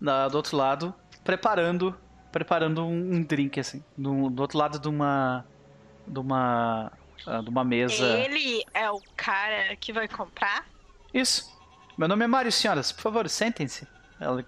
[0.00, 0.94] Do outro lado,
[1.24, 1.98] preparando
[2.32, 3.82] preparando um, um drink, assim.
[3.96, 5.44] Do, do outro lado de uma.
[6.06, 6.92] De uma.
[7.26, 8.04] ah, De uma mesa.
[8.18, 10.66] Ele é o cara que vai comprar?
[11.12, 11.56] Isso.
[11.96, 12.92] Meu nome é Mário, senhoras.
[12.92, 13.86] Por favor, sentem-se.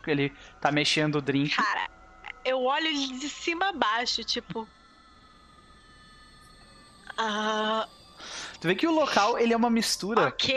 [0.07, 1.55] Ele tá mexendo o drink.
[1.57, 1.89] Cara,
[2.45, 4.69] eu olho ele de cima a baixo, tipo.
[7.17, 7.87] Ah,
[8.61, 10.29] Tu vê que o local, ele é uma mistura.
[10.29, 10.53] ok.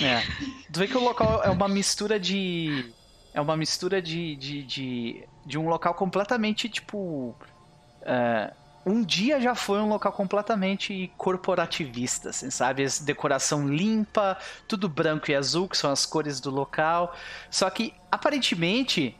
[0.00, 0.20] É.
[0.72, 2.92] Tu vê que o local é uma mistura de.
[3.32, 4.36] É uma mistura de.
[4.36, 7.34] de, de, de um local completamente, tipo.
[8.02, 8.52] é,
[8.86, 12.86] um dia já foi um local completamente corporativista, assim, sabe?
[13.00, 14.36] Decoração limpa,
[14.68, 17.16] tudo branco e azul, que são as cores do local.
[17.50, 19.16] Só que, aparentemente,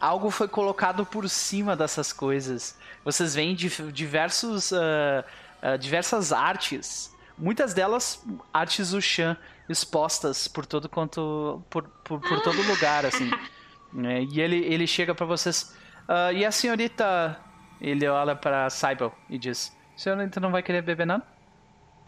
[0.00, 2.78] algo foi colocado por cima dessas coisas.
[3.04, 4.72] Vocês veem diversos.
[4.72, 5.24] ah,
[5.62, 7.12] ah, diversas artes.
[7.36, 9.36] Muitas delas artes Ushan
[9.68, 13.30] expostas por todo quanto por, por, por todo lugar assim.
[14.04, 15.74] É, e ele ele chega pra vocês.
[16.08, 17.38] "Ah, e a senhorita
[17.80, 21.24] ele olha pra Cybele e diz: "Senhorita não vai querer beber nada?"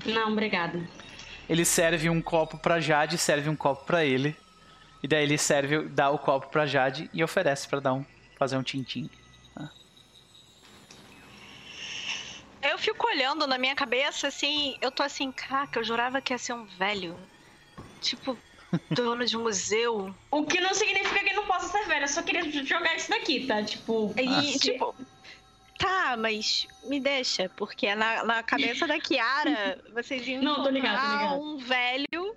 [0.05, 0.87] Não, obrigada.
[1.49, 4.37] Ele serve um copo pra Jade, serve um copo pra ele.
[5.03, 8.05] E daí ele serve, dá o copo pra Jade e oferece pra dar um
[8.39, 9.09] fazer um tintim.
[12.61, 16.39] Eu fico olhando na minha cabeça assim, eu tô assim, caraca, eu jurava que ia
[16.39, 17.17] ser um velho.
[18.01, 18.37] Tipo,
[18.91, 20.15] dono de um museu.
[20.31, 22.05] O que não significa que não possa ser velho.
[22.05, 23.63] Eu só queria jogar isso daqui, tá?
[23.63, 24.13] Tipo.
[24.17, 24.95] E, se- tipo,
[25.79, 31.01] tá, mas me deixa, porque na, na cabeça da Kiara, vocês iam Não, tô ligado,
[31.01, 31.41] tô ligado.
[31.43, 32.37] um velho.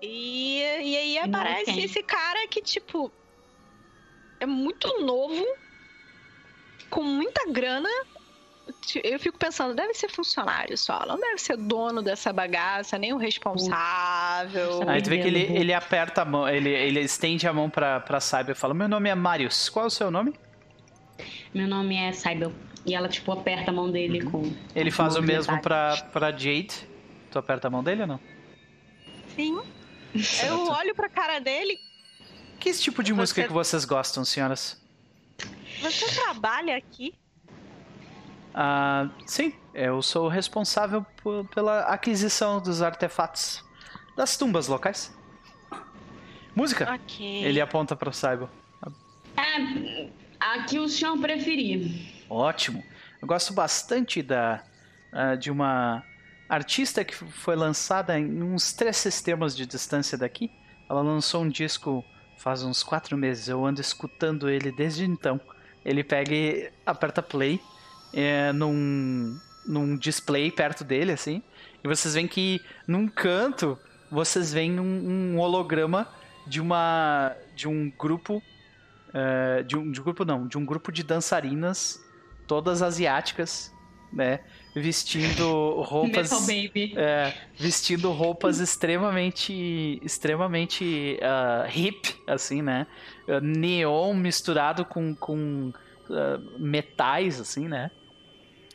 [0.00, 1.82] E, e aí Não aparece tem.
[1.82, 3.10] esse cara que, tipo,
[4.38, 5.44] é muito novo,
[6.88, 7.88] com muita grana.
[9.02, 13.16] Eu fico pensando, deve ser funcionário só, não deve ser dono dessa bagaça, nem o
[13.16, 14.88] responsável.
[14.88, 18.00] Aí tu vê que ele, ele aperta a mão, ele, ele estende a mão pra,
[18.00, 20.34] pra Cyber e fala: Meu nome é Marius, qual é o seu nome?
[21.54, 22.54] Meu nome é Cybele.
[22.86, 24.38] E ela, tipo, aperta a mão dele com.
[24.38, 24.56] Uhum.
[24.74, 26.88] Ele com faz o mesmo pra, pra Jade.
[27.30, 28.20] Tu aperta a mão dele ou não?
[29.34, 29.60] Sim.
[30.46, 31.78] Eu olho pra cara dele.
[32.58, 34.80] Que esse tipo de música Você- que vocês gostam, senhoras?
[35.80, 37.14] Você trabalha aqui?
[38.54, 41.04] Ah, sim, eu sou o responsável
[41.54, 43.64] pela aquisição dos artefatos
[44.16, 45.16] das tumbas locais.
[46.54, 46.92] Música?
[46.92, 47.44] Ok.
[47.44, 48.48] Ele aponta pra Cyber.
[49.36, 50.08] É,
[50.40, 52.26] aqui o senhor preferir.
[52.28, 52.82] Ótimo.
[53.22, 54.64] Eu gosto bastante da
[55.12, 56.02] ah, de uma
[56.48, 60.50] artista que foi lançada em uns três sistemas de distância daqui.
[60.88, 62.04] Ela lançou um disco
[62.38, 63.48] faz uns quatro meses.
[63.48, 65.40] Eu ando escutando ele desde então.
[65.84, 67.60] Ele pega e aperta play
[68.12, 71.42] é, num, num display perto dele, assim.
[71.82, 73.78] E vocês veem que num canto
[74.10, 76.08] vocês veem um, um holograma
[76.46, 78.42] de uma de um grupo
[79.12, 82.02] é, de, um, de um grupo não, de um grupo de dançarinas
[82.46, 83.72] todas asiáticas,
[84.12, 84.40] né?
[84.74, 86.30] Vestindo roupas.
[86.30, 86.94] Metal Baby.
[86.96, 92.86] É, vestindo roupas extremamente extremamente ah, hip assim né
[93.42, 95.72] neon misturado com, com
[96.10, 97.90] ah, metais assim né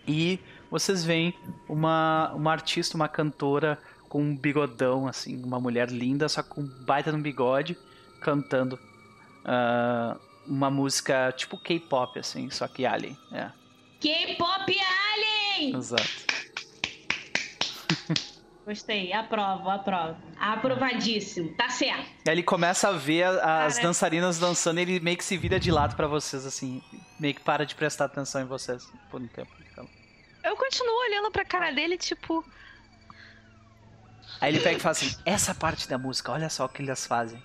[0.07, 0.39] e
[0.69, 1.33] vocês veem
[1.67, 3.77] uma, uma artista uma cantora
[4.09, 7.77] com um bigodão assim uma mulher linda só com um baita no bigode
[8.21, 8.79] cantando
[9.45, 13.49] ah, uma música tipo K-pop assim só que alien é
[13.99, 14.77] K-pop
[15.13, 15.75] Alien!
[15.77, 16.33] exato
[18.65, 20.15] Gostei, aprovo, aprovo.
[20.39, 22.07] Aprovadíssimo, tá certo.
[22.25, 25.69] Aí ele começa a ver as dançarinas dançando e ele meio que se vira de
[25.69, 26.81] lado pra vocês, assim.
[27.23, 29.49] Meio que para de prestar atenção em vocês por um tempo.
[29.71, 29.87] Então.
[30.43, 32.45] Eu continuo olhando pra cara dele, tipo,
[34.41, 37.07] Aí ele pega e fala assim: Essa parte da música, olha só o que eles
[37.07, 37.41] fazem.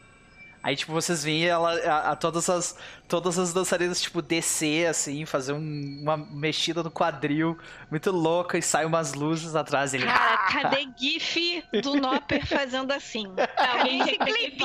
[0.62, 5.24] Aí, tipo, vocês veem ela, a, a todas, as, todas as dançarinas, tipo, descer, assim,
[5.24, 7.56] fazer um- uma mexida no quadril
[7.90, 10.04] muito louca e sai umas luzes atrás dele.
[10.06, 13.26] Cara, cadê GIF do Nopper fazendo assim?
[13.56, 14.64] Alguém Esse tinha que ter clipe.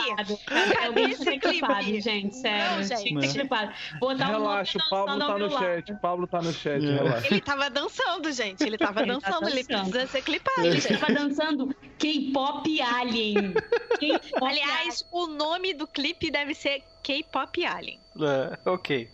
[0.85, 1.39] Alguém Esse clipe.
[1.39, 2.35] clipado, gente.
[2.35, 2.75] Sério.
[2.75, 3.03] Não, gente.
[3.03, 3.72] Tinha que ter clipado.
[3.99, 5.91] Botar um Relaxa, o Pablo dançando tá no chat.
[5.91, 6.93] O Pablo tá no chat, É.
[6.95, 7.27] relaxa.
[7.27, 8.63] Ele tava dançando, gente.
[8.63, 9.47] Ele tava Ele tá dançando.
[9.49, 9.89] Ele dançando.
[9.91, 13.53] precisa ser clipado, Ele tava dançando K-pop Alien.
[13.99, 17.99] K-pop Aliás, o nome do clipe deve ser K-Pop Alien.
[18.19, 19.09] É, ok.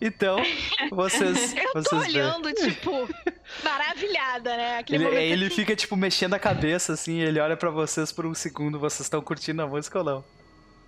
[0.00, 0.36] Então,
[0.92, 1.54] vocês.
[1.56, 3.08] Eu tô vocês olhando, tipo,
[3.64, 4.78] maravilhada, né?
[4.78, 8.12] Aquele Ele, momento ele assim, fica, tipo, mexendo a cabeça, assim, ele olha pra vocês
[8.12, 10.24] por um segundo, vocês estão curtindo a música ou não?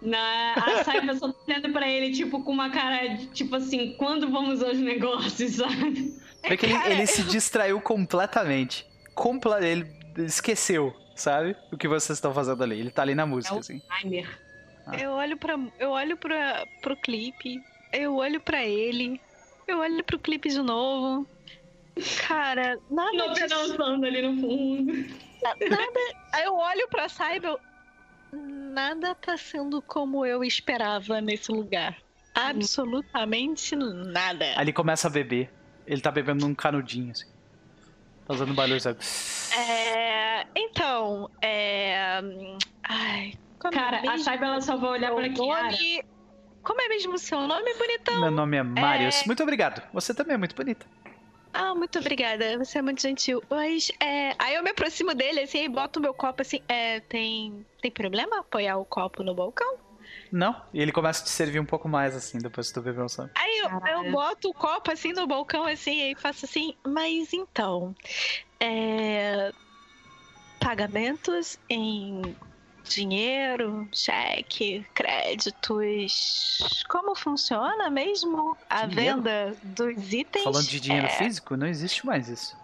[0.01, 4.31] Na, a Saiba só olhando pra ele, tipo, com uma cara de, tipo assim, quando
[4.31, 6.15] vamos aos negócios, sabe?
[6.49, 8.87] Vê que ele, Cara, ele se distraiu completamente.
[9.15, 11.55] Compla ele esqueceu, sabe?
[11.71, 12.79] O que vocês estão fazendo ali.
[12.81, 13.83] Ele tá ali na música, É o- assim.
[14.01, 14.41] Timer.
[14.99, 17.63] Eu olho para eu olho para pro clipe,
[17.93, 19.21] eu olho pra ele,
[19.67, 21.27] eu olho pro clipe de novo.
[22.27, 24.93] Cara, nada Não disso, dançando ali no fundo.
[25.43, 25.95] nada.
[26.33, 27.57] Aí eu olho pra Cyber,
[28.33, 31.97] nada tá sendo como eu esperava nesse lugar.
[32.35, 34.45] Absolutamente nada.
[34.57, 35.51] Aí ele começa a beber.
[35.87, 37.27] Ele tá bebendo num canudinho, assim.
[38.27, 38.99] Tá usando barulho, sabe?
[39.59, 42.21] É, então, é,
[42.85, 45.71] ai, como Cara, é a mesmo Saiba ela só vai olhar pra Kiara.
[45.71, 46.05] nome?
[46.63, 48.21] Como é mesmo o seu nome, bonitão?
[48.21, 49.23] Meu nome é Marius.
[49.23, 49.27] É.
[49.27, 49.83] Muito obrigado.
[49.93, 50.87] Você também é muito bonita.
[51.53, 52.59] Ah, muito obrigada.
[52.59, 53.43] Você é muito gentil.
[53.51, 54.35] Mas, é...
[54.39, 56.63] Aí eu me aproximo dele, assim, e boto o meu copo, assim.
[56.69, 57.67] É, tem...
[57.83, 59.77] Tem problema apoiar o copo no balcão?
[60.31, 60.57] Não?
[60.73, 63.31] E ele começa a te servir um pouco mais, assim, depois que tu bebeu, sabe?
[63.35, 64.07] Aí eu, Caralho.
[64.07, 66.75] eu boto o copo, assim, no balcão, assim, e faço assim.
[66.87, 67.95] Mas então...
[68.59, 69.53] É...
[70.61, 72.37] Pagamentos em
[72.95, 76.85] dinheiro, cheque, créditos...
[76.89, 79.17] Como funciona mesmo a Dinheiro?
[79.23, 80.45] venda dos itens?
[80.45, 82.59] Falando de dinheiro É, físico, não existe mais isso.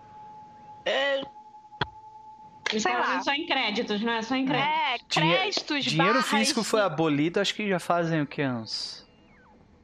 [2.70, 3.22] Eles sei lá.
[3.22, 4.22] só em créditos, não é?
[4.22, 4.68] Só em créditos.
[4.76, 8.44] É, Dinhe- créditos, Dinheiro barras físico foi abolido, acho que já fazem o quê?
[8.46, 9.06] Uns.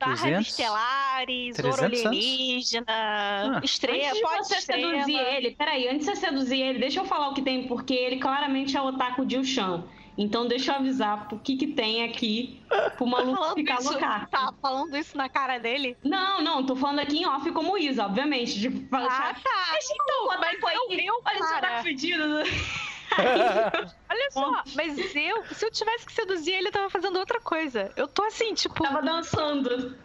[0.00, 0.48] Barras 200?
[0.48, 3.60] estelares, 300 ouro alienígena, Ah.
[3.62, 4.90] estrela, Antes de pode você estrela.
[4.94, 7.94] seduzir ele, peraí, antes de você seduzir ele, deixa eu falar o que tem, porque
[7.94, 9.84] ele claramente é o otaku de.
[10.16, 12.60] Então deixa eu avisar o que que tem aqui
[12.96, 14.26] pro maluco falando ficar isso, loucaço.
[14.30, 15.96] tá falando isso na cara dele?
[16.04, 18.58] Não, não, tô falando aqui em off como Isa, obviamente.
[18.58, 19.72] De falar, Ah, tá.
[19.72, 21.56] Deixa então, mas otaku aí, eu- eu, olha cara.
[21.68, 22.22] otaku fedido.
[24.08, 27.92] Olha só, mas eu, se eu tivesse que seduzir ele, eu tava fazendo outra coisa.
[27.94, 29.98] Eu tô assim, tipo, Tava dançando.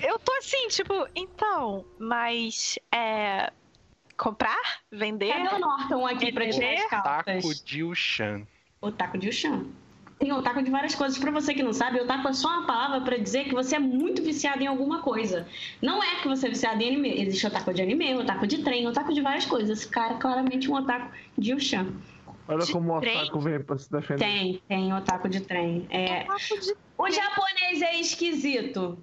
[0.00, 3.52] eu tô assim, tipo, então, mas é
[4.16, 4.56] comprar,
[4.90, 7.60] vender, Cadê o Norton aqui pra tirar as Taco calças?
[7.64, 8.46] de Ushan.
[8.84, 9.64] Otaku de Ushan.
[10.18, 11.18] Tem otaku de várias coisas.
[11.18, 13.78] Pra você que não sabe, otaku é só uma palavra pra dizer que você é
[13.78, 15.46] muito viciado em alguma coisa.
[15.82, 17.20] Não é que você é viciado em anime.
[17.20, 19.78] Existe otaku de anime, otaku de trem, otaku de várias coisas.
[19.78, 21.92] Esse cara é claramente um otaku de Ushan.
[22.46, 23.16] Olha De como o trem?
[23.22, 24.24] Otaku vem pra se defender.
[24.24, 25.86] Tem, tem otaku de trem.
[25.90, 26.26] É...
[26.96, 28.98] O japonês é esquisito.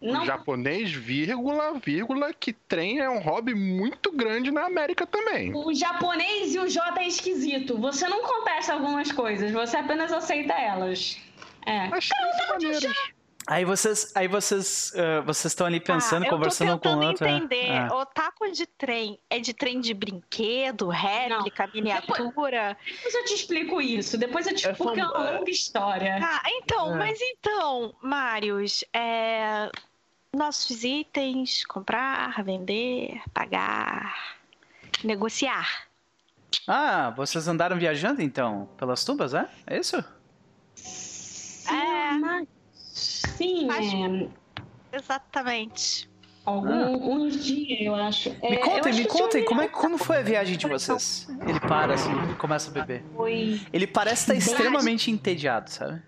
[0.00, 5.54] Não- O japonês, vírgula, vírgula, que trem é um hobby muito grande na América também.
[5.54, 7.78] O japonês e o J é esquisito.
[7.78, 11.18] Você não contesta algumas coisas, você apenas aceita elas.
[11.64, 11.86] É.
[11.86, 12.88] Acho isso maneiro.
[13.48, 17.24] Aí vocês, aí vocês, ah, vocês estão ali pensando, ah, conversando eu com o outro.
[17.24, 17.36] né?
[17.36, 17.70] entender.
[17.70, 17.94] Ah.
[17.94, 22.76] Otaku de trem é de trem de brinquedo, réplica, miniatura.
[22.84, 24.18] Depois eu te explico isso.
[24.18, 26.18] Depois eu te É explico porque é uma longa história.
[26.20, 26.98] Ah, então, É.
[26.98, 29.70] mas então, Marius, é,
[30.34, 34.12] nossos itens, comprar, vender, pagar,
[35.04, 35.86] negociar.
[36.66, 38.68] Ah, vocês andaram viajando então?
[38.76, 39.48] Pelas tubas, é?
[39.66, 39.96] É isso?
[41.68, 42.55] É.
[43.66, 44.30] mas- Sim,
[44.92, 46.08] é, Exatamente.
[46.44, 48.34] alguns dias, eu acho.
[48.40, 51.28] É, Me contem, me contem, como, é, como foi a viagem de vocês?
[51.46, 53.04] Ele para assim, começa a beber.
[53.14, 53.60] Foi...
[53.72, 56.02] Ele parece estar extremamente entediado, sabe?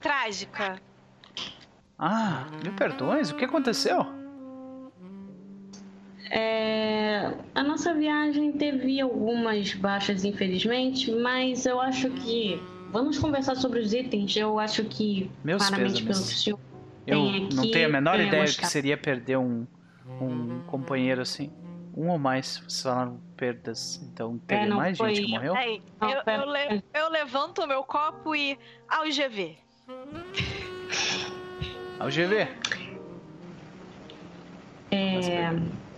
[0.00, 0.80] Trágica.
[1.98, 4.06] Ah, mil perdões, o que aconteceu?
[6.30, 12.60] É, a nossa viagem teve algumas baixas, infelizmente, mas eu acho que.
[12.96, 14.34] Vamos conversar sobre os itens.
[14.36, 16.58] Eu acho que, Meus claramente, pelo que o senhor
[17.06, 19.66] Eu tem não aqui, tenho a menor tem ideia do que seria perder um,
[20.18, 21.52] um companheiro assim.
[21.94, 25.52] Um ou mais, vocês falaram perdas, então teve É, não mais foi- gente que morreu?
[26.00, 28.58] Não, eu, eu le- eu levanto o meu copo e.
[28.88, 29.58] Ao GV.
[32.00, 32.48] Ao GV.
[34.90, 35.50] É,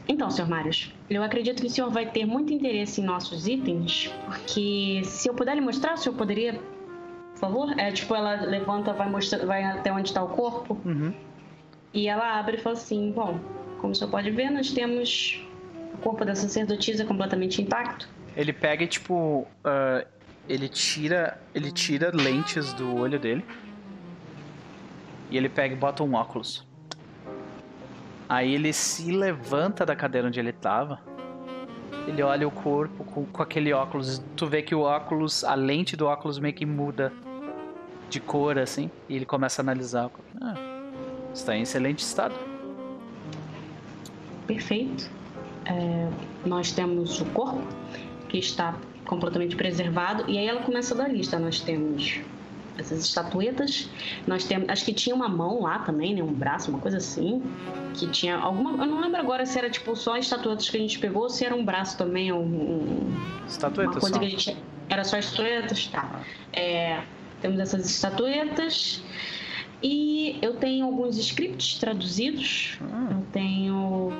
[0.08, 0.48] Então, Sr.
[0.48, 5.28] Marius, eu acredito que o senhor vai ter muito interesse em nossos itens, porque se
[5.28, 6.60] eu puder lhe mostrar, o senhor poderia
[7.39, 7.78] por favor?
[7.78, 10.76] É tipo, ela levanta, vai mostrar, vai até onde está o corpo.
[10.84, 11.15] Uhum.
[11.94, 13.39] E ela abre e fala assim: Bom,
[13.81, 15.41] como você pode ver, nós temos
[15.94, 18.08] o corpo da sacerdotisa completamente intacto.
[18.36, 20.05] Ele pega e, tipo, ah,
[20.49, 21.41] ele tira.
[21.55, 23.44] Ele tira lentes do olho dele.
[25.31, 26.67] E ele pega e bota um óculos.
[28.28, 31.00] Aí ele se levanta da cadeira onde ele tava.
[32.07, 34.23] Ele olha o corpo com, com aquele óculos.
[34.34, 37.12] Tu vê que o óculos, a lente do óculos meio que muda
[38.08, 38.90] de cor, assim.
[39.08, 40.10] E ele começa a analisar.
[40.40, 40.54] Ah,
[41.34, 42.34] está em excelente estado.
[44.46, 45.10] Perfeito.
[45.66, 46.08] É,
[46.46, 47.62] nós temos o corpo,
[48.28, 48.74] que está
[49.06, 50.24] completamente preservado.
[50.28, 51.38] E aí ela começa a dar lista.
[51.38, 52.20] Nós temos
[52.78, 53.90] essas estatuetas.
[54.26, 54.68] Nós temos.
[54.70, 56.22] Acho que tinha uma mão lá também, né?
[56.22, 57.42] Um braço, uma coisa assim.
[57.94, 58.70] Que tinha alguma.
[58.82, 61.44] Eu não lembro agora se era tipo só estatuetas que a gente pegou ou se
[61.44, 62.38] era um braço também, um.
[62.40, 64.20] um- Estatueta uma coisa só.
[64.20, 64.56] que a gente.
[64.88, 65.86] Era só estatuetas?
[65.88, 66.20] Tá.
[66.52, 67.00] É,
[67.41, 69.02] temos essas estatuetas.
[69.83, 72.78] E eu tenho alguns scripts traduzidos.
[72.83, 73.08] Hum.
[73.10, 74.12] Eu tenho.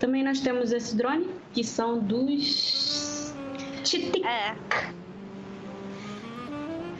[0.00, 3.34] Também nós temos esse drone, que são dos.
[3.84, 4.24] Chitik.
[4.26, 4.56] É,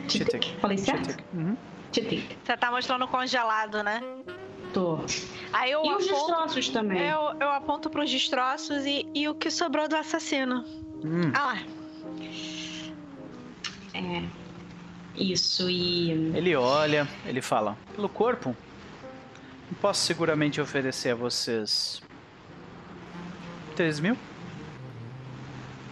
[0.09, 0.57] Chitik.
[0.61, 1.11] Falei certo?
[1.11, 1.25] Chitik.
[1.35, 1.57] Uhum.
[1.93, 2.36] Chitik.
[2.45, 4.03] você tá mostrando congelado, né?
[4.73, 4.99] Tô.
[5.53, 7.01] Aí eu E os aponto, destroços também.
[7.01, 10.65] eu, eu aponto pros destroços e, e o que sobrou do assassino.
[11.05, 11.33] Hum.
[11.35, 11.59] Ah lá.
[13.95, 14.23] É.
[15.17, 16.11] Isso, e.
[16.36, 18.57] Ele olha, ele fala: Pelo corpo,
[19.70, 22.03] não posso seguramente oferecer a vocês
[23.75, 24.17] 3 mil?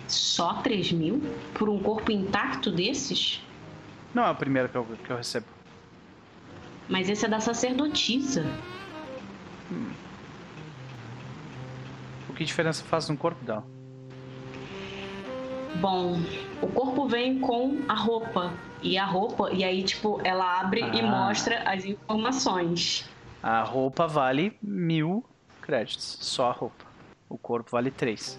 [0.09, 1.23] Só 3 mil?
[1.55, 3.43] Por um corpo intacto desses?
[4.13, 5.47] Não é o primeiro que eu, que eu recebo.
[6.89, 8.47] Mas esse é da sacerdotisa.
[12.29, 13.65] O que diferença faz no corpo dela?
[15.81, 16.21] Bom,
[16.63, 18.53] o corpo vem com a roupa.
[18.85, 21.07] E a roupa, e aí, tipo, ela abre e Ah.
[21.07, 23.09] mostra as informações.
[23.43, 25.25] A roupa vale mil
[25.63, 26.85] créditos, só a roupa.
[27.29, 28.39] O corpo vale 3.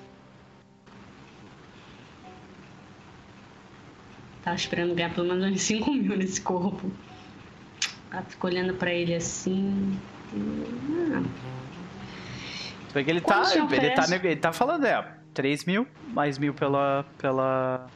[4.43, 6.91] Tava esperando ganhar pelo menos uns 5 mil nesse corpo.
[8.11, 9.99] Ela fica olhando pra ele assim.
[10.33, 11.23] Ah,
[12.89, 14.13] Tu vê que ele tá, ele, tá, oferece?
[14.27, 17.87] ele tá falando, é, 3 mil, mais mil pela, pela,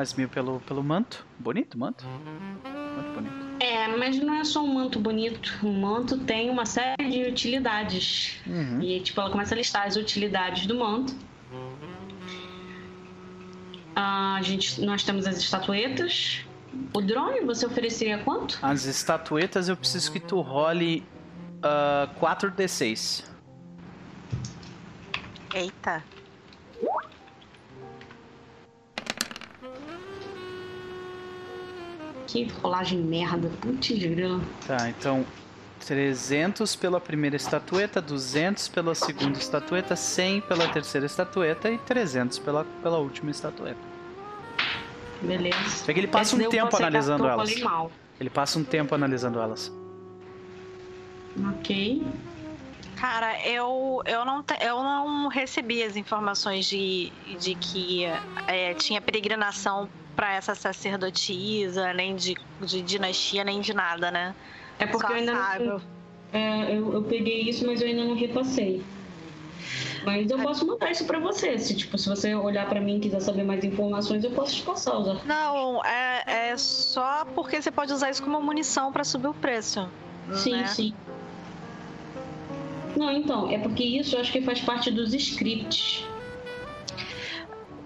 [0.00, 1.26] mais mil pelo, pelo manto.
[1.38, 2.06] Bonito o manto.
[2.06, 3.62] Muito bonito.
[3.62, 5.58] É, mas não é só um manto bonito.
[5.62, 8.40] Um manto tem uma série de utilidades.
[8.46, 8.80] Uhum.
[8.80, 11.14] E tipo, ela começa a listar as utilidades do manto.
[13.94, 16.46] Ah, a gente, nós temos as estatuetas.
[16.94, 18.58] O drone você ofereceria quanto?
[18.62, 21.04] As estatuetas eu preciso que tu role
[21.62, 23.24] ah, 4d6.
[25.54, 26.02] Eita.
[32.30, 33.50] Que rolagem merda.
[33.60, 34.40] Putz, grila.
[34.64, 35.26] Tá, então
[35.84, 42.64] 300 pela primeira estatueta, 200 pela segunda estatueta, 100 pela terceira estatueta e 300 pela,
[42.82, 43.80] pela última estatueta.
[45.20, 45.84] Beleza.
[45.84, 47.50] Vê que ele passa Esse um tempo analisando elas.
[47.50, 47.90] falei mal.
[48.20, 49.72] Ele passa um tempo analisando elas.
[51.56, 52.06] Ok.
[52.94, 57.10] Cara, eu, eu, não, eu não recebi as informações de,
[57.40, 58.04] de que
[58.46, 64.34] é, tinha peregrinação pra essa sacerdotisa, nem de, de dinastia, nem de nada, né?
[64.78, 65.82] É porque Só eu ainda não.
[66.32, 68.82] É, eu, eu peguei isso, mas eu ainda não repassei.
[70.04, 71.58] Mas eu posso mandar isso pra você.
[71.58, 74.62] Se, tipo, se você olhar pra mim e quiser saber mais informações, eu posso te
[74.62, 75.24] passar os.
[75.24, 79.88] Não, é, é só porque você pode usar isso como munição pra subir o preço.
[80.32, 80.66] Sim, né?
[80.66, 80.94] sim.
[82.96, 86.04] Não, então, é porque isso eu acho que faz parte dos scripts.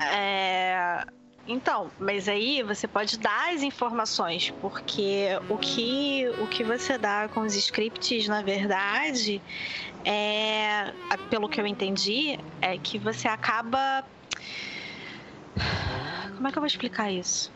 [0.01, 1.05] É,
[1.47, 7.29] Então, mas aí você pode dar as informações, porque o que, o que você dá
[7.29, 9.43] com os scripts, na verdade,
[10.05, 10.93] é,
[11.29, 14.05] pelo que eu entendi, é que você acaba.
[16.35, 17.53] Como é que eu vou explicar isso?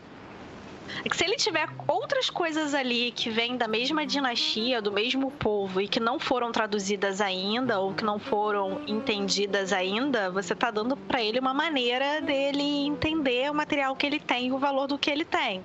[1.03, 5.31] É que se ele tiver outras coisas ali que vêm da mesma dinastia, do mesmo
[5.31, 10.71] povo e que não foram traduzidas ainda ou que não foram entendidas ainda, você tá
[10.71, 14.87] dando pra ele uma maneira dele entender o material que ele tem e o valor
[14.87, 15.63] do que ele tem.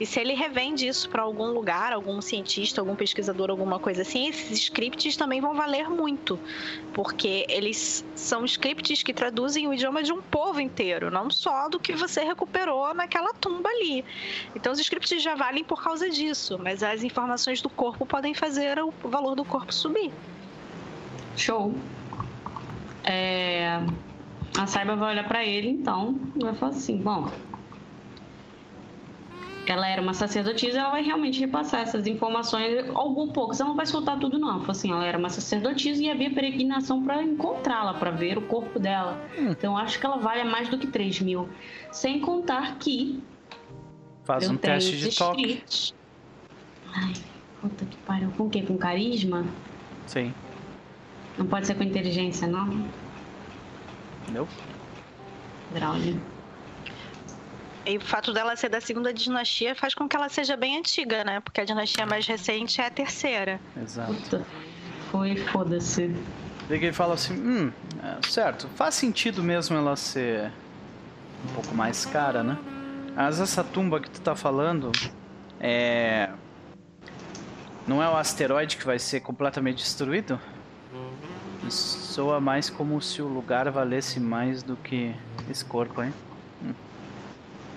[0.00, 4.28] E se ele revende isso pra algum lugar, algum cientista, algum pesquisador, alguma coisa assim,
[4.28, 6.38] esses scripts também vão valer muito,
[6.92, 11.78] porque eles são scripts que traduzem o idioma de um povo inteiro, não só do
[11.80, 14.04] que você recuperou naquela tumba ali.
[14.54, 18.78] Então os scripts já valem por causa disso, mas as informações do corpo podem fazer
[18.78, 20.12] o valor do corpo subir.
[21.36, 21.74] Show.
[23.04, 23.80] É...
[24.58, 27.30] A Saiba vai olhar pra ele, então, vai falar assim: bom.
[29.72, 33.54] Ela era uma sacerdotisa, ela vai realmente repassar essas informações, algum pouco.
[33.54, 34.60] Ela não vai soltar tudo, não.
[34.60, 38.78] Fala Assim, ela era uma sacerdotisa e havia peregrinação para encontrá-la, para ver o corpo
[38.78, 39.20] dela.
[39.36, 39.50] Hum.
[39.50, 41.48] Então acho que ela vale mais do que 3 mil.
[41.90, 43.22] Sem contar que.
[44.24, 45.62] Faz um teste de toque.
[46.94, 47.12] Ai,
[47.60, 48.30] puta que pariu.
[48.36, 48.62] Com o quê?
[48.62, 49.44] Com carisma?
[50.06, 50.32] Sim.
[51.36, 52.66] Não pode ser com inteligência, não?
[54.32, 54.48] Não?
[55.74, 56.37] Droga.
[57.88, 61.24] E o fato dela ser da segunda dinastia faz com que ela seja bem antiga,
[61.24, 61.40] né?
[61.40, 63.58] Porque a dinastia mais recente é a terceira.
[63.82, 64.12] Exato.
[64.12, 64.46] Puta.
[65.10, 66.14] Foi, foda-se.
[66.66, 70.52] Que ele fala assim, hum, é, certo, faz sentido mesmo ela ser
[71.48, 72.58] um pouco mais cara, né?
[73.16, 74.92] Mas essa tumba que tu tá falando
[75.58, 76.28] é.
[77.86, 80.38] Não é o asteroide que vai ser completamente destruído?
[81.66, 85.14] Isso soa mais como se o lugar valesse mais do que
[85.50, 86.12] esse corpo, hein?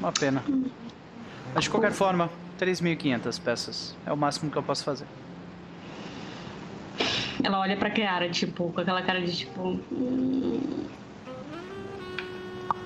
[0.01, 0.43] Uma pena.
[1.53, 3.95] Mas de qualquer forma, 3.500 peças.
[4.05, 5.05] É o máximo que eu posso fazer.
[7.43, 9.79] Ela olha pra Kiara, tipo, com aquela cara de tipo.
[9.91, 10.85] "Hum."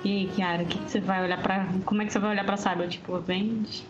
[0.03, 1.66] E aí, Kiara, o que, que você vai olhar pra.
[1.85, 2.88] Como é que você vai olhar pra Sábio?
[2.88, 3.84] Tipo, vende.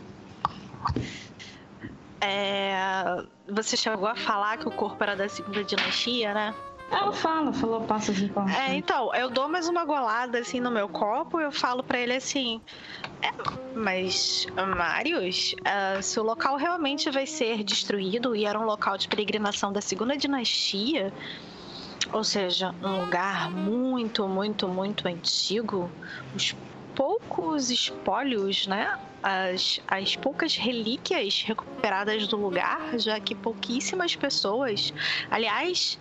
[2.22, 6.54] É, Você chegou a falar que o corpo era da segunda dinastia, né?
[6.92, 8.64] Ela fala, falou, passa as informações.
[8.70, 12.00] É, então, eu dou mais uma golada assim no meu copo e eu falo pra
[12.00, 12.62] ele assim.
[13.22, 13.32] "É,
[13.76, 14.46] mas,
[14.78, 19.74] Marius, ah, se o local realmente vai ser destruído e era um local de peregrinação
[19.74, 21.12] da segunda dinastia,
[22.14, 25.92] ou seja, um lugar muito, muito, muito antigo,
[26.36, 26.56] os
[26.96, 28.98] poucos espólios, né?
[29.22, 34.94] As, as poucas relíquias recuperadas do lugar, já que pouquíssimas pessoas.
[35.32, 36.00] Aliás,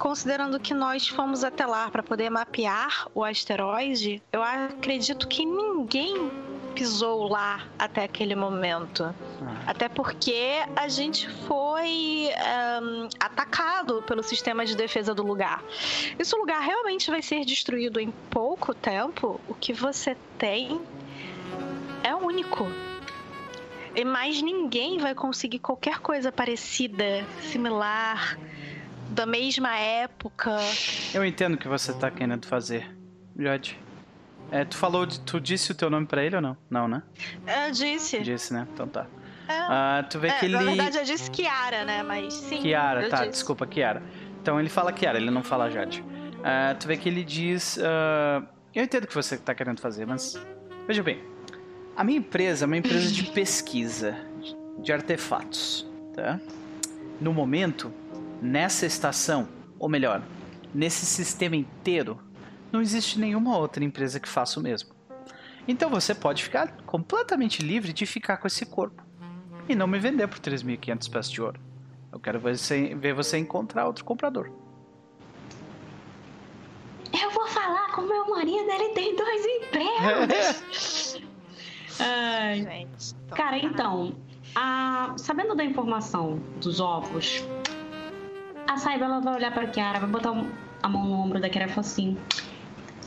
[0.00, 6.30] considerando que nós fomos até lá para poder mapear o asteroide, eu acredito que ninguém
[6.74, 9.04] pisou lá até aquele momento.
[9.04, 9.14] Ah,
[9.66, 15.62] Até porque a gente foi ahn, atacado pelo sistema de defesa do lugar.
[16.18, 20.80] E se o lugar realmente vai ser destruído em pouco tempo, o que você tem
[22.02, 22.66] é único.
[23.94, 28.38] E mais ninguém vai conseguir qualquer coisa parecida, similar,
[29.10, 30.56] da mesma época.
[31.12, 32.88] Eu entendo o que você tá querendo fazer,
[33.38, 33.78] Jade.
[34.50, 36.56] É, tu falou, de, tu disse o teu nome pra ele ou não?
[36.68, 37.02] Não, né?
[37.46, 38.20] Eu disse.
[38.20, 38.66] Disse, né?
[38.72, 39.06] Então tá.
[39.48, 40.54] É, Ah, tu vê é, que ele.
[40.54, 42.02] Na verdade, eu disse Kiara, né?
[42.02, 42.58] Mas sim.
[42.58, 43.30] Kiara, tá, disse.
[43.30, 44.02] desculpa, Kiara.
[44.42, 46.04] Então ele fala Kiara, ele não fala Jade.
[46.42, 47.78] Ah, tu vê que ele diz.
[47.82, 48.42] ah,
[48.74, 50.40] eu entendo o que você tá querendo fazer, mas.
[50.86, 51.22] Veja bem.
[51.96, 54.16] A minha empresa é uma empresa de pesquisa
[54.78, 56.40] de artefatos, tá?
[57.20, 57.92] No momento,
[58.40, 60.22] nessa estação, ou melhor,
[60.74, 62.18] nesse sistema inteiro,
[62.72, 64.90] não existe nenhuma outra empresa que faça o mesmo.
[65.66, 69.02] Então você pode ficar completamente livre de ficar com esse corpo
[69.68, 71.60] e não me vender por 3.500 peças de ouro.
[72.12, 74.50] Eu quero ver você, ver você encontrar outro comprador.
[77.20, 81.20] Eu vou falar com meu marido, ele tem dois empregos.
[82.00, 82.62] Ai.
[82.62, 84.14] Gente, Cara, então,
[84.54, 87.44] a- sabendo da informação dos ovos,
[88.70, 90.30] a Saiba ela vai olhar pra Kiara, vai botar
[90.80, 92.16] a mão no ombro da Kiara e falar assim: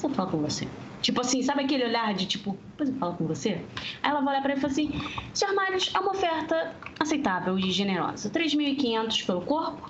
[0.03, 0.67] eu falar com você.
[1.01, 3.61] Tipo assim, sabe aquele olhar de tipo, depois eu falo com você?
[4.01, 4.91] Aí ela vai olhar pra ele e fala assim:
[5.33, 5.55] Sr.
[5.55, 8.29] Marius, é uma oferta aceitável e generosa.
[8.29, 9.89] 3.500 pelo corpo,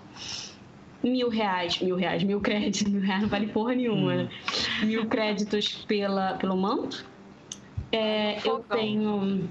[1.04, 4.30] mil reais, mil reais, mil créditos, mil reais não vale porra nenhuma, né?
[4.84, 7.04] Mil créditos pela, pelo manto.
[7.92, 9.50] É, eu tenho.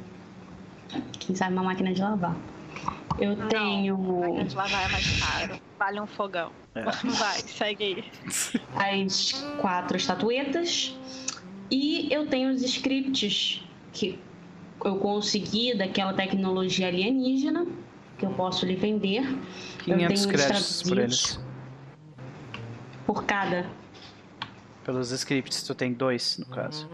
[1.18, 2.36] Quem sabe uma máquina de lavar.
[3.18, 5.72] Eu Não, tenho máquina de lavar é mais caro.
[5.83, 6.52] Vale um fogão.
[6.77, 6.83] É.
[7.19, 9.05] Vai, segue aí.
[9.09, 10.97] as quatro estatuetas
[11.69, 14.17] e eu tenho os scripts que
[14.85, 17.67] eu consegui daquela tecnologia alienígena
[18.17, 19.25] que eu posso lhe vender.
[19.85, 21.41] Eu 500 tenho créditos por eles.
[23.05, 23.69] Por cada.
[24.85, 26.89] Pelos scripts, tu tem dois, no caso.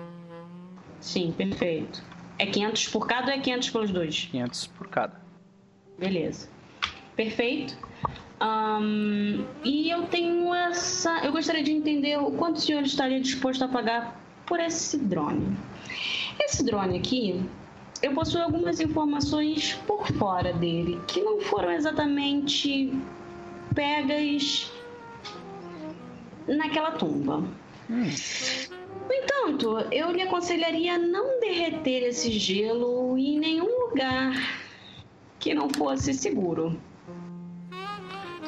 [0.99, 2.03] Sim, perfeito.
[2.39, 4.29] É 500 por cada ou é 500 pelos dois?
[4.31, 5.21] 500 por cada.
[5.99, 6.49] Beleza.
[7.15, 7.88] Perfeito.
[8.41, 11.25] Ahn, e eu tenho essa.
[11.25, 15.57] Eu gostaria de entender o quanto o senhor estaria disposto a pagar por esse drone.
[16.41, 17.43] Esse drone aqui,
[18.01, 22.93] eu possuo algumas informações por fora dele, que não foram exatamente
[23.75, 24.71] pegas
[26.47, 27.43] naquela tumba.
[27.91, 28.09] Hum,
[29.09, 34.33] No entanto, eu lhe aconselharia a não derreter esse gelo em nenhum lugar
[35.39, 36.79] que não fosse seguro.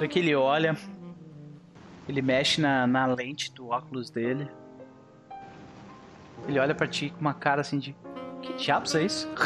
[0.00, 0.74] Então que ele olha,
[2.08, 4.48] ele mexe na, na lente do óculos dele.
[6.48, 7.94] Ele olha pra ti com uma cara assim de.
[8.40, 9.28] Que diabos é isso?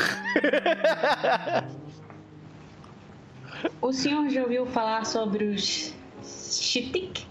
[3.80, 7.26] O senhor já ouviu falar sobre os Chitik?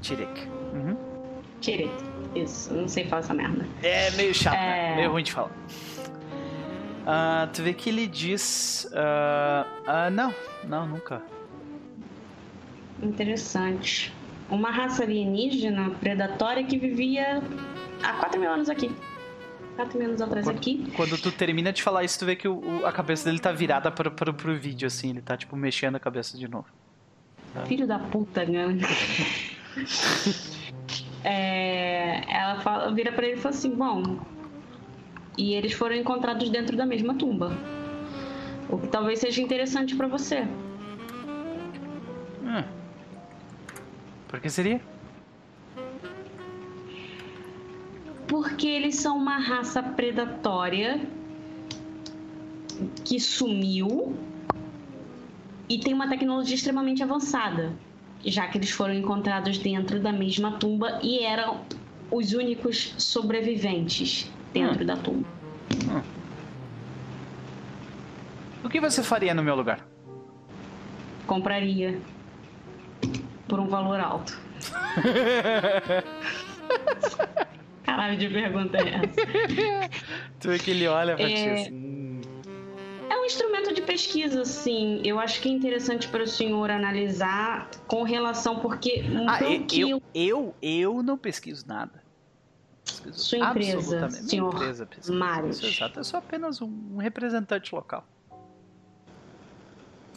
[0.00, 0.48] Tirek.
[0.72, 0.96] Uhum.
[1.60, 1.92] Chirik.
[2.36, 3.66] Isso, não sei falar essa merda.
[3.82, 4.92] É meio chato, né?
[4.92, 4.96] É.
[4.96, 5.50] Meio ruim de falar.
[7.04, 8.88] Ah, tu vê que ele diz.
[8.94, 10.32] ah, ah, não,
[10.64, 11.20] não, nunca.
[13.02, 14.12] Interessante.
[14.50, 17.42] Uma raça alienígena predatória que vivia
[18.02, 18.90] há 4 mil anos aqui.
[19.76, 20.90] 4 mil anos atrás aqui.
[20.96, 23.52] Quando tu termina de falar isso, tu vê que o- o- a cabeça dele tá
[23.52, 25.10] virada pro, pro, pro vídeo, assim.
[25.10, 26.66] Ele tá, tipo, mexendo a cabeça de novo.
[27.66, 28.66] Filho da puta, né?
[31.24, 34.20] É, ela fala, vira pra ele e fala assim: Bom,
[35.36, 37.52] e eles foram encontrados dentro da mesma tumba.
[38.68, 40.46] O que talvez seja interessante pra você.
[42.44, 42.62] Hum.
[44.28, 44.80] Por que seria?
[48.26, 51.00] Porque eles são uma raça predatória
[53.04, 54.16] que sumiu
[55.68, 57.72] e tem uma tecnologia extremamente avançada,
[58.24, 61.60] já que eles foram encontrados dentro da mesma tumba e eram
[62.10, 65.26] os únicos sobreviventes dentro da tumba.
[68.64, 69.86] O que você faria no meu lugar?
[71.26, 72.00] Compraria
[73.48, 74.36] por um valor alto.
[77.84, 79.90] Caralho de pergunta é essa?
[80.40, 81.52] Tu vê que ele olha pra ti É.
[81.62, 82.20] assim.
[83.08, 85.00] É um instrumento de pesquisa, sim.
[85.04, 89.80] Eu acho que é interessante para o senhor analisar com relação, porque Ah, eu, que
[89.80, 92.02] eu, eu, eu não pesquiso nada.
[92.84, 95.12] Pesquiso Sua empresa, absolutamente- minha senhor empresa pesquisa.
[95.14, 95.56] Marius.
[95.58, 96.00] Isso, exato.
[96.00, 98.04] Eu sou apenas um, representante local.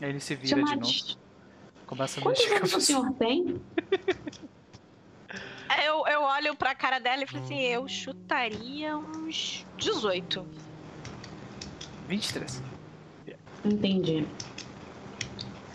[0.01, 0.91] Aí ele se vira de novo.
[1.89, 3.59] Começa a Quantos mexer a anos o senhor tem?
[5.83, 10.45] Eu, eu olho pra cara dela e falo assim, eu chutaria uns 18.
[12.07, 12.61] 23.
[13.65, 14.27] Entendi.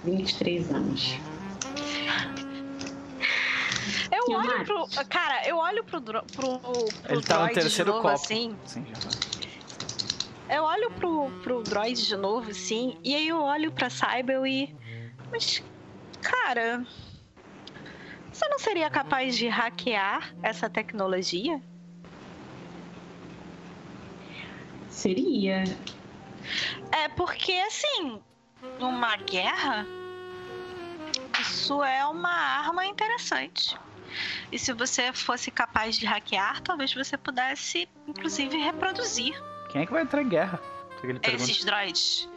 [0.05, 1.15] 23 anos.
[4.13, 4.87] Eu olho pro.
[5.09, 6.61] Cara, eu olho pro, pro, pro
[7.09, 8.09] Ele tá no terceiro de novo, copo.
[8.15, 8.57] assim.
[8.67, 10.59] Sim, já vai.
[10.59, 14.77] Eu olho pro, pro droid de novo, assim, e aí eu olho pra Cybel e.
[15.33, 15.63] Mas,
[16.25, 16.85] cara.
[18.33, 21.63] Você não seria capaz de hackear essa tecnologia?
[24.89, 25.63] Seria.
[26.91, 28.21] É porque, assim,
[28.81, 29.87] numa guerra,
[31.41, 33.79] isso é uma arma interessante.
[34.51, 39.35] E se você fosse capaz de hackear, talvez você pudesse, inclusive, reproduzir
[39.71, 40.61] Quem é que vai entrar em guerra?
[41.23, 42.29] Esses droids.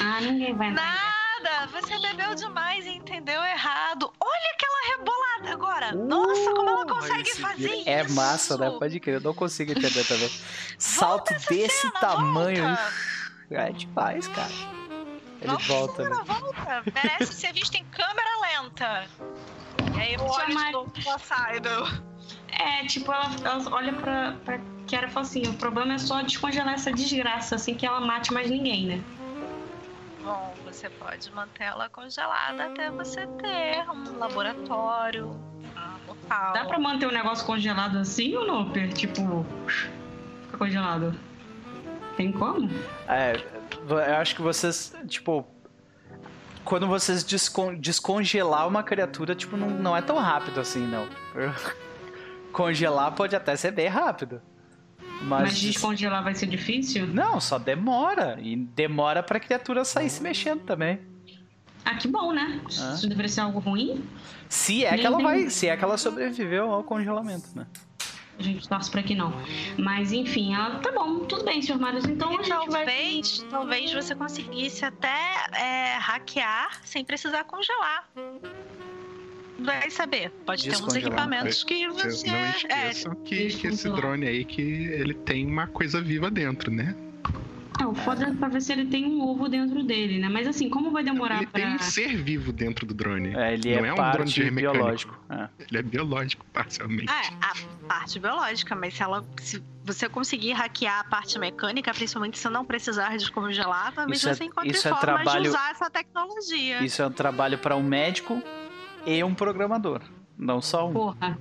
[0.00, 1.25] Ah, ninguém vai entrar.
[1.46, 1.66] Nada!
[1.68, 4.12] Você bebeu demais e entendeu errado.
[4.20, 5.92] Olha aquela rebolada agora!
[5.92, 7.88] Nossa, como ela consegue Esse fazer vídeo isso!
[7.88, 8.70] É massa, né?
[8.70, 10.30] Pode crer, eu não consigo entender também.
[10.78, 12.64] Salto desse cena, tamanho.
[12.64, 12.92] volta.
[13.50, 14.50] É demais, cara.
[15.40, 16.16] Ele Nossa, volta, né?
[16.24, 16.82] Volta!
[16.92, 19.06] Merece ser vista em câmera lenta.
[19.96, 20.92] E aí eu olho Chamar- de novo.
[22.48, 26.22] É, tipo, ela, ela olha pra, pra Kiara e fala assim: o problema é só
[26.22, 29.04] descongelar essa desgraça, assim que ela mate mais ninguém, né?
[30.26, 36.52] Bom, você pode mantê-la congelada até você ter um laboratório, um local.
[36.52, 38.68] Dá pra manter o negócio congelado assim ou não?
[38.72, 39.46] Per- Tipo,
[40.46, 41.14] fica congelado.
[42.16, 42.68] Tem como?
[43.06, 43.34] É,
[43.88, 45.46] eu acho que vocês, tipo.
[46.64, 51.06] Quando vocês descon- descongelar uma criatura, tipo, não, não é tão rápido assim, não.
[52.52, 54.42] Congelar pode até ser bem rápido.
[55.22, 57.06] Mas, Mas descongelar vai ser difícil?
[57.06, 58.38] Não, só demora.
[58.40, 61.00] E demora pra criatura sair se mexendo também.
[61.84, 62.60] Ah, que bom, né?
[62.80, 62.94] Ah.
[62.94, 64.04] Isso deveria ser algo ruim.
[64.48, 65.38] Se é que ela vai.
[65.40, 67.66] tem- Se é que ela sobreviveu ao congelamento, né?
[68.38, 69.32] A gente torce pra que não.
[69.78, 70.78] Mas enfim, ela.
[70.80, 72.04] Tá bom, tudo bem, senhor Marius.
[72.04, 72.66] Então a E gente vai.
[72.84, 75.16] talvez, talvez você conseguisse até
[75.54, 78.06] é, hackear sem precisar congelar.
[79.58, 80.30] Vai saber.
[80.44, 82.26] Pode ter uns equipamentos que você.
[82.26, 86.70] não é, esqueçam que, que esse drone aí, que ele tem uma coisa viva dentro,
[86.70, 86.94] né?
[87.78, 90.30] É, o foda é pra ver se ele tem um ovo dentro dele, né?
[90.30, 91.60] Mas assim, como vai demorar Ele pra.
[91.60, 93.34] tem um ser vivo dentro do drone.
[93.36, 95.18] É, ele Não é, é um drone de biológico.
[95.28, 95.48] É.
[95.68, 97.12] Ele é biológico, parcialmente.
[97.12, 97.54] É, a
[97.86, 99.22] parte biológica, mas se ela.
[99.42, 104.34] Se você conseguir hackear a parte mecânica, principalmente se não precisar descongelar, talvez Isso é-
[104.34, 106.82] você encontre isso é formas trabalho- de usar essa tecnologia.
[106.82, 108.42] Isso é um trabalho para um médico
[109.06, 110.00] e um programador.
[110.36, 110.92] Não só um.
[110.92, 111.38] Porra.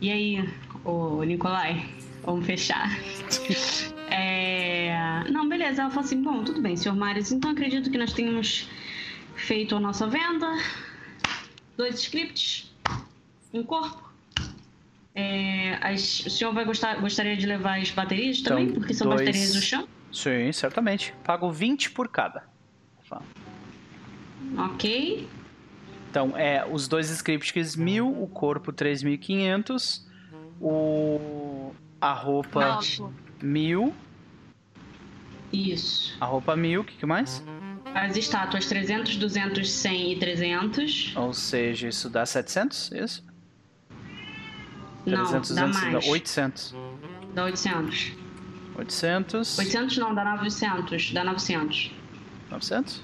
[0.00, 0.48] E aí,
[0.84, 1.86] ô Nicolai?
[2.24, 2.88] Vamos fechar.
[4.14, 5.24] É...
[5.30, 5.80] Não, beleza.
[5.80, 7.32] Ela falou assim: bom, tudo bem, senhor Marius.
[7.32, 8.68] Então acredito que nós tenhamos
[9.34, 10.46] feito a nossa venda.
[11.78, 12.70] Dois scripts.
[13.54, 14.12] Um corpo.
[15.14, 18.64] É, as- o senhor vai gostar, gostaria de levar as baterias também?
[18.66, 19.88] Então, Porque são dois- baterias do chão.
[20.12, 21.14] Sim, certamente.
[21.24, 22.44] Pago 20 por cada.
[24.58, 25.26] Ok.
[26.12, 30.02] Então, é os dois scripts mil, o corpo 3.500,
[30.60, 33.14] o a roupa Alto.
[33.40, 33.94] mil,
[35.50, 36.14] Isso.
[36.20, 37.42] a roupa mil, o que, que mais?
[37.94, 41.16] As estátuas 300, 200, 100 e 300.
[41.16, 43.24] Ou seja, isso dá 700, isso?
[45.06, 46.08] Não, 300, dá 200, mais.
[46.08, 46.74] 800.
[47.32, 48.12] Dá 800.
[48.76, 51.12] 800, 800 não, dá 900.
[51.12, 51.90] Dá 900.
[52.50, 53.02] 900?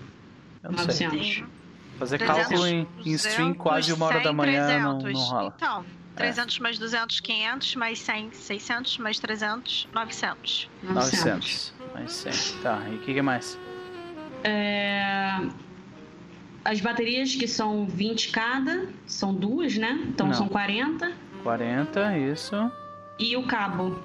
[0.63, 1.58] Eu não sei.
[1.99, 2.01] 900.
[2.01, 5.21] Fazer 300, cálculo em, em stream 200, quase uma hora da 100, manhã não, 300.
[5.23, 5.55] não rola.
[5.57, 5.85] Então,
[6.17, 10.71] 300 mais 200, 500, mais 100, 600, mais 300, 900.
[10.83, 11.73] 900.
[11.95, 12.63] Mais 100.
[12.63, 13.59] Tá, e o que, que mais?
[14.45, 15.39] É,
[16.65, 19.99] As baterias que são 20 cada, são duas, né?
[20.09, 20.35] Então Não.
[20.35, 21.13] são 40.
[21.43, 22.71] 40, isso.
[23.19, 23.99] E o cabo.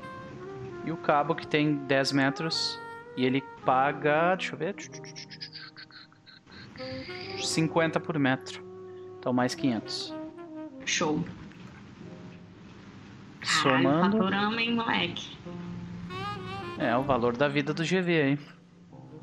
[0.86, 2.80] E o cabo que tem 10 metros.
[3.18, 4.36] E ele paga.
[4.36, 4.76] Deixa eu ver.
[7.38, 8.64] 50 por metro.
[9.20, 10.14] Então mais 500.
[10.86, 11.24] Show.
[13.42, 14.60] Caralho, Somando.
[14.60, 15.38] hein, moleque?
[16.78, 18.40] É o valor da vida do GV aí.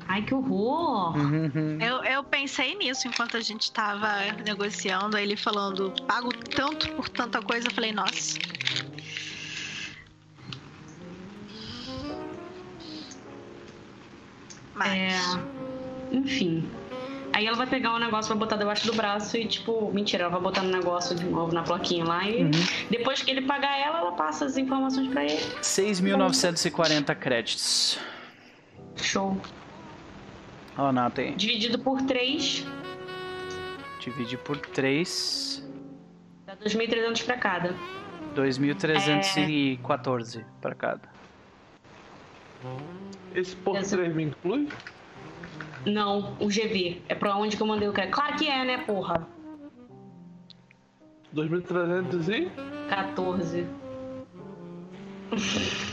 [0.07, 1.15] Ai, que horror!
[1.15, 1.77] Uhum.
[1.79, 4.07] Eu, eu pensei nisso enquanto a gente tava
[4.45, 8.37] negociando, aí ele falando, pago tanto por tanta coisa, eu falei, nossa.
[14.75, 15.11] Mas, É,
[16.11, 16.67] Enfim.
[17.33, 20.31] Aí ela vai pegar o negócio, vai botar debaixo do braço e, tipo, mentira, ela
[20.31, 22.51] vai botar no negócio de novo na plaquinha lá e Uhum.
[22.89, 25.39] depois que ele pagar ela, ela passa as informações pra ele.
[25.61, 27.97] 6.940 créditos.
[28.97, 29.37] Show.
[30.77, 31.33] Ó, a nota aí.
[31.35, 32.65] Dividido por 3,
[33.99, 35.63] Divide por 3.
[36.45, 37.73] dá 2.300 pra cada.
[38.35, 41.09] 2.314 pra cada.
[43.33, 44.67] Esse por Essa- 3 me inclui?
[45.85, 47.01] Não, o GV.
[47.09, 48.13] É pra onde que eu mandei o crédito.
[48.15, 49.27] Claro que é, né, porra?
[51.35, 52.49] 2.300 e?
[52.89, 53.65] 14.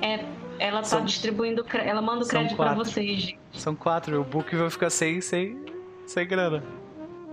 [0.00, 0.24] É,
[0.60, 2.84] ela tá São- distribuindo, ela manda o crédito pra quatro.
[2.84, 3.20] vocês.
[3.20, 3.38] gente.
[3.52, 4.20] São 4.
[4.20, 5.58] O book vai ficar sem, sem,
[6.06, 6.62] sem grana.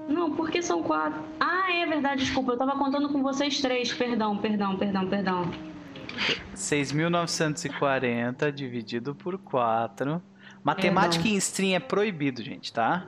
[0.09, 1.21] Não, porque são quatro.
[1.39, 2.53] Ah, é verdade, desculpa.
[2.53, 3.93] Eu tava contando com vocês três.
[3.93, 5.51] Perdão, perdão, perdão, perdão.
[6.55, 10.19] 6.940 dividido por 4.
[10.65, 13.05] Matemática em stream é proibido, gente, tá?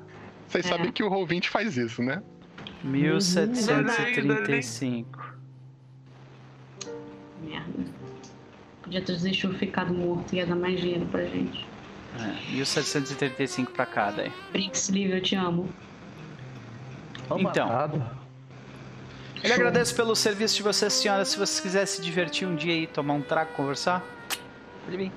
[0.47, 0.69] Vocês É.
[0.69, 2.21] sabem que o Roll20 faz isso, né?
[2.83, 5.33] 1735.
[7.43, 7.83] Merda.
[8.83, 11.65] Podia ter deixado ficado morto, ia dar mais dinheiro pra gente.
[12.19, 14.31] É, 1735 pra cada aí.
[14.51, 15.67] Brix Liv, eu te amo.
[17.39, 18.11] Então, Nada.
[19.43, 21.25] ele agradece pelo serviço de vocês, senhora.
[21.25, 24.01] Se vocês quiserem se divertir um dia aí, tomar um trago, conversar,
[24.85, 25.11] pode vir.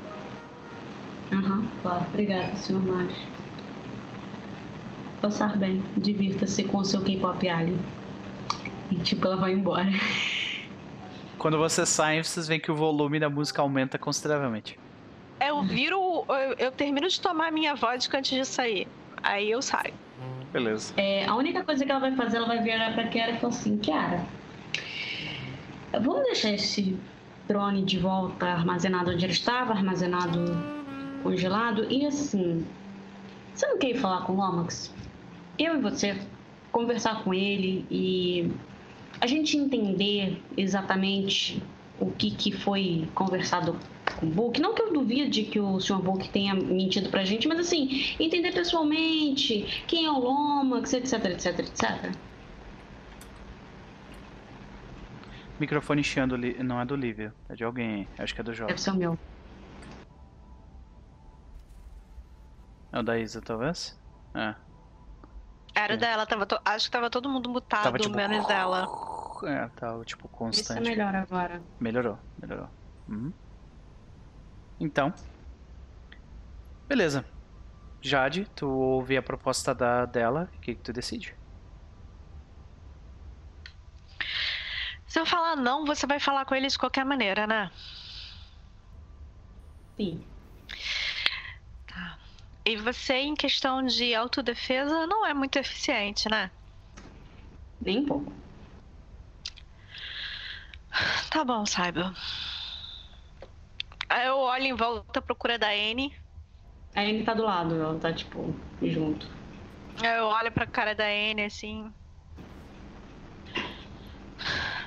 [1.32, 2.04] Aham, claro.
[2.08, 3.16] Obrigada, senhor Mares.
[5.20, 5.82] Passar bem.
[5.96, 7.78] Divirta-se com o seu K-pop ali.
[8.90, 9.90] E tipo, ela vai embora.
[11.38, 14.78] Quando vocês saem, vocês veem que o volume da música aumenta consideravelmente.
[15.40, 18.86] eu viro, eu, eu termino de tomar minha vodka antes de sair.
[19.22, 19.94] Aí eu saio.
[20.52, 20.92] Beleza.
[20.96, 23.52] É, a única coisa que ela vai fazer, ela vai virar pra Kiara e falar
[23.52, 24.26] assim, Kiara,
[25.92, 26.98] vamos deixar esse
[27.46, 30.79] drone de volta armazenado onde ele estava, armazenado
[31.22, 32.66] congelado, e assim,
[33.54, 34.92] você não quer ir falar com o Lomax?
[35.58, 36.16] Eu e você,
[36.72, 38.50] conversar com ele e
[39.20, 41.62] a gente entender exatamente
[41.98, 43.76] o que, que foi conversado
[44.18, 44.60] com o Book.
[44.60, 46.00] Não que eu duvide que o Sr.
[46.00, 51.58] Book tenha mentido pra gente, mas assim, entender pessoalmente quem é o Lomax, etc, etc,
[51.58, 52.12] etc.
[55.58, 58.68] Microfone chiando, não é do Lívia, é de alguém, acho que é do Jovem.
[58.68, 59.18] Deve ser o meu.
[62.92, 63.98] É o da Isa, talvez?
[64.34, 64.54] É.
[65.74, 68.86] Era dela, tava to- acho que tava todo mundo mutado, Tava, tipo, menos dela.
[69.44, 70.80] É, tá, tipo, Isso é constante.
[70.82, 71.62] melhor agora.
[71.78, 72.68] Melhorou, melhorou.
[73.08, 73.32] Uhum.
[74.80, 75.14] Então.
[76.88, 77.24] Beleza.
[78.02, 81.34] Jade, tu ouve a proposta da, dela, o que, que tu decide?
[85.06, 87.70] Se eu falar não, você vai falar com ele de qualquer maneira, né?
[89.96, 90.24] Sim.
[92.64, 96.50] E você, em questão de autodefesa, não é muito eficiente, né?
[97.80, 98.32] Nem um pouco.
[101.30, 102.14] Tá bom, saiba.
[104.24, 106.14] Eu olho em volta à procura da Anne.
[106.94, 109.30] A Amy tá do lado, ela tá, tipo, junto.
[110.02, 111.92] Eu olho pra cara da Anne assim.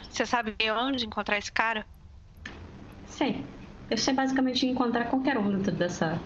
[0.09, 1.87] Você sabe onde encontrar esse cara?
[3.07, 3.43] Sei.
[3.89, 6.19] Eu sei basicamente encontrar qualquer um dentro dessa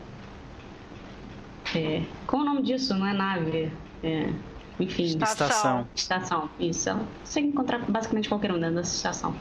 [1.76, 2.94] É, como é o nome disso?
[2.94, 3.72] Não é nave.
[4.04, 4.34] É,
[4.80, 5.04] enfim.
[5.04, 5.88] Estação.
[5.96, 6.50] Estação.
[6.60, 6.90] Isso.
[6.90, 9.36] Ela consegue encontrar basicamente qualquer um dentro dessa estação.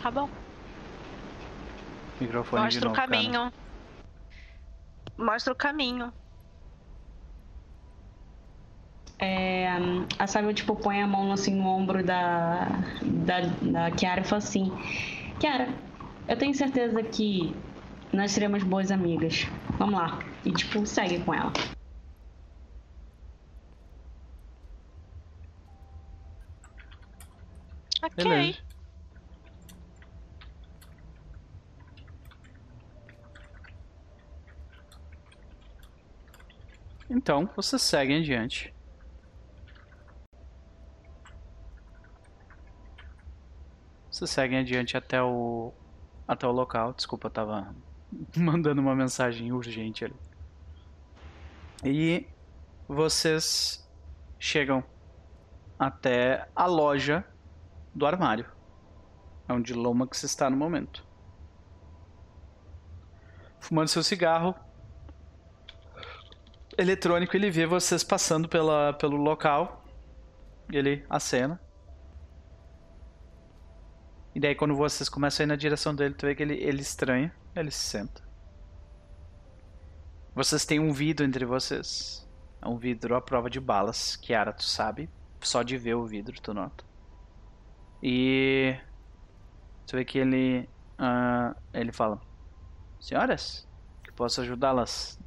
[0.00, 0.28] Tá bom.
[2.20, 3.08] Microfone de Mostra o novo, cara.
[3.08, 3.52] caminho.
[5.16, 6.12] Mostra o caminho.
[9.20, 9.68] É,
[10.16, 12.68] a Sábio, tipo, põe a mão assim no ombro da,
[13.02, 14.72] da, da Kiara e fala assim:
[15.40, 15.68] Kiara,
[16.28, 17.56] eu tenho certeza que
[18.12, 19.46] nós seremos boas amigas.
[19.78, 20.18] Vamos lá.
[20.44, 21.52] E, tipo, segue com ela.
[28.02, 28.24] Ok.
[28.24, 28.68] Beleza.
[37.10, 38.74] Então, vocês seguem adiante.
[44.10, 45.72] Vocês seguem adiante até o
[46.26, 46.92] até o local.
[46.92, 47.74] Desculpa, eu tava
[48.36, 50.16] mandando uma mensagem urgente ali.
[51.84, 52.26] E
[52.88, 53.88] vocês
[54.38, 54.82] chegam
[55.78, 57.24] até a loja
[57.94, 58.46] do armário.
[59.48, 61.06] É onde Lomax está no momento.
[63.60, 64.54] Fumando seu cigarro.
[66.76, 69.84] Eletrônico, ele vê vocês passando pela, pelo local.
[70.70, 71.60] Ele acena.
[74.34, 76.80] E daí quando vocês começam a ir na direção dele, tu vê que ele, ele
[76.80, 77.34] estranha.
[77.58, 78.22] Ele se senta.
[80.32, 82.24] Vocês têm um vidro entre vocês.
[82.62, 84.14] É um vidro à prova de balas.
[84.14, 85.10] Kiara, tu sabe.
[85.40, 86.84] Só de ver o vidro, tu nota.
[88.00, 88.76] E
[89.84, 92.20] você vê que ele ah, ele fala:
[93.00, 93.66] "Senhoras,
[94.04, 95.18] que posso ajudá-las?"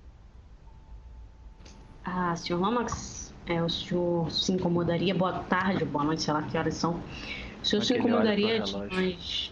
[2.05, 5.13] Ah, senhor Lomax, é, o senhor se incomodaria?
[5.13, 7.01] Boa tarde, boa noite, sei lá que horas são.
[7.61, 9.50] O senhor se incomodaria de nós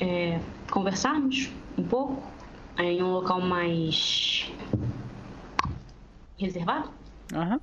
[0.00, 2.22] é, conversarmos um pouco
[2.76, 4.50] é, em um local mais
[6.38, 6.90] reservado?
[7.34, 7.60] Aham.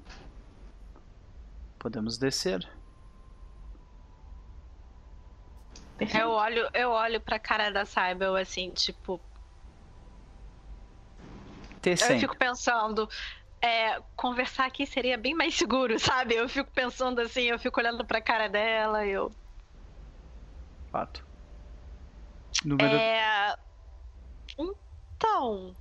[1.79, 2.67] Podemos descer.
[5.97, 6.23] Perfeito.
[6.23, 9.19] Eu olho, eu olho pra cara da Cybel assim, tipo,
[11.83, 13.09] eu fico pensando,
[13.61, 16.35] é, conversar aqui seria bem mais seguro, sabe?
[16.35, 19.31] Eu fico pensando assim, eu fico olhando pra cara dela, eu.
[20.91, 21.26] Fato.
[22.65, 23.55] Número É.
[24.57, 25.75] Então,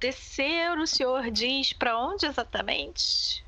[0.00, 3.44] descer o senhor diz pra onde exatamente?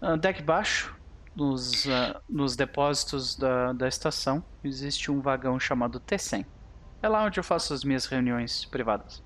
[0.00, 0.94] Ah, deck baixo,
[1.36, 6.46] nos, ah, nos depósitos da, da estação, existe um vagão chamado T100.
[7.02, 9.22] É lá onde eu faço as minhas reuniões privadas.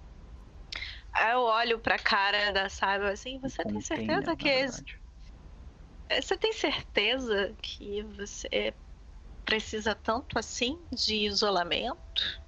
[1.12, 4.98] Aí eu olho pra cara da Cyber assim, você tem Container, certeza na que verdade.
[6.10, 8.74] Você tem certeza que você
[9.44, 12.42] precisa tanto assim de isolamento?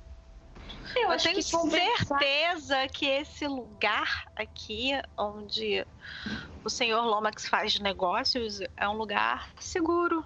[0.97, 5.86] Eu Eu acho tenho que conversar- certeza que esse lugar aqui, onde
[6.65, 10.25] o senhor Lomax faz negócios, é um lugar seguro.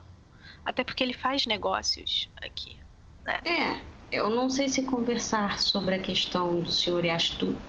[0.65, 2.79] Até porque ele faz negócios aqui.
[3.27, 7.61] É, eu não sei se conversar sobre a questão do senhor e astuta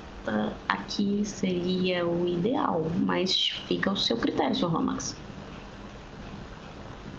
[0.68, 5.16] aqui seria o ideal, mas fica ao seu critério, senhor Lomax.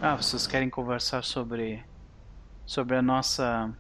[0.05, 1.85] Ah, vocês querem conversar sobre
[2.67, 3.73] sobre a nossa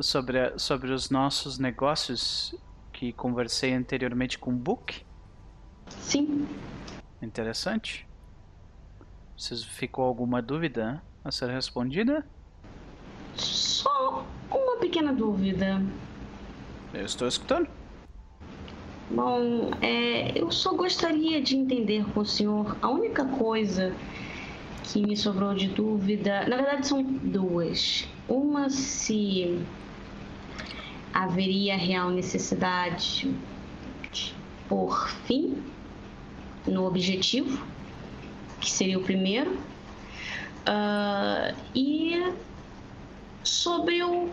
[0.00, 2.54] sobre a- sobre os nossos negócios
[2.92, 5.02] que conversei anteriormente com o Book?
[5.90, 6.46] Sim,
[7.22, 8.06] Interessante.
[9.36, 12.26] Vocês ficou alguma dúvida a ser respondida?
[13.34, 15.82] só uma pequena dúvida.
[16.94, 17.68] Eu estou escutando.
[19.10, 23.94] Bom, é, eu só gostaria de entender com o senhor a única coisa
[24.86, 26.46] que me sobrou de dúvida.
[26.48, 28.06] Na verdade, são duas.
[28.28, 29.58] Uma, se
[31.12, 33.34] haveria real necessidade
[34.12, 34.34] de
[34.68, 35.62] por fim
[36.66, 37.64] no objetivo,
[38.60, 39.58] que seria o primeiro.
[40.64, 42.32] Ah, e
[43.42, 44.28] sobre o.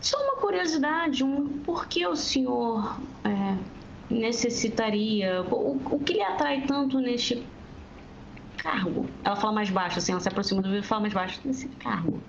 [0.00, 3.56] Só uma curiosidade, um por que o senhor é,
[4.12, 5.42] necessitaria.
[5.42, 7.46] O, o que lhe atrai tanto neste
[8.58, 9.08] cargo?
[9.24, 11.68] Ela fala mais baixo, assim, ela se aproxima do vidro e fala mais baixo, nesse
[11.68, 12.22] cargo.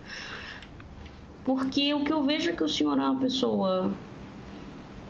[1.44, 3.94] Porque o que eu vejo é que o senhor é uma pessoa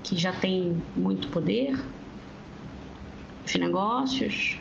[0.04, 1.78] que já tem muito poder
[3.46, 4.58] de negócios.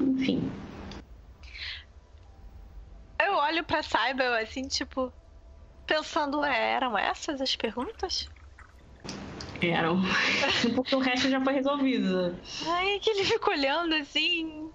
[0.00, 0.50] Enfim.
[3.20, 5.12] Eu olho pra Cybel assim, tipo,
[5.86, 8.28] pensando, "É, eram essas as perguntas?
[9.60, 10.02] Eram.
[10.74, 12.36] Porque o resto já foi resolvido.
[12.66, 14.65] Ai, que ele fica olhando assim.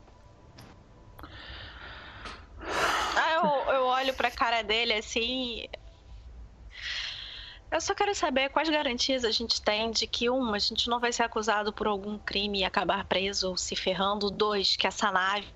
[3.15, 5.67] Ah, eu, eu olho pra cara dele assim.
[7.71, 10.99] Eu só quero saber quais garantias a gente tem de que, um, a gente não
[10.99, 14.29] vai ser acusado por algum crime e acabar preso ou se ferrando.
[14.29, 15.47] Dois, que essa nave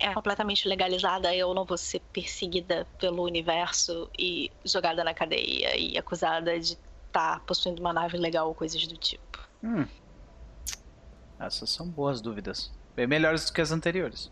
[0.00, 5.96] é completamente legalizada, eu não vou ser perseguida pelo universo e jogada na cadeia e
[5.96, 9.38] acusada de estar tá possuindo uma nave legal ou coisas do tipo.
[9.62, 9.86] Hum.
[11.38, 12.72] Essas são boas dúvidas.
[12.96, 14.30] Bem melhores do que as anteriores.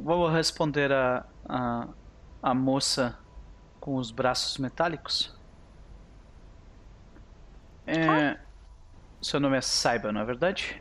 [0.00, 1.88] Vou responder a, a,
[2.42, 3.18] a moça
[3.80, 5.34] com os braços metálicos.
[7.86, 8.38] É.
[9.20, 10.80] Seu nome é Saiba, não é verdade?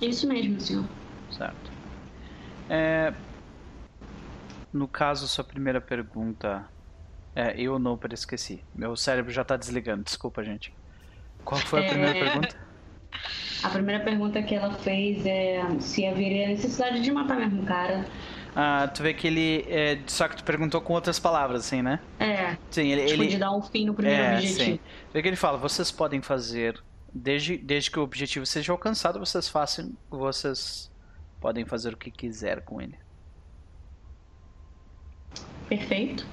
[0.00, 0.84] Isso mesmo, senhor.
[1.30, 1.70] Certo.
[2.68, 3.12] É,
[4.72, 6.66] no caso, sua primeira pergunta.
[7.34, 8.62] É, eu não esqueci.
[8.74, 10.74] Meu cérebro já está desligando, desculpa, gente.
[11.44, 11.88] Qual foi a é...
[11.88, 12.56] primeira pergunta?
[13.62, 18.04] A primeira pergunta que ela fez é se haveria necessidade de matar mesmo cara
[18.58, 19.66] ah, tu vê que ele.
[19.68, 22.00] É, só que tu perguntou com outras palavras, assim, né?
[22.18, 22.56] É.
[22.70, 23.04] Sim, ele.
[23.04, 23.32] Tipo, ele...
[23.32, 24.64] de dar um fim no primeiro é, objetivo.
[24.64, 24.76] Sim.
[24.78, 26.82] Tu vê que ele fala: vocês podem fazer.
[27.12, 29.92] Desde, desde que o objetivo seja alcançado, vocês façam.
[30.08, 30.90] Vocês
[31.38, 32.98] podem fazer o que quiser com ele.
[35.68, 36.26] Perfeito.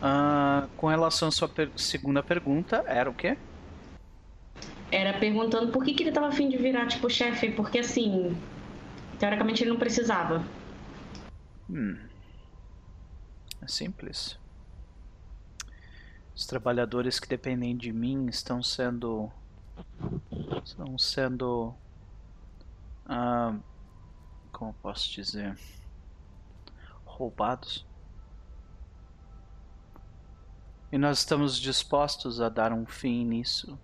[0.00, 3.36] Ah, com relação à sua per segunda pergunta, era o quê?
[4.90, 8.36] Era perguntando por que, que ele tava afim de virar, tipo, chefe, porque assim.
[9.18, 10.44] Teoricamente ele não precisava.
[11.68, 11.98] Hum.
[13.60, 14.38] É simples.
[16.34, 19.30] Os trabalhadores que dependem de mim estão sendo.
[20.64, 21.74] estão sendo.
[23.06, 23.56] Ah,
[24.52, 25.58] como posso dizer?
[27.04, 27.86] Roubados.
[30.92, 33.78] E nós estamos dispostos a dar um fim nisso.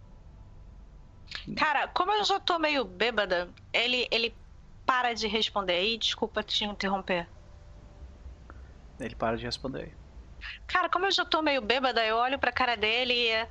[1.57, 4.35] Cara, como eu já tô meio bêbada, ele, ele
[4.87, 5.99] para de responder aí.
[5.99, 7.29] Desculpa te interromper.
[9.01, 9.95] Ele para de responder.
[10.67, 13.43] Cara, como eu já tô meio bêbada, eu olho pra cara dele e.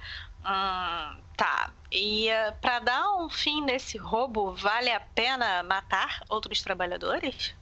[0.44, 1.72] Hum, tá.
[1.92, 7.54] E uh, pra dar um fim nesse roubo, vale a pena matar outros trabalhadores?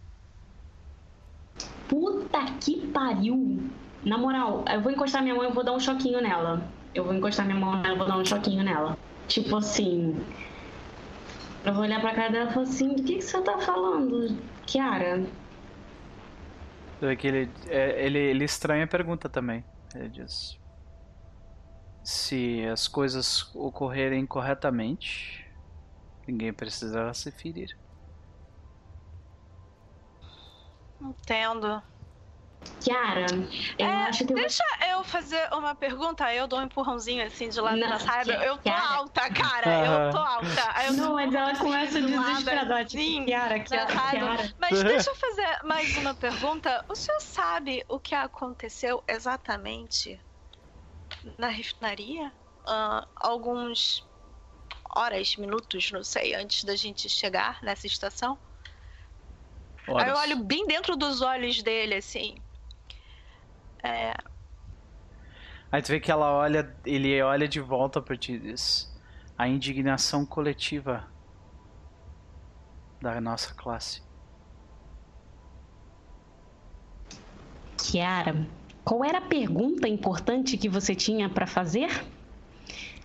[1.87, 3.69] Puta que pariu!
[4.03, 6.61] Na moral, eu vou encostar minha mão e vou dar um choquinho nela.
[6.93, 8.97] Eu vou encostar minha mão e vou dar um choquinho nela.
[9.29, 10.19] Tipo assim.
[11.63, 14.35] Eu vou olhar pra cara dela e falar assim: do que, que você tá falando,
[14.65, 15.23] Kiara?
[17.01, 19.63] É que ele, é, ele, ele estranha a pergunta também.
[19.93, 20.59] Ele diz:
[22.03, 25.47] Se as coisas ocorrerem corretamente,
[26.27, 27.77] ninguém precisará se ferir.
[30.99, 31.81] Entendo.
[32.79, 33.25] Kiara,
[33.77, 34.33] eu é, acho que.
[34.33, 34.97] Deixa eu...
[34.97, 36.33] eu fazer uma pergunta.
[36.33, 38.33] Eu dou um empurrãozinho assim de lado na saia.
[38.43, 38.95] Eu tô Kiara.
[38.95, 39.85] alta, cara.
[39.85, 40.83] Eu tô alta.
[40.85, 42.85] Eu não, mas ela começa desesperada.
[42.85, 44.53] Tipo, Kiara, Kiara, Kiara.
[44.57, 46.83] Mas deixa eu fazer mais uma pergunta.
[46.87, 50.19] O senhor sabe o que aconteceu exatamente
[51.37, 52.31] na refinaria?
[52.65, 54.07] Uh, alguns
[54.95, 58.37] horas, minutos, não sei, antes da gente chegar nessa estação?
[59.87, 60.03] Horas.
[60.03, 62.35] Aí eu olho bem dentro dos olhos dele, assim.
[63.83, 64.13] É...
[65.71, 68.91] Aí tu vê que ela olha, ele olha de volta pra ti e diz:
[69.37, 71.07] A indignação coletiva
[73.01, 74.01] da nossa classe.
[77.77, 78.47] Kiara,
[78.83, 81.89] qual era a pergunta importante que você tinha para fazer?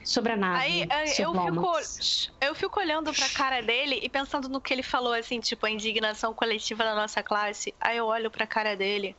[0.02, 0.86] Sobre a nave.
[0.90, 1.72] Aí, eu, fico,
[2.40, 5.70] eu fico olhando pra cara dele e pensando no que ele falou, assim, tipo, a
[5.70, 7.74] indignação coletiva da nossa classe.
[7.80, 9.16] Aí eu olho pra cara dele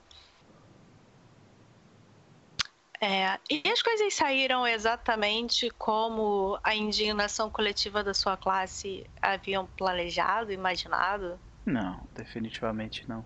[3.02, 10.52] é, e as coisas saíram exatamente como a indignação coletiva da sua classe haviam planejado,
[10.52, 11.40] imaginado?
[11.66, 13.26] Não, definitivamente não.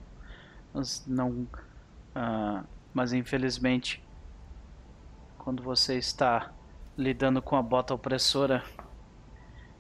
[0.74, 1.48] Mas não.
[2.16, 4.04] Uh, mas infelizmente,
[5.38, 6.52] quando você está
[6.98, 8.64] lidando com a bota opressora,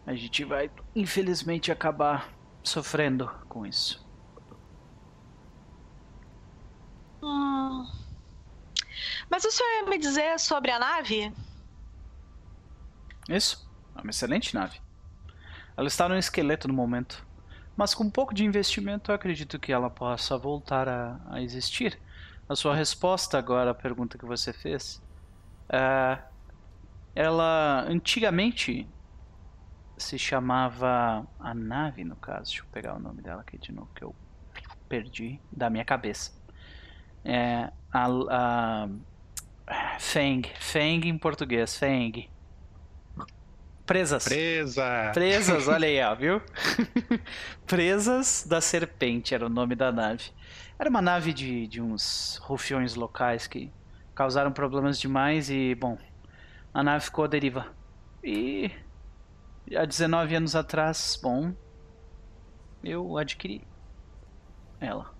[0.05, 4.07] a gente vai infelizmente acabar sofrendo com isso.
[7.21, 7.98] Hum.
[9.29, 11.31] Mas o senhor ia me dizer sobre a nave?
[13.27, 13.69] Isso.
[13.95, 14.79] É uma excelente nave.
[15.77, 17.25] Ela está no esqueleto no momento.
[17.75, 21.99] Mas com um pouco de investimento, eu acredito que ela possa voltar a, a existir.
[22.47, 25.01] A sua resposta agora à pergunta que você fez.
[25.69, 26.17] É,
[27.15, 28.87] ela antigamente
[29.97, 32.51] se chamava a nave, no caso.
[32.51, 34.15] Deixa eu pegar o nome dela aqui de novo, que eu
[34.87, 36.31] perdi da minha cabeça.
[37.23, 38.89] É, a, a,
[39.99, 40.43] Feng.
[40.59, 41.77] Feng em português.
[41.77, 42.29] Feng.
[43.85, 44.23] Presas.
[44.25, 45.11] Presa.
[45.13, 46.41] Presas, olha aí, ó, viu?
[47.65, 50.31] Presas da Serpente era o nome da nave.
[50.77, 53.71] Era uma nave de, de uns rufiões locais que
[54.13, 55.97] causaram problemas demais e, bom,
[56.73, 57.67] A nave ficou à deriva.
[58.23, 58.71] E
[59.75, 61.53] há 19 anos atrás, bom,
[62.83, 63.63] eu adquiri
[64.79, 65.13] ela.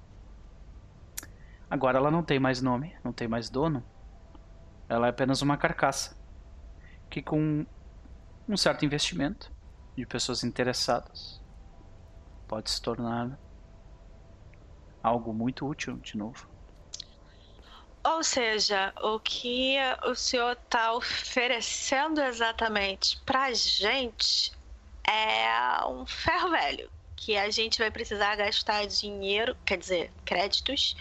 [1.69, 3.83] Agora ela não tem mais nome, não tem mais dono.
[4.89, 6.17] Ela é apenas uma carcaça
[7.09, 7.65] que com
[8.47, 9.51] um certo investimento
[9.95, 11.39] de pessoas interessadas
[12.47, 13.39] pode se tornar
[15.03, 16.49] algo muito útil de novo.
[18.03, 24.51] Ou seja, o que o senhor está oferecendo exatamente pra gente
[25.05, 26.89] é um ferro velho.
[27.15, 30.95] Que a gente vai precisar gastar dinheiro, quer dizer, créditos,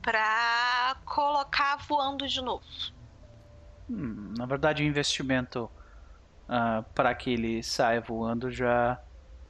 [0.00, 2.64] pra colocar voando de novo.
[3.92, 5.68] Na verdade, o investimento
[6.48, 8.98] ah, para que ele saia voando já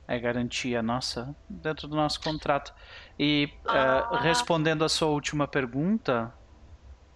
[0.09, 2.73] é garantia nossa dentro do nosso contrato.
[3.19, 4.19] E ah, Ah.
[4.21, 6.33] respondendo a sua última pergunta,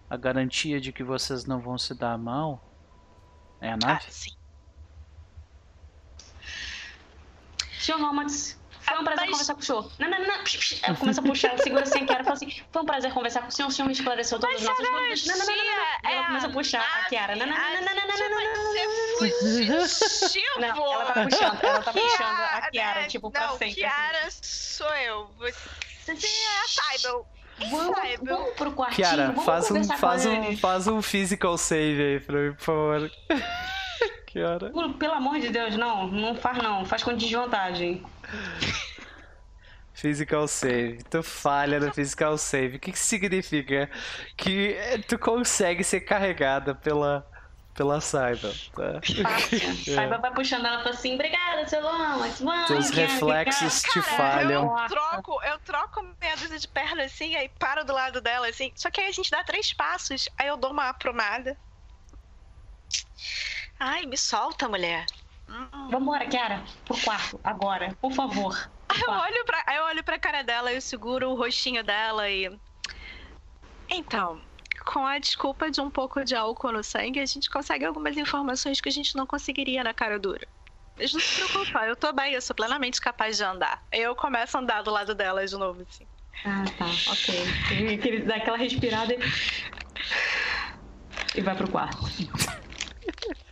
[0.09, 2.63] a garantia de que vocês não vão se dar mal
[3.59, 4.05] é a Ah, nave?
[4.09, 4.31] sim.
[7.79, 9.91] Senhor Romax, foi um prazer conversar com o senhor.
[9.99, 10.35] Não, não, não.
[10.83, 13.47] Ela começa a puxar, segura sem Kiara, e fala assim: Foi um prazer conversar com
[13.47, 15.25] o senhor, o senhor me esclareceu todas as nossas dúvidas.
[15.25, 16.11] Não, não, não, não.
[16.11, 17.35] Ela começa a puxar a Kiara.
[17.35, 18.45] Não, não, não, não, não, não, não, não.
[20.59, 23.75] Não, ela tá puxando, ela tá puxando a Kiara, tipo, pra sempre.
[23.75, 25.29] Kiara sou eu.
[25.39, 27.25] Você é a Tybel.
[27.71, 29.07] Vamos, vamos pro quartinho.
[29.07, 33.11] Kiara, faz um, faz, um, faz um physical save aí pra mim, por favor.
[34.99, 38.05] Pelo, amor de Deus, não, não faz não, faz com desvantagem.
[39.93, 41.01] Physical save.
[41.09, 42.75] Tu falha no physical save.
[42.75, 43.89] O que, que significa?
[44.35, 47.25] Que eh, tu consegue ser carregada pela,
[47.73, 48.99] pela Cyber, tá?
[49.23, 49.95] Fácil.
[49.95, 51.81] Saiba vai puxando ela pra assim, obrigada, seu.
[52.67, 54.77] Teus Kiara, reflexos te Cara, falham.
[54.77, 58.69] eu troco, eu troco meia dúzia de perna assim, aí paro do lado dela assim.
[58.75, 61.57] Só que aí a gente dá três passos, aí eu dou uma aprumada.
[63.79, 65.05] Ai, me solta, mulher.
[65.49, 65.89] Hum.
[65.89, 68.69] Vambora, Kiara, pro quarto, agora, por favor.
[69.01, 72.49] Eu olho pra, eu olho pra cara dela, eu seguro o rostinho dela e.
[73.89, 74.39] Então,
[74.85, 78.79] com a desculpa de um pouco de álcool no sangue, a gente consegue algumas informações
[78.79, 80.47] que a gente não conseguiria na cara dura.
[80.97, 83.83] Mas não se preocupa, eu tô bem, eu sou plenamente capaz de andar.
[83.91, 86.07] Eu começo a andar do lado dela de novo, assim.
[86.45, 87.99] Ah, tá, ok.
[88.01, 89.19] Ele dá aquela respirada e.
[91.35, 91.97] E vai pro quarto.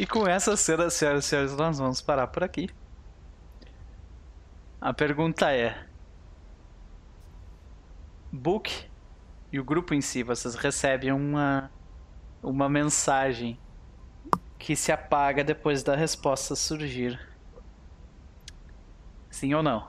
[0.00, 2.70] E com essa cena, senhoras e senhores, nós vamos parar por aqui.
[4.80, 5.86] A pergunta é:
[8.32, 8.88] Book
[9.52, 11.70] e o grupo em si, vocês recebem uma,
[12.42, 13.60] uma mensagem
[14.58, 17.20] que se apaga depois da resposta surgir.
[19.28, 19.86] Sim ou não?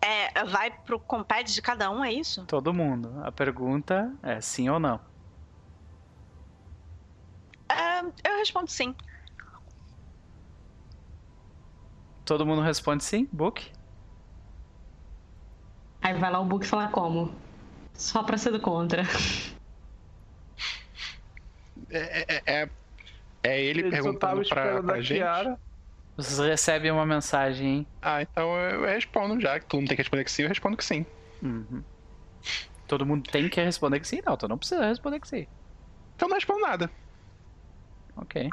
[0.00, 2.44] É, vai pro compete de cada um, é isso?
[2.46, 3.20] Todo mundo.
[3.24, 5.00] A pergunta é sim ou não.
[7.70, 8.94] É, eu respondo sim.
[12.24, 13.28] Todo mundo responde sim?
[13.32, 13.70] Book?
[16.00, 17.34] Aí vai lá o Book falar como?
[17.94, 19.02] Só pra ser do contra.
[21.90, 22.70] É, é, é,
[23.42, 25.18] é ele perguntando pra, pra a gente.
[25.18, 25.58] Kiara.
[26.18, 27.86] Vocês recebem uma mensagem.
[28.02, 29.60] Ah, então eu respondo já.
[29.60, 31.06] Que todo mundo tem que responder que sim, eu respondo que sim.
[31.40, 31.84] Uhum.
[32.88, 34.20] Todo mundo tem que responder que sim?
[34.26, 35.46] Não, tu não precisa responder que sim.
[36.16, 36.90] Então não respondo nada.
[38.16, 38.50] Ok.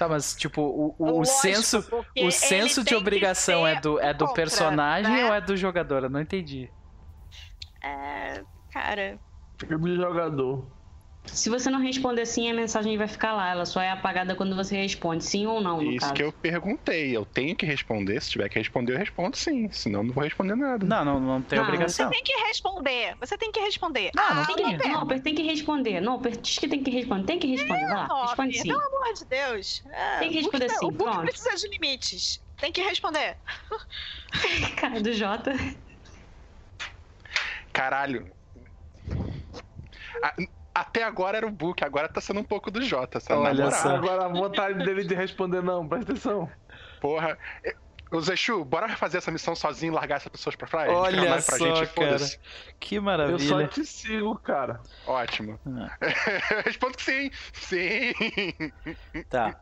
[0.00, 4.26] Tá, mas tipo, o, o, Lógico, senso, o senso de obrigação é do, é do
[4.26, 5.26] contra, personagem né?
[5.26, 6.02] ou é do jogador?
[6.02, 6.68] Eu não entendi.
[7.80, 9.20] É, cara.
[9.60, 10.66] Fica de jogador.
[11.26, 13.50] Se você não responder sim, a mensagem vai ficar lá.
[13.50, 16.14] Ela só é apagada quando você responde sim ou não, no Isso caso.
[16.14, 17.16] que eu perguntei.
[17.16, 18.20] Eu tenho que responder.
[18.22, 19.70] Se tiver que responder, eu respondo sim.
[19.70, 20.86] Senão eu não vou responder nada.
[20.86, 22.10] Não, não, não tem Não, Você obrigação.
[22.10, 23.16] tem que responder.
[23.20, 24.10] Você tem que responder.
[24.14, 24.56] Não, não ah, tem.
[24.56, 26.00] Que, não, não, tem que responder.
[26.00, 27.24] Não, diz que tem que responder.
[27.26, 27.86] Tem que responder.
[27.86, 28.68] Vai lá, Nobre, responde sim.
[28.68, 29.82] Pelo amor de Deus.
[29.92, 31.26] É, Tem que responder sim, O Book pronto.
[31.26, 32.40] precisa de limites.
[32.58, 33.36] Tem que responder.
[34.76, 35.52] Cara do Jota.
[37.72, 38.32] Caralho.
[40.22, 40.34] A-
[40.80, 43.40] até agora era o Book, agora tá sendo um pouco do Jota, sabe?
[43.40, 43.96] Olha só.
[43.96, 46.50] Agora a vontade dele de responder não, presta atenção.
[47.00, 47.38] Porra.
[48.12, 50.92] Ô Zexu, bora fazer essa missão sozinho e largar essas pessoas pra praia?
[50.92, 52.16] Olha mais só, pra gente, cara.
[52.78, 53.68] Que Eu só maravilha.
[53.68, 54.80] te sigo, cara.
[55.06, 55.58] Ótimo.
[55.66, 55.96] Ah,
[56.50, 57.30] Eu respondo que sim.
[57.54, 58.12] Sim.
[59.28, 59.58] Tá.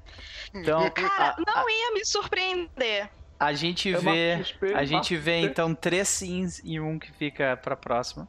[0.53, 3.09] Então, Cara, a, não ia me surpreender.
[3.39, 4.43] a gente vê.
[4.75, 8.29] A gente vê então três sims e um que fica pra próxima.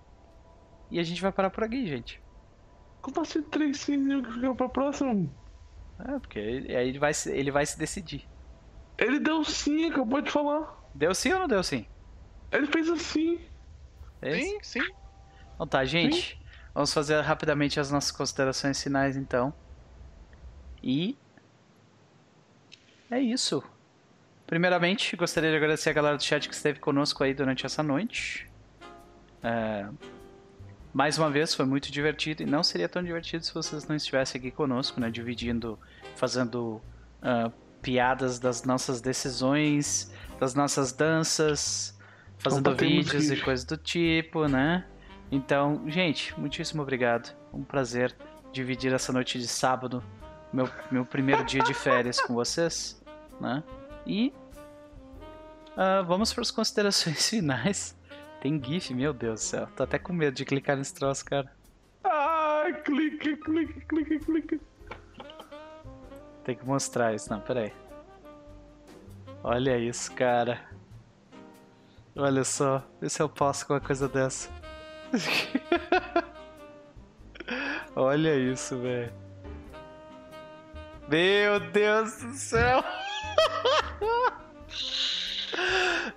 [0.89, 2.23] E a gente vai parar por aqui, gente.
[3.06, 5.32] Como assim três cinzinhos que ficam pra próximo?
[6.00, 8.27] É, porque aí ele vai, se- ele vai se decidir.
[8.98, 10.75] Ele deu sim, acabou de falar.
[10.95, 11.85] Deu sim ou não deu sim?
[12.51, 13.40] Ele fez assim.
[14.19, 14.43] Fez?
[14.43, 14.95] Sim, sim.
[15.53, 16.42] Então tá, gente.
[16.74, 19.53] Vamos fazer rapidamente as nossas considerações finais então.
[20.82, 21.16] E.
[23.11, 23.64] É isso.
[24.48, 28.50] Primeiramente, gostaria de agradecer a galera do chat que esteve conosco aí durante essa noite.
[29.43, 29.88] É,
[30.95, 34.40] Mais uma vez, foi muito divertido e não seria tão divertido se vocês não estivessem
[34.40, 35.11] aqui conosco, né?
[35.11, 35.77] Dividindo,
[36.15, 36.82] fazendo
[37.22, 37.51] ah,
[37.82, 40.09] piadas das nossas decisões,
[40.40, 41.99] das nossas danças,
[42.38, 44.85] fazendo vídeos e coisas do tipo, né?
[45.30, 47.35] Então, gente, muitíssimo obrigado.
[47.53, 48.15] Um prazer
[48.53, 50.01] dividir essa noite de sábado,
[50.53, 53.03] meu, meu primeiro dia de férias com vocês,
[53.41, 53.61] né?
[54.07, 54.32] E
[55.75, 57.98] ah, vamos para as considerações finais.
[58.45, 59.67] Tem GIF, meu Deus do céu.
[59.75, 61.51] Tô até com medo de clicar nesse troço, cara.
[62.03, 64.59] Ah, clica, clica, clica, clica.
[66.43, 67.27] Tem que mostrar isso.
[67.32, 67.74] Não, peraí.
[69.43, 70.61] Olha isso, cara.
[72.15, 72.88] Olha só.
[73.01, 74.48] Vê se eu posso com uma coisa dessa.
[77.98, 79.11] Olha isso, velho.
[81.09, 82.83] Meu Deus do céu.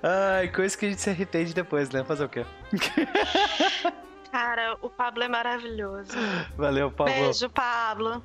[0.02, 2.04] Ai, coisa que a gente se arrepende depois, né?
[2.04, 2.44] Fazer o quê?
[4.30, 6.12] Cara, o Pablo é maravilhoso.
[6.56, 7.14] Valeu, Pablo.
[7.14, 8.22] Beijo, Pablo.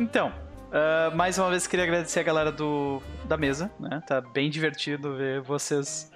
[0.00, 0.32] Então,
[0.74, 4.02] ah, mais uma vez queria agradecer a galera do, da mesa, né?
[4.04, 6.10] Tá bem divertido ver vocês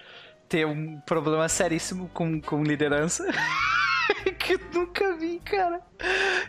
[0.48, 3.24] ter um problema seríssimo com, com liderança.
[4.36, 5.80] que eu nunca vi, cara.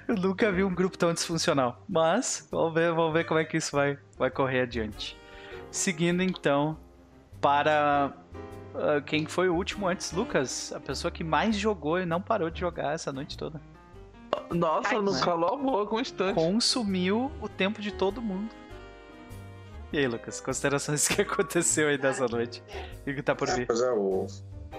[0.07, 1.85] Eu nunca vi um grupo tão disfuncional.
[1.87, 5.15] Mas, vamos ver, vamos ver como é que isso vai, vai correr adiante.
[5.69, 6.79] Seguindo então
[7.41, 8.13] para
[8.75, 12.49] ah, quem foi o último antes, Lucas, a pessoa que mais jogou e não parou
[12.49, 13.61] de jogar essa noite toda.
[14.51, 15.21] Nossa, Ai, não né?
[15.23, 16.35] calou a boca um instante.
[16.35, 18.49] consumiu o tempo de todo mundo.
[19.91, 22.63] E aí, Lucas, considerações que aconteceu aí dessa noite
[23.05, 23.65] e o que tá por vir?
[23.65, 24.27] Pois é, o,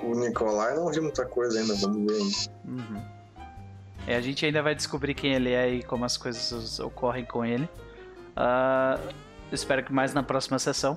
[0.02, 2.36] o Nicolai não vi muita coisa ainda, vamos ver ainda.
[2.64, 3.02] Uhum.
[4.06, 7.44] É, a gente ainda vai descobrir quem ele é e como as coisas ocorrem com
[7.44, 7.68] ele.
[8.36, 8.98] Ah,
[9.52, 10.96] espero que mais na próxima sessão.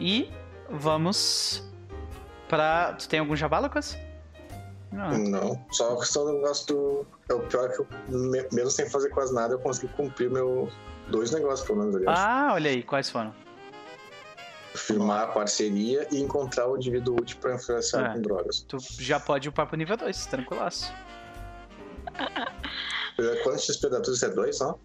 [0.00, 0.30] E
[0.72, 1.62] vamos
[2.48, 2.92] pra.
[2.94, 3.96] Tu tem algum jabá, Lucas?
[4.90, 5.10] Não.
[5.18, 7.06] Não, só a questão do negócio do.
[7.28, 10.68] É o pior que eu, me- mesmo sem fazer quase nada, eu consegui cumprir meu.
[11.08, 12.18] Dois negócios, pelo menos, aliás.
[12.18, 13.34] Ah, olha aí, quais foram?
[14.74, 18.12] Firmar a parceria e encontrar o indivíduo útil pra influenciar É.
[18.14, 18.60] com drogas.
[18.68, 20.92] Tu já pode upar pro nível 2, tranquilaço.
[23.42, 24.14] Quantos XP dá tudo?
[24.14, 24.78] Isso é dois só?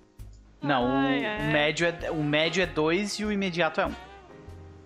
[0.62, 1.52] Não, o, Ai, ai.
[1.52, 3.90] médio é o médio é 2 e o imediato é 1.
[3.90, 3.96] Um.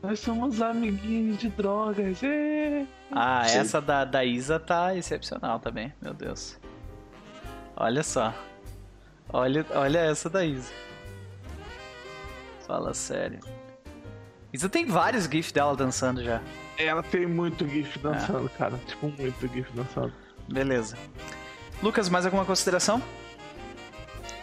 [0.01, 2.21] Nós somos amiguinhos de drogas.
[2.23, 2.85] ê.
[3.11, 3.59] Ah, Sim.
[3.59, 6.57] essa da, da Isa tá excepcional também, meu Deus.
[7.75, 8.33] Olha só.
[9.29, 10.71] Olha, olha essa da Isa.
[12.65, 13.39] Fala sério.
[14.51, 16.41] Isa tem vários GIFs dela dançando já.
[16.77, 18.77] Ela tem muito GIF dançando, cara.
[18.87, 20.13] Tipo, muito GIF dançando.
[20.49, 20.97] Beleza.
[21.81, 23.01] Lucas, mais alguma consideração?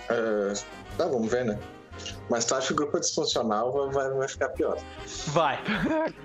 [0.08, 0.52] É,
[0.96, 1.58] tá, vamos ver, né?
[2.30, 4.78] Mas tu acha que o grupo é disfuncional vai, vai, vai ficar pior.
[5.28, 5.58] Vai.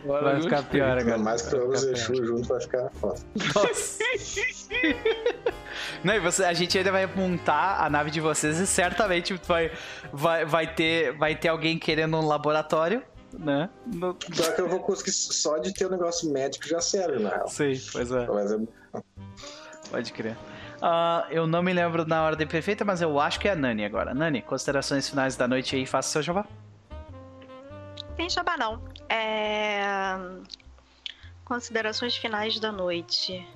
[0.04, 1.18] Agora Vai ficar pior Ainda agora.
[1.18, 1.74] mais que e o.
[1.74, 3.20] Exu junto vai ficar foda.
[3.56, 4.04] Nossa.
[6.04, 9.72] Não, e você, a gente ainda vai montar a nave de vocês e certamente vai,
[10.12, 13.02] vai, vai, ter, vai ter alguém querendo um laboratório,
[13.38, 13.70] né?
[13.86, 14.14] No...
[14.14, 17.48] Pior que eu vou conseguir só de ter o negócio médico já serve, na real.
[17.48, 18.28] Sim, pois é.
[18.28, 18.58] Mas é
[19.90, 20.38] Pode crer.
[20.86, 23.86] Ah, eu não me lembro na ordem perfeita, mas eu acho que é a Nani
[23.86, 24.14] agora.
[24.14, 26.46] Nani, considerações finais da noite aí, faça seu jabá.
[28.18, 28.84] Tem jabá não.
[29.08, 30.18] É...
[31.46, 33.48] Considerações finais da noite.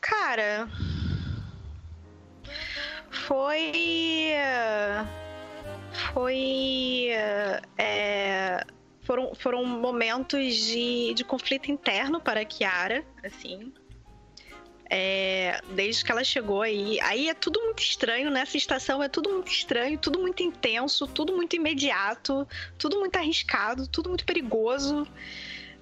[0.00, 0.68] Cara.
[3.08, 4.32] Foi.
[6.12, 7.08] Foi.
[7.78, 8.66] é,
[9.02, 13.72] Foram, foram momentos de, de conflito interno para a Kiara, assim.
[14.88, 17.00] É, desde que ela chegou aí.
[17.00, 21.34] Aí é tudo muito estranho, nessa estação é tudo muito estranho, tudo muito intenso, tudo
[21.34, 22.46] muito imediato,
[22.78, 25.06] tudo muito arriscado, tudo muito perigoso.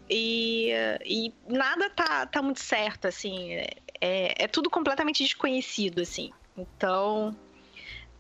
[0.09, 0.71] E,
[1.05, 3.55] e nada tá, tá muito certo, assim.
[4.01, 6.31] É, é tudo completamente desconhecido, assim.
[6.57, 7.37] Então.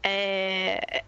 [0.02, 1.02] É,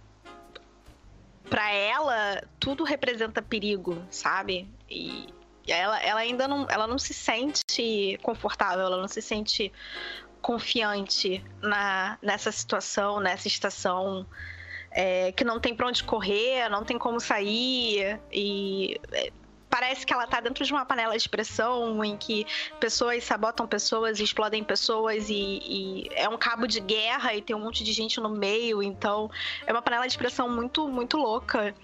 [1.48, 4.68] para ela, tudo representa perigo, sabe?
[4.90, 5.26] E,
[5.67, 9.73] ela, ela ainda não, ela não se sente confortável, ela não se sente
[10.41, 14.27] confiante na, nessa situação, nessa estação
[14.91, 18.20] é, que não tem pra onde correr, não tem como sair.
[18.33, 19.33] E é,
[19.69, 22.47] parece que ela tá dentro de uma panela de pressão em que
[22.81, 27.61] pessoas sabotam pessoas, explodem pessoas e, e é um cabo de guerra e tem um
[27.61, 29.31] monte de gente no meio, então
[29.67, 31.75] é uma panela de pressão muito muito louca.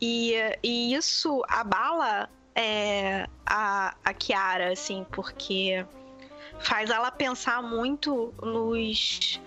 [0.00, 5.84] E, e isso abala é, a, a Kiara, assim, porque
[6.60, 9.40] faz ela pensar muito nos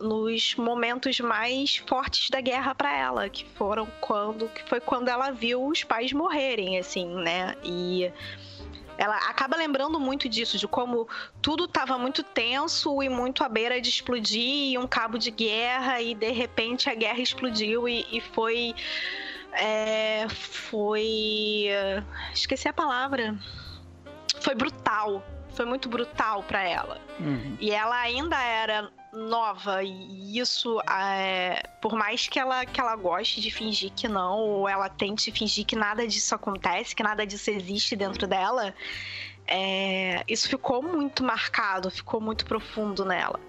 [0.00, 5.30] nos momentos mais fortes da guerra para ela, que foram quando que foi quando ela
[5.30, 7.54] viu os pais morrerem, assim, né?
[7.62, 8.10] E
[8.96, 11.08] ela acaba lembrando muito disso, de como
[11.40, 16.00] tudo estava muito tenso e muito à beira de explodir, e um cabo de guerra,
[16.02, 18.74] e de repente a guerra explodiu e, e foi.
[19.52, 21.68] É, foi.
[22.32, 23.36] Esqueci a palavra.
[24.40, 25.24] Foi brutal.
[25.54, 27.00] Foi muito brutal para ela.
[27.18, 27.56] Uhum.
[27.60, 33.40] E ela ainda era nova e isso é, por mais que ela que ela goste
[33.40, 37.50] de fingir que não ou ela tente fingir que nada disso acontece que nada disso
[37.50, 38.72] existe dentro dela
[39.48, 43.40] é, isso ficou muito marcado ficou muito profundo nela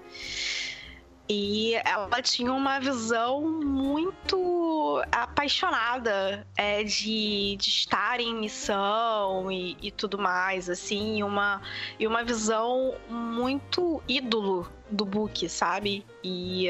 [1.34, 9.92] e ela tinha uma visão muito apaixonada é, de, de estar em missão e, e
[9.92, 11.62] tudo mais, assim, uma,
[11.98, 16.06] e uma visão muito ídolo do book, sabe?
[16.22, 16.68] E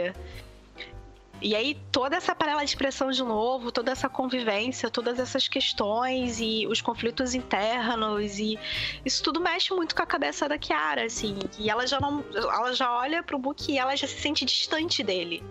[1.41, 6.39] e aí toda essa panela de expressão de novo, toda essa convivência, todas essas questões
[6.39, 8.59] e os conflitos internos e
[9.03, 11.39] isso tudo mexe muito com a cabeça da Kiara, assim.
[11.57, 15.01] E ela já não, ela já olha pro Book e ela já se sente distante
[15.01, 15.43] dele.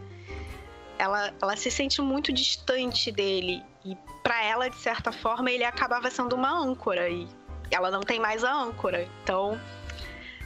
[0.96, 6.08] Ela, ela se sente muito distante dele e para ela de certa forma ele acabava
[6.10, 7.26] sendo uma âncora e
[7.70, 9.08] ela não tem mais a âncora.
[9.24, 9.60] Então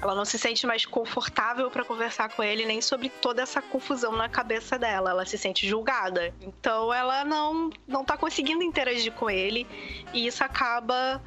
[0.00, 4.12] ela não se sente mais confortável para conversar com ele nem sobre toda essa confusão
[4.12, 5.10] na cabeça dela.
[5.10, 6.34] Ela se sente julgada.
[6.40, 9.66] Então ela não não tá conseguindo interagir com ele
[10.12, 11.22] e isso acaba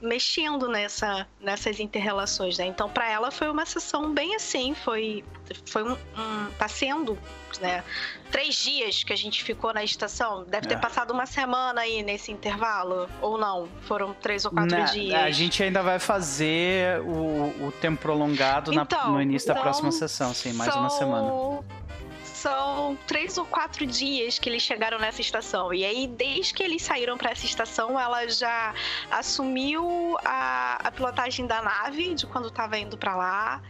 [0.00, 2.66] mexendo nessa, nessas interrelações, né?
[2.66, 5.24] Então, para ela foi uma sessão bem assim, foi,
[5.66, 7.18] foi um, um, tá sendo,
[7.58, 7.82] né?
[8.30, 10.78] Três dias que a gente ficou na estação, deve ter É.
[10.78, 13.68] passado uma semana aí nesse intervalo, ou não?
[13.82, 15.14] Foram três ou quatro Na- dias.
[15.20, 19.90] a gente ainda vai fazer o, o tempo prolongado na- Então, no início da próxima
[19.92, 21.76] sessão, sim, mais uma são- semana.
[22.24, 25.72] São três ou quatro dias que eles chegaram nessa estação.
[25.74, 28.72] E aí, desde que eles saíram para essa estação, ela já
[29.10, 33.62] assumiu a, a pilotagem da nave, de quando estava indo para lá.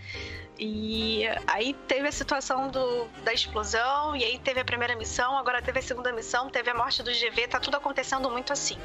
[0.59, 5.61] E aí teve a situação do, da explosão, e aí teve a primeira missão, agora
[5.61, 8.79] teve a segunda missão, teve a morte do GV, tá tudo acontecendo muito assim.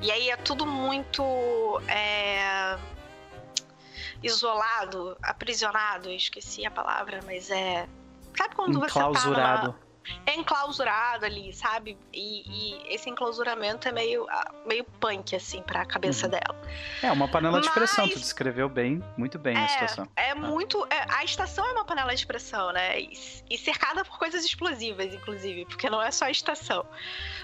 [0.00, 1.22] E aí é tudo muito.
[1.86, 2.76] é,
[4.22, 7.88] isolado, aprisionado, esqueci a palavra, mas é.
[8.36, 9.78] Sabe quando você tá numa...
[10.26, 11.96] É enclausurado ali, sabe?
[12.12, 16.30] E, e esse enclausuramento é meio, ah, meio punk, assim, pra cabeça Uhum.
[16.32, 16.62] dela.
[17.02, 20.08] É uma panela de pressão, tu Mas- descreveu bem, muito bem a situação.
[20.16, 20.84] É muito.
[20.90, 23.00] é, a estação é uma panela de pressão, né?
[23.00, 23.12] E,
[23.50, 26.84] e cercada por coisas explosivas, inclusive, porque não é só a estação.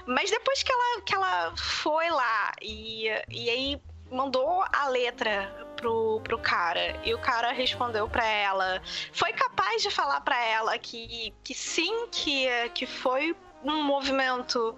[0.07, 3.81] Mas depois que ela, que ela foi lá e, e aí
[4.11, 9.91] mandou a letra pro, pro cara e o cara respondeu pra ela, foi capaz de
[9.91, 14.77] falar pra ela que, que sim, que, que foi um movimento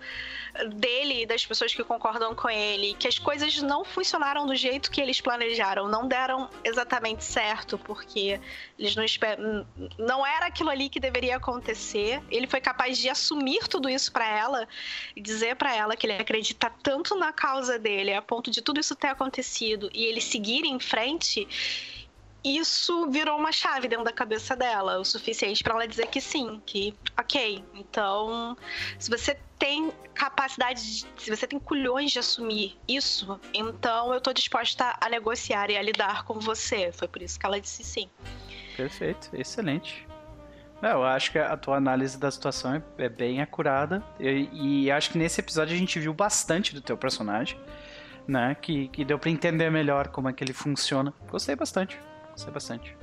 [0.75, 4.91] dele e das pessoas que concordam com ele, que as coisas não funcionaram do jeito
[4.91, 8.41] que eles planejaram, não deram exatamente certo, porque
[8.79, 9.67] eles não esperam,
[9.99, 12.21] não era aquilo ali que deveria acontecer.
[12.31, 14.69] Ele foi capaz de assumir tudo isso pra ela
[15.15, 18.81] e dizer pra ela que ele acredita tanto na causa dele, a ponto de tudo
[18.81, 21.47] isso ter acontecido e ele seguir em frente.
[22.43, 26.61] Isso virou uma chave dentro da cabeça dela, o suficiente pra ela dizer que sim,
[26.65, 27.63] que ok.
[27.75, 28.57] Então,
[28.99, 34.33] se você tem capacidade, de, se você tem culhões de assumir isso, então eu tô
[34.33, 36.91] disposta a negociar e a lidar com você.
[36.93, 38.09] Foi por isso que ela disse sim.
[38.77, 40.07] Perfeito, excelente.
[40.83, 44.03] É, Eu acho que a tua análise da situação é- é bem acurada.
[44.19, 44.49] E,
[44.87, 47.61] e acho que nesse episódio a gente viu bastante do teu personagem,
[48.27, 48.57] né?
[48.63, 51.13] Que, que deu pra entender melhor como é que ele funciona.
[51.31, 51.99] Gostei bastante.
[52.33, 53.00] Gostei bastante.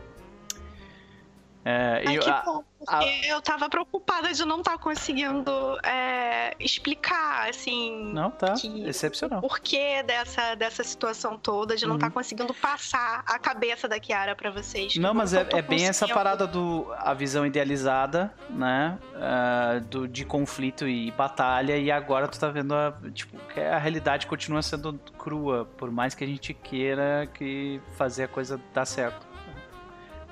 [1.70, 5.52] É, Ai, e que a- bom, porque eu tava preocupada de não estar conseguindo
[5.84, 8.54] é, explicar, assim, Não, tá.
[8.54, 9.40] que- Excepcional.
[9.40, 11.98] o porquê dessa, dessa situação toda, de não Uhum.
[11.98, 14.96] estar conseguindo passar a cabeça da Kiara pra vocês.
[14.96, 18.98] Não, mas é, eu é bem essa parada do a visão idealizada, né?
[19.16, 23.78] ah, do, de conflito e batalha, e agora tu tá vendo a, tipo, que a
[23.78, 28.86] realidade continua sendo crua, por mais que a gente queira que fazer a coisa dar
[28.86, 29.27] certo.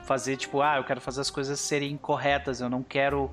[0.05, 3.31] Fazer, tipo, ah, eu quero fazer as coisas serem corretas, eu não quero.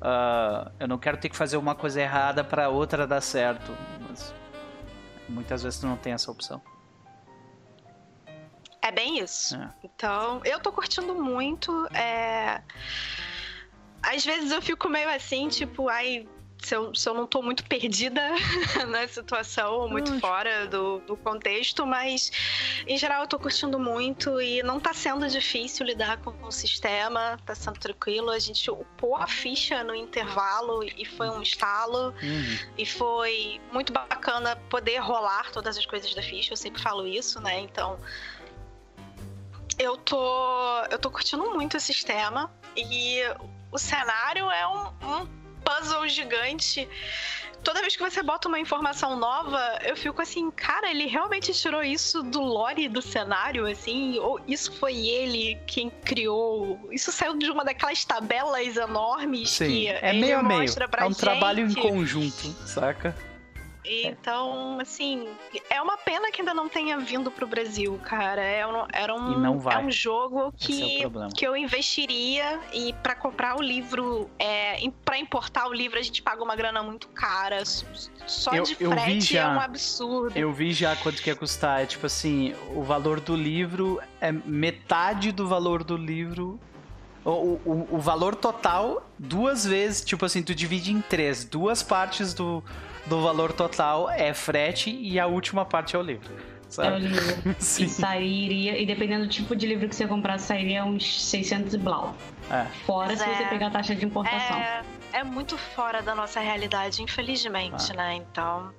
[0.00, 3.76] ah, eu não quero ter que fazer uma coisa errada pra outra dar certo.
[4.08, 4.32] Mas
[5.28, 6.60] muitas vezes tu não tem essa opção.
[8.80, 9.54] É bem isso.
[9.56, 9.70] É.
[9.84, 11.86] Então, eu tô curtindo muito.
[11.94, 12.60] é,
[14.02, 16.28] Às vezes eu fico meio assim, tipo, ai,
[16.62, 18.22] se eu, se eu não tô muito perdida
[18.88, 22.30] na situação, muito fora do, do contexto, mas
[22.86, 27.36] em geral eu tô curtindo muito e não tá sendo difícil lidar com o sistema,
[27.44, 28.30] tá sendo tranquilo.
[28.30, 32.14] A gente upou a ficha no intervalo e foi um estalo.
[32.22, 32.58] Uhum.
[32.78, 37.40] E foi muito bacana poder rolar todas as coisas da ficha, eu sempre falo isso,
[37.40, 37.58] né?
[37.60, 37.98] Então.
[39.78, 40.84] Eu tô.
[40.90, 42.52] Eu tô curtindo muito o sistema.
[42.76, 43.20] E
[43.70, 46.88] o cenário é um, um puzzle gigante.
[47.62, 51.80] Toda vez que você bota uma informação nova, eu fico assim, cara, ele realmente tirou
[51.80, 54.18] isso do lore do cenário, assim?
[54.18, 56.88] Ou isso foi ele quem criou?
[56.90, 60.60] Isso saiu de uma daquelas tabelas enormes Sim, que é ele meio a meio.
[60.62, 61.20] mostra pra É um gente.
[61.20, 63.14] trabalho em conjunto, saca?
[63.84, 65.28] Então, assim,
[65.68, 68.40] é uma pena que ainda não tenha vindo pro Brasil, cara.
[68.40, 71.28] É um, era um, é um jogo é que, problema.
[71.36, 76.22] que eu investiria e pra comprar o livro, é, pra importar o livro a gente
[76.22, 77.64] paga uma grana muito cara.
[78.26, 79.56] Só Eu- de frete é já.
[79.56, 80.36] um absurdo.
[80.38, 81.82] Eu vi já quanto que ia custar.
[81.82, 86.58] É tipo assim, o valor do livro é metade do valor do livro.
[87.24, 87.30] O,
[87.64, 91.44] o, o valor total, duas vezes, tipo assim, tu divide em três.
[91.44, 92.62] Duas partes do,
[93.06, 96.28] do valor total é frete e a última parte é o livro.
[96.34, 96.98] É o Sabe?
[97.06, 97.54] livro.
[97.60, 97.84] Sim.
[97.84, 101.78] E sairia, e dependendo do tipo de livro que você comprar, sairia uns 600 e
[101.78, 102.14] blau.
[102.50, 102.64] É.
[102.86, 103.48] Fora Pois se você é.
[103.48, 104.56] pegar a taxa de importação.
[104.56, 107.96] É, é muito fora da nossa realidade, infelizmente, Ah.
[107.96, 108.14] né?
[108.16, 108.72] Então.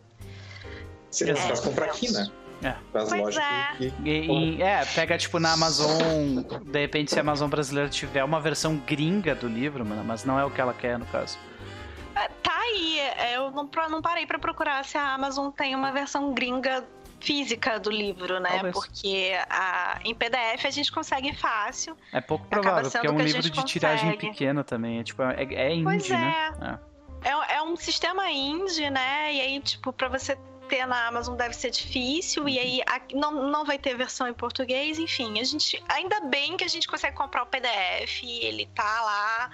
[1.12, 2.28] Seria É, fácil comprar aqui, né?
[2.64, 2.76] É.
[2.92, 3.68] Para as Pois é.
[3.78, 7.90] que, que- E, e- é, pega tipo na Amazon, de repente se a Amazon brasileira
[7.90, 11.06] tiver uma versão gringa do livro, mano, mas não é o que ela quer no
[11.08, 11.38] caso.
[12.16, 15.92] É, Tá aí, é, eu não, não parei pra procurar se a Amazon tem uma
[15.92, 16.86] versão gringa
[17.20, 18.50] física do livro, né?
[18.50, 18.74] Talvez.
[18.74, 21.96] Porque a, em PDF a gente consegue fácil.
[22.12, 24.30] É pouco provável, porque é um livro de tiragem consegue.
[24.32, 25.00] pequena também.
[25.00, 26.54] É tipo, é, é indie, Pois né?
[26.62, 26.94] É.
[27.30, 29.34] É, é um sistema indie, né?
[29.34, 30.38] E aí, tipo, pra você
[30.74, 32.50] ter na Amazon deve ser difícil.
[32.50, 32.82] E aí
[33.14, 34.98] não, não vai ter versão em português.
[34.98, 35.84] Enfim, a gente.
[35.90, 38.24] Ainda bem que a gente consegue comprar o PDF.
[38.24, 39.52] Ele tá lá.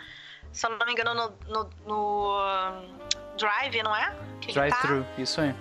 [0.54, 2.98] Se eu não me engano, no, no, no,
[3.38, 4.10] Drive, não é?
[4.10, 4.52] Tá?
[4.54, 5.54] Drive-thru, isso aí.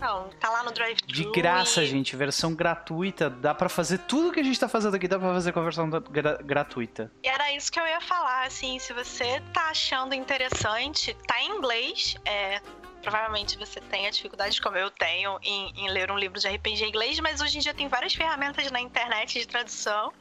[0.00, 3.28] Não, tá lá no Drive De graça, gente, versão gratuita.
[3.28, 5.62] Dá pra fazer tudo que a gente tá fazendo aqui, dá pra fazer com a
[5.62, 7.12] versão gra- gratuita.
[7.22, 11.50] E era isso que eu ia falar, assim, se você tá achando interessante, tá em
[11.50, 12.62] inglês, é,
[13.00, 16.88] provavelmente você tenha dificuldade, como eu tenho, em, em ler um livro de RPG em
[16.88, 20.12] inglês, mas hoje em dia tem várias ferramentas na internet de tradução.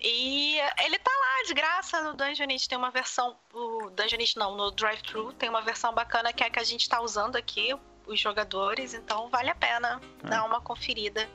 [0.00, 4.70] E ele tá lá de graça no Dungeonist, tem uma versão, o Dungeonist não, no
[4.70, 7.74] Drive-Thru tem uma versão bacana que é a que a gente tá usando aqui,
[8.06, 11.28] os jogadores, então vale a pena dar uma conferida.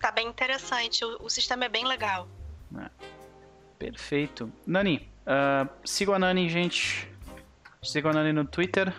[0.00, 2.28] Tá bem interessante, o, o sistema é bem legal.
[3.78, 4.52] Perfeito.
[4.66, 7.08] Nani, ah, sigam a Nani, gente.
[7.82, 8.94] Sigam a Nani no Twitter.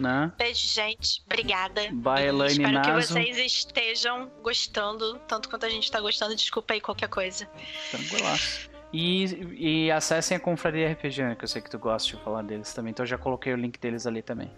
[0.00, 0.32] Né?
[0.36, 1.22] Beijo, gente.
[1.26, 1.82] Obrigada.
[1.90, 6.34] By E Elaine Espero que vocês estejam gostando, tanto quanto a gente tá gostando.
[6.34, 7.48] Desculpa aí qualquer coisa.
[7.90, 8.70] Tranquilaço.
[8.92, 12.42] E, e acessem a Confraria RPG, né, que eu sei que tu gosta de falar
[12.42, 12.90] deles também.
[12.90, 14.50] Então eu já coloquei o link deles ali também.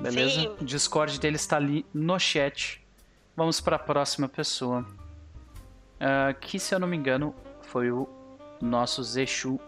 [0.00, 0.40] Beleza?
[0.40, 0.56] Sim.
[0.60, 2.82] O Discord deles tá ali no chat.
[3.34, 4.86] Vamos pra próxima pessoa.
[5.98, 8.08] Ah, que, se eu não me engano, foi o
[8.60, 9.58] nosso Zexu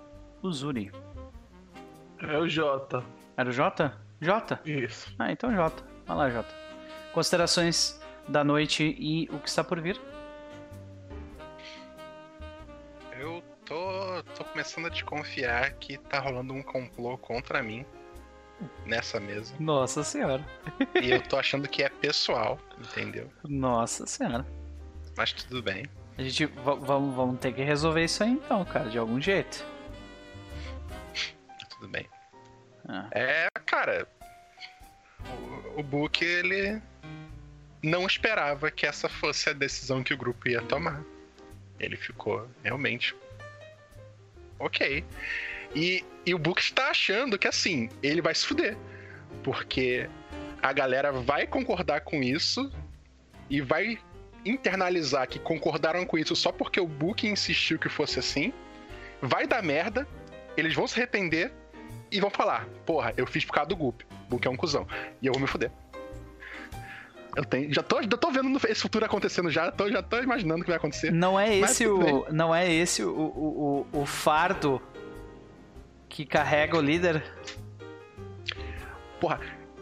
[0.43, 0.91] Uzuri.
[2.21, 3.05] É o Jota.
[3.37, 4.04] Era o Jota?
[4.25, 4.61] Jota?
[4.65, 5.15] Isso.
[5.19, 5.83] Ah, então Jota.
[6.07, 6.55] Vai lá, Jota.
[7.13, 10.01] Considerações da noite e o que está por vir.
[13.19, 17.85] Eu tô, tô começando a desconfiar que tá rolando um complô contra mim
[18.85, 19.55] nessa mesa.
[19.59, 20.45] Nossa senhora.
[21.03, 23.31] E eu tô achando que é pessoal, entendeu?
[23.45, 24.47] Nossa senhora.
[25.17, 25.85] Mas tudo bem.
[26.17, 29.65] A gente va- vamos, vamos ter que resolver isso aí então, cara, de algum jeito.
[31.71, 32.09] Tudo bem.
[32.89, 33.09] Ah.
[33.13, 34.07] É, cara.
[35.77, 36.81] O, Book, ele
[37.83, 41.03] não esperava que essa fosse a decisão que o grupo ia tomar.
[41.79, 43.15] Ele ficou realmente.
[44.59, 45.05] Ok.
[45.75, 48.77] E, e o Book está achando que assim, ele vai se fuder.
[49.43, 50.09] Porque
[50.63, 52.73] a galera vai concordar com isso
[53.51, 53.99] e vai
[54.45, 58.53] internalizar que concordaram com isso só porque o Book insistiu que fosse assim.
[59.21, 60.07] Vai dar merda,
[60.57, 61.53] eles vão se arrepender
[62.11, 64.03] e vão falar: Porra, eu fiz por causa do Gup.
[64.35, 64.87] Book é um cuzão.
[65.23, 65.71] E eu vou me fuder.
[67.37, 70.61] Eu tenho, já, tô, já tô vendo esse futuro acontecendo já, tô, já tô imaginando
[70.61, 71.11] o que vai acontecer.
[71.11, 74.81] Não é esse o não é esse o, o, o, o fardo
[76.09, 77.25] que carrega o líder?
[79.21, 79.41] Porra,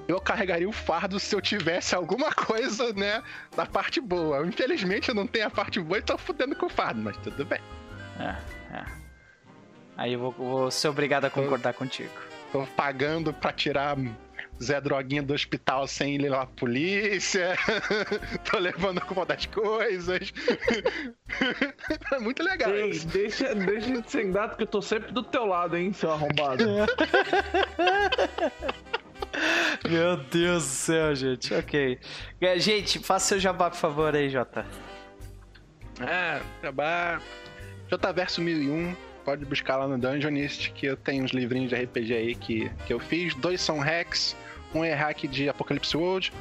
[0.08, 3.22] eu carregaria o fardo se eu tivesse alguma coisa, né,
[3.54, 4.46] da parte boa.
[4.46, 7.44] Infelizmente eu não tenho a parte boa e tô fudendo com o fardo, mas tudo
[7.44, 7.60] bem.
[8.18, 8.84] É, é.
[9.96, 12.10] Aí eu vou, vou ser obrigado a concordar contigo.
[12.50, 13.96] Tô pagando pra tirar
[14.62, 17.56] Zé Droguinha do hospital sem ir levar a polícia.
[18.50, 20.32] Tô levando a culpa das coisas.
[22.12, 23.06] é muito legal Ei, isso.
[23.08, 26.64] deixa, deixa de ser gato que eu tô sempre do teu lado, hein, seu arrombado.
[29.88, 31.52] Meu Deus do céu, gente.
[31.54, 31.98] Ok.
[32.40, 34.64] É, Gente, faça seu jabá, por favor, aí, Jota.
[36.00, 37.20] É, jabá.
[37.88, 38.94] Jotaverso 1001.
[39.24, 42.92] Pode buscar lá no Dungeonist, que eu tenho uns livrinhos de RPG aí que, que
[42.92, 43.34] eu fiz.
[43.36, 44.36] Dois são hacks.
[44.74, 46.32] Um é hack de Apocalypse World.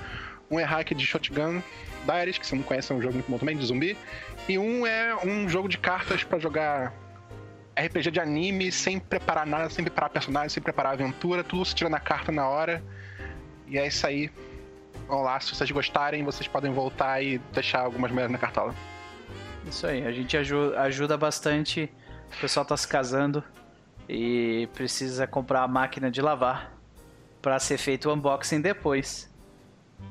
[0.50, 1.62] Um é hack de Shotgun
[2.06, 3.98] Diaries, que você não conhece, é um jogo muito bom também, de zumbi.
[4.50, 6.94] E um é um jogo de cartas pra jogar
[7.78, 11.44] RPG de anime, sem preparar nada, sem preparar personagem, sem preparar aventura.
[11.44, 12.84] Tudo se tira na carta na hora.
[13.68, 14.30] E é isso aí.
[15.08, 18.74] Vamos lá, se vocês gostarem, vocês podem voltar e deixar algumas moedas na cartola.
[19.68, 21.90] Isso aí, a gente aju- ajuda bastante.
[22.36, 23.44] O pessoal tá se casando
[24.08, 26.74] e precisa comprar a máquina de lavar
[27.42, 29.30] pra ser feito o unboxing depois.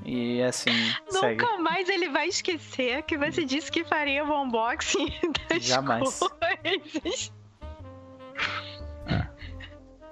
[0.05, 0.73] E assim,
[1.09, 1.42] segue.
[1.42, 5.12] Nunca mais ele vai esquecer que você disse que faria o unboxing
[5.49, 6.18] das Jamais.
[6.18, 7.33] coisas.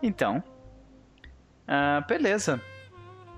[0.02, 0.42] Então,
[1.66, 2.60] ah, beleza.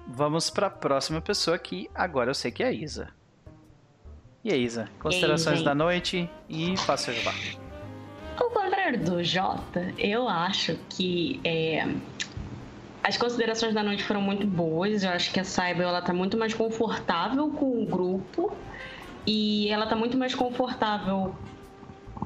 [0.06, 3.08] Vamos pra próxima pessoa que agora eu sei que é a Isa.
[4.42, 4.88] E aí, Isa?
[4.98, 7.34] Considerações da noite e faça o jabá.
[8.36, 11.86] Ao contrário do Jota, eu acho que é,
[13.02, 15.02] as considerações da noite foram muito boas.
[15.02, 18.52] Eu acho que a Cyber ela tá muito mais confortável com o grupo
[19.26, 21.34] e ela tá muito mais confortável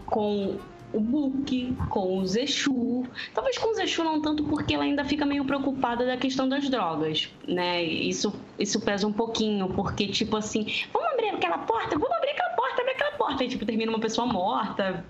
[0.07, 0.59] com
[0.93, 3.07] o Book, com o Zexu.
[3.35, 6.69] Talvez com o Zexu não tanto porque ela ainda fica meio preocupada da questão das
[6.69, 7.83] drogas, né?
[7.83, 12.51] Isso, isso pesa um pouquinho, porque tipo assim, vamos abrir aquela porta, vamos abrir aquela
[12.51, 13.45] porta, abrir aquela porta.
[13.45, 15.05] E tipo, termina uma pessoa morta,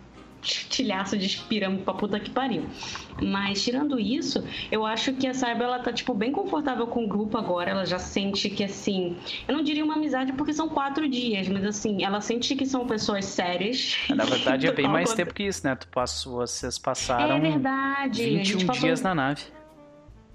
[0.44, 2.64] tilhaço de espirando pra puta que pariu.
[3.22, 7.08] Mas tirando isso, eu acho que a Cyber ela tá tipo bem confortável com o
[7.08, 7.70] grupo agora.
[7.70, 9.16] Ela já sente que assim,
[9.48, 12.86] eu não diria uma amizade porque são quatro dias, mas assim, ela sente que são
[12.86, 13.96] pessoas sérias.
[14.10, 15.74] Na verdade é bem mais Ao tempo que isso, né?
[15.74, 18.22] Tu passou, vocês É passaram verdade.
[18.22, 19.42] a 21 gente passou- dias na nave.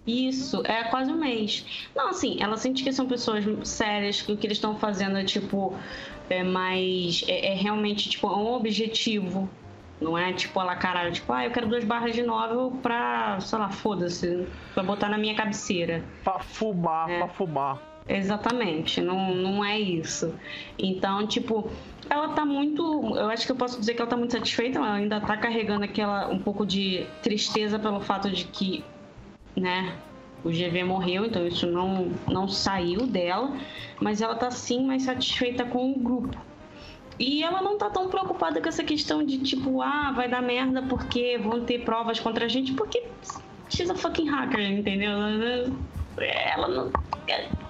[0.08, 1.64] Isso, é quase um mês.
[1.96, 5.24] Não, assim, ela sente que são pessoas sérias, que o que eles estão fazendo é
[5.24, 5.76] tipo,
[6.30, 7.24] é mais.
[7.28, 9.48] É, é realmente tipo um objetivo.
[10.02, 13.60] Não é tipo ela caralho, tipo, ah, eu quero duas barras de novel pra, sei
[13.60, 16.03] lá, foda-se, pra botar na minha cabeceira.
[16.24, 17.18] pra fumar, É.
[17.18, 17.82] pra fumar.
[18.08, 20.34] Exatamente, não, não é isso.
[20.80, 21.69] Então, tipo,
[22.10, 22.82] ela tá muito.
[23.16, 25.84] Eu acho que eu posso dizer que ela tá muito satisfeita, ela ainda tá carregando
[25.86, 28.84] aquela um pouco de tristeza pelo fato de que,
[29.56, 29.94] né,
[30.44, 33.52] o GV morreu, então isso não, não saiu dela,
[34.00, 36.36] mas ela tá sim mais satisfeita com o grupo.
[37.20, 40.82] E ela não tá tão preocupada com essa questão de tipo, ah, vai dar merda
[40.84, 43.04] porque vão ter provas contra a gente, porque
[43.70, 45.12] she's a fucking hacker, entendeu?
[46.18, 46.92] Ela não.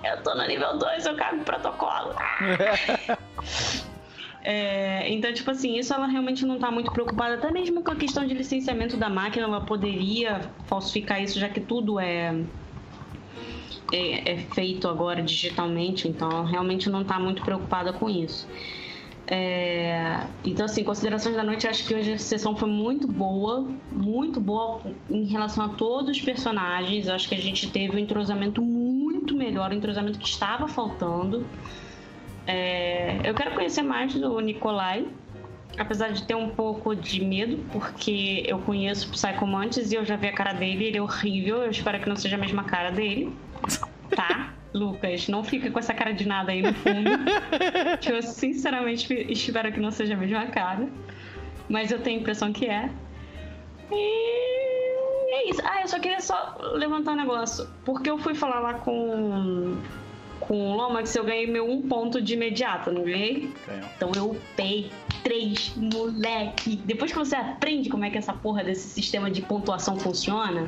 [0.03, 2.16] Eu tô no nível 2, eu cago protocolo.
[4.42, 7.95] É, então, tipo assim, isso ela realmente não tá muito preocupada, até mesmo com a
[7.95, 12.34] questão de licenciamento da máquina, ela poderia falsificar isso, já que tudo é,
[13.92, 18.48] é, é feito agora digitalmente, então ela realmente não tá muito preocupada com isso.
[19.32, 24.41] É, então, assim, considerações da noite, acho que hoje a sessão foi muito boa, muito
[24.41, 27.08] boa em relação a todos os personagens.
[27.08, 31.45] Acho que a gente teve um entrosamento muito melhor, um entrosamento que estava faltando.
[32.48, 35.06] É, eu quero conhecer mais do Nikolai,
[35.77, 40.16] apesar de ter um pouco de medo, porque eu conheço o Psychomantis e eu já
[40.16, 41.58] vi a cara dele, ele é horrível.
[41.58, 43.32] Eu espero que não seja a mesma cara dele,
[44.09, 44.53] tá?
[44.73, 47.09] Lucas, não fica com essa cara de nada aí no fundo.
[47.99, 50.88] que eu sinceramente espero que não seja a mesma cara.
[51.67, 52.89] Mas eu tenho a impressão que é.
[53.91, 55.61] E é isso.
[55.64, 57.67] Ah, eu só queria só levantar um negócio.
[57.85, 59.77] Porque eu fui falar lá com,
[60.39, 63.51] com o Lomax, eu ganhei meu um ponto de imediato, não ganhei?
[63.67, 63.89] Ganhou.
[63.95, 64.91] Então eu upei
[65.23, 66.75] três, moleque.
[66.85, 70.67] Depois que você aprende como é que essa porra desse sistema de pontuação funciona,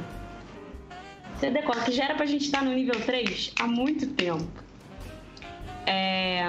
[1.41, 4.47] você decora que já era pra gente estar no nível 3 há muito tempo.
[5.87, 6.43] É...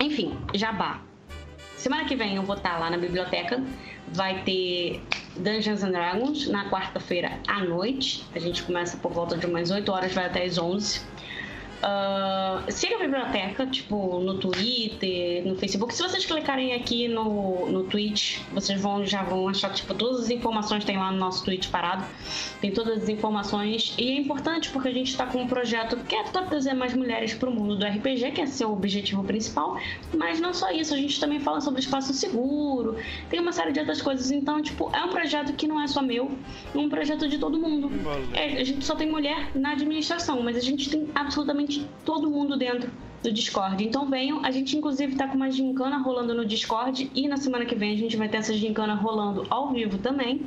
[0.00, 1.02] Enfim, jabá.
[1.76, 3.62] Semana que vem eu vou estar lá na biblioteca.
[4.08, 5.02] Vai ter
[5.36, 8.24] Dungeons and Dragons na quarta-feira à noite.
[8.34, 11.02] A gente começa por volta de umas 8 horas, vai até as 11.
[11.82, 15.94] Ah, siga a biblioteca, tipo, no Twitter, no Facebook.
[15.94, 20.30] Se vocês clicarem aqui no, no Twitch, vocês vão, já vão achar, tipo, todas as
[20.30, 22.04] informações tem lá no nosso Twitch parado.
[22.60, 23.94] Tem todas as informações.
[23.98, 27.34] E é importante porque a gente tá com um projeto que é trazer mais mulheres
[27.34, 29.78] pro mundo do RPG, que é seu objetivo principal.
[30.14, 32.96] Mas não só isso, a gente também fala sobre espaço seguro,
[33.28, 34.30] tem uma série de outras coisas.
[34.30, 36.30] Então, tipo, é um projeto que não é só meu,
[36.74, 37.90] é um projeto de todo mundo.
[38.34, 41.69] É, a gente só tem mulher na administração, mas a gente tem absolutamente
[42.04, 42.90] todo mundo dentro
[43.22, 43.84] do Discord.
[43.84, 47.64] Então venham, a gente inclusive tá com uma gincana rolando no Discord e na semana
[47.66, 50.46] que vem a gente vai ter essa gincana rolando ao vivo também.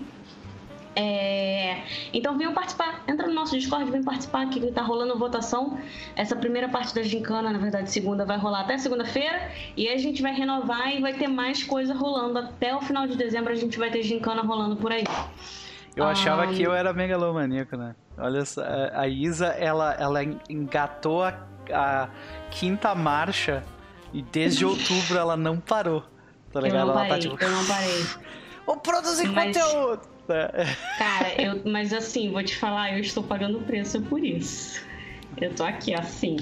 [0.95, 1.81] É,
[2.13, 5.77] Então venham participar, entra no nosso Discord, vem participar que tá rolando votação.
[6.15, 9.49] Essa primeira parte da gincana, na verdade, segunda, vai rolar até segunda-feira.
[9.75, 12.37] E aí a gente vai renovar e vai ter mais coisa rolando.
[12.37, 15.03] Até o final de dezembro a gente vai ter gincana rolando por aí.
[15.95, 16.47] Eu achava Ah.
[16.47, 17.95] que eu era megalomaníaco, né?
[18.17, 21.33] Olha só, a a Isa, ela, ela engatou a,
[21.71, 22.09] a
[22.51, 23.63] quinta marcha
[24.13, 26.01] e desde outubro ela não parou.
[26.51, 26.85] Tá Eu ligado?
[26.87, 28.05] não ela parei, tá tipo, eu não parei.
[28.65, 30.01] vou produzir Mas- conteúdo!
[30.29, 30.65] É.
[30.97, 34.81] Cara, eu, mas assim, vou te falar, eu estou pagando preço por isso.
[35.35, 36.37] Eu tô aqui assim.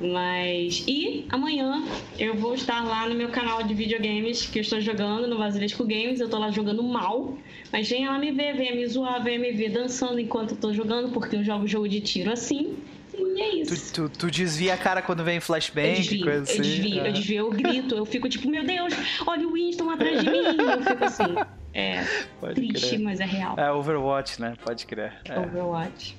[0.00, 0.82] Mas.
[0.88, 1.84] E amanhã
[2.18, 5.84] eu vou estar lá no meu canal de videogames que eu estou jogando no Basilisco
[5.84, 6.18] Games.
[6.18, 7.36] Eu tô lá jogando mal.
[7.72, 10.72] Mas venha lá me ver, venha me zoar, venha me ver dançando enquanto eu tô
[10.72, 12.76] jogando, porque eu jogo jogo de tiro assim.
[13.14, 13.92] E é isso.
[13.92, 16.62] Tu, tu, tu desvia a cara quando vem Eu flashbang, desvio, coisa eu assim.
[16.62, 17.08] desvio, é.
[17.08, 18.92] eu desvio, eu grito, eu fico tipo, meu Deus,
[19.26, 20.38] olha o Winston atrás de mim.
[20.38, 21.34] Eu fico assim.
[21.74, 22.04] É
[22.38, 23.00] Pode triste, crer.
[23.00, 23.58] mas é real.
[23.58, 24.54] É Overwatch, né?
[24.62, 25.14] Pode crer.
[25.24, 25.38] É.
[25.38, 26.16] Overwatch.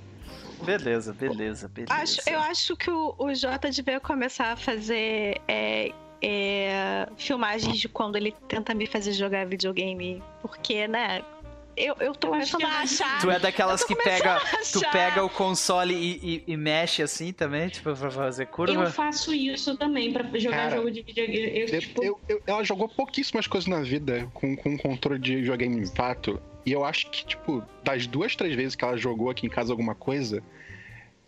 [0.64, 1.94] Beleza, beleza, beleza.
[1.94, 5.92] Acho, eu acho que o, o Jota devia começar a fazer é,
[6.22, 10.24] é, filmagens de quando ele tenta me fazer jogar videogame.
[10.42, 11.22] Porque, né?
[11.76, 13.22] Eu, eu tô Eu acho começando que a achar.
[13.22, 14.40] Tu é daquelas Eu que pega,
[14.72, 18.86] tu pega o console e, e- e mexe assim também, tipo, pra fazer Eu curva?
[18.92, 21.60] faço isso também pra jogar Cara, jogo de videogame.
[21.60, 25.36] Eu, Eu- tipo, eu- eu- ela jogou pouquíssimas coisas na vida com, com controle de
[25.38, 26.40] videogame de fato.
[26.66, 29.74] E eu acho que, tipo, das duas, três vezes que ela jogou aqui em casa
[29.74, 30.42] alguma coisa,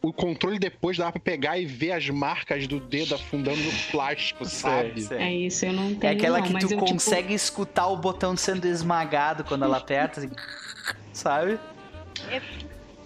[0.07, 4.45] o controle depois dava pra pegar e ver as marcas do dedo afundando no plástico,
[4.45, 5.01] sabe?
[5.01, 5.17] Sei, sei.
[5.17, 7.87] é isso, eu não tenho É aquela não, que mas tu eu, tipo, consegue escutar
[7.87, 10.29] o botão sendo esmagado quando ela aperta, assim,
[11.13, 11.59] sabe?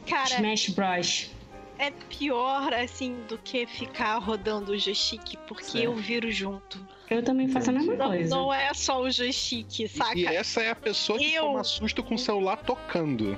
[0.07, 1.31] Cara, Smash Bros.
[1.77, 5.83] é pior assim do que ficar rodando o joystick, porque Sim.
[5.83, 6.79] eu viro junto.
[7.09, 8.35] Eu também faço a mesma Não, coisa.
[8.35, 10.17] não é só o joystick, saca?
[10.17, 13.37] E essa é a pessoa que Eu- toma susto com o celular tocando.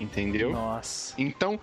[0.00, 0.52] Entendeu?
[0.52, 1.14] Nossa.
[1.16, 1.58] Então,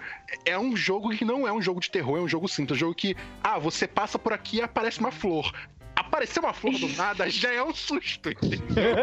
[0.45, 2.77] é um jogo que não é um jogo de terror, é um jogo simples.
[2.77, 5.51] É um jogo que, ah, você passa por aqui e aparece uma flor.
[5.95, 8.95] Aparecer uma flor do nada já é um susto, entendeu?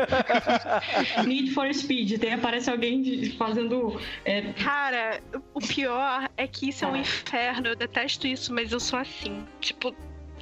[1.27, 4.01] Need for Speed, tem, aparece alguém fazendo.
[4.25, 5.21] é, Cara,
[5.55, 7.69] o pior é que isso é um inferno.
[7.69, 9.45] Eu detesto isso, mas eu sou assim.
[9.61, 9.95] Tipo,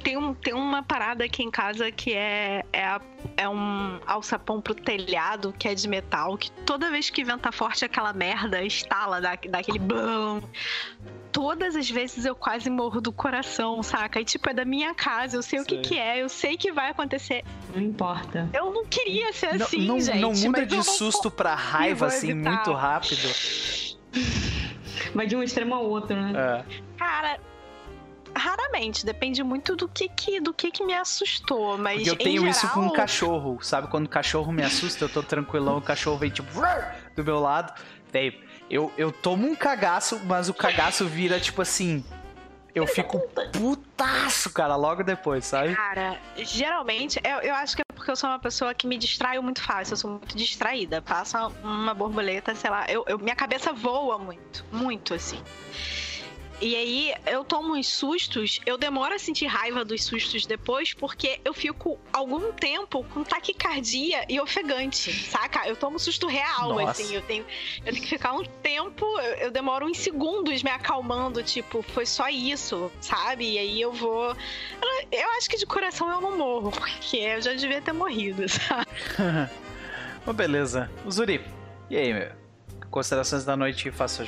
[0.03, 3.01] tem, um, tem uma parada aqui em casa que é, é, a-
[3.35, 7.83] é um alçapão pro telhado, que é de metal, que toda vez que venta forte
[7.85, 10.41] aquela merda estala, dá, dá aquele blum.
[11.31, 14.19] Todas as vezes eu quase morro do coração, saca?
[14.19, 16.71] E tipo, é da minha casa, eu sei o que que é, eu sei que
[16.71, 17.43] vai acontecer.
[17.75, 18.49] não importa.
[18.53, 20.19] Eu não queria ser Não, assim, não, gente.
[20.19, 23.27] não muda de susto pra raiva assim muito rápido.
[25.13, 26.33] Vai de um extremo ao outro, né?
[26.35, 26.81] É.
[26.97, 27.39] Cara,
[28.37, 32.47] raramente, depende muito do que que, do que, que me assustou, mas Porque eu tenho
[32.47, 33.87] isso com um geral, cachorro, sabe?
[33.87, 36.47] Quando o cachorro me assusta, eu tô tranquilão, o cachorro vem tipo
[37.15, 37.73] do meu lado.
[38.11, 38.33] Velho,
[38.69, 42.03] eu, eu tomo um cagaço, mas o cagaço vira tipo assim.
[42.75, 43.19] Eu fico
[43.51, 45.75] putaço, cara, logo depois, sabe?
[45.75, 49.41] Cara, geralmente, eu, eu acho que é porque eu sou uma pessoa que me distraio
[49.41, 51.01] muito fácil, eu sou muito distraída.
[51.01, 55.41] Passa uma borboleta, sei lá, eu, eu- minha cabeça voa muito, muito assim.
[56.59, 61.39] E aí eu tomo uns sustos, eu demoro a sentir raiva dos sustos depois, porque
[61.45, 65.67] eu fico algum tempo com taquicardia e ofegante, saca?
[65.67, 67.03] Eu tomo susto real, Nossa.
[67.03, 67.45] assim, eu tenho,
[67.85, 72.07] eu tenho que ficar um tempo, eu, eu demoro uns segundos me acalmando, tipo, foi
[72.07, 73.53] só isso, sabe?
[73.53, 74.35] E aí eu vou.
[75.11, 78.87] Eu, acho que de coração eu não morro, porque eu já devia ter morrido, sabe?
[80.25, 80.89] Mas beleza.
[81.09, 81.39] Zuri,
[81.87, 82.31] e aí, meu?
[82.89, 84.25] Considerações da noite faça o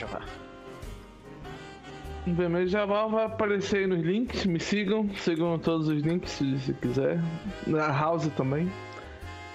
[2.25, 7.19] meu Jabá vai aparecer aí nos links, me sigam, sigam todos os links se quiser.
[7.65, 8.71] Na House também.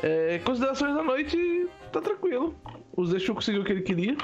[0.02, 2.54] É, considerações da noite, tá tranquilo.
[2.96, 4.16] O Zexu conseguiu o que ele queria.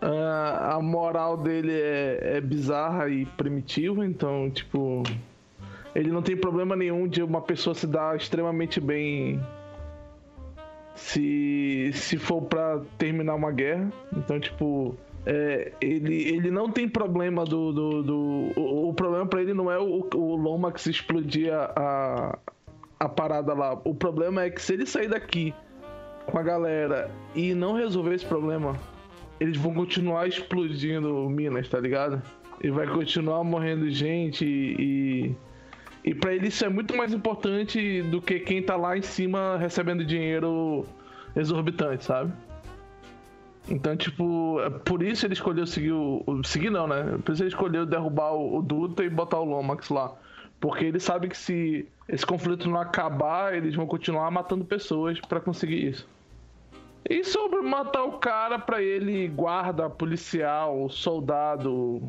[0.00, 5.02] Ah, a moral dele é, é bizarra e primitiva, então, tipo.
[5.94, 9.40] Ele não tem problema nenhum de uma pessoa se dar extremamente bem
[10.94, 13.90] se, se for pra terminar uma guerra.
[14.14, 14.94] Então, tipo,
[15.30, 17.70] é, ele, ele não tem problema do.
[17.70, 18.16] do, do
[18.56, 22.38] o, o problema para ele não é o, o Lomax explodir a,
[22.98, 23.78] a parada lá.
[23.84, 25.52] O problema é que se ele sair daqui
[26.24, 28.74] com a galera e não resolver esse problema,
[29.38, 32.22] eles vão continuar explodindo Minas, tá ligado?
[32.64, 35.36] E vai continuar morrendo gente e.
[36.02, 39.58] E para ele isso é muito mais importante do que quem tá lá em cima
[39.58, 40.86] recebendo dinheiro
[41.36, 42.32] exorbitante, sabe?
[43.70, 46.24] Então, tipo, é por isso ele escolheu seguir o.
[46.44, 47.18] Seguir não, né?
[47.24, 50.14] Por isso ele escolheu derrubar o, o Duta e botar o Lomax lá.
[50.60, 55.40] Porque ele sabe que se esse conflito não acabar, eles vão continuar matando pessoas para
[55.40, 56.08] conseguir isso.
[57.08, 62.02] E sobre matar o cara para ele, guarda, policial, soldado,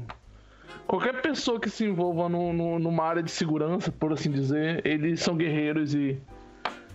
[0.87, 5.21] qualquer pessoa que se envolva no, no, numa área de segurança, por assim dizer, eles
[5.21, 6.19] são guerreiros e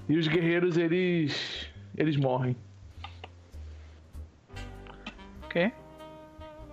[0.07, 2.57] e os guerreiros eles eles morrem.
[5.55, 5.73] Ok.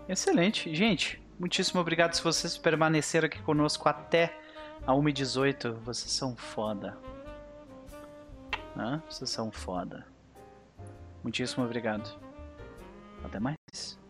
[0.09, 0.73] Excelente.
[0.73, 4.35] Gente, muitíssimo obrigado se vocês permaneceram aqui conosco até
[4.87, 5.73] a 1h18.
[5.83, 6.97] Vocês são foda.
[8.75, 8.99] Hã?
[9.07, 10.07] Vocês são foda.
[11.21, 12.09] Muitíssimo obrigado.
[13.23, 14.00] Até mais.